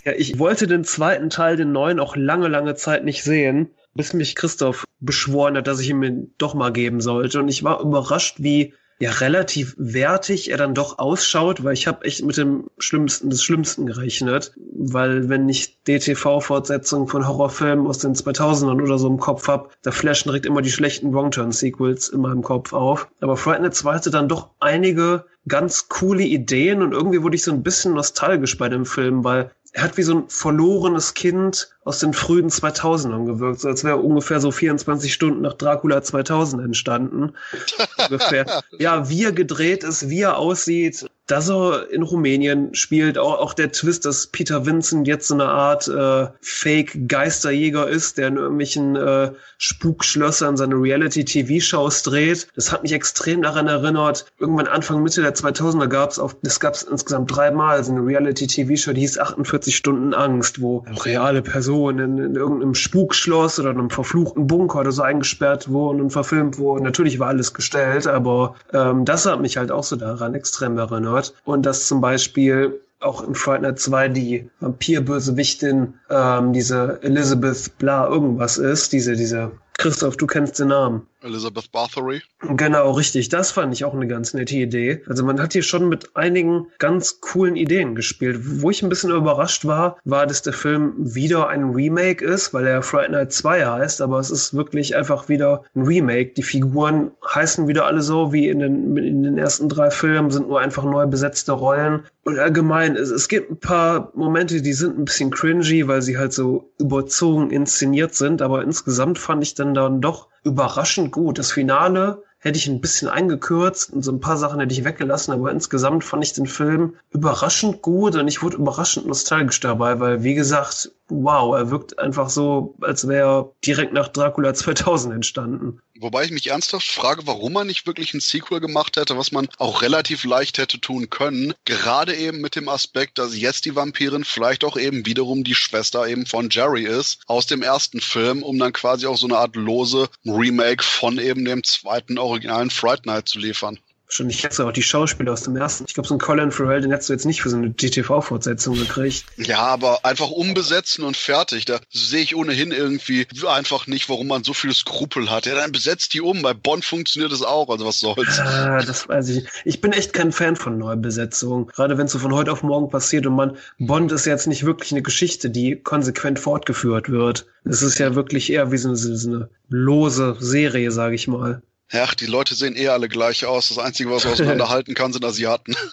ja, 0.06 0.14
ich 0.16 0.40
wollte 0.40 0.68
den 0.68 0.86
zweiten 0.86 1.30
Teil, 1.30 1.58
den 1.58 1.74
neuen, 1.74 2.00
auch 2.00 2.16
lange, 2.16 2.48
lange 2.48 2.76
Zeit 2.76 3.04
nicht 3.04 3.24
sehen 3.24 3.72
bis 3.96 4.14
mich 4.14 4.36
Christoph 4.36 4.86
beschworen 5.02 5.58
hat, 5.58 5.68
dass 5.68 5.82
ich 5.82 5.90
ihn 5.90 6.00
mir 6.00 6.28
doch 6.38 6.54
mal 6.54 6.72
geben 6.72 7.02
sollte. 7.02 7.40
Und 7.40 7.50
ich 7.50 7.64
war 7.64 7.82
überrascht, 7.82 8.36
wie 8.38 8.74
ja 9.00 9.12
relativ 9.12 9.76
wertig 9.78 10.52
er 10.52 10.58
dann 10.58 10.74
doch 10.74 11.00
ausschaut, 11.00 11.64
weil 11.64 11.74
ich 11.74 11.88
habe 11.88 12.04
echt 12.04 12.24
mit 12.24 12.36
dem 12.36 12.66
Schlimmsten 12.78 13.30
des 13.30 13.42
Schlimmsten 13.42 13.86
gerechnet, 13.86 14.54
weil 14.74 15.30
wenn 15.30 15.48
ich 15.48 15.82
DTV-Fortsetzungen 15.84 17.08
von 17.08 17.26
Horrorfilmen 17.26 17.88
aus 17.88 18.00
den 18.00 18.14
2000ern 18.14 18.82
oder 18.82 18.98
so 18.98 19.08
im 19.08 19.18
Kopf 19.18 19.48
hab, 19.48 19.72
da 19.84 19.92
flashen 19.92 20.30
direkt 20.30 20.46
immer 20.46 20.62
die 20.62 20.72
schlechten 20.72 21.14
Wrong-Turn-Sequels 21.14 22.10
in 22.10 22.22
meinem 22.22 22.42
Kopf 22.42 22.74
auf. 22.74 23.08
Aber 23.22 23.38
Fright 23.38 23.62
Night 23.62 23.76
2 23.76 23.96
hatte 23.96 24.12
dann 24.12 24.28
doch 24.28 24.50
einige 24.60 25.26
ganz 25.48 25.88
coole 25.88 26.24
Ideen 26.24 26.82
und 26.82 26.92
irgendwie 26.92 27.24
wurde 27.24 27.36
ich 27.36 27.44
so 27.44 27.52
ein 27.52 27.64
bisschen 27.64 27.94
nostalgisch 27.94 28.58
bei 28.58 28.68
dem 28.68 28.86
Film, 28.86 29.24
weil 29.24 29.52
er 29.72 29.84
hat 29.84 29.98
wie 29.98 30.04
so 30.04 30.16
ein 30.16 30.24
verlorenes 30.28 31.14
Kind 31.14 31.70
aus 31.90 31.98
den 31.98 32.14
frühen 32.14 32.50
2000ern 32.50 33.26
gewirkt, 33.26 33.62
so 33.62 33.68
als 33.68 33.84
wäre 33.84 33.98
ungefähr 33.98 34.40
so 34.40 34.52
24 34.52 35.12
Stunden 35.12 35.42
nach 35.42 35.54
Dracula 35.54 36.04
2000 36.04 36.64
entstanden. 36.64 37.34
ungefähr. 37.98 38.46
Ja, 38.78 39.10
wie 39.10 39.24
er 39.24 39.32
gedreht 39.32 39.84
ist, 39.84 40.08
wie 40.08 40.22
er 40.22 40.38
aussieht, 40.38 41.10
dass 41.26 41.50
er 41.50 41.90
in 41.92 42.02
Rumänien 42.02 42.74
spielt, 42.74 43.18
auch, 43.18 43.40
auch 43.40 43.54
der 43.54 43.72
Twist, 43.72 44.06
dass 44.06 44.28
Peter 44.28 44.66
Vincent 44.66 45.08
jetzt 45.08 45.28
so 45.28 45.36
eine 45.36 45.46
Art 45.46 45.88
äh, 45.88 46.28
Fake-Geisterjäger 46.42 47.88
ist, 47.88 48.18
der 48.18 48.30
in 48.30 48.38
irgendwelchen 48.38 48.96
äh, 48.96 49.32
Spukschlössern 49.60 50.58
seine 50.58 50.76
Reality-TV-Shows 50.76 52.02
dreht. 52.04 52.48
Das 52.56 52.72
hat 52.72 52.82
mich 52.82 52.94
extrem 52.94 53.44
daran 53.44 53.68
erinnert. 53.68 54.26
Irgendwann 54.40 54.68
Anfang, 54.68 55.04
Mitte 55.04 55.22
der 55.22 55.36
2000er 55.36 55.88
gab 55.88 56.10
es 56.10 56.18
auf, 56.18 56.36
das 56.42 56.60
gab 56.60 56.74
es 56.74 56.84
insgesamt 56.84 57.36
dreimal, 57.36 57.84
so 57.84 57.92
eine 57.92 58.04
Reality-TV-Show, 58.04 58.94
die 58.94 59.02
hieß 59.02 59.20
48 59.20 59.76
Stunden 59.76 60.16
Angst, 60.16 60.62
wo 60.62 60.84
reale 61.06 61.44
Personen 61.44 61.79
in, 61.88 62.00
in 62.00 62.36
irgendeinem 62.36 62.76
Spukschloss 62.76 63.60
oder 63.60 63.70
einem 63.70 63.90
verfluchten 63.90 64.48
Bunker 64.48 64.82
oder 64.82 64.92
so 64.92 65.02
eingesperrt 65.02 65.70
wurden 65.70 66.02
und 66.02 66.10
verfilmt 66.10 66.58
wurden. 66.58 66.84
Natürlich 66.84 67.20
war 67.20 67.28
alles 67.28 67.54
gestellt, 67.54 68.08
aber 68.08 68.56
ähm, 68.74 69.06
das 69.06 69.26
hat 69.26 69.40
mich 69.40 69.58
halt 69.58 69.72
auch 69.72 69.84
so 69.84 69.96
daran 69.96 70.36
extrem 70.36 70.78
erinnert. 70.78 71.34
Und 71.46 71.66
dass 71.66 71.88
zum 71.88 72.02
Beispiel 72.02 72.82
auch 73.00 73.26
in 73.26 73.36
Fright 73.36 73.62
Night 73.62 73.80
2 73.80 74.10
die 74.10 74.50
Vampirbösewichtin 74.60 75.94
ähm, 76.10 76.54
diese 76.54 77.00
Elizabeth 77.02 77.78
Bla 77.78 78.08
irgendwas 78.08 78.58
ist, 78.58 78.92
diese, 78.92 79.16
diese 79.16 79.52
Christoph, 79.78 80.18
du 80.18 80.28
kennst 80.28 80.60
den 80.60 80.68
Namen. 80.68 81.08
Elizabeth 81.22 81.72
Bathory. 81.72 82.22
Genau, 82.42 82.92
richtig. 82.92 83.30
Das 83.30 83.52
fand 83.52 83.74
ich 83.74 83.84
auch 83.84 83.94
eine 83.94 84.08
ganz 84.08 84.34
nette 84.34 84.56
Idee. 84.56 85.04
Also 85.08 85.26
man 85.26 85.42
hat 85.42 85.54
hier 85.54 85.64
schon 85.64 85.90
mit 85.90 86.16
einigen 86.16 86.68
ganz 86.78 87.20
coolen 87.20 87.56
Ideen 87.56 87.96
gespielt. 87.96 88.40
Wo 88.62 88.70
ich 88.70 88.82
ein 88.82 88.90
bisschen 88.90 89.12
überrascht 89.12 89.66
war, 89.66 89.98
war, 90.06 90.26
dass 90.26 90.42
der 90.42 90.54
Film 90.54 90.94
wieder 90.98 91.50
ein 91.50 91.72
Remake 91.72 92.24
ist, 92.24 92.54
weil 92.54 92.66
er 92.66 92.82
Friday 92.82 93.12
Night 93.12 93.34
2 93.34 93.66
heißt, 93.66 94.02
aber 94.02 94.20
es 94.20 94.32
ist 94.32 94.54
wirklich 94.54 94.96
einfach 94.96 95.28
wieder 95.28 95.64
ein 95.76 95.84
Remake. 95.84 96.34
Die 96.36 96.44
Figuren 96.44 97.12
heißen 97.34 97.68
wieder 97.68 97.86
alle 97.86 98.02
so 98.02 98.32
wie 98.32 98.48
in 98.48 98.60
den, 98.60 98.98
in 98.98 99.24
den 99.24 99.38
ersten 99.38 99.68
drei 99.68 99.92
Filmen, 99.92 100.32
sind 100.32 100.48
nur 100.48 100.62
einfach 100.62 100.86
neu 100.86 101.06
besetzte 101.06 101.52
Rollen. 101.52 102.04
Und 102.24 102.40
allgemein, 102.40 102.96
es, 102.96 103.10
es 103.10 103.28
gibt 103.28 103.52
ein 103.52 103.60
paar 103.60 104.12
Momente, 104.16 104.62
die 104.62 104.74
sind 104.74 104.98
ein 104.98 105.06
bisschen 105.06 105.32
cringy, 105.32 105.88
weil 105.88 106.02
sie 106.02 106.18
halt 106.18 106.32
so 106.32 106.72
überzogen 106.80 107.50
inszeniert 107.52 108.16
sind, 108.16 108.42
aber 108.42 108.64
insgesamt 108.64 109.20
fand 109.20 109.44
ich 109.44 109.56
dann 109.56 109.74
dann 109.74 110.00
doch 110.00 110.29
überraschend 110.44 111.12
gut. 111.12 111.40
Das 111.40 111.52
Finale 111.52 112.24
hätte 112.40 112.58
ich 112.58 112.68
ein 112.68 112.82
bisschen 112.82 113.10
eingekürzt 113.10 113.92
und 113.92 114.02
so 114.02 114.12
ein 114.12 114.22
paar 114.22 114.38
Sachen 114.38 114.60
hätte 114.60 114.74
ich 114.74 114.86
weggelassen, 114.86 115.34
aber 115.34 115.52
insgesamt 115.52 116.06
fand 116.06 116.24
ich 116.24 116.34
den 116.34 116.48
Film 116.48 116.96
überraschend 117.12 117.82
gut 117.82 118.16
und 118.16 118.28
ich 118.28 118.42
wurde 118.42 118.58
überraschend 118.58 119.08
nostalgisch 119.08 119.60
dabei, 119.60 120.00
weil 120.00 120.24
wie 120.24 120.36
gesagt, 120.36 120.92
wow, 121.10 121.54
er 121.56 121.70
wirkt 121.70 122.00
einfach 122.00 122.30
so, 122.30 122.76
als 122.82 123.08
wäre 123.08 123.28
er 123.28 123.52
direkt 123.66 123.94
nach 123.94 124.08
Dracula 124.08 124.54
2000 124.54 125.16
entstanden. 125.16 125.82
Wobei 126.02 126.24
ich 126.24 126.32
mich 126.32 126.48
ernsthaft 126.48 126.88
frage, 126.88 127.28
warum 127.28 127.52
man 127.52 127.68
nicht 127.68 127.86
wirklich 127.86 128.14
ein 128.14 128.22
Sequel 128.22 128.62
gemacht 128.62 128.96
hätte, 128.96 129.18
was 129.18 129.34
man 129.34 129.50
auch 129.58 129.82
relativ 129.82 130.24
leicht 130.24 130.58
hätte 130.58 130.80
tun 130.80 131.10
können. 131.10 131.54
Gerade 131.66 132.16
eben 132.16 132.40
mit 132.40 132.56
dem 132.56 132.70
Aspekt, 132.70 133.18
dass 133.18 133.38
jetzt 133.38 133.66
die 133.66 133.76
Vampirin 133.76 134.24
vielleicht 134.24 134.64
auch 134.64 134.78
eben 134.78 135.06
wiederum 135.06 135.44
die 135.44 135.56
Schwester 135.56 136.08
eben 136.08 136.26
von 136.26 136.50
Jerry 136.50 136.86
ist, 136.86 137.20
aus 137.28 137.48
dem 137.48 137.62
ersten 137.62 138.00
Film, 138.00 138.44
um 138.44 138.58
dann 138.58 138.72
quasi 138.72 139.08
auch 139.08 139.18
so 139.18 139.28
eine 139.28 139.38
Art 139.38 139.58
lose 139.58 140.08
Remake 140.26 140.86
von 140.86 141.20
eben 141.20 141.44
dem 141.44 141.66
zweiten 141.66 142.18
originalen 142.18 142.70
Fright 142.70 143.06
Night 143.06 143.28
zu 143.28 143.38
liefern. 143.40 143.78
Schon 144.12 144.28
ich 144.28 144.44
hätte 144.44 144.66
auch 144.66 144.72
die 144.72 144.82
Schauspieler 144.82 145.34
aus 145.34 145.44
dem 145.44 145.56
ersten. 145.56 145.86
Ich 145.88 145.94
glaube, 145.94 146.10
so 146.10 146.16
ein 146.16 146.20
Colin 146.20 146.52
Farrell, 146.52 146.82
den 146.82 146.90
hättest 146.90 147.10
du 147.10 147.14
jetzt 147.14 147.28
nicht 147.28 147.44
für 147.44 147.50
so 147.50 147.58
eine 147.58 147.70
GTV-Fortsetzung 147.70 148.76
gekriegt. 148.76 149.24
Ja, 149.38 149.60
aber 149.60 150.04
einfach 150.04 150.32
umbesetzen 150.32 151.04
und 151.04 151.16
fertig. 151.16 151.66
Da 151.66 151.80
sehe 151.92 152.24
ich 152.24 152.36
ohnehin 152.36 152.72
irgendwie 152.72 153.28
einfach 153.48 153.86
nicht, 153.86 154.10
warum 154.10 154.26
man 154.26 154.44
so 154.44 154.54
viele 154.54 154.74
Skrupel 154.74 155.30
hat. 155.30 155.46
Ja, 155.46 155.54
dann 155.54 155.72
besetzt 155.72 156.16
die 156.16 156.22
um. 156.22 156.42
Bei 156.42 156.56
Bond 156.56 156.86
funktioniert 156.86 157.32
es 157.32 157.44
auch. 157.44 157.70
Also 157.70 157.86
was 157.86 158.00
soll's. 158.00 158.40
Ah, 158.40 158.82
das 158.82 159.08
weiß 159.08 159.30
ich. 159.30 159.48
Ich 159.64 159.80
bin 159.80 159.94
echt 159.94 160.12
kein 160.14 160.32
Fan 160.32 160.56
von 160.56 160.80
Neubesetzungen. 160.80 161.68
Gerade 161.68 162.00
wenn 162.00 162.08
es 162.08 162.12
so 162.12 162.18
von 162.18 162.34
heute 162.34 162.52
auf 162.52 162.64
morgen 162.64 162.90
passiert 162.90 163.28
und 163.28 163.36
man, 163.36 163.58
Bond 163.78 164.12
ist 164.12 164.26
jetzt 164.26 164.48
nicht 164.48 164.66
wirklich 164.66 164.92
eine 164.92 165.04
Geschichte, 165.04 165.52
die 165.52 165.76
konsequent 165.76 166.40
fortgeführt 166.40 167.10
wird. 167.10 167.46
Es 167.64 167.84
ist 167.84 168.00
ja 168.00 168.16
wirklich 168.16 168.52
eher 168.52 168.72
wie 168.72 168.78
so 168.78 168.90
eine, 168.90 168.98
so 168.98 169.30
eine 169.30 169.50
lose 169.70 170.36
Serie, 170.40 170.92
sage 170.92 171.14
ich 171.14 171.28
mal. 171.28 171.62
Ach, 171.92 172.14
die 172.14 172.28
Leute 172.28 172.54
sehen 172.54 172.76
eh 172.76 172.90
alle 172.90 173.10
gleich 173.10 173.46
aus. 173.46 173.70
Das 173.70 173.80
Einzige, 173.80 174.12
was 174.12 174.24
man 174.24 174.34
auseinanderhalten 174.34 174.94
kann, 174.94 175.14
sind 175.14 175.26
Asiaten. 175.26 175.76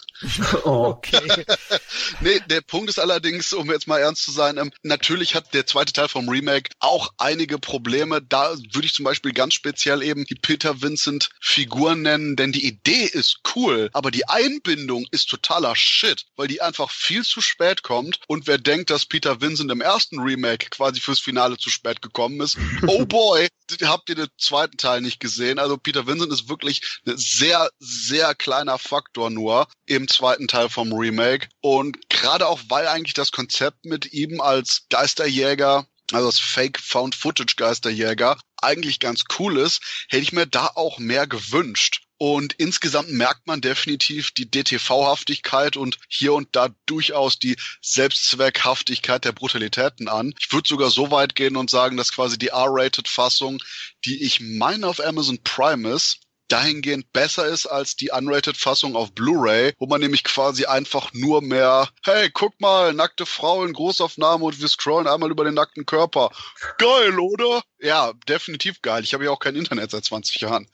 Okay. 0.63 1.45
nee, 2.21 2.39
der 2.49 2.61
Punkt 2.61 2.89
ist 2.89 2.99
allerdings, 2.99 3.53
um 3.53 3.69
jetzt 3.71 3.87
mal 3.87 3.99
ernst 3.99 4.23
zu 4.23 4.31
sein, 4.31 4.57
ähm, 4.57 4.71
natürlich 4.81 5.35
hat 5.35 5.53
der 5.53 5.67
zweite 5.67 5.93
Teil 5.93 6.07
vom 6.07 6.27
Remake 6.27 6.71
auch 6.79 7.13
einige 7.17 7.59
Probleme. 7.59 8.21
Da 8.21 8.55
würde 8.71 8.87
ich 8.87 8.93
zum 8.93 9.05
Beispiel 9.05 9.31
ganz 9.31 9.53
speziell 9.53 10.01
eben 10.01 10.25
die 10.25 10.35
Peter 10.35 10.81
Vincent 10.81 11.29
Figuren 11.39 12.01
nennen, 12.01 12.35
denn 12.35 12.51
die 12.51 12.65
Idee 12.65 13.05
ist 13.05 13.41
cool, 13.55 13.89
aber 13.93 14.09
die 14.09 14.27
Einbindung 14.27 15.05
ist 15.11 15.29
totaler 15.29 15.75
Shit, 15.75 16.25
weil 16.35 16.47
die 16.47 16.61
einfach 16.61 16.89
viel 16.89 17.23
zu 17.23 17.41
spät 17.41 17.83
kommt. 17.83 18.19
Und 18.27 18.47
wer 18.47 18.57
denkt, 18.57 18.89
dass 18.89 19.05
Peter 19.05 19.39
Vincent 19.39 19.71
im 19.71 19.81
ersten 19.81 20.19
Remake 20.19 20.69
quasi 20.71 20.99
fürs 20.99 21.19
Finale 21.19 21.57
zu 21.57 21.69
spät 21.69 22.01
gekommen 22.01 22.41
ist, 22.41 22.57
oh 22.87 23.05
boy, 23.05 23.47
habt 23.83 24.09
ihr 24.09 24.15
den 24.15 24.29
zweiten 24.37 24.77
Teil 24.77 25.01
nicht 25.01 25.19
gesehen. 25.19 25.59
Also 25.59 25.77
Peter 25.77 26.07
Vincent 26.07 26.31
ist 26.31 26.49
wirklich 26.49 26.99
ein 27.05 27.17
sehr, 27.17 27.69
sehr 27.79 28.35
kleiner 28.35 28.77
Faktor 28.77 29.29
nur 29.29 29.67
im 29.85 30.07
zweiten 30.07 30.47
Teil 30.47 30.69
vom 30.69 30.93
Remake. 30.93 31.49
Und 31.61 31.97
Gerade 32.09 32.47
auch, 32.47 32.61
weil 32.69 32.87
eigentlich 32.87 33.13
das 33.13 33.31
Konzept 33.31 33.85
mit 33.85 34.13
ihm 34.13 34.41
als 34.41 34.87
Geisterjäger 34.89 35.87
also 36.13 36.27
das 36.27 36.39
Fake 36.39 36.79
Found 36.79 37.15
Footage 37.15 37.55
Geisterjäger, 37.57 38.37
eigentlich 38.61 38.99
ganz 38.99 39.23
cool 39.37 39.57
ist, 39.57 39.81
hätte 40.09 40.23
ich 40.23 40.31
mir 40.31 40.45
da 40.45 40.71
auch 40.75 40.99
mehr 40.99 41.27
gewünscht. 41.27 42.06
Und 42.19 42.53
insgesamt 42.53 43.11
merkt 43.11 43.45
man 43.45 43.61
definitiv 43.61 44.31
die 44.31 44.49
DTV-Haftigkeit 44.49 45.77
und 45.77 45.99
hier 46.09 46.33
und 46.33 46.55
da 46.55 46.69
durchaus 46.87 47.37
die 47.37 47.57
Selbstzweckhaftigkeit 47.81 49.23
der 49.23 49.33
Brutalitäten 49.33 50.07
an. 50.07 50.33
Ich 50.39 50.51
würde 50.51 50.67
sogar 50.67 50.89
so 50.89 51.11
weit 51.11 51.35
gehen 51.35 51.55
und 51.55 51.69
sagen, 51.69 51.95
dass 51.95 52.11
quasi 52.11 52.39
die 52.39 52.47
R-Rated-Fassung, 52.47 53.61
die 54.05 54.23
ich 54.23 54.39
meine 54.39 54.87
auf 54.87 54.99
Amazon 54.99 55.37
Prime 55.43 55.87
ist, 55.89 56.26
dahingehend 56.47 57.11
besser 57.13 57.45
ist 57.47 57.65
als 57.65 57.95
die 57.95 58.09
Unrated-Fassung 58.11 58.95
auf 58.95 59.13
Blu-ray, 59.13 59.73
wo 59.77 59.85
man 59.85 60.01
nämlich 60.01 60.23
quasi 60.23 60.65
einfach 60.65 61.13
nur 61.13 61.41
mehr, 61.41 61.89
hey, 62.03 62.29
guck 62.31 62.59
mal, 62.59 62.93
nackte 62.93 63.25
Frau 63.25 63.63
in 63.65 63.73
Großaufnahme 63.73 64.45
und 64.45 64.59
wir 64.59 64.67
scrollen 64.67 65.07
einmal 65.07 65.31
über 65.31 65.43
den 65.43 65.53
nackten 65.53 65.85
Körper. 65.85 66.31
Geil, 66.77 67.19
oder? 67.19 67.61
Ja, 67.79 68.13
definitiv 68.27 68.81
geil. 68.81 69.03
Ich 69.03 69.13
habe 69.13 69.25
ja 69.25 69.31
auch 69.31 69.39
kein 69.39 69.55
Internet 69.55 69.91
seit 69.91 70.05
20 70.05 70.41
Jahren. 70.41 70.67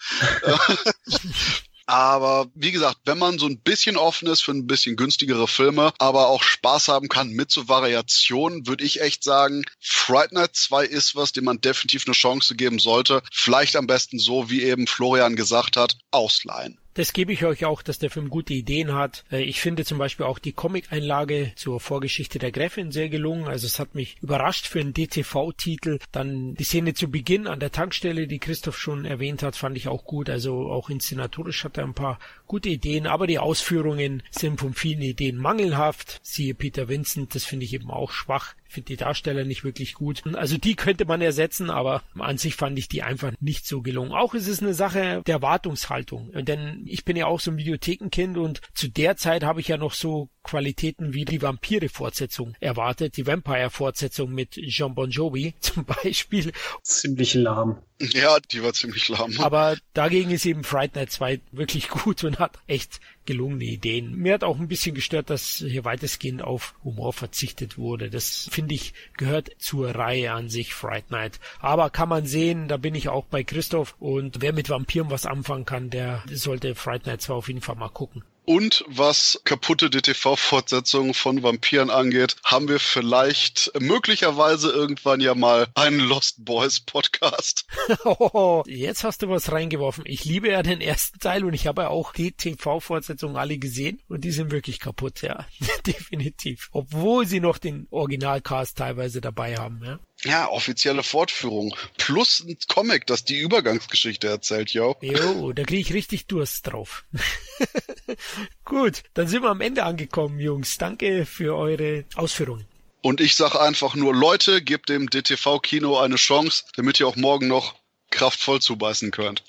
Aber 1.85 2.47
wie 2.55 2.71
gesagt, 2.71 2.99
wenn 3.05 3.17
man 3.17 3.39
so 3.39 3.45
ein 3.45 3.59
bisschen 3.59 3.97
offen 3.97 4.27
ist 4.27 4.41
für 4.41 4.51
ein 4.51 4.67
bisschen 4.67 4.95
günstigere 4.95 5.47
Filme, 5.47 5.93
aber 5.97 6.27
auch 6.27 6.43
Spaß 6.43 6.87
haben 6.87 7.09
kann 7.09 7.29
mit 7.29 7.51
so 7.51 7.67
Variationen, 7.67 8.67
würde 8.67 8.85
ich 8.85 9.01
echt 9.01 9.23
sagen, 9.23 9.63
Fright 9.79 10.31
Night 10.31 10.55
2 10.55 10.85
ist 10.85 11.15
was, 11.15 11.33
dem 11.33 11.45
man 11.45 11.59
definitiv 11.59 12.05
eine 12.05 12.13
Chance 12.13 12.55
geben 12.55 12.79
sollte. 12.79 13.21
Vielleicht 13.31 13.75
am 13.75 13.87
besten 13.87 14.19
so, 14.19 14.49
wie 14.49 14.63
eben 14.63 14.87
Florian 14.87 15.35
gesagt 15.35 15.75
hat, 15.75 15.97
ausleihen. 16.11 16.79
Das 16.95 17.13
gebe 17.13 17.33
ich 17.33 17.43
euch 17.43 17.65
auch, 17.65 17.81
dass 17.81 17.97
der 17.97 18.11
Film 18.11 18.29
gute 18.29 18.53
Ideen 18.53 18.93
hat. 18.93 19.23
Äh, 19.31 19.43
ich 19.43 19.61
finde 19.61 19.83
zum 19.83 19.97
Beispiel 19.97 20.25
auch 20.25 20.37
die 20.37 20.51
Comic-Einlage 20.51 21.51
zur 21.55 21.79
Vorgeschichte 21.79 22.37
der 22.37 22.51
Gräfin 22.51 22.91
sehr 22.91 23.09
gelungen. 23.09 23.47
Also 23.47 23.65
es 23.65 23.79
hat 23.79 23.95
mich 23.95 24.17
überrascht 24.21 24.67
für 24.67 24.79
einen 24.79 24.93
DTV-Titel. 24.93 25.97
Dann 26.11 26.53
die 26.53 26.63
Szene 26.63 26.93
zu 26.93 27.09
Beginn 27.09 27.47
an 27.47 27.59
der 27.59 27.71
Tankstelle, 27.71 28.27
die 28.27 28.39
Christoph 28.39 28.77
schon 28.77 29.05
erwähnt 29.05 29.41
hat, 29.41 29.55
fand 29.55 29.75
ich 29.75 29.87
auch 29.87 30.05
gut. 30.05 30.29
Also 30.29 30.69
auch 30.69 30.89
inszenatorisch 30.89 31.63
hat 31.63 31.77
er 31.77 31.85
ein 31.85 31.95
paar 31.95 32.19
gute 32.45 32.69
Ideen, 32.69 33.07
aber 33.07 33.25
die 33.25 33.39
Ausführungen 33.39 34.21
sind 34.29 34.59
von 34.59 34.73
vielen 34.73 35.01
Ideen 35.01 35.37
mangelhaft. 35.37 36.19
Siehe 36.21 36.53
Peter 36.53 36.89
Vincent, 36.89 37.33
das 37.33 37.43
finde 37.43 37.65
ich 37.65 37.73
eben 37.73 37.89
auch 37.89 38.11
schwach 38.11 38.53
finde 38.73 38.87
die 38.87 38.97
Darsteller 38.97 39.45
nicht 39.45 39.63
wirklich 39.63 39.93
gut. 39.93 40.23
Also 40.35 40.57
die 40.57 40.75
könnte 40.75 41.05
man 41.05 41.21
ersetzen, 41.21 41.69
aber 41.69 42.03
an 42.19 42.37
sich 42.37 42.55
fand 42.55 42.77
ich 42.77 42.89
die 42.89 43.03
einfach 43.03 43.31
nicht 43.39 43.65
so 43.65 43.81
gelungen. 43.81 44.11
Auch 44.11 44.33
ist 44.33 44.47
es 44.47 44.61
eine 44.61 44.73
Sache 44.73 45.21
der 45.25 45.41
Wartungshaltung. 45.41 46.31
Denn 46.33 46.83
ich 46.85 47.05
bin 47.05 47.15
ja 47.15 47.27
auch 47.27 47.39
so 47.39 47.51
ein 47.51 47.57
Videothekenkind 47.57 48.37
und 48.37 48.61
zu 48.73 48.89
der 48.89 49.15
Zeit 49.15 49.43
habe 49.43 49.61
ich 49.61 49.67
ja 49.67 49.77
noch 49.77 49.93
so 49.93 50.29
Qualitäten 50.43 51.13
wie 51.13 51.25
die 51.25 51.41
Vampire-Fortsetzung 51.41 52.55
erwartet, 52.59 53.15
die 53.15 53.25
Vampire-Fortsetzung 53.25 54.31
mit 54.31 54.51
Jean 54.51 54.93
Bon 54.93 55.09
Jovi 55.09 55.53
zum 55.59 55.85
Beispiel. 55.85 56.51
Ziemlich 56.81 57.33
lahm. 57.33 57.77
Ja, 58.13 58.39
die 58.39 58.63
war 58.63 58.73
ziemlich 58.73 59.07
lahm. 59.09 59.39
Aber 59.39 59.77
dagegen 59.93 60.31
ist 60.31 60.45
eben 60.45 60.63
Fright 60.63 60.95
Night 60.95 61.11
2 61.11 61.41
wirklich 61.51 61.89
gut 62.03 62.23
und 62.23 62.39
hat 62.39 62.57
echt 62.67 62.99
gelungene 63.25 63.65
Ideen. 63.65 64.15
Mir 64.15 64.33
hat 64.33 64.43
auch 64.43 64.59
ein 64.59 64.67
bisschen 64.67 64.95
gestört, 64.95 65.29
dass 65.29 65.63
hier 65.65 65.85
weitestgehend 65.85 66.41
auf 66.41 66.75
Humor 66.83 67.13
verzichtet 67.13 67.77
wurde. 67.77 68.09
Das 68.09 68.49
finde 68.51 68.75
ich 68.75 68.93
gehört 69.17 69.51
zur 69.57 69.95
Reihe 69.95 70.31
an 70.33 70.49
sich, 70.49 70.73
Fright 70.73 71.11
Night. 71.11 71.39
Aber 71.59 71.89
kann 71.89 72.09
man 72.09 72.25
sehen, 72.25 72.67
da 72.67 72.77
bin 72.77 72.95
ich 72.95 73.09
auch 73.09 73.25
bei 73.25 73.43
Christoph 73.43 73.95
und 73.99 74.41
wer 74.41 74.53
mit 74.53 74.69
Vampiren 74.69 75.09
was 75.09 75.25
anfangen 75.25 75.65
kann, 75.65 75.89
der 75.89 76.23
sollte 76.31 76.75
Fright 76.75 77.05
Night 77.05 77.21
2 77.21 77.33
auf 77.33 77.47
jeden 77.47 77.61
Fall 77.61 77.75
mal 77.75 77.89
gucken. 77.89 78.23
Und 78.45 78.83
was 78.87 79.39
kaputte 79.45 79.89
DTV-Fortsetzungen 79.89 81.13
von 81.13 81.43
Vampiren 81.43 81.89
angeht, 81.89 82.35
haben 82.43 82.67
wir 82.67 82.79
vielleicht 82.79 83.71
möglicherweise 83.79 84.69
irgendwann 84.69 85.21
ja 85.21 85.33
mal 85.33 85.67
einen 85.75 85.99
Lost 85.99 86.43
Boys 86.43 86.81
Podcast. 86.81 87.65
oh, 88.03 88.63
jetzt 88.67 89.03
hast 89.03 89.21
du 89.21 89.29
was 89.29 89.51
reingeworfen. 89.51 90.03
Ich 90.05 90.25
liebe 90.25 90.49
ja 90.49 90.61
den 90.61 90.81
ersten 90.81 91.19
Teil 91.19 91.45
und 91.45 91.53
ich 91.53 91.67
habe 91.67 91.83
ja 91.83 91.87
auch 91.87 92.11
die 92.11 92.33
TV-Fortsetzungen 92.33 93.37
alle 93.37 93.57
gesehen 93.57 94.01
und 94.09 94.23
die 94.25 94.31
sind 94.31 94.51
wirklich 94.51 94.79
kaputt, 94.79 95.21
ja. 95.21 95.45
Definitiv. 95.87 96.69
Obwohl 96.73 97.25
sie 97.25 97.39
noch 97.39 97.57
den 97.57 97.87
Originalcast 97.91 98.77
teilweise 98.77 99.21
dabei 99.21 99.55
haben, 99.55 99.81
ja. 99.85 99.99
Ja, 100.25 100.49
offizielle 100.49 101.03
Fortführung. 101.03 101.75
Plus 101.97 102.43
ein 102.47 102.57
Comic, 102.67 103.07
das 103.07 103.25
die 103.25 103.39
Übergangsgeschichte 103.39 104.27
erzählt, 104.27 104.71
yo. 104.71 104.95
Jo, 105.01 105.51
da 105.51 105.63
kriege 105.63 105.81
ich 105.81 105.93
richtig 105.93 106.27
Durst 106.27 106.67
drauf. 106.67 107.03
Gut, 108.65 109.03
dann 109.13 109.27
sind 109.27 109.43
wir 109.43 109.49
am 109.49 109.61
Ende 109.61 109.83
angekommen, 109.83 110.39
Jungs. 110.39 110.77
Danke 110.77 111.25
für 111.25 111.55
eure 111.55 112.05
Ausführungen. 112.15 112.65
Und 113.01 113.19
ich 113.19 113.35
sage 113.35 113.59
einfach 113.59 113.95
nur, 113.95 114.15
Leute, 114.15 114.61
gebt 114.61 114.87
dem 114.87 115.09
DTV-Kino 115.09 115.99
eine 115.99 116.15
Chance, 116.15 116.63
damit 116.77 117.01
ihr 117.01 117.07
auch 117.07 117.17
morgen 117.17 117.47
noch 117.47 117.75
kraftvoll 118.09 118.61
zubeißen 118.61 119.11
könnt. 119.11 119.43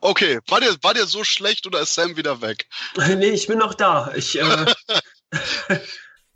Okay, 0.00 0.40
war 0.48 0.60
der, 0.60 0.76
war 0.82 0.92
der 0.92 1.06
so 1.06 1.22
schlecht 1.22 1.66
oder 1.66 1.80
ist 1.80 1.94
Sam 1.94 2.16
wieder 2.16 2.42
weg? 2.42 2.66
Nee, 2.96 3.30
ich 3.30 3.46
bin 3.46 3.58
noch 3.58 3.74
da. 3.74 4.12
Ich, 4.14 4.38
äh, 4.38 4.74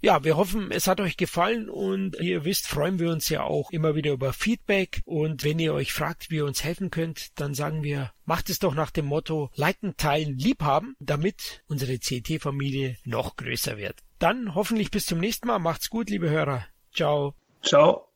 Ja, 0.01 0.23
wir 0.23 0.37
hoffen, 0.37 0.71
es 0.71 0.87
hat 0.87 1.01
euch 1.01 1.17
gefallen 1.17 1.69
und 1.69 2.17
ihr 2.21 2.45
wisst, 2.45 2.69
freuen 2.69 3.01
wir 3.01 3.11
uns 3.11 3.29
ja 3.29 3.43
auch 3.43 3.73
immer 3.73 3.97
wieder 3.97 4.13
über 4.13 4.33
Feedback 4.33 5.03
und 5.05 5.43
wenn 5.43 5.59
ihr 5.59 5.75
euch 5.75 5.93
fragt, 5.93 6.31
wie 6.31 6.37
ihr 6.37 6.45
uns 6.45 6.63
helfen 6.63 6.91
könnt, 6.91 7.39
dann 7.41 7.53
sagen 7.53 7.83
wir, 7.83 8.13
macht 8.25 8.49
es 8.49 8.61
doch 8.61 8.75
nach 8.75 8.93
dem 8.93 9.07
Motto 9.07 9.51
liken, 9.55 9.97
teilen, 9.97 10.39
liebhaben, 10.39 10.95
damit 11.01 11.65
unsere 11.67 11.99
CT-Familie 11.99 12.97
noch 13.05 13.35
größer 13.35 13.77
wird. 13.77 13.97
Dann 14.21 14.55
hoffentlich 14.55 14.93
bis 14.93 15.07
zum 15.07 15.19
nächsten 15.19 15.49
Mal. 15.49 15.59
Macht's 15.59 15.91
gut, 15.91 16.11
liebe 16.11 16.31
Hörer. 16.31 16.67
Ciao. 16.93 17.35
Ciao. 17.63 18.08